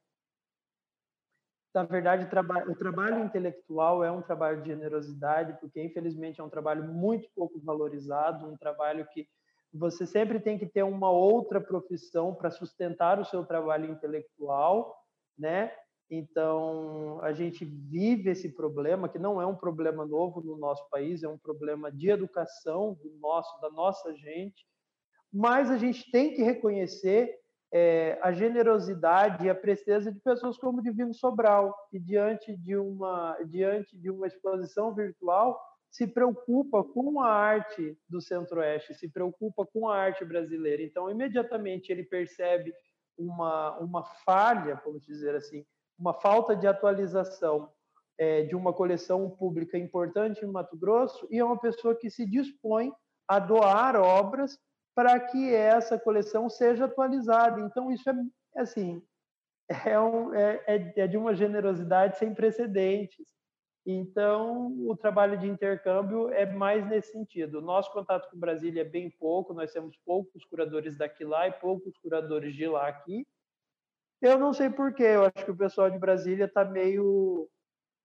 na 1.74 1.84
verdade 1.84 2.30
traba 2.30 2.64
o 2.70 2.76
trabalho 2.76 3.24
intelectual 3.24 4.04
é 4.04 4.12
um 4.12 4.22
trabalho 4.22 4.62
de 4.62 4.70
generosidade 4.70 5.58
porque 5.60 5.82
infelizmente 5.82 6.42
é 6.42 6.44
um 6.44 6.50
trabalho 6.50 6.84
muito 6.84 7.30
pouco 7.36 7.60
valorizado 7.60 8.48
um 8.48 8.58
trabalho 8.58 9.08
que 9.08 9.28
você 9.74 10.06
sempre 10.06 10.40
tem 10.40 10.58
que 10.58 10.66
ter 10.66 10.84
uma 10.84 11.10
outra 11.10 11.60
profissão 11.62 12.34
para 12.34 12.52
sustentar 12.52 13.20
o 13.20 13.26
seu 13.26 13.46
trabalho 13.46 13.90
intelectual, 13.92 14.98
né? 15.38 15.72
Então, 16.10 17.20
a 17.22 17.34
gente 17.34 17.66
vive 17.66 18.30
esse 18.30 18.50
problema, 18.50 19.10
que 19.10 19.20
não 19.20 19.42
é 19.42 19.46
um 19.46 19.56
problema 19.56 20.06
novo 20.06 20.42
no 20.42 20.58
nosso 20.58 20.88
país, 20.90 21.22
é 21.22 21.28
um 21.28 21.38
problema 21.38 21.92
de 21.92 22.10
educação 22.10 22.98
do 23.04 23.12
nosso, 23.20 23.60
da 23.60 23.70
nossa 23.70 24.16
gente, 24.16 24.66
mas 25.32 25.70
a 25.70 25.78
gente 25.78 26.10
tem 26.10 26.34
que 26.34 26.42
reconhecer 26.42 27.38
é, 27.74 28.18
a 28.22 28.32
generosidade 28.32 29.46
e 29.46 29.50
a 29.50 29.56
presteza 29.56 30.10
de 30.10 30.20
pessoas 30.22 30.58
como 30.58 30.80
o 30.80 30.84
Divino 30.84 31.14
Sobral, 31.14 31.76
que 31.90 32.00
diante 32.00 32.56
de 32.56 32.78
uma, 32.78 33.38
diante 33.46 33.98
de 33.98 34.10
uma 34.10 34.28
exposição 34.28 34.96
virtual 34.96 35.60
se 35.90 36.08
preocupa 36.08 36.84
com 36.84 37.20
a 37.20 37.30
arte 37.30 37.98
do 38.08 38.22
Centro-Oeste, 38.22 38.94
se 38.94 39.10
preocupa 39.10 39.66
com 39.66 39.90
a 39.90 39.98
arte 39.98 40.24
brasileira. 40.24 40.82
Então, 40.84 41.10
imediatamente 41.10 41.92
ele 41.92 42.04
percebe 42.04 42.74
uma, 43.18 43.78
uma 43.80 44.04
falha, 44.26 44.82
vamos 44.86 45.06
dizer 45.06 45.36
assim, 45.36 45.66
uma 45.98 46.14
falta 46.14 46.56
de 46.56 46.68
atualização 46.68 47.72
é, 48.18 48.44
de 48.44 48.56
uma 48.56 48.74
coleção 48.74 49.30
pública 49.30 49.78
importante 49.78 50.44
em 50.44 50.52
Mato 50.52 50.78
Grosso 50.78 51.28
e 51.30 51.38
é 51.38 51.46
uma 51.46 51.60
pessoa 51.60 51.96
que 51.96 52.10
se 52.10 52.26
dispõe 52.26 52.92
a 53.28 53.40
doar 53.40 53.96
obras 53.96 54.58
para 54.96 55.20
que 55.20 55.54
essa 55.54 56.00
coleção 56.00 56.50
seja 56.50 56.86
atualizada. 56.86 57.62
Então, 57.62 57.92
isso 57.92 58.10
é 58.10 58.62
assim, 58.62 59.02
é, 59.86 60.00
um, 60.00 60.34
é, 60.34 60.64
é, 60.66 60.94
é 61.02 61.08
de 61.08 61.18
uma 61.18 61.36
generosidade 61.36 62.18
sem 62.18 62.34
precedentes. 62.34 63.26
Então, 63.86 64.76
o 64.86 64.98
trabalho 64.98 65.38
de 65.38 65.48
intercâmbio 65.48 66.30
é 66.30 66.46
mais 66.46 66.86
nesse 66.88 67.12
sentido. 67.12 67.62
Nosso 67.62 67.92
contato 67.94 68.30
com 68.30 68.38
Brasília 68.38 68.82
é 68.82 68.86
bem 68.86 69.10
pouco, 69.10 69.54
nós 69.54 69.72
temos 69.72 69.96
poucos 70.06 70.44
curadores 70.46 70.98
daqui 70.98 71.24
lá 71.24 71.48
e 71.48 71.54
poucos 71.54 71.96
curadores 71.98 72.54
de 72.54 72.68
lá 72.68 72.88
aqui. 72.88 73.26
Eu 74.22 74.40
não 74.40 74.52
sei 74.52 74.70
porquê, 74.70 75.04
eu 75.04 75.26
acho 75.26 75.46
que 75.46 75.52
o 75.52 75.58
pessoal 75.58 75.90
de 75.90 76.00
Brasília 76.00 76.46
está 76.46 76.66
meio 76.66 77.48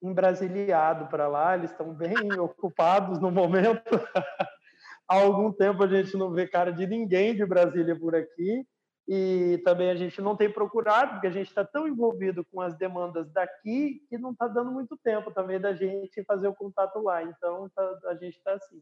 embrasiliado 0.02 1.06
para 1.06 1.28
lá, 1.28 1.56
eles 1.56 1.70
estão 1.70 1.94
bem 1.94 2.14
ocupados 2.40 3.18
no 3.18 3.30
momento. 3.30 3.82
Há 5.08 5.16
algum 5.16 5.52
tempo 5.52 5.82
a 5.82 5.86
gente 5.86 6.16
não 6.16 6.30
vê 6.32 6.46
cara 6.46 6.72
de 6.72 6.86
ninguém 6.86 7.34
de 7.34 7.44
Brasília 7.46 7.98
por 7.98 8.14
aqui 8.14 8.66
e 9.08 9.60
também 9.64 9.90
a 9.90 9.94
gente 9.94 10.20
não 10.20 10.36
tem 10.36 10.50
procurado, 10.50 11.12
porque 11.12 11.26
a 11.26 11.32
gente 11.32 11.48
está 11.48 11.64
tão 11.64 11.88
envolvido 11.88 12.44
com 12.52 12.60
as 12.60 12.76
demandas 12.76 13.30
daqui 13.32 14.00
que 14.08 14.16
não 14.16 14.30
está 14.30 14.46
dando 14.46 14.70
muito 14.70 14.96
tempo 14.96 15.30
também 15.32 15.60
da 15.60 15.74
gente 15.74 16.24
fazer 16.24 16.48
o 16.48 16.54
contato 16.54 17.00
lá. 17.00 17.22
Então, 17.22 17.68
tá, 17.74 17.98
a 18.06 18.14
gente 18.14 18.36
está 18.36 18.54
assim. 18.54 18.80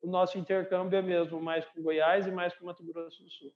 O 0.00 0.08
nosso 0.08 0.38
intercâmbio 0.38 0.96
é 0.96 1.02
mesmo 1.02 1.40
mais 1.40 1.64
com 1.66 1.82
Goiás 1.82 2.26
e 2.26 2.30
mais 2.30 2.54
com 2.54 2.66
Mato 2.66 2.84
Grosso 2.84 3.22
do 3.22 3.30
Sul. 3.30 3.52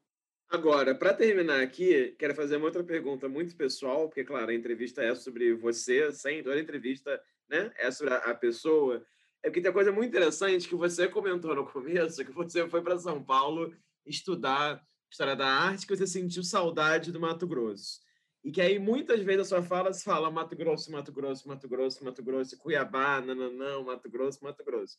Agora, 0.53 0.95
para 0.95 1.15
terminar 1.15 1.62
aqui, 1.62 2.15
quero 2.19 2.35
fazer 2.35 2.57
uma 2.57 2.66
outra 2.66 2.85
pergunta 2.85 3.27
muito 3.27 3.57
pessoal, 3.57 4.07
porque, 4.07 4.23
claro, 4.23 4.51
a 4.51 4.55
entrevista 4.55 5.03
é 5.03 5.15
sobre 5.15 5.55
você, 5.55 6.12
sem 6.12 6.43
toda 6.43 6.61
entrevista 6.61 7.19
né, 7.49 7.73
é 7.79 7.91
sobre 7.91 8.12
a 8.12 8.35
pessoa. 8.35 9.03
É 9.43 9.49
porque 9.49 9.62
tem 9.62 9.70
uma 9.70 9.74
coisa 9.74 9.91
muito 9.91 10.11
interessante 10.11 10.69
que 10.69 10.74
você 10.74 11.09
comentou 11.09 11.55
no 11.55 11.65
começo, 11.65 12.23
que 12.23 12.33
você 12.33 12.69
foi 12.69 12.83
para 12.83 12.99
São 12.99 13.24
Paulo 13.24 13.74
estudar 14.05 14.85
história 15.11 15.35
da 15.35 15.47
arte 15.47 15.87
que 15.87 15.97
você 15.97 16.07
sentiu 16.07 16.43
saudade 16.43 17.11
do 17.11 17.19
Mato 17.19 17.47
Grosso. 17.47 18.01
E 18.45 18.53
que 18.53 18.61
aí 18.61 18.79
muitas 18.79 19.23
vezes 19.23 19.41
a 19.41 19.45
sua 19.57 19.62
fala 19.62 19.91
se 19.91 20.05
fala 20.05 20.31
Mato 20.31 20.55
Grosso, 20.55 20.93
Mato 20.93 21.11
Grosso, 21.11 21.49
Mato 21.49 21.66
Grosso, 21.66 22.05
Mato 22.05 22.23
Grosso, 22.23 22.59
Cuiabá, 22.59 23.23
não, 23.23 23.85
Mato 23.85 24.11
Grosso, 24.11 24.45
Mato 24.45 24.62
Grosso. 24.62 24.99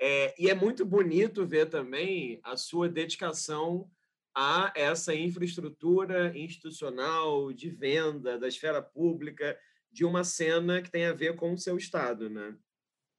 É, 0.00 0.40
e 0.40 0.48
é 0.48 0.54
muito 0.54 0.86
bonito 0.86 1.44
ver 1.44 1.68
também 1.68 2.38
a 2.44 2.56
sua 2.56 2.88
dedicação 2.88 3.90
a 4.40 4.72
essa 4.76 5.12
infraestrutura 5.12 6.30
institucional 6.38 7.52
de 7.52 7.70
venda 7.70 8.38
da 8.38 8.46
esfera 8.46 8.80
pública 8.80 9.58
de 9.90 10.04
uma 10.04 10.22
cena 10.22 10.80
que 10.80 10.92
tem 10.92 11.06
a 11.06 11.12
ver 11.12 11.34
com 11.34 11.52
o 11.52 11.58
seu 11.58 11.76
estado, 11.76 12.30
né? 12.30 12.56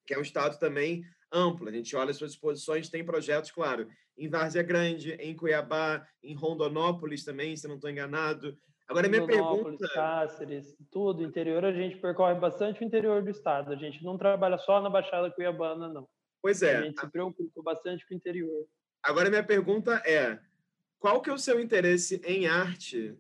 Que 0.08 0.14
é 0.14 0.18
um 0.18 0.22
estado 0.22 0.58
também 0.58 1.04
amplo. 1.30 1.68
A 1.68 1.74
gente 1.74 1.94
olha 1.94 2.12
as 2.12 2.16
suas 2.16 2.32
exposições, 2.32 2.88
tem 2.88 3.04
projetos, 3.04 3.52
claro, 3.52 3.90
em 4.18 4.30
Várzea 4.30 4.64
Grande, 4.64 5.12
em 5.16 5.36
Cuiabá, 5.36 6.08
em 6.24 6.34
Rondonópolis 6.34 7.26
também, 7.26 7.54
se 7.58 7.68
não 7.68 7.76
estou 7.76 7.90
enganado. 7.90 8.58
Agora, 8.88 9.10
minha 9.10 9.28
pergunta... 9.28 9.90
Cáceres, 9.94 10.74
tudo, 10.90 11.22
interior, 11.22 11.66
a 11.66 11.74
gente 11.74 11.98
percorre 11.98 12.36
bastante 12.36 12.82
o 12.82 12.86
interior 12.86 13.22
do 13.22 13.30
estado. 13.30 13.74
A 13.74 13.76
gente 13.76 14.02
não 14.06 14.18
trabalha 14.18 14.58
só 14.60 14.82
na 14.82 14.90
Baixada 14.90 15.30
Cuiabana, 15.30 15.90
não. 15.90 16.08
Pois 16.42 16.62
é. 16.64 16.78
A 16.78 16.82
gente 16.84 16.98
se 16.98 17.12
preocupa 17.12 17.62
bastante 17.62 18.08
com 18.08 18.14
o 18.14 18.18
interior. 18.18 18.66
Agora, 19.04 19.30
minha 19.30 19.44
pergunta 19.44 20.02
é, 20.06 20.40
qual 21.00 21.22
que 21.22 21.30
é 21.30 21.34
o 21.34 21.40
seu 21.40 21.60
interesse 21.60 22.22
em 22.26 22.46
arte 22.48 23.18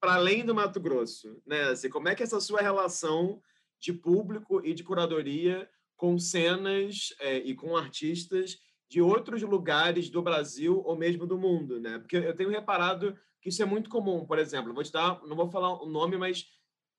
para 0.00 0.14
além 0.14 0.44
do 0.44 0.54
Mato 0.54 0.80
Grosso? 0.80 1.42
Né? 1.44 1.62
Assim, 1.64 1.90
como 1.90 2.08
é 2.08 2.14
que 2.14 2.22
é 2.22 2.24
essa 2.26 2.40
sua 2.40 2.60
relação 2.60 3.42
de 3.80 3.92
público 3.92 4.64
e 4.64 4.72
de 4.72 4.84
curadoria 4.84 5.68
com 5.96 6.18
cenas 6.18 7.12
é, 7.20 7.38
e 7.38 7.54
com 7.54 7.76
artistas 7.76 8.58
de 8.88 9.02
outros 9.02 9.42
lugares 9.42 10.08
do 10.08 10.22
Brasil 10.22 10.80
ou 10.84 10.96
mesmo 10.96 11.26
do 11.26 11.36
mundo, 11.36 11.78
né? 11.78 11.98
Porque 11.98 12.16
eu 12.16 12.34
tenho 12.34 12.50
reparado 12.50 13.18
que 13.42 13.50
isso 13.50 13.62
é 13.62 13.66
muito 13.66 13.90
comum. 13.90 14.24
Por 14.24 14.38
exemplo, 14.38 14.72
vou 14.72 14.82
te 14.82 14.92
dar, 14.92 15.20
não 15.24 15.36
vou 15.36 15.50
falar 15.50 15.82
o 15.82 15.86
nome, 15.86 16.16
mas 16.16 16.46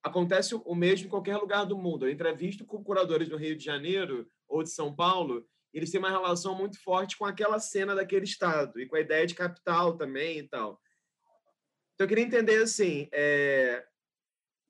acontece 0.03 0.53
o 0.53 0.75
mesmo 0.75 1.07
em 1.07 1.09
qualquer 1.09 1.37
lugar 1.37 1.65
do 1.65 1.77
mundo. 1.77 2.05
Eu 2.05 2.11
entrevisto 2.11 2.65
com 2.65 2.83
curadores 2.83 3.27
do 3.27 3.37
Rio 3.37 3.57
de 3.57 3.63
Janeiro 3.63 4.27
ou 4.47 4.61
de 4.61 4.69
São 4.69 4.93
Paulo, 4.93 5.45
eles 5.73 5.91
têm 5.91 5.99
uma 5.99 6.09
relação 6.09 6.55
muito 6.55 6.81
forte 6.81 7.17
com 7.17 7.25
aquela 7.25 7.59
cena 7.59 7.95
daquele 7.95 8.25
estado 8.25 8.79
e 8.79 8.87
com 8.87 8.95
a 8.95 9.01
ideia 9.01 9.25
de 9.25 9.35
capital 9.35 9.95
também 9.97 10.39
e 10.39 10.43
tal. 10.47 10.81
Então, 11.93 12.05
eu 12.05 12.07
queria 12.07 12.23
entender 12.23 12.61
assim, 12.61 13.07
é, 13.11 13.85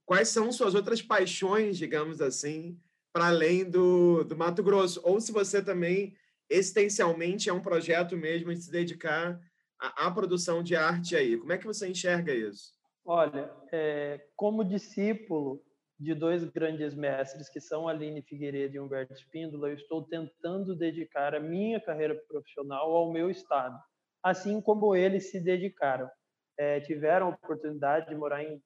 quais 0.06 0.30
são 0.30 0.52
suas 0.52 0.76
outras 0.76 1.02
paixões, 1.02 1.78
digamos 1.78 2.22
assim, 2.22 2.80
para 3.14 3.28
além 3.28 3.70
do, 3.70 4.24
do 4.24 4.36
Mato 4.36 4.64
Grosso? 4.64 5.00
Ou 5.04 5.22
se 5.22 5.32
você 5.32 5.62
também, 5.62 6.16
existencialmente, 6.50 7.50
é 7.50 7.54
um 7.54 7.62
projeto 7.62 8.18
mesmo 8.18 8.54
de 8.54 8.62
se 8.62 8.72
dedicar 8.72 9.40
à, 9.80 10.08
à 10.08 10.12
produção 10.12 10.64
de 10.64 10.76
arte 10.76 11.16
aí. 11.16 11.38
Como 11.38 11.54
é 11.54 11.58
que 11.58 11.68
você 11.68 11.88
enxerga 11.88 12.34
isso? 12.34 12.74
Olha, 13.06 13.52
é, 13.72 14.20
como 14.36 14.64
discípulo 14.64 15.64
de 16.00 16.16
dois 16.16 16.44
grandes 16.46 16.96
mestres, 16.96 17.50
que 17.50 17.60
são 17.60 17.88
Aline 17.88 18.22
Figueiredo 18.22 18.76
e 18.76 18.80
Humberto 18.80 19.14
Espíndola, 19.14 19.70
eu 19.70 19.76
estou 19.76 20.04
tentando 20.04 20.76
dedicar 20.76 21.36
a 21.36 21.40
minha 21.40 21.80
carreira 21.80 22.16
profissional 22.16 22.96
ao 22.96 23.12
meu 23.12 23.30
estado, 23.30 23.78
assim 24.24 24.62
como 24.62 24.96
eles 24.96 25.30
se 25.30 25.42
dedicaram. 25.42 26.10
É, 26.58 26.80
tiveram 26.80 27.28
a 27.28 27.30
oportunidade 27.30 28.10
de 28.10 28.16
morar 28.16 28.44
em 28.44 28.62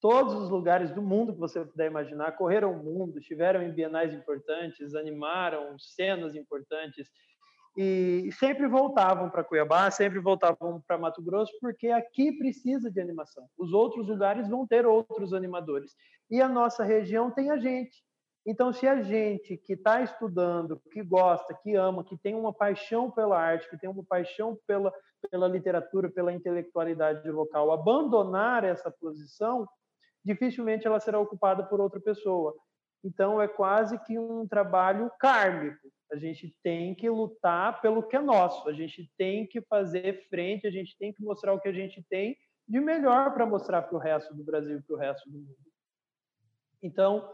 todos 0.00 0.34
os 0.34 0.50
lugares 0.50 0.90
do 0.92 1.00
mundo 1.00 1.32
que 1.32 1.40
você 1.40 1.64
puder 1.64 1.86
imaginar, 1.86 2.36
correram 2.36 2.72
o 2.72 2.84
mundo, 2.84 3.18
estiveram 3.18 3.62
em 3.62 3.72
bienais 3.72 4.12
importantes, 4.12 4.94
animaram 4.94 5.78
cenas 5.78 6.34
importantes 6.34 7.10
e 7.76 8.30
sempre 8.38 8.68
voltavam 8.68 9.28
para 9.28 9.42
Cuiabá, 9.42 9.90
sempre 9.90 10.20
voltavam 10.20 10.82
para 10.86 10.98
Mato 10.98 11.20
Grosso, 11.20 11.52
porque 11.60 11.88
aqui 11.88 12.32
precisa 12.32 12.90
de 12.90 13.00
animação. 13.00 13.48
Os 13.58 13.72
outros 13.72 14.06
lugares 14.06 14.48
vão 14.48 14.66
ter 14.66 14.86
outros 14.86 15.32
animadores 15.34 15.96
e 16.30 16.40
a 16.40 16.48
nossa 16.48 16.84
região 16.84 17.30
tem 17.30 17.50
a 17.50 17.56
gente. 17.56 18.04
Então, 18.46 18.72
se 18.72 18.86
a 18.86 19.00
gente 19.00 19.56
que 19.56 19.72
está 19.72 20.02
estudando, 20.02 20.80
que 20.92 21.02
gosta, 21.02 21.54
que 21.54 21.74
ama, 21.74 22.04
que 22.04 22.16
tem 22.16 22.34
uma 22.34 22.52
paixão 22.52 23.10
pela 23.10 23.40
arte, 23.40 23.68
que 23.70 23.78
tem 23.78 23.88
uma 23.88 24.04
paixão 24.04 24.58
pela, 24.66 24.92
pela 25.30 25.48
literatura, 25.48 26.10
pela 26.10 26.32
intelectualidade 26.32 27.28
local, 27.30 27.72
abandonar 27.72 28.62
essa 28.62 28.90
posição, 28.90 29.66
dificilmente 30.22 30.86
ela 30.86 31.00
será 31.00 31.18
ocupada 31.18 31.64
por 31.64 31.80
outra 31.80 32.00
pessoa. 32.00 32.54
Então, 33.02 33.40
é 33.40 33.48
quase 33.48 33.98
que 34.00 34.18
um 34.18 34.46
trabalho 34.46 35.10
kármico. 35.18 35.88
A 36.14 36.18
gente 36.18 36.56
tem 36.62 36.94
que 36.94 37.10
lutar 37.10 37.80
pelo 37.80 38.02
que 38.02 38.16
é 38.16 38.20
nosso, 38.20 38.68
a 38.68 38.72
gente 38.72 39.10
tem 39.18 39.46
que 39.46 39.60
fazer 39.60 40.28
frente, 40.28 40.66
a 40.66 40.70
gente 40.70 40.96
tem 40.96 41.12
que 41.12 41.22
mostrar 41.22 41.52
o 41.52 41.60
que 41.60 41.68
a 41.68 41.72
gente 41.72 42.02
tem 42.08 42.36
de 42.66 42.80
melhor 42.80 43.34
para 43.34 43.44
mostrar 43.44 43.82
para 43.82 43.96
o 43.96 44.00
resto 44.00 44.32
do 44.34 44.44
Brasil 44.44 44.82
para 44.86 44.96
o 44.96 44.98
resto 44.98 45.28
do 45.28 45.38
mundo. 45.38 45.56
Então, 46.82 47.28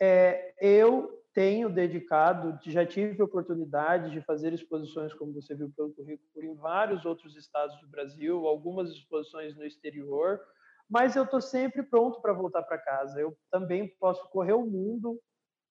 é, 0.00 0.52
eu 0.60 1.22
tenho 1.32 1.68
dedicado, 1.68 2.58
já 2.64 2.84
tive 2.84 3.22
oportunidade 3.22 4.10
de 4.10 4.20
fazer 4.22 4.52
exposições, 4.52 5.14
como 5.14 5.32
você 5.32 5.54
viu 5.54 5.70
pelo 5.76 5.92
currículo, 5.92 6.44
em 6.44 6.54
vários 6.54 7.04
outros 7.04 7.36
estados 7.36 7.80
do 7.80 7.88
Brasil, 7.88 8.46
algumas 8.46 8.90
exposições 8.90 9.56
no 9.56 9.64
exterior, 9.64 10.40
mas 10.88 11.16
eu 11.16 11.24
estou 11.24 11.40
sempre 11.40 11.82
pronto 11.82 12.20
para 12.20 12.32
voltar 12.32 12.62
para 12.62 12.78
casa. 12.78 13.20
Eu 13.20 13.36
também 13.50 13.88
posso 13.98 14.28
correr 14.30 14.52
o 14.52 14.66
mundo. 14.66 15.20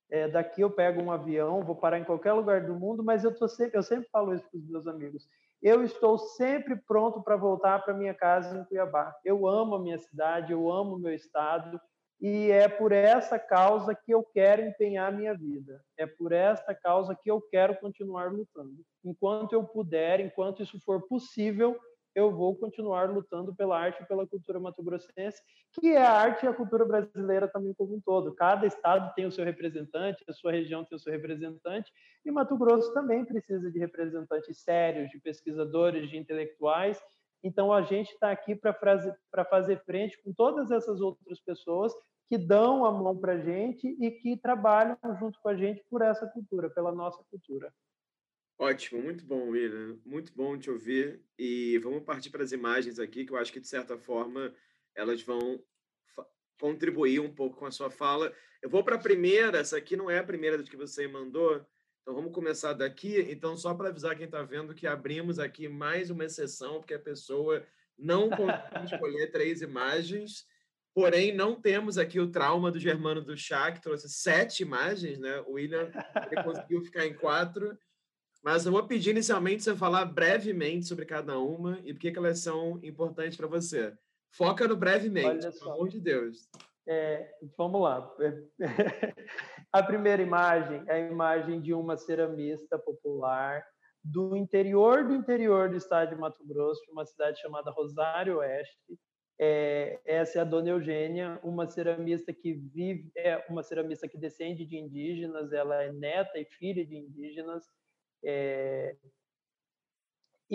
É, 0.09 0.27
daqui 0.27 0.61
eu 0.61 0.69
pego 0.69 1.01
um 1.01 1.11
avião, 1.11 1.63
vou 1.63 1.75
parar 1.75 1.97
em 1.97 2.03
qualquer 2.03 2.34
lugar 2.34 2.65
do 2.65 2.75
mundo, 2.75 3.03
mas 3.03 3.23
eu 3.23 3.35
tô 3.35 3.47
sempre, 3.47 3.77
eu 3.77 3.84
sempre 3.84 4.07
falo 4.11 4.34
isso 4.34 4.47
para 4.49 4.59
os 4.59 4.69
meus 4.69 4.88
amigos. 4.88 5.27
Eu 5.61 5.84
estou 5.84 6.17
sempre 6.17 6.75
pronto 6.75 7.21
para 7.23 7.38
voltar 7.38 7.84
para 7.84 7.93
minha 7.93 8.13
casa 8.13 8.57
em 8.57 8.65
Cuiabá. 8.65 9.15
Eu 9.23 9.47
amo 9.47 9.75
a 9.75 9.80
minha 9.80 9.97
cidade, 9.97 10.51
eu 10.51 10.69
amo 10.71 10.95
o 10.95 10.99
meu 10.99 11.13
estado 11.13 11.80
e 12.21 12.51
é 12.51 12.67
por 12.67 12.91
essa 12.91 13.38
causa 13.38 13.93
que 13.93 14.13
eu 14.13 14.23
quero 14.23 14.61
empenhar 14.61 15.11
minha 15.11 15.34
vida. 15.34 15.81
É 15.97 16.05
por 16.05 16.31
esta 16.31 16.73
causa 16.75 17.13
que 17.15 17.30
eu 17.30 17.41
quero 17.41 17.77
continuar 17.80 18.31
lutando. 18.31 18.75
Enquanto 19.03 19.53
eu 19.53 19.63
puder, 19.63 20.19
enquanto 20.19 20.63
isso 20.63 20.80
for 20.85 21.07
possível, 21.07 21.77
eu 22.15 22.31
vou 22.31 22.56
continuar 22.56 23.10
lutando 23.10 23.53
pela 23.56 23.80
arte 23.80 24.02
e 24.02 24.06
pela 24.06 24.27
cultura 24.27 24.60
mato-grossense, 24.60 25.41
que 25.72 25.90
é 25.90 26.02
a 26.02 26.11
arte 26.11 26.45
e 26.45 26.48
a 26.48 26.53
cultura 26.53 26.85
brasileira 26.85 27.48
também 27.48 27.73
como 27.73 27.95
um 27.95 28.02
todo. 28.02 28.34
Cada 28.35 28.65
estado 28.65 29.14
tem 29.15 29.26
o 29.26 29.31
seu 29.31 29.44
representante, 29.44 30.23
a 30.27 30.34
sua 30.34 30.52
região 30.52 30.85
tem 30.85 30.95
o 30.95 30.99
seu 30.99 31.11
representante, 31.11 31.91
e 32.26 32.31
Mato 32.31 32.57
Grosso 32.57 32.94
também 32.94 33.26
precisa 33.26 33.72
de 33.72 33.80
representantes 33.80 34.57
sérios, 34.60 35.10
de 35.10 35.19
pesquisadores, 35.19 36.10
de 36.10 36.18
intelectuais. 36.18 37.02
Então, 37.44 37.73
a 37.73 37.81
gente 37.81 38.11
está 38.11 38.31
aqui 38.31 38.56
para 38.56 39.45
fazer 39.45 39.84
frente 39.84 40.22
com 40.23 40.31
todas 40.31 40.72
essas 40.72 41.02
outras 41.02 41.40
pessoas 41.41 41.94
que 42.30 42.38
dão 42.38 42.85
a 42.85 42.91
mão 42.91 43.18
para 43.18 43.34
a 43.34 43.40
gente 43.40 43.88
e 43.99 44.11
que 44.11 44.38
trabalham 44.38 44.98
junto 45.19 45.40
com 45.41 45.49
a 45.49 45.56
gente 45.56 45.84
por 45.90 46.02
essa 46.02 46.26
cultura, 46.27 46.69
pela 46.69 46.91
nossa 46.91 47.22
cultura. 47.30 47.73
Ótimo, 48.57 49.01
muito 49.01 49.25
bom, 49.25 49.49
William. 49.49 49.99
Muito 50.05 50.34
bom 50.34 50.57
te 50.57 50.69
ouvir. 50.69 51.21
E 51.38 51.77
vamos 51.80 52.03
partir 52.03 52.30
para 52.30 52.43
as 52.43 52.51
imagens 52.51 52.99
aqui, 52.99 53.25
que 53.25 53.34
eu 53.34 53.38
acho 53.38 53.51
que, 53.51 53.59
de 53.59 53.67
certa 53.67 53.97
forma, 53.97 54.53
elas 54.95 55.21
vão 55.21 55.63
contribuir 56.59 57.19
um 57.19 57.34
pouco 57.34 57.57
com 57.57 57.65
a 57.65 57.71
sua 57.71 57.89
fala. 57.89 58.34
Eu 58.61 58.69
vou 58.69 58.84
para 58.84 58.95
a 58.95 58.99
primeira, 58.99 59.57
essa 59.57 59.77
aqui 59.77 59.97
não 59.97 60.09
é 60.09 60.19
a 60.19 60.23
primeira 60.23 60.61
que 60.63 60.77
você 60.77 61.07
mandou, 61.07 61.65
então 62.01 62.13
vamos 62.13 62.34
começar 62.34 62.73
daqui. 62.73 63.19
Então, 63.30 63.57
só 63.57 63.73
para 63.73 63.89
avisar 63.89 64.15
quem 64.15 64.25
está 64.25 64.43
vendo 64.43 64.73
que 64.73 64.88
abrimos 64.88 65.39
aqui 65.39 65.67
mais 65.67 66.09
uma 66.09 66.25
exceção, 66.25 66.80
porque 66.80 66.93
a 66.93 66.99
pessoa 66.99 67.65
não 67.97 68.30
conseguiu 68.30 68.84
escolher 68.85 69.31
três 69.31 69.61
imagens. 69.61 70.45
Porém, 70.93 71.34
não 71.35 71.59
temos 71.59 71.97
aqui 71.97 72.19
o 72.19 72.31
trauma 72.31 72.71
do 72.71 72.80
Germano 72.80 73.21
do 73.21 73.35
Chá, 73.35 73.71
que 73.71 73.81
trouxe 73.81 74.07
sete 74.07 74.61
imagens, 74.61 75.17
né? 75.17 75.41
O 75.41 75.53
William 75.53 75.91
ele 76.31 76.43
conseguiu 76.43 76.81
ficar 76.84 77.05
em 77.05 77.15
quatro. 77.15 77.77
Mas 78.44 78.65
eu 78.65 78.74
vou 78.74 78.86
pedir 78.86 79.11
inicialmente 79.11 79.64
você 79.64 79.74
falar 79.74 80.03
brevemente 80.03 80.86
sobre 80.86 81.06
cada 81.06 81.40
uma 81.40 81.80
e 81.86 81.94
por 81.94 82.02
que 82.02 82.14
elas 82.18 82.40
são 82.40 82.78
importantes 82.84 83.38
para 83.38 83.48
você. 83.48 83.94
Foca 84.32 84.68
no 84.68 84.76
brevemente, 84.76 85.49
pelo 85.60 85.72
amor 85.72 85.88
de 85.88 86.02
Deus. 86.02 86.49
É, 86.86 87.32
vamos 87.57 87.82
lá. 87.82 88.14
A 89.72 89.82
primeira 89.82 90.22
imagem 90.22 90.84
é 90.88 90.94
a 90.94 90.99
imagem 90.99 91.61
de 91.61 91.74
uma 91.74 91.98
ceramista 91.98 92.78
popular 92.78 93.65
do 94.03 94.36
interior 94.36 95.07
do 95.07 95.15
interior 95.15 95.70
do 95.70 95.78
estado 95.78 96.10
de 96.10 96.15
Mato 96.15 96.45
Grosso, 96.45 96.82
uma 96.91 97.06
cidade 97.06 97.40
chamada 97.40 97.72
Rosário 97.72 98.38
Oeste. 98.38 98.99
É, 99.40 99.99
essa 100.06 100.40
é 100.40 100.41
a 100.41 100.45
Dona 100.45 100.70
Eugênia, 100.70 101.40
uma 101.41 101.68
ceramista 101.68 102.32
que 102.34 102.53
vive, 102.53 103.10
é 103.15 103.44
uma 103.49 103.64
ceramista 103.64 104.07
que 104.07 104.18
descende 104.18 104.65
de 104.65 104.78
indígenas, 104.78 105.52
ela 105.53 105.82
é 105.82 105.91
neta 105.91 106.38
e 106.38 106.45
filha 106.45 106.86
de 106.86 106.95
indígenas 106.95 107.64
é... 108.23 108.95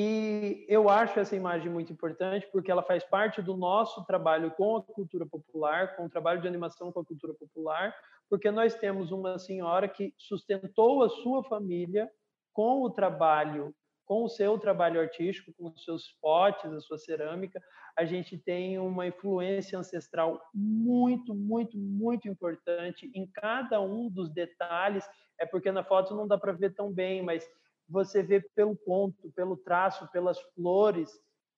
E 0.00 0.64
eu 0.68 0.88
acho 0.88 1.18
essa 1.18 1.34
imagem 1.34 1.68
muito 1.68 1.92
importante 1.92 2.48
porque 2.52 2.70
ela 2.70 2.84
faz 2.84 3.02
parte 3.02 3.42
do 3.42 3.56
nosso 3.56 4.04
trabalho 4.04 4.52
com 4.52 4.76
a 4.76 4.82
cultura 4.82 5.26
popular, 5.26 5.96
com 5.96 6.04
o 6.04 6.08
trabalho 6.08 6.40
de 6.40 6.46
animação 6.46 6.92
com 6.92 7.00
a 7.00 7.04
cultura 7.04 7.34
popular, 7.34 7.92
porque 8.30 8.50
nós 8.50 8.76
temos 8.76 9.10
uma 9.10 9.38
senhora 9.38 9.88
que 9.88 10.14
sustentou 10.16 11.02
a 11.02 11.08
sua 11.08 11.42
família 11.42 12.08
com 12.52 12.82
o 12.82 12.90
trabalho, 12.90 13.74
com 14.04 14.24
o 14.24 14.28
seu 14.28 14.58
trabalho 14.58 15.00
artístico, 15.00 15.52
com 15.52 15.68
os 15.68 15.84
seus 15.84 16.12
potes, 16.20 16.72
a 16.72 16.80
sua 16.80 16.98
cerâmica. 16.98 17.60
A 17.96 18.04
gente 18.04 18.38
tem 18.38 18.78
uma 18.78 19.06
influência 19.06 19.78
ancestral 19.78 20.40
muito, 20.54 21.34
muito, 21.34 21.76
muito 21.76 22.28
importante 22.28 23.10
em 23.14 23.26
cada 23.26 23.80
um 23.80 24.08
dos 24.08 24.30
detalhes. 24.30 25.04
É 25.38 25.46
porque 25.46 25.70
na 25.70 25.84
foto 25.84 26.14
não 26.14 26.26
dá 26.26 26.36
para 26.36 26.52
ver 26.52 26.74
tão 26.74 26.92
bem, 26.92 27.22
mas 27.22 27.48
você 27.88 28.22
vê 28.22 28.40
pelo 28.40 28.76
ponto, 28.76 29.30
pelo 29.32 29.56
traço, 29.56 30.10
pelas 30.10 30.38
flores, 30.54 31.10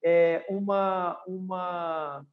é, 0.03 0.47
uma, 0.49 1.21
uma, 1.27 2.25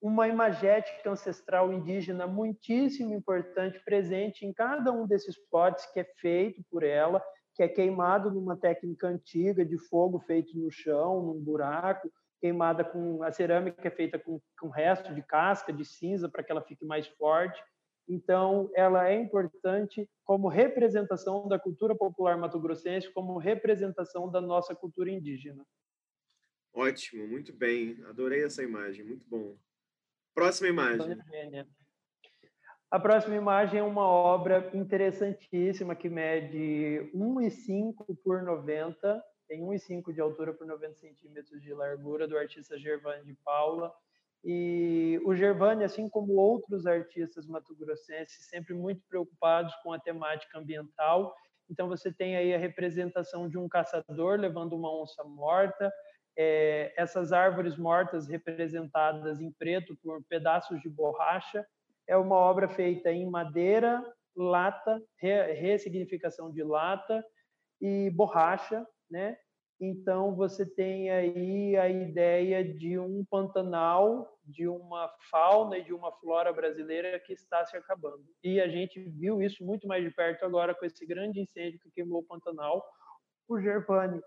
uma 0.00 0.28
imagética 0.28 1.10
ancestral 1.10 1.72
indígena 1.72 2.26
muitíssimo 2.26 3.14
importante, 3.14 3.82
presente 3.84 4.46
em 4.46 4.52
cada 4.52 4.92
um 4.92 5.06
desses 5.06 5.36
potes 5.50 5.86
que 5.92 6.00
é 6.00 6.04
feito 6.04 6.62
por 6.70 6.82
ela, 6.82 7.22
que 7.54 7.62
é 7.62 7.68
queimado 7.68 8.30
numa 8.30 8.56
técnica 8.56 9.08
antiga 9.08 9.64
de 9.64 9.76
fogo 9.76 10.20
feito 10.20 10.56
no 10.58 10.70
chão, 10.70 11.22
num 11.22 11.40
buraco, 11.40 12.10
queimada 12.40 12.84
com 12.84 13.22
a 13.22 13.30
cerâmica 13.30 13.86
é 13.86 13.90
feita 13.90 14.18
com, 14.18 14.40
com 14.58 14.68
resto 14.68 15.14
de 15.14 15.22
casca, 15.22 15.72
de 15.72 15.84
cinza, 15.84 16.28
para 16.28 16.42
que 16.42 16.50
ela 16.50 16.62
fique 16.62 16.84
mais 16.84 17.06
forte. 17.06 17.62
Então, 18.08 18.70
ela 18.74 19.08
é 19.08 19.14
importante 19.14 20.08
como 20.24 20.48
representação 20.48 21.48
da 21.48 21.58
cultura 21.58 21.94
popular 21.94 22.36
mato-grossense, 22.36 23.12
como 23.12 23.38
representação 23.38 24.30
da 24.30 24.40
nossa 24.40 24.74
cultura 24.74 25.10
indígena. 25.10 25.64
Ótimo, 26.74 27.26
muito 27.28 27.52
bem. 27.52 28.02
Adorei 28.06 28.44
essa 28.44 28.62
imagem, 28.62 29.04
muito 29.04 29.28
bom. 29.28 29.56
Próxima 30.34 30.68
imagem. 30.68 31.18
A 32.90 32.98
próxima 33.00 33.36
imagem 33.36 33.80
é 33.80 33.82
uma 33.82 34.06
obra 34.06 34.70
interessantíssima 34.74 35.94
que 35.94 36.10
mede 36.10 37.10
1,5 37.14 38.18
por 38.22 38.42
90, 38.42 39.24
tem 39.48 39.62
1,5 39.62 40.12
de 40.12 40.20
altura 40.20 40.52
por 40.52 40.66
90 40.66 40.94
centímetros 40.94 41.62
de 41.62 41.72
largura, 41.72 42.28
do 42.28 42.36
artista 42.36 42.78
Gervane 42.78 43.24
de 43.24 43.34
Paula. 43.44 43.92
E 44.44 45.20
o 45.24 45.34
Gervani, 45.34 45.84
assim 45.84 46.08
como 46.08 46.34
outros 46.34 46.86
artistas 46.86 47.46
mato-grossenses, 47.46 48.48
sempre 48.48 48.74
muito 48.74 49.02
preocupados 49.08 49.74
com 49.76 49.92
a 49.92 50.00
temática 50.00 50.58
ambiental. 50.58 51.34
Então, 51.70 51.88
você 51.88 52.12
tem 52.12 52.36
aí 52.36 52.52
a 52.52 52.58
representação 52.58 53.48
de 53.48 53.56
um 53.56 53.68
caçador 53.68 54.38
levando 54.38 54.74
uma 54.74 54.92
onça 55.00 55.22
morta, 55.24 55.92
é, 56.36 56.92
essas 56.96 57.32
árvores 57.32 57.76
mortas 57.76 58.26
representadas 58.26 59.40
em 59.40 59.52
preto 59.52 59.96
por 60.02 60.24
pedaços 60.24 60.80
de 60.80 60.88
borracha. 60.88 61.64
É 62.08 62.16
uma 62.16 62.36
obra 62.36 62.68
feita 62.68 63.12
em 63.12 63.30
madeira, 63.30 64.04
lata, 64.34 65.00
re, 65.18 65.52
ressignificação 65.52 66.50
de 66.50 66.62
lata 66.64 67.24
e 67.80 68.10
borracha, 68.10 68.86
né? 69.10 69.36
Então 69.84 70.36
você 70.36 70.64
tem 70.64 71.10
aí 71.10 71.76
a 71.76 71.88
ideia 71.88 72.64
de 72.64 72.96
um 73.00 73.24
Pantanal, 73.24 74.38
de 74.44 74.68
uma 74.68 75.12
fauna 75.28 75.76
e 75.76 75.82
de 75.82 75.92
uma 75.92 76.12
flora 76.20 76.52
brasileira 76.52 77.18
que 77.18 77.32
está 77.32 77.66
se 77.66 77.76
acabando. 77.76 78.24
E 78.44 78.60
a 78.60 78.68
gente 78.68 79.00
viu 79.00 79.42
isso 79.42 79.64
muito 79.64 79.88
mais 79.88 80.04
de 80.04 80.14
perto 80.14 80.44
agora 80.44 80.72
com 80.72 80.86
esse 80.86 81.04
grande 81.04 81.40
incêndio 81.40 81.80
que 81.80 81.90
queimou 81.90 82.20
o 82.20 82.24
Pantanal, 82.24 82.80
o 83.48 83.60
Gervani. 83.60 84.22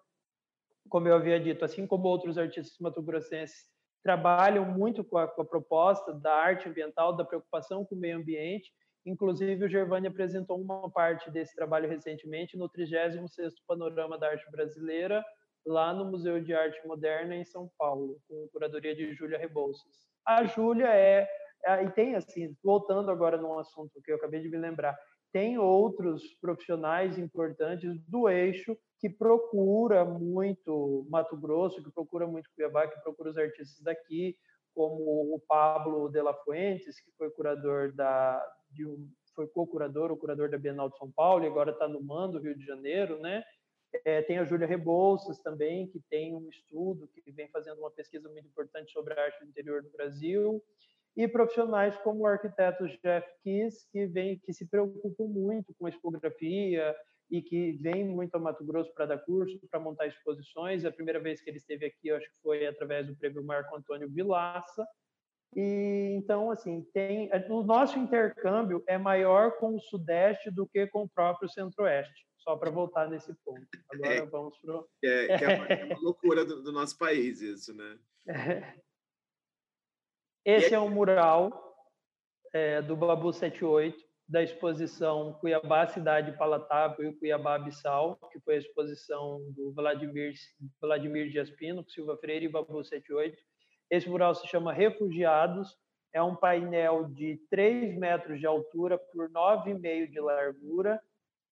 Como 0.89 1.07
eu 1.07 1.15
havia 1.15 1.39
dito, 1.39 1.63
assim 1.63 1.87
como 1.87 2.09
outros 2.09 2.37
artistas 2.37 2.77
mato-grossenses 2.81 3.65
trabalham 4.03 4.65
muito 4.65 5.05
com 5.05 5.17
a, 5.17 5.25
com 5.25 5.41
a 5.41 5.45
proposta 5.45 6.13
da 6.13 6.33
arte 6.33 6.67
ambiental, 6.67 7.15
da 7.15 7.23
preocupação 7.23 7.85
com 7.85 7.95
o 7.95 7.97
meio 7.97 8.17
ambiente, 8.17 8.73
Inclusive, 9.05 9.63
o 9.63 9.69
Gervani 9.69 10.07
apresentou 10.07 10.59
uma 10.59 10.89
parte 10.89 11.29
desse 11.29 11.55
trabalho 11.55 11.87
recentemente 11.87 12.57
no 12.57 12.67
36º 12.67 13.51
Panorama 13.67 14.17
da 14.17 14.29
Arte 14.29 14.49
Brasileira, 14.49 15.23
lá 15.65 15.93
no 15.93 16.05
Museu 16.05 16.41
de 16.41 16.53
Arte 16.53 16.85
Moderna, 16.87 17.35
em 17.35 17.45
São 17.45 17.69
Paulo, 17.77 18.19
com 18.27 18.47
curadoria 18.51 18.95
de 18.95 19.13
Júlia 19.13 19.37
Rebouças. 19.37 19.91
A 20.25 20.45
Júlia 20.45 20.87
é, 20.87 21.27
é... 21.65 21.83
E 21.83 21.91
tem, 21.91 22.15
assim, 22.15 22.55
voltando 22.63 23.09
agora 23.09 23.37
num 23.37 23.57
assunto 23.57 24.01
que 24.03 24.11
eu 24.11 24.15
acabei 24.15 24.41
de 24.41 24.49
me 24.49 24.57
lembrar, 24.57 24.97
tem 25.31 25.57
outros 25.57 26.23
profissionais 26.39 27.17
importantes 27.17 27.99
do 28.07 28.29
eixo 28.29 28.77
que 28.99 29.09
procura 29.09 30.05
muito 30.05 31.05
Mato 31.09 31.35
Grosso, 31.35 31.83
que 31.83 31.91
procura 31.91 32.25
muito 32.25 32.49
Cuiabá, 32.55 32.87
que 32.87 33.01
procura 33.01 33.31
os 33.31 33.37
artistas 33.37 33.81
daqui, 33.81 34.37
como 34.73 35.35
o 35.35 35.41
Pablo 35.47 36.09
de 36.09 36.21
la 36.21 36.33
Fuentes, 36.33 36.99
que 37.01 37.11
foi 37.17 37.29
curador 37.31 37.93
da, 37.93 38.41
de 38.71 38.85
um, 38.85 39.09
foi 39.35 39.47
co-curador, 39.47 40.11
o 40.11 40.17
curador 40.17 40.49
da 40.49 40.57
Bienal 40.57 40.89
de 40.89 40.97
São 40.97 41.11
Paulo, 41.11 41.43
e 41.43 41.47
agora 41.47 41.71
está 41.71 41.87
no 41.87 42.01
Mando, 42.01 42.39
Rio 42.39 42.57
de 42.57 42.65
Janeiro, 42.65 43.19
né? 43.19 43.43
É, 44.03 44.21
tem 44.21 44.37
a 44.39 44.43
Júlia 44.43 44.67
Rebouças 44.67 45.39
também, 45.39 45.87
que 45.87 45.99
tem 46.09 46.35
um 46.35 46.49
estudo, 46.49 47.07
que 47.07 47.31
vem 47.31 47.47
fazendo 47.49 47.79
uma 47.79 47.91
pesquisa 47.91 48.29
muito 48.29 48.47
importante 48.47 48.91
sobre 48.91 49.13
a 49.13 49.23
arte 49.23 49.39
do 49.39 49.49
interior 49.49 49.81
do 49.81 49.89
Brasil, 49.91 50.63
e 51.15 51.27
profissionais 51.27 51.95
como 51.97 52.23
o 52.23 52.27
arquiteto 52.27 52.87
Jeff 52.87 53.27
Kiss, 53.41 53.87
que 53.91 54.05
vem, 54.07 54.37
que 54.39 54.51
se 54.51 54.67
preocupam 54.67 55.25
muito 55.25 55.73
com 55.79 55.85
a 55.85 55.89
expografia 55.89 56.95
e 57.31 57.41
que 57.41 57.71
vem 57.73 58.03
muito 58.03 58.35
ao 58.35 58.41
Mato 58.41 58.65
Grosso 58.65 58.93
para 58.93 59.05
dar 59.05 59.19
curso, 59.19 59.59
para 59.69 59.79
montar 59.79 60.07
exposições. 60.07 60.83
A 60.83 60.91
primeira 60.91 61.19
vez 61.19 61.41
que 61.41 61.49
ele 61.49 61.57
esteve 61.57 61.85
aqui, 61.85 62.11
acho 62.11 62.27
que 62.27 62.41
foi 62.43 62.67
através 62.67 63.07
do 63.07 63.15
prêmio 63.15 63.43
Marco 63.43 63.75
Antônio 63.75 64.09
Vilaça, 64.09 64.85
e 65.55 66.13
então, 66.17 66.51
assim, 66.51 66.83
tem 66.93 67.29
o 67.49 67.63
nosso 67.63 67.97
intercâmbio 67.97 68.83
é 68.87 68.97
maior 68.97 69.57
com 69.57 69.75
o 69.75 69.79
Sudeste 69.79 70.51
do 70.51 70.67
que 70.67 70.85
com 70.87 71.03
o 71.03 71.09
próprio 71.09 71.49
Centro-Oeste. 71.49 72.25
Só 72.47 72.55
para 72.55 72.69
voltar 72.69 73.09
nesse 73.09 73.33
ponto. 73.43 73.67
Agora 73.89 74.13
é, 74.13 74.25
vamos 74.25 74.57
para 74.59 74.83
é, 75.03 75.25
é, 75.43 75.57
uma, 75.57 75.67
é 75.67 75.85
uma 75.85 75.99
loucura 75.99 76.45
do, 76.45 76.61
do, 76.61 76.71
nosso 76.71 76.97
país 76.97 77.41
isso, 77.41 77.73
né? 77.73 77.99
Esse 80.45 80.75
é 80.75 80.79
um 80.79 80.89
mural 80.89 81.75
é, 82.53 82.81
do 82.81 82.95
Babu 82.95 83.33
78 83.33 83.97
da 84.27 84.43
exposição 84.43 85.33
Cuiabá 85.33 85.87
Cidade 85.87 86.37
Palatável 86.37 87.09
e 87.09 87.15
Cuiabá 87.15 87.55
Abissal, 87.55 88.15
que 88.31 88.39
foi 88.39 88.55
a 88.55 88.59
exposição 88.59 89.41
do 89.51 89.73
Vladimir 89.73 90.33
Vladimir 90.79 91.29
Dias 91.29 91.49
Pino, 91.49 91.83
Silva 91.89 92.15
Freire 92.17 92.45
e 92.45 92.49
Babu 92.49 92.83
78 92.83 93.35
esse 93.89 94.09
mural 94.09 94.33
se 94.33 94.47
chama 94.47 94.73
Refugiados, 94.73 95.77
é 96.13 96.21
um 96.21 96.35
painel 96.35 97.05
de 97.09 97.39
3 97.49 97.97
metros 97.97 98.39
de 98.39 98.47
altura 98.47 98.97
por 98.97 99.29
9,5 99.29 100.09
de 100.09 100.19
largura 100.19 101.01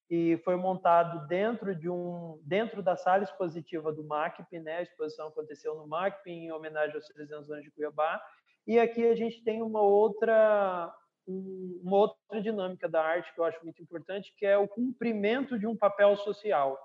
e 0.10 0.38
foi 0.44 0.56
montado 0.56 1.28
dentro 1.28 1.76
de 1.76 1.90
um 1.90 2.40
dentro 2.44 2.82
da 2.84 2.96
sala 2.96 3.24
expositiva 3.24 3.92
do 3.92 4.04
MACP, 4.04 4.60
né? 4.60 4.78
A 4.78 4.82
exposição 4.84 5.28
aconteceu 5.28 5.76
no 5.76 5.88
MACP 5.88 6.30
em 6.30 6.52
homenagem 6.52 6.96
aos 6.96 7.08
300 7.08 7.50
anos 7.52 7.64
de 7.64 7.72
Cuiabá. 7.72 8.22
E 8.66 8.80
aqui 8.80 9.06
a 9.08 9.16
gente 9.16 9.44
tem 9.44 9.62
uma 9.62 9.82
outra 9.82 10.94
uma 11.26 11.98
outra 11.98 12.42
dinâmica 12.42 12.90
da 12.90 13.02
arte 13.02 13.34
que 13.34 13.40
eu 13.40 13.46
acho 13.46 13.64
muito 13.64 13.82
importante, 13.82 14.34
que 14.38 14.46
é 14.46 14.58
o 14.58 14.68
cumprimento 14.68 15.58
de 15.58 15.66
um 15.66 15.76
papel 15.76 16.18
social 16.18 16.78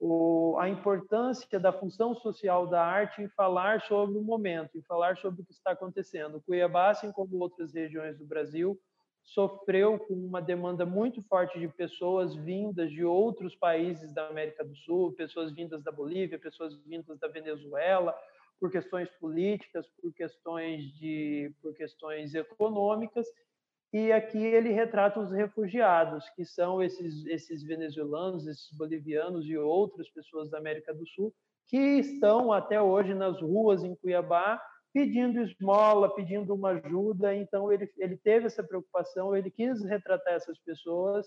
o, 0.00 0.56
a 0.58 0.68
importância 0.68 1.58
da 1.58 1.72
função 1.72 2.14
social 2.14 2.66
da 2.66 2.84
arte 2.84 3.20
em 3.20 3.28
falar 3.28 3.82
sobre 3.82 4.16
o 4.16 4.22
momento, 4.22 4.76
em 4.76 4.82
falar 4.82 5.16
sobre 5.16 5.42
o 5.42 5.44
que 5.44 5.52
está 5.52 5.72
acontecendo. 5.72 6.40
Cuiabá, 6.40 6.90
assim 6.90 7.10
como 7.10 7.38
outras 7.38 7.74
regiões 7.74 8.16
do 8.16 8.24
Brasil, 8.24 8.78
sofreu 9.34 9.98
com 9.98 10.14
uma 10.14 10.40
demanda 10.40 10.86
muito 10.86 11.22
forte 11.22 11.58
de 11.58 11.68
pessoas 11.68 12.34
vindas 12.34 12.90
de 12.90 13.04
outros 13.04 13.54
países 13.54 14.12
da 14.12 14.26
América 14.28 14.64
do 14.64 14.74
Sul, 14.76 15.12
pessoas 15.12 15.52
vindas 15.52 15.82
da 15.82 15.92
Bolívia, 15.92 16.38
pessoas 16.38 16.74
vindas 16.84 17.18
da 17.18 17.28
Venezuela, 17.28 18.14
por 18.58 18.70
questões 18.70 19.08
políticas, 19.20 19.86
por 20.00 20.12
questões 20.12 20.82
de, 20.98 21.52
por 21.62 21.74
questões 21.74 22.34
econômicas, 22.34 23.26
e 23.92 24.12
aqui 24.12 24.38
ele 24.38 24.70
retrata 24.70 25.20
os 25.20 25.30
refugiados, 25.30 26.28
que 26.30 26.44
são 26.44 26.82
esses, 26.82 27.24
esses 27.26 27.62
venezuelanos, 27.62 28.46
esses 28.46 28.70
bolivianos 28.72 29.46
e 29.46 29.56
outras 29.56 30.10
pessoas 30.10 30.50
da 30.50 30.58
América 30.58 30.92
do 30.92 31.06
Sul, 31.06 31.32
que 31.66 31.76
estão 31.76 32.52
até 32.52 32.80
hoje 32.80 33.14
nas 33.14 33.40
ruas 33.40 33.84
em 33.84 33.94
Cuiabá 33.94 34.60
pedindo 34.92 35.40
esmola, 35.40 36.14
pedindo 36.14 36.54
uma 36.54 36.70
ajuda. 36.70 37.34
Então, 37.34 37.72
ele, 37.72 37.90
ele 37.98 38.16
teve 38.16 38.46
essa 38.46 38.62
preocupação, 38.62 39.36
ele 39.36 39.50
quis 39.50 39.82
retratar 39.84 40.34
essas 40.34 40.58
pessoas 40.60 41.26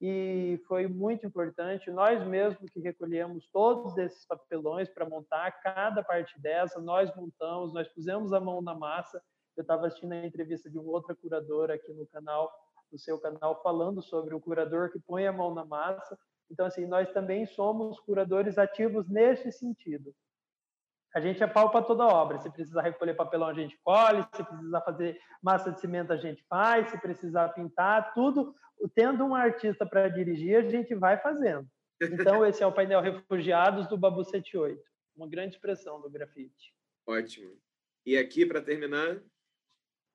e 0.00 0.60
foi 0.66 0.86
muito 0.86 1.26
importante. 1.26 1.90
Nós 1.90 2.26
mesmos 2.26 2.70
que 2.70 2.80
recolhemos 2.80 3.48
todos 3.52 3.96
esses 3.96 4.26
papelões 4.26 4.88
para 4.88 5.08
montar 5.08 5.50
cada 5.62 6.02
parte 6.02 6.40
dessa, 6.40 6.80
nós 6.80 7.14
montamos, 7.16 7.72
nós 7.72 7.88
pusemos 7.88 8.32
a 8.32 8.40
mão 8.40 8.60
na 8.60 8.74
massa 8.74 9.22
eu 9.56 9.62
estava 9.62 9.86
assistindo 9.86 10.12
a 10.12 10.26
entrevista 10.26 10.68
de 10.68 10.78
uma 10.78 10.92
outra 10.92 11.14
curadora 11.14 11.74
aqui 11.74 11.92
no 11.92 12.06
canal, 12.06 12.52
no 12.92 12.98
seu 12.98 13.18
canal, 13.18 13.62
falando 13.62 14.02
sobre 14.02 14.34
o 14.34 14.40
curador 14.40 14.92
que 14.92 15.00
põe 15.00 15.26
a 15.26 15.32
mão 15.32 15.54
na 15.54 15.64
massa. 15.64 16.16
Então, 16.50 16.66
assim, 16.66 16.86
nós 16.86 17.10
também 17.12 17.46
somos 17.46 17.98
curadores 18.00 18.58
ativos 18.58 19.08
nesse 19.08 19.50
sentido. 19.50 20.14
A 21.16 21.20
gente 21.20 21.42
apalpa 21.42 21.80
toda 21.80 22.04
a 22.04 22.08
obra. 22.08 22.38
Se 22.38 22.50
precisar 22.50 22.82
recolher 22.82 23.14
papelão, 23.14 23.48
a 23.48 23.54
gente 23.54 23.78
colhe. 23.82 24.22
Se 24.34 24.44
precisar 24.44 24.80
fazer 24.82 25.18
massa 25.42 25.72
de 25.72 25.80
cimento, 25.80 26.12
a 26.12 26.16
gente 26.16 26.44
faz. 26.46 26.90
Se 26.90 27.00
precisar 27.00 27.48
pintar, 27.50 28.12
tudo. 28.12 28.54
Tendo 28.94 29.24
um 29.24 29.34
artista 29.34 29.86
para 29.86 30.10
dirigir, 30.10 30.58
a 30.58 30.68
gente 30.68 30.94
vai 30.94 31.16
fazendo. 31.16 31.66
Então, 32.02 32.44
esse 32.44 32.62
é 32.62 32.66
o 32.66 32.72
painel 32.72 33.00
Refugiados 33.00 33.86
do 33.86 33.96
Babu 33.96 34.22
78. 34.24 34.78
Uma 35.16 35.26
grande 35.26 35.54
expressão 35.54 36.02
do 36.02 36.10
grafite. 36.10 36.74
Ótimo. 37.06 37.56
E 38.04 38.18
aqui, 38.18 38.44
para 38.44 38.60
terminar, 38.60 39.18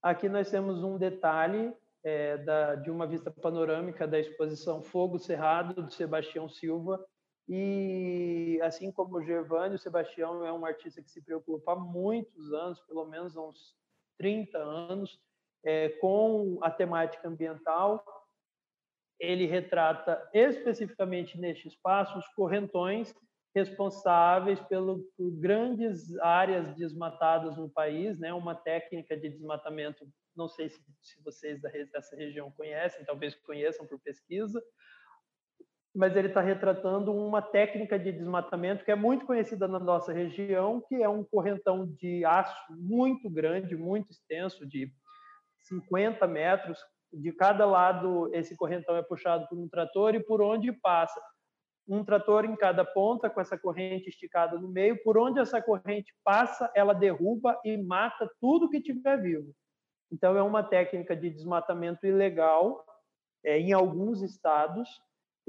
Aqui 0.02 0.28
nós 0.28 0.50
temos 0.50 0.84
um 0.84 0.98
detalhe 0.98 1.72
é, 2.04 2.36
da, 2.38 2.74
de 2.74 2.90
uma 2.90 3.06
vista 3.06 3.30
panorâmica 3.30 4.08
da 4.08 4.20
exposição 4.20 4.82
Fogo 4.82 5.20
Cerrado, 5.20 5.84
de 5.84 5.94
Sebastião 5.94 6.50
Silva. 6.50 7.04
E 7.54 8.62
assim 8.64 8.90
como 8.94 9.18
o 9.18 9.22
Gervânio, 9.22 9.76
o 9.76 9.78
Sebastião 9.78 10.46
é 10.46 10.54
um 10.54 10.66
artista 10.66 11.02
que 11.02 11.12
se 11.12 11.22
preocupa 11.22 11.74
há 11.74 11.76
muitos 11.76 12.54
anos, 12.54 12.80
pelo 12.80 13.06
menos 13.06 13.36
há 13.36 13.42
uns 13.42 13.76
30 14.18 14.58
anos, 14.58 15.20
é, 15.62 15.90
com 15.90 16.60
a 16.62 16.72
temática 16.72 17.28
ambiental. 17.28 18.06
Ele 19.20 19.46
retrata 19.48 20.26
especificamente 20.34 21.38
neste 21.38 21.68
espaço 21.68 22.18
os 22.18 22.28
correntões 22.30 23.14
responsáveis 23.54 24.62
pelo, 24.62 25.00
por 25.18 25.30
grandes 25.32 26.18
áreas 26.20 26.74
desmatadas 26.78 27.58
no 27.58 27.70
país, 27.70 28.18
né? 28.18 28.34
Uma 28.34 28.56
técnica 28.56 29.18
de 29.18 29.28
desmatamento, 29.28 30.08
não 30.34 30.48
sei 30.48 30.70
se, 30.70 30.82
se 31.02 31.22
vocês 31.22 31.60
dessa 31.92 32.16
região 32.16 32.50
conhecem, 32.50 33.04
talvez 33.04 33.36
conheçam 33.36 33.86
por 33.86 34.00
pesquisa, 34.00 34.64
mas 35.94 36.16
ele 36.16 36.30
está 36.30 36.40
retratando 36.40 37.14
uma 37.14 37.42
técnica 37.42 38.00
de 38.00 38.12
desmatamento 38.12 38.86
que 38.86 38.92
é 38.92 38.96
muito 38.96 39.26
conhecida 39.26 39.68
na 39.68 39.80
nossa 39.80 40.14
região, 40.14 40.82
que 40.88 40.96
é 40.96 41.10
um 41.10 41.24
correntão 41.24 41.86
de 41.86 42.24
aço 42.24 42.56
muito 42.70 43.30
grande, 43.30 43.76
muito 43.76 44.10
extenso, 44.10 44.66
de 44.66 44.90
50 45.60 46.26
metros. 46.28 46.80
De 47.12 47.34
cada 47.34 47.66
lado, 47.66 48.34
esse 48.34 48.56
correntão 48.56 48.96
é 48.96 49.04
puxado 49.04 49.46
por 49.50 49.58
um 49.58 49.68
trator 49.68 50.16
e 50.16 50.24
por 50.24 50.42
onde 50.42 50.72
passa 50.72 51.22
um 51.86 52.06
trator 52.06 52.46
em 52.46 52.56
cada 52.56 52.86
ponta 52.86 53.30
com 53.30 53.42
essa 53.42 53.58
corrente 53.58 54.08
esticada 54.08 54.58
no 54.58 54.70
meio. 54.70 55.04
Por 55.04 55.18
onde 55.18 55.42
essa 55.42 55.62
corrente 55.62 56.14
passa, 56.24 56.72
ela 56.74 56.94
derruba 56.94 57.60
e 57.66 57.76
mata 57.76 58.32
tudo 58.40 58.70
que 58.70 58.80
tiver 58.80 59.18
vivo. 59.18 59.54
Então 60.10 60.38
é 60.38 60.44
uma 60.44 60.64
técnica 60.64 61.16
de 61.18 61.30
desmatamento 61.30 62.06
ilegal 62.06 62.86
é, 63.44 63.60
em 63.60 63.74
alguns 63.74 64.22
estados 64.22 64.90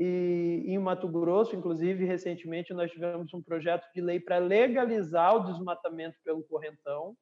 E 0.05 0.65
em 0.67 0.79
Mato 0.81 1.07
Grosso, 1.07 1.55
inclusive, 1.55 2.05
recentemente 2.05 2.75
nós 2.75 2.91
tivemos 2.91 3.33
um 3.33 3.41
projeto 3.41 3.89
de 3.95 4.01
lei 4.01 4.19
para 4.19 4.39
legalizar 4.39 5.37
o 5.37 5.45
desmatamento 5.45 6.19
pelo 6.25 6.43
correntão. 6.43 7.17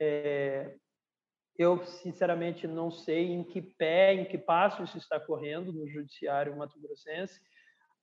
É, 0.00 0.76
eu, 1.56 1.84
sinceramente, 1.84 2.68
não 2.68 2.88
sei 2.88 3.32
em 3.32 3.42
que 3.42 3.60
pé, 3.60 4.14
em 4.14 4.24
que 4.24 4.38
passo 4.38 4.84
isso 4.84 4.96
está 4.96 5.18
correndo 5.18 5.72
no 5.72 5.88
judiciário 5.88 6.56
mato-grossense, 6.56 7.40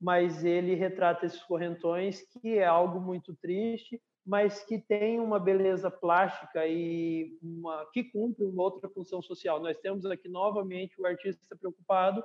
mas 0.02 0.44
ele 0.44 0.76
retrata 0.76 1.26
esses 1.26 1.42
correntões, 1.44 2.22
que 2.42 2.58
é 2.58 2.66
algo 2.66 3.00
muito 3.00 3.34
triste, 3.38 4.02
mas 4.26 4.62
que 4.66 4.78
tem 4.78 5.22
uma 5.22 5.40
beleza 5.40 5.90
plástica 5.90 6.68
e 6.68 7.38
uma, 7.42 7.90
que 7.94 8.04
cumpre 8.04 8.44
uma 8.44 8.62
outra 8.62 8.90
função 8.90 9.22
social. 9.22 9.62
Nós 9.62 9.78
temos 9.78 10.06
aqui 10.06 10.28
novamente 10.28 11.00
o 11.00 11.06
artista 11.06 11.56
preocupado 11.56 12.22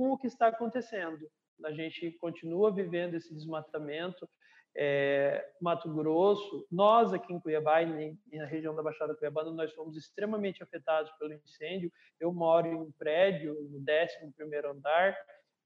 com 0.00 0.12
o 0.12 0.16
que 0.16 0.26
está 0.26 0.46
acontecendo. 0.46 1.18
A 1.62 1.72
gente 1.72 2.10
continua 2.12 2.72
vivendo 2.72 3.16
esse 3.16 3.34
desmatamento. 3.34 4.26
É, 4.74 5.46
Mato 5.60 5.92
Grosso, 5.92 6.66
nós 6.72 7.12
aqui 7.12 7.34
em 7.34 7.38
Cuiabá 7.38 7.82
e 7.82 8.16
na 8.32 8.46
região 8.46 8.74
da 8.74 8.82
Baixada 8.82 9.14
Cuiabana, 9.14 9.50
nós 9.50 9.70
fomos 9.74 9.98
extremamente 9.98 10.62
afetados 10.62 11.12
pelo 11.18 11.34
incêndio. 11.34 11.92
Eu 12.18 12.32
moro 12.32 12.66
em 12.66 12.74
um 12.76 12.90
prédio 12.92 13.52
no 13.70 13.78
11 13.78 14.32
primeiro 14.34 14.70
andar 14.70 15.14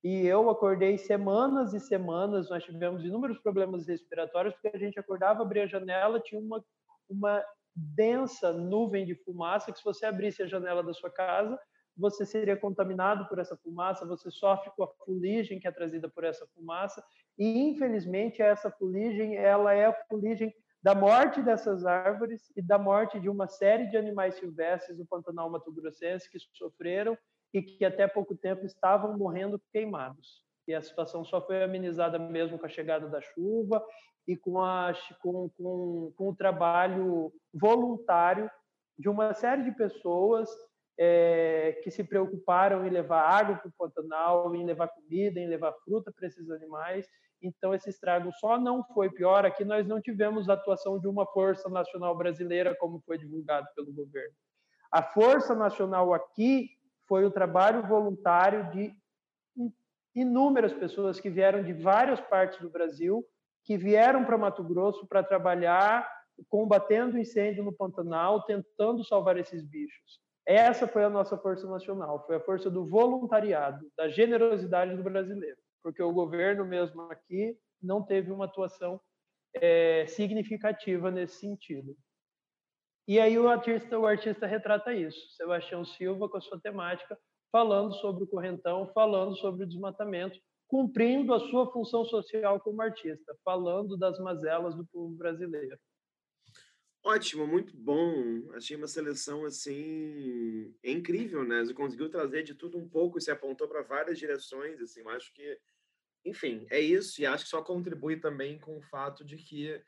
e 0.03 0.27
eu 0.27 0.51
acordei 0.51 0.99
semanas 0.99 1.73
e 1.73 1.79
semanas, 1.79 2.51
nós 2.51 2.65
tivemos 2.65 3.05
inúmeros 3.05 3.39
problemas 3.39 3.87
respiratórios, 3.87 4.53
porque 4.55 4.77
a 4.77 4.81
gente 4.81 4.99
acordava, 4.99 5.43
abria 5.43 5.63
a 5.63 5.69
janela, 5.69 6.19
tinha 6.19 6.41
uma, 6.41 6.63
uma 7.09 7.45
densa 7.73 8.53
nuvem 8.53 9.07
de 9.07 9.15
fumaça, 9.15 9.71
que 9.71 9.79
se 9.79 9.85
você 9.85 10.07
abrisse 10.07 10.43
a 10.43 10.47
janela 10.49 10.83
da 10.83 10.93
sua 10.93 11.11
casa, 11.11 11.57
você 11.97 12.27
seria 12.27 12.57
contaminado 12.57 13.29
por 13.29 13.39
essa 13.39 13.57
fumaça, 13.57 14.07
você 14.07 14.31
sofre 14.31 14.71
com 14.77 14.85
a 14.85 14.89
fuligem 15.05 15.61
que 15.61 15.69
é 15.69 15.71
trazida 15.71 16.09
por 16.09 16.25
essa 16.25 16.47
fumaça, 16.55 17.05
e 17.39 17.61
infelizmente 17.61 18.43
essa 18.43 18.71
fuligem, 18.71 19.37
ela 19.37 19.73
é 19.73 19.87
a 19.87 20.05
fuligem 20.09 20.55
da 20.83 20.95
morte 20.95 21.41
dessas 21.41 21.87
árvores 21.87 22.53
e 22.55 22.61
da 22.61 22.79
morte 22.79 23.19
de 23.19 23.31
uma 23.31 23.49
série 23.49 23.87
de 23.87 23.97
animais 23.97 24.35
silvestres 24.35 24.99
do 24.99 25.07
Pantanal 25.07 25.49
Mato 25.49 25.73
Grossense 25.73 26.29
que 26.31 26.39
sofreram 26.53 27.17
e 27.55 27.63
que 27.63 27.85
até 27.85 28.07
pouco 28.07 28.37
tempo 28.37 28.67
estavam 28.67 29.17
morrendo 29.17 29.59
queimados. 29.73 30.45
E 30.69 30.75
a 30.75 30.83
situação 30.83 31.25
só 31.25 31.41
foi 31.41 31.63
amenizada 31.63 32.19
mesmo 32.19 32.59
com 32.59 32.67
a 32.67 32.69
chegada 32.69 33.09
da 33.09 33.21
chuva 33.21 33.83
e 34.27 34.37
com, 34.37 34.61
a, 34.61 34.93
com, 35.23 35.49
com, 35.51 36.13
com 36.17 36.29
o 36.29 36.37
trabalho 36.37 37.33
voluntário 37.53 38.51
de 38.99 39.09
uma 39.09 39.33
série 39.33 39.63
de 39.65 39.73
pessoas 39.73 40.51
é, 40.99 41.81
que 41.83 41.91
se 41.91 42.05
preocuparam 42.05 42.87
em 42.87 42.91
levar 42.91 43.23
água 43.23 43.57
para 43.57 43.69
o 43.69 43.73
Pantanal, 43.77 44.55
em 44.55 44.65
levar 44.65 44.89
comida, 44.89 45.41
em 45.41 45.49
levar 45.49 45.73
fruta 45.85 46.13
para 46.13 46.27
esses 46.27 46.51
animais. 46.51 47.07
Então, 47.43 47.75
esse 47.75 47.91
estrago 47.91 48.33
só 48.33 48.59
não 48.59 48.83
foi 48.95 49.11
pior. 49.11 49.45
Aqui 49.45 49.65
nós 49.65 49.87
não 49.87 50.01
tivemos 50.01 50.49
a 50.49 50.55
atuação 50.55 50.99
de 50.99 51.07
uma 51.07 51.27
Força 51.27 51.69
Nacional 51.69 52.17
Brasileira, 52.17 52.75
como 52.77 53.03
foi 53.05 53.19
divulgado 53.19 53.67
pelo 53.75 53.93
governo. 53.93 54.35
A 54.91 55.03
Força 55.03 55.55
Nacional 55.55 56.15
aqui 56.15 56.71
foi 57.07 57.25
o 57.25 57.31
trabalho 57.31 57.87
voluntário 57.87 58.71
de 58.71 58.95
inúmeras 60.15 60.73
pessoas 60.73 61.19
que 61.19 61.29
vieram 61.29 61.63
de 61.63 61.73
várias 61.73 62.21
partes 62.21 62.61
do 62.61 62.71
Brasil, 62.71 63.27
que 63.65 63.77
vieram 63.77 64.25
para 64.25 64.39
Mato 64.39 64.63
Grosso 64.63 65.07
para 65.07 65.23
trabalhar 65.23 66.09
combatendo 66.49 67.19
incêndio 67.19 67.65
no 67.65 67.73
Pantanal, 67.73 68.43
tentando 68.45 69.05
salvar 69.05 69.37
esses 69.37 69.63
bichos. 69.63 70.24
Essa 70.47 70.87
foi 70.87 71.05
a 71.05 71.11
nossa 71.11 71.39
força 71.39 71.67
nacional, 71.67 72.25
foi 72.27 72.37
a 72.37 72.41
força 72.41 72.71
do 72.71 72.85
voluntariado, 72.87 73.91
da 73.97 74.09
generosidade 74.09 74.95
do 74.95 75.03
brasileiro, 75.03 75.57
porque 75.83 76.03
o 76.03 76.13
governo 76.13 76.65
mesmo 76.67 77.03
aqui 77.03 77.57
não 77.83 78.03
teve 78.03 78.31
uma 78.31 78.45
atuação 78.45 79.01
é, 79.55 80.07
significativa 80.07 81.11
nesse 81.11 81.41
sentido. 81.41 81.97
E 83.07 83.21
aí 83.21 83.39
o 83.39 83.49
artista, 83.49 83.99
o 83.99 84.07
artista 84.07 84.47
retrata 84.47 84.93
isso. 84.93 85.31
Sebastião 85.37 85.85
Silva 85.85 86.29
com 86.29 86.39
a 86.39 86.41
sua 86.41 86.59
temática, 86.61 87.19
falando 87.53 87.95
sobre 87.95 88.25
o 88.25 88.27
correntão, 88.27 88.91
falando 88.95 89.37
sobre 89.37 89.65
o 89.65 89.67
desmatamento, 89.67 90.39
cumprindo 90.67 91.33
a 91.33 91.41
sua 91.41 91.71
função 91.71 92.05
social 92.05 92.59
como 92.61 92.83
artista, 92.83 93.37
falando 93.45 93.97
das 93.97 94.19
mazelas 94.19 94.75
do 94.75 94.87
povo 94.87 95.15
brasileiro. 95.15 95.79
Ótimo, 97.07 97.47
muito 97.47 97.77
bom. 97.77 98.51
Achei 98.55 98.75
uma 98.77 98.87
seleção 98.89 99.45
assim 99.45 100.75
incrível, 100.83 101.45
né? 101.45 101.61
Você 101.63 101.75
conseguiu 101.75 102.09
trazer 102.09 102.43
de 102.43 102.55
tudo 102.55 102.79
um 102.79 102.89
pouco, 102.89 103.21
se 103.21 103.31
apontou 103.31 103.69
para 103.69 103.83
várias 103.83 104.19
direções, 104.19 104.81
assim. 104.81 105.01
Eu 105.01 105.11
acho 105.11 105.31
que, 105.35 105.59
enfim, 106.25 106.67
é 106.71 106.81
isso 106.81 107.21
e 107.23 107.27
acho 107.27 107.45
que 107.45 107.51
só 107.51 107.63
contribui 107.63 108.19
também 108.21 108.59
com 108.59 108.79
o 108.79 108.83
fato 108.83 109.25
de 109.25 109.37
que 109.39 109.83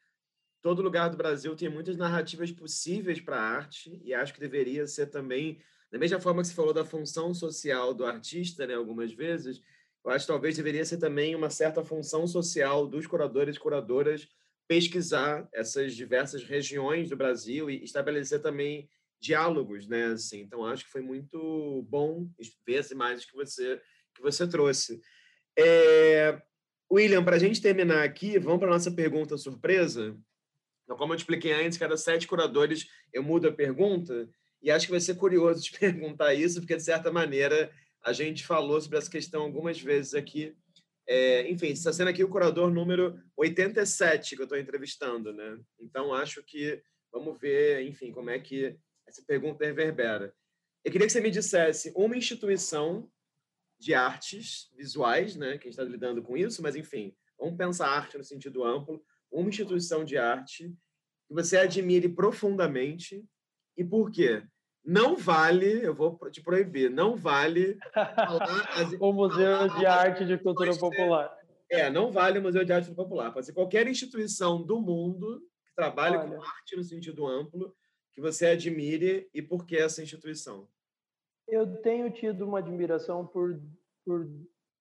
todo 0.62 0.82
lugar 0.82 1.10
do 1.10 1.16
Brasil 1.18 1.56
tem 1.56 1.68
muitas 1.68 1.96
narrativas 1.96 2.52
possíveis 2.52 3.20
para 3.20 3.36
a 3.38 3.42
arte 3.56 4.00
e 4.04 4.14
acho 4.14 4.34
que 4.34 4.40
deveria 4.40 4.86
ser 4.86 5.08
também 5.08 5.60
da 5.90 5.98
mesma 5.98 6.20
forma 6.20 6.42
que 6.42 6.48
você 6.48 6.54
falou 6.54 6.74
da 6.74 6.84
função 6.84 7.34
social 7.34 7.94
do 7.94 8.06
artista, 8.06 8.66
né, 8.66 8.74
algumas 8.74 9.12
vezes, 9.12 9.62
eu 10.04 10.10
acho 10.10 10.26
que 10.26 10.32
talvez 10.32 10.56
deveria 10.56 10.84
ser 10.84 10.98
também 10.98 11.34
uma 11.34 11.50
certa 11.50 11.84
função 11.84 12.26
social 12.26 12.86
dos 12.88 13.06
curadores 13.06 13.58
curadoras 13.58 14.28
pesquisar 14.68 15.48
essas 15.52 15.94
diversas 15.94 16.42
regiões 16.42 17.08
do 17.08 17.16
Brasil 17.16 17.70
e 17.70 17.84
estabelecer 17.84 18.40
também 18.40 18.88
diálogos, 19.20 19.86
né? 19.86 20.06
Assim, 20.06 20.40
então 20.40 20.64
acho 20.64 20.84
que 20.84 20.90
foi 20.90 21.02
muito 21.02 21.86
bom 21.88 22.28
ver 22.66 22.78
as 22.78 22.90
imagens 22.90 23.24
que 23.24 23.34
você 23.34 23.80
que 24.14 24.22
você 24.22 24.46
trouxe. 24.48 25.00
É... 25.58 26.40
William, 26.90 27.24
para 27.24 27.36
a 27.36 27.38
gente 27.38 27.60
terminar 27.60 28.02
aqui, 28.02 28.38
vamos 28.38 28.60
para 28.60 28.70
nossa 28.70 28.90
pergunta 28.90 29.36
surpresa. 29.36 30.16
Então, 30.84 30.96
como 30.96 31.12
eu 31.12 31.16
te 31.16 31.20
expliquei 31.20 31.52
antes, 31.52 31.78
cada 31.78 31.96
sete 31.96 32.28
curadores 32.28 32.86
eu 33.12 33.22
mudo 33.22 33.48
a 33.48 33.52
pergunta, 33.52 34.28
e 34.62 34.70
acho 34.70 34.86
que 34.86 34.92
vai 34.92 35.00
ser 35.00 35.16
curioso 35.16 35.62
te 35.62 35.72
perguntar 35.78 36.34
isso, 36.34 36.60
porque, 36.60 36.76
de 36.76 36.82
certa 36.82 37.10
maneira, 37.10 37.70
a 38.04 38.12
gente 38.12 38.46
falou 38.46 38.80
sobre 38.80 38.98
essa 38.98 39.10
questão 39.10 39.42
algumas 39.42 39.80
vezes 39.80 40.14
aqui. 40.14 40.54
É, 41.08 41.48
enfim, 41.48 41.68
está 41.68 41.92
sendo 41.92 42.08
aqui 42.08 42.24
o 42.24 42.28
curador 42.28 42.70
número 42.70 43.20
87 43.36 44.34
que 44.34 44.42
eu 44.42 44.44
estou 44.44 44.58
entrevistando, 44.58 45.32
né? 45.32 45.58
Então, 45.78 46.12
acho 46.12 46.42
que 46.42 46.82
vamos 47.12 47.38
ver, 47.38 47.86
enfim, 47.86 48.10
como 48.10 48.30
é 48.30 48.38
que 48.38 48.76
essa 49.06 49.22
pergunta 49.24 49.64
reverbera. 49.64 50.34
Eu 50.84 50.90
queria 50.90 51.06
que 51.06 51.12
você 51.12 51.20
me 51.20 51.30
dissesse 51.30 51.92
uma 51.94 52.16
instituição 52.16 53.10
de 53.78 53.94
artes 53.94 54.70
visuais, 54.76 55.36
né? 55.36 55.58
Que 55.58 55.68
está 55.68 55.84
lidando 55.84 56.22
com 56.22 56.36
isso, 56.36 56.62
mas, 56.62 56.74
enfim, 56.74 57.14
vamos 57.38 57.56
pensar 57.56 57.88
arte 57.88 58.18
no 58.18 58.24
sentido 58.24 58.64
amplo 58.64 59.04
uma 59.30 59.48
instituição 59.48 60.04
de 60.04 60.16
arte 60.16 60.74
que 61.26 61.34
você 61.34 61.58
admire 61.58 62.08
profundamente 62.08 63.24
e 63.76 63.84
por 63.84 64.10
quê? 64.10 64.42
Não 64.86 65.16
vale, 65.16 65.84
eu 65.84 65.92
vou 65.92 66.16
te 66.30 66.40
proibir, 66.40 66.88
não 66.88 67.16
vale 67.16 67.76
as, 67.92 68.92
o 69.00 69.12
Museu 69.12 69.68
de 69.76 69.84
Arte 69.84 70.24
de 70.24 70.38
Cultura 70.38 70.72
ser, 70.72 70.78
Popular. 70.78 71.36
É, 71.68 71.90
não 71.90 72.12
vale 72.12 72.38
o 72.38 72.42
Museu 72.42 72.64
de 72.64 72.72
Arte 72.72 72.94
Popular. 72.94 73.32
Pode 73.32 73.46
ser 73.46 73.52
qualquer 73.52 73.88
instituição 73.88 74.62
do 74.62 74.80
mundo 74.80 75.40
que 75.66 75.74
trabalhe 75.74 76.16
Olha. 76.16 76.28
com 76.28 76.40
arte 76.40 76.76
no 76.76 76.84
sentido 76.84 77.26
amplo 77.26 77.74
que 78.14 78.20
você 78.20 78.46
admire 78.46 79.28
e 79.34 79.42
por 79.42 79.66
que 79.66 79.76
essa 79.76 80.02
instituição? 80.02 80.68
Eu 81.48 81.76
tenho 81.82 82.10
tido 82.10 82.46
uma 82.46 82.60
admiração 82.60 83.26
por, 83.26 83.60
por 84.04 84.26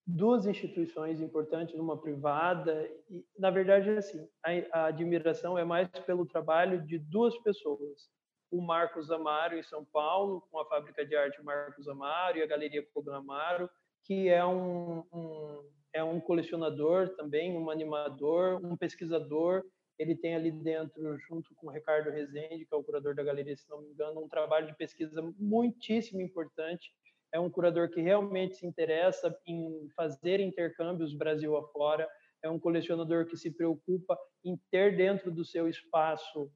duas 0.06 0.46
instituições 0.46 1.20
importantes, 1.20 1.76
uma 1.76 2.00
privada, 2.00 2.88
e 3.10 3.26
na 3.38 3.50
verdade 3.50 3.90
é 3.90 3.98
assim, 3.98 4.28
a, 4.44 4.80
a, 4.80 4.86
admiração 4.86 5.58
é 5.58 5.66
mais 5.66 5.90
pelo 6.06 6.26
trabalho 6.26 6.82
de 6.86 7.00
duas 7.00 7.38
pessoas, 7.40 8.08
o 8.56 8.62
Marcos 8.62 9.12
Amaro 9.12 9.58
em 9.58 9.64
São 9.64 9.84
Paulo, 9.84 10.42
com 10.50 10.60
a 10.60 10.66
fábrica 10.66 11.06
de 11.06 11.16
arte 11.16 11.44
Marcos 11.44 11.88
Amaro 11.90 12.38
e 12.38 12.42
a 12.42 12.48
Galeria 12.48 12.86
Kogan 12.94 13.18
Amaro, 13.18 13.70
que 14.04 14.30
é 14.30 14.46
um, 14.46 15.04
um, 15.12 15.70
é 15.94 16.02
um 16.02 16.22
colecionador 16.22 17.10
também, 17.18 17.58
um 17.58 17.70
animador, 17.70 18.64
um 18.64 18.78
pesquisador, 18.78 19.64
ele 20.00 20.16
tem 20.16 20.36
ali 20.36 20.52
dentro, 20.52 21.18
junto 21.20 21.54
com 21.56 21.68
o 21.68 21.70
Ricardo 21.70 22.10
Rezende, 22.12 22.66
que 22.66 22.74
é 22.74 22.78
o 22.78 22.84
curador 22.84 23.14
da 23.14 23.24
galeria, 23.24 23.56
se 23.56 23.70
não 23.70 23.82
me 23.82 23.90
engano, 23.90 24.24
um 24.24 24.30
trabalho 24.30 24.68
de 24.68 24.76
pesquisa 24.76 25.22
muitíssimo 25.38 26.22
importante. 26.22 26.94
É 27.34 27.40
um 27.40 27.50
curador 27.50 27.90
que 27.90 28.02
realmente 28.02 28.56
se 28.56 28.66
interessa 28.66 29.38
em 29.46 29.90
fazer 29.96 30.40
intercâmbios 30.40 31.14
Brasil 31.14 31.58
afora, 31.58 32.08
é 32.42 32.50
um 32.50 32.60
colecionador 32.60 33.26
que 33.26 33.36
se 33.36 33.52
preocupa 33.52 34.18
em 34.44 34.58
ter 34.72 34.96
dentro 34.96 35.32
do 35.32 35.44
seu 35.44 35.68
espaço 35.68 36.50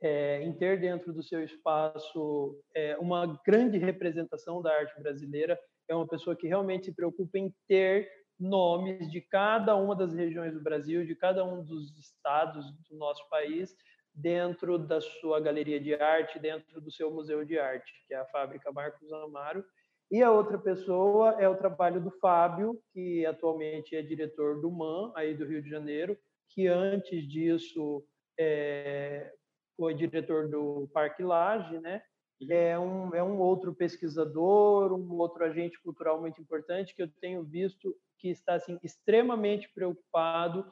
é, 0.00 0.42
em 0.42 0.52
ter 0.52 0.80
dentro 0.80 1.12
do 1.12 1.22
seu 1.22 1.42
espaço 1.42 2.60
é, 2.74 2.96
uma 2.98 3.40
grande 3.44 3.78
representação 3.78 4.62
da 4.62 4.72
arte 4.72 5.00
brasileira, 5.00 5.58
é 5.88 5.94
uma 5.94 6.06
pessoa 6.06 6.36
que 6.36 6.46
realmente 6.46 6.86
se 6.86 6.94
preocupa 6.94 7.38
em 7.38 7.52
ter 7.66 8.08
nomes 8.38 9.10
de 9.10 9.20
cada 9.20 9.74
uma 9.74 9.96
das 9.96 10.14
regiões 10.14 10.54
do 10.54 10.62
Brasil, 10.62 11.04
de 11.04 11.14
cada 11.16 11.44
um 11.44 11.64
dos 11.64 11.98
estados 11.98 12.64
do 12.88 12.96
nosso 12.96 13.28
país, 13.28 13.74
dentro 14.14 14.78
da 14.78 15.00
sua 15.00 15.40
galeria 15.40 15.80
de 15.80 15.94
arte, 15.94 16.38
dentro 16.38 16.80
do 16.80 16.90
seu 16.90 17.10
museu 17.10 17.44
de 17.44 17.58
arte, 17.58 17.92
que 18.06 18.14
é 18.14 18.18
a 18.18 18.26
fábrica 18.26 18.72
Marcos 18.72 19.12
Amaro. 19.12 19.64
E 20.10 20.22
a 20.22 20.30
outra 20.30 20.58
pessoa 20.58 21.36
é 21.40 21.48
o 21.48 21.56
trabalho 21.56 22.00
do 22.00 22.10
Fábio, 22.12 22.80
que 22.92 23.26
atualmente 23.26 23.94
é 23.94 24.02
diretor 24.02 24.60
do 24.60 24.70
MAN, 24.70 25.12
aí 25.14 25.34
do 25.34 25.44
Rio 25.44 25.62
de 25.62 25.68
Janeiro, 25.68 26.16
que 26.48 26.66
antes 26.66 27.28
disso 27.28 28.02
é, 28.38 29.32
foi 29.78 29.94
diretor 29.94 30.48
do 30.48 30.90
Parque 30.92 31.22
Lage, 31.22 31.78
né? 31.78 32.02
Uhum. 32.40 32.48
É 32.50 32.78
um, 32.78 33.14
é 33.14 33.22
um 33.22 33.38
outro 33.38 33.72
pesquisador, 33.72 34.92
um 34.92 35.16
outro 35.18 35.44
agente 35.44 35.80
cultural 35.80 36.20
muito 36.20 36.40
importante 36.42 36.94
que 36.94 37.02
eu 37.02 37.08
tenho 37.20 37.44
visto 37.44 37.96
que 38.18 38.28
está 38.28 38.54
assim, 38.54 38.78
extremamente 38.82 39.68
preocupado 39.72 40.66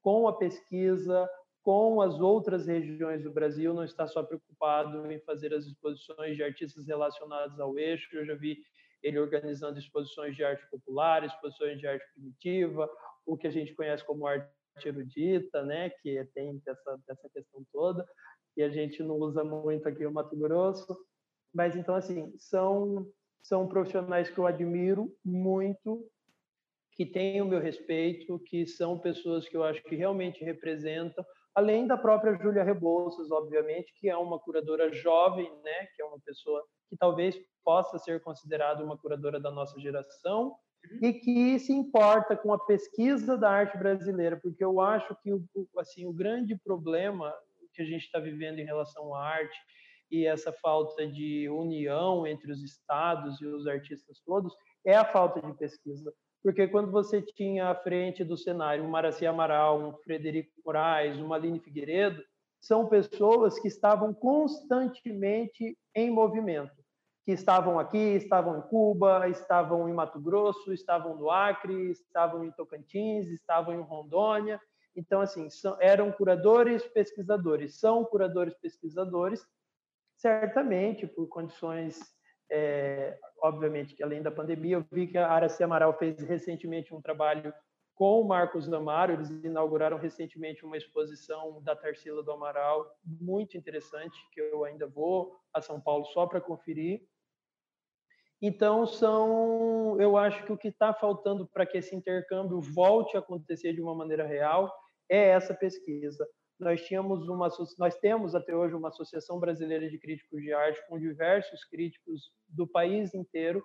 com 0.00 0.26
a 0.26 0.36
pesquisa, 0.36 1.28
com 1.62 2.00
as 2.00 2.18
outras 2.18 2.66
regiões 2.66 3.22
do 3.22 3.30
Brasil, 3.30 3.74
não 3.74 3.84
está 3.84 4.06
só 4.06 4.22
preocupado 4.22 5.10
em 5.12 5.20
fazer 5.20 5.52
as 5.52 5.66
exposições 5.66 6.36
de 6.36 6.42
artistas 6.42 6.86
relacionados 6.86 7.60
ao 7.60 7.78
eixo. 7.78 8.16
Eu 8.16 8.24
já 8.24 8.34
vi 8.34 8.58
ele 9.02 9.18
organizando 9.18 9.78
exposições 9.78 10.34
de 10.34 10.44
arte 10.44 10.66
popular, 10.70 11.24
exposições 11.24 11.78
de 11.78 11.86
arte 11.86 12.04
primitiva, 12.14 12.88
o 13.26 13.36
que 13.36 13.46
a 13.46 13.50
gente 13.50 13.74
conhece 13.74 14.04
como 14.04 14.26
arte 14.26 14.48
erudita, 14.84 15.64
né, 15.64 15.90
que 15.90 16.22
tem 16.34 16.60
essa, 16.66 16.98
essa 17.08 17.28
questão 17.30 17.64
toda, 17.72 18.06
e 18.56 18.62
a 18.62 18.68
gente 18.68 19.02
não 19.02 19.16
usa 19.16 19.44
muito 19.44 19.88
aqui 19.88 20.04
no 20.04 20.12
Mato 20.12 20.36
Grosso. 20.36 20.96
Mas, 21.54 21.76
então, 21.76 21.94
assim, 21.94 22.32
são, 22.38 23.06
são 23.42 23.66
profissionais 23.66 24.30
que 24.30 24.38
eu 24.38 24.46
admiro 24.46 25.12
muito, 25.24 26.06
que 26.92 27.04
têm 27.04 27.42
o 27.42 27.46
meu 27.46 27.60
respeito, 27.60 28.38
que 28.38 28.66
são 28.66 28.98
pessoas 28.98 29.48
que 29.48 29.56
eu 29.56 29.62
acho 29.62 29.82
que 29.82 29.94
realmente 29.94 30.42
representam, 30.44 31.24
além 31.54 31.86
da 31.86 31.96
própria 31.96 32.34
Júlia 32.36 32.62
Rebouças, 32.62 33.30
obviamente, 33.30 33.92
que 33.98 34.08
é 34.08 34.16
uma 34.16 34.38
curadora 34.38 34.92
jovem, 34.92 35.50
né, 35.62 35.86
que 35.94 36.02
é 36.02 36.04
uma 36.04 36.20
pessoa 36.20 36.62
que 36.88 36.96
talvez 36.96 37.36
possa 37.64 37.98
ser 37.98 38.22
considerada 38.22 38.84
uma 38.84 38.96
curadora 38.96 39.40
da 39.40 39.50
nossa 39.50 39.78
geração 39.80 40.54
e 41.02 41.12
que 41.12 41.58
se 41.58 41.72
importa 41.72 42.36
com 42.36 42.52
a 42.52 42.58
pesquisa 42.58 43.36
da 43.36 43.50
arte 43.50 43.76
brasileira, 43.76 44.36
porque 44.36 44.64
eu 44.64 44.80
acho 44.80 45.16
que 45.22 45.32
o, 45.32 45.42
assim 45.78 46.06
o 46.06 46.12
grande 46.12 46.56
problema 46.56 47.34
que 47.76 47.82
a 47.82 47.86
gente 47.86 48.06
está 48.06 48.18
vivendo 48.18 48.58
em 48.58 48.64
relação 48.64 49.14
à 49.14 49.24
arte 49.24 49.56
e 50.10 50.26
essa 50.26 50.52
falta 50.52 51.06
de 51.06 51.48
união 51.48 52.26
entre 52.26 52.50
os 52.50 52.62
estados 52.62 53.40
e 53.40 53.46
os 53.46 53.66
artistas 53.66 54.20
todos 54.24 54.54
é 54.84 54.96
a 54.96 55.04
falta 55.04 55.40
de 55.40 55.52
pesquisa. 55.54 56.12
Porque 56.42 56.68
quando 56.68 56.92
você 56.92 57.20
tinha 57.20 57.68
à 57.68 57.74
frente 57.74 58.22
do 58.22 58.36
cenário 58.36 58.84
um 58.84 58.88
Maraci 58.88 59.26
Amaral, 59.26 59.80
um 59.80 59.92
Frederico 59.98 60.52
Moraes, 60.64 61.18
uma 61.18 61.34
Aline 61.34 61.58
Figueiredo, 61.58 62.22
são 62.60 62.88
pessoas 62.88 63.58
que 63.58 63.68
estavam 63.68 64.14
constantemente 64.14 65.76
em 65.94 66.10
movimento, 66.10 66.72
que 67.24 67.32
estavam 67.32 67.78
aqui, 67.78 68.14
estavam 68.14 68.58
em 68.58 68.62
Cuba, 68.62 69.28
estavam 69.28 69.88
em 69.88 69.92
Mato 69.92 70.20
Grosso, 70.20 70.72
estavam 70.72 71.16
no 71.16 71.30
Acre, 71.30 71.90
estavam 71.90 72.44
em 72.44 72.52
Tocantins, 72.52 73.26
estavam 73.28 73.74
em 73.74 73.82
Rondônia. 73.82 74.60
Então, 74.96 75.20
assim, 75.20 75.50
são, 75.50 75.76
eram 75.80 76.10
curadores 76.10 76.86
pesquisadores, 76.86 77.78
são 77.78 78.02
curadores 78.02 78.54
pesquisadores, 78.54 79.46
certamente 80.16 81.06
por 81.06 81.28
condições, 81.28 82.00
é, 82.50 83.18
obviamente, 83.42 83.94
que 83.94 84.02
além 84.02 84.22
da 84.22 84.30
pandemia, 84.30 84.76
eu 84.76 84.86
vi 84.90 85.06
que 85.06 85.18
a 85.18 85.28
Araci 85.28 85.62
Amaral 85.62 85.96
fez 85.98 86.18
recentemente 86.22 86.94
um 86.94 87.02
trabalho 87.02 87.52
com 87.94 88.20
o 88.20 88.28
Marcos 88.28 88.70
Amaro, 88.72 89.12
eles 89.12 89.30
inauguraram 89.30 89.96
recentemente 89.96 90.64
uma 90.64 90.76
exposição 90.76 91.62
da 91.62 91.74
Tarsila 91.74 92.22
do 92.22 92.30
Amaral, 92.30 92.94
muito 93.04 93.56
interessante, 93.56 94.18
que 94.32 94.40
eu 94.40 94.64
ainda 94.64 94.86
vou 94.86 95.34
a 95.52 95.62
São 95.62 95.80
Paulo 95.80 96.04
só 96.06 96.26
para 96.26 96.40
conferir. 96.40 97.06
Então, 98.40 98.86
são, 98.86 99.98
eu 99.98 100.16
acho 100.18 100.44
que 100.44 100.52
o 100.52 100.58
que 100.58 100.68
está 100.68 100.92
faltando 100.92 101.46
para 101.46 101.64
que 101.64 101.78
esse 101.78 101.96
intercâmbio 101.96 102.60
volte 102.60 103.16
a 103.16 103.20
acontecer 103.20 103.72
de 103.72 103.80
uma 103.80 103.94
maneira 103.94 104.26
real 104.26 104.70
é 105.08 105.28
essa 105.28 105.54
pesquisa. 105.54 106.26
Nós 106.58 106.82
tínhamos 106.82 107.28
uma, 107.28 107.48
nós 107.78 107.96
temos 107.98 108.34
até 108.34 108.54
hoje 108.56 108.74
uma 108.74 108.88
associação 108.88 109.38
brasileira 109.38 109.88
de 109.88 109.98
críticos 109.98 110.40
de 110.40 110.52
arte 110.52 110.80
com 110.88 110.98
diversos 110.98 111.64
críticos 111.64 112.32
do 112.48 112.66
país 112.66 113.14
inteiro 113.14 113.62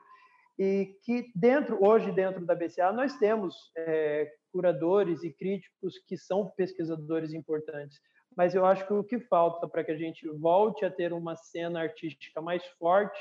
e 0.60 0.98
que 1.04 1.32
dentro 1.34 1.84
hoje 1.84 2.12
dentro 2.12 2.46
da 2.46 2.54
BCA 2.54 2.92
nós 2.92 3.18
temos 3.18 3.56
é, 3.78 4.30
curadores 4.52 5.24
e 5.24 5.32
críticos 5.32 5.98
que 6.06 6.18
são 6.18 6.52
pesquisadores 6.58 7.34
importantes 7.34 7.98
mas 8.36 8.56
eu 8.56 8.66
acho 8.66 8.86
que 8.88 8.94
o 8.94 9.04
que 9.04 9.20
falta 9.20 9.68
para 9.68 9.84
que 9.84 9.92
a 9.92 9.98
gente 9.98 10.28
volte 10.30 10.86
a 10.86 10.92
ter 10.92 11.12
uma 11.14 11.36
cena 11.36 11.82
artística 11.82 12.42
mais 12.42 12.66
forte 12.80 13.20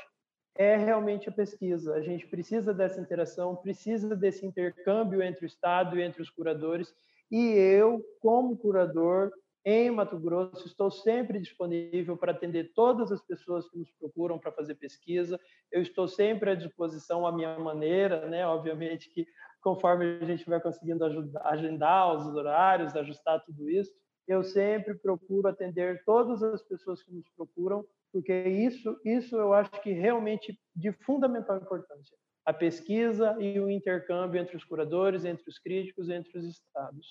é 0.55 0.75
realmente 0.75 1.29
a 1.29 1.31
pesquisa. 1.31 1.93
A 1.95 2.01
gente 2.01 2.27
precisa 2.27 2.73
dessa 2.73 2.99
interação, 2.99 3.55
precisa 3.55 4.15
desse 4.15 4.45
intercâmbio 4.45 5.21
entre 5.21 5.45
o 5.45 5.47
Estado 5.47 5.97
e 5.97 6.01
entre 6.01 6.21
os 6.21 6.29
curadores. 6.29 6.93
E 7.31 7.53
eu, 7.53 8.03
como 8.19 8.57
curador, 8.57 9.31
em 9.63 9.91
Mato 9.91 10.19
Grosso, 10.19 10.67
estou 10.67 10.89
sempre 10.89 11.39
disponível 11.39 12.17
para 12.17 12.31
atender 12.31 12.73
todas 12.73 13.11
as 13.11 13.21
pessoas 13.21 13.69
que 13.69 13.77
nos 13.77 13.91
procuram 13.91 14.39
para 14.39 14.51
fazer 14.51 14.75
pesquisa. 14.75 15.39
Eu 15.71 15.81
estou 15.81 16.07
sempre 16.07 16.49
à 16.49 16.55
disposição 16.55 17.25
à 17.25 17.31
minha 17.31 17.57
maneira, 17.59 18.27
né? 18.27 18.45
Obviamente 18.45 19.09
que 19.11 19.25
conforme 19.61 20.17
a 20.19 20.25
gente 20.25 20.49
vai 20.49 20.59
conseguindo 20.59 21.05
ajudar, 21.05 21.41
agendar 21.45 22.15
os 22.15 22.25
horários, 22.35 22.95
ajustar 22.95 23.43
tudo 23.45 23.69
isso, 23.69 23.93
eu 24.27 24.43
sempre 24.43 24.95
procuro 24.95 25.47
atender 25.47 26.03
todas 26.03 26.41
as 26.41 26.63
pessoas 26.63 27.03
que 27.03 27.11
nos 27.13 27.29
procuram, 27.29 27.85
porque 28.11 28.33
isso, 28.33 28.99
isso 29.05 29.35
eu 29.35 29.53
acho 29.53 29.71
que 29.83 29.91
realmente 29.91 30.59
de 30.75 30.91
fundamental 30.91 31.57
importância. 31.57 32.17
A 32.45 32.53
pesquisa 32.53 33.35
e 33.39 33.59
o 33.59 33.69
intercâmbio 33.69 34.41
entre 34.41 34.57
os 34.57 34.63
curadores, 34.63 35.25
entre 35.25 35.47
os 35.47 35.59
críticos, 35.59 36.09
entre 36.09 36.37
os 36.37 36.45
estados. 36.45 37.07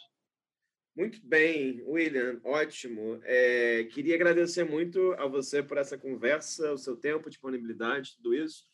Muito 0.96 1.20
bem, 1.24 1.82
William, 1.86 2.40
ótimo. 2.44 3.20
É, 3.22 3.84
queria 3.84 4.16
agradecer 4.16 4.64
muito 4.64 5.12
a 5.14 5.26
você 5.26 5.62
por 5.62 5.78
essa 5.78 5.96
conversa, 5.96 6.72
o 6.72 6.78
seu 6.78 6.96
tempo, 6.96 7.30
disponibilidade, 7.30 8.16
tudo 8.16 8.34
isso. 8.34 8.64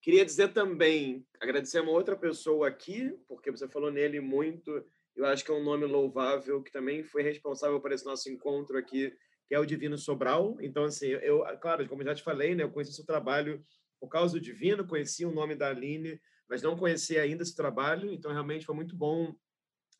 Queria 0.00 0.24
dizer 0.24 0.52
também, 0.52 1.26
agradecer 1.40 1.78
a 1.78 1.82
uma 1.82 1.90
outra 1.90 2.16
pessoa 2.16 2.68
aqui, 2.68 3.12
porque 3.26 3.50
você 3.50 3.68
falou 3.68 3.90
nele 3.90 4.20
muito, 4.20 4.84
eu 5.16 5.26
acho 5.26 5.44
que 5.44 5.50
é 5.50 5.54
um 5.54 5.64
nome 5.64 5.84
louvável, 5.84 6.62
que 6.62 6.70
também 6.70 7.02
foi 7.02 7.22
responsável 7.22 7.80
por 7.80 7.90
esse 7.90 8.04
nosso 8.04 8.30
encontro 8.30 8.78
aqui, 8.78 9.12
que 9.48 9.54
é 9.54 9.58
o 9.58 9.66
Divino 9.66 9.98
Sobral. 9.98 10.56
Então, 10.60 10.84
assim, 10.84 11.08
eu, 11.08 11.42
claro, 11.60 11.88
como 11.88 12.04
já 12.04 12.14
te 12.14 12.22
falei, 12.22 12.54
né, 12.54 12.62
eu 12.62 12.70
conheci 12.70 12.92
seu 12.92 13.04
trabalho 13.04 13.64
por 14.00 14.08
causa 14.08 14.34
do 14.34 14.40
Divino, 14.40 14.86
conheci 14.86 15.24
o 15.24 15.32
nome 15.32 15.54
da 15.54 15.68
Aline, 15.68 16.20
mas 16.48 16.62
não 16.62 16.76
conhecia 16.76 17.22
ainda 17.22 17.42
esse 17.42 17.54
trabalho, 17.54 18.12
então 18.12 18.32
realmente 18.32 18.64
foi 18.64 18.74
muito 18.74 18.96
bom 18.96 19.34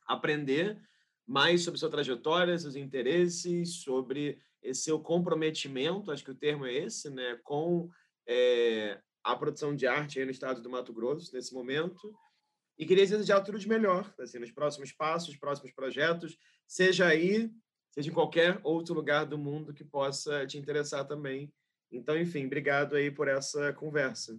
aprender 0.06 0.80
mais 1.26 1.62
sobre 1.62 1.78
sua 1.78 1.90
trajetória, 1.90 2.58
seus 2.58 2.74
interesses, 2.74 3.82
sobre 3.82 4.40
esse 4.62 4.82
seu 4.82 4.98
comprometimento, 4.98 6.10
acho 6.10 6.24
que 6.24 6.30
o 6.30 6.34
termo 6.34 6.64
é 6.64 6.72
esse, 6.72 7.10
né, 7.10 7.38
com 7.44 7.90
é, 8.26 9.00
a 9.22 9.36
produção 9.36 9.76
de 9.76 9.86
arte 9.86 10.24
no 10.24 10.30
estado 10.30 10.62
do 10.62 10.70
Mato 10.70 10.92
Grosso 10.92 11.34
nesse 11.34 11.52
momento. 11.52 12.14
E 12.78 12.86
queria 12.86 13.06
desejar 13.06 13.40
tudo 13.40 13.58
de 13.58 13.68
melhor, 13.68 14.12
assim, 14.18 14.38
nos 14.38 14.52
próximos 14.52 14.92
passos, 14.92 15.36
próximos 15.36 15.72
projetos, 15.72 16.38
seja 16.66 17.06
aí, 17.06 17.50
seja 17.90 18.08
em 18.08 18.14
qualquer 18.14 18.60
outro 18.62 18.94
lugar 18.94 19.26
do 19.26 19.36
mundo 19.36 19.74
que 19.74 19.84
possa 19.84 20.46
te 20.46 20.56
interessar 20.56 21.06
também. 21.06 21.52
Então, 21.90 22.18
enfim, 22.18 22.46
obrigado 22.46 22.96
aí 22.96 23.10
por 23.10 23.28
essa 23.28 23.72
conversa. 23.72 24.38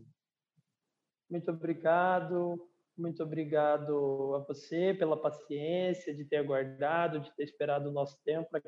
Muito 1.30 1.52
obrigado. 1.52 2.70
Muito 2.98 3.24
obrigado 3.24 4.36
a 4.36 4.40
você 4.40 4.94
pela 4.94 5.16
paciência 5.16 6.14
de 6.14 6.26
ter 6.26 6.36
aguardado, 6.36 7.22
de 7.22 7.34
ter 7.34 7.44
esperado 7.44 7.90
o 7.90 7.94
nosso 7.94 8.20
tempo 8.26 8.50
para 8.50 8.60
que 8.60 8.68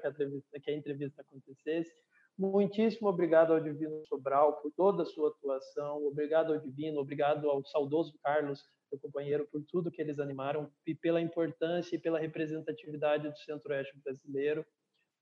que 0.62 0.72
a 0.72 0.74
entrevista 0.74 1.22
acontecesse. 1.22 1.92
Muitíssimo 2.38 3.10
obrigado 3.10 3.52
ao 3.52 3.60
Divino 3.60 4.06
Sobral 4.08 4.62
por 4.62 4.72
toda 4.72 5.04
a 5.04 5.06
sua 5.06 5.30
atuação. 5.30 6.06
Obrigado 6.08 6.54
ao 6.54 6.60
Divino, 6.60 7.02
obrigado 7.02 7.50
ao 7.50 7.64
saudoso 7.66 8.18
Carlos, 8.24 8.64
meu 8.90 9.00
companheiro, 9.02 9.46
por 9.52 9.62
tudo 9.64 9.92
que 9.92 10.02
eles 10.02 10.18
animaram 10.18 10.72
e 10.88 10.96
pela 10.96 11.20
importância 11.20 11.96
e 11.96 12.00
pela 12.00 12.18
representatividade 12.18 13.30
do 13.30 13.38
Centro-Oeste 13.38 14.00
brasileiro. 14.04 14.66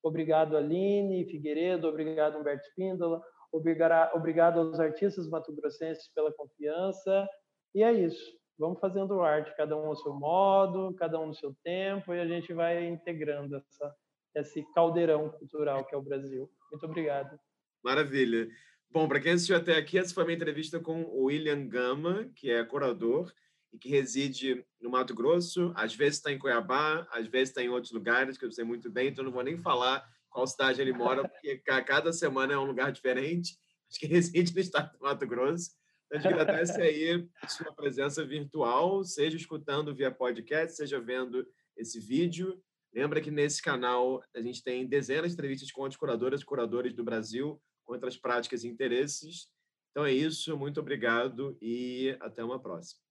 Obrigado, 0.03 0.55
Aline 0.55 1.25
Figueiredo, 1.25 1.87
obrigado, 1.87 2.37
Humberto 2.37 2.67
Espíndola, 2.67 3.21
obrigado 3.51 4.59
aos 4.59 4.79
artistas 4.79 5.27
matogrossenses 5.29 6.09
pela 6.13 6.31
confiança. 6.33 7.27
E 7.73 7.83
é 7.83 7.91
isso 7.91 8.39
vamos 8.59 8.79
fazendo 8.79 9.21
arte, 9.21 9.55
cada 9.55 9.75
um 9.77 9.87
ao 9.87 9.95
seu 9.95 10.13
modo, 10.13 10.93
cada 10.95 11.17
um 11.17 11.27
no 11.27 11.33
seu 11.33 11.55
tempo, 11.63 12.13
e 12.13 12.19
a 12.19 12.27
gente 12.27 12.51
vai 12.53 12.85
integrando 12.85 13.55
essa, 13.55 13.95
esse 14.35 14.65
caldeirão 14.75 15.29
cultural 15.29 15.85
que 15.85 15.95
é 15.95 15.97
o 15.97 16.01
Brasil. 16.01 16.51
Muito 16.69 16.85
obrigado. 16.85 17.39
Maravilha. 17.81 18.49
Bom, 18.91 19.07
para 19.07 19.21
quem 19.21 19.31
assistiu 19.31 19.55
até 19.55 19.77
aqui, 19.77 19.97
essa 19.97 20.13
foi 20.13 20.25
minha 20.25 20.35
entrevista 20.35 20.79
com 20.79 21.03
o 21.03 21.25
William 21.25 21.67
Gama, 21.67 22.29
que 22.35 22.51
é 22.51 22.63
curador 22.65 23.31
e 23.71 23.77
que 23.77 23.87
reside 23.87 24.65
no 24.81 24.89
Mato 24.89 25.15
Grosso. 25.15 25.71
Às 25.75 25.95
vezes 25.95 26.17
está 26.17 26.31
em 26.31 26.39
Cuiabá, 26.39 27.07
às 27.11 27.27
vezes 27.27 27.49
está 27.49 27.61
em 27.61 27.69
outros 27.69 27.93
lugares, 27.93 28.37
que 28.37 28.43
eu 28.43 28.51
sei 28.51 28.65
muito 28.65 28.91
bem, 28.91 29.07
então 29.07 29.23
não 29.23 29.31
vou 29.31 29.43
nem 29.43 29.57
falar 29.57 30.05
qual 30.29 30.47
cidade 30.47 30.81
ele 30.81 30.93
mora, 30.93 31.27
porque 31.27 31.57
cada 31.85 32.13
semana 32.13 32.53
é 32.53 32.57
um 32.57 32.65
lugar 32.65 32.91
diferente. 32.91 33.57
Acho 33.89 33.99
que 33.99 34.07
reside 34.07 34.53
no 34.53 34.59
estado 34.59 34.91
do 34.97 34.99
Mato 34.99 35.25
Grosso 35.25 35.71
A 36.11 36.15
gente 36.15 36.27
agradece 36.27 36.81
aí 36.81 37.27
sua 37.47 37.73
presença 37.73 38.23
virtual, 38.25 39.03
seja 39.03 39.35
escutando 39.35 39.95
via 39.95 40.11
podcast, 40.11 40.75
seja 40.75 40.99
vendo 40.99 41.45
esse 41.75 41.99
vídeo. 41.99 42.61
Lembra 42.93 43.21
que 43.21 43.31
nesse 43.31 43.61
canal 43.61 44.23
a 44.35 44.41
gente 44.41 44.63
tem 44.63 44.87
dezenas 44.87 45.31
de 45.31 45.33
entrevistas 45.33 45.71
com 45.71 45.81
outros 45.81 45.99
curadoras 45.99 46.41
e 46.41 46.45
curadores 46.45 46.93
do 46.93 47.03
Brasil, 47.03 47.61
com 47.83 47.93
outras 47.93 48.17
práticas 48.17 48.63
e 48.63 48.67
interesses. 48.67 49.47
Então 49.91 50.05
é 50.05 50.11
isso, 50.11 50.57
muito 50.57 50.79
obrigado 50.79 51.57
e 51.61 52.15
até 52.19 52.43
uma 52.43 52.59
próxima. 52.59 53.08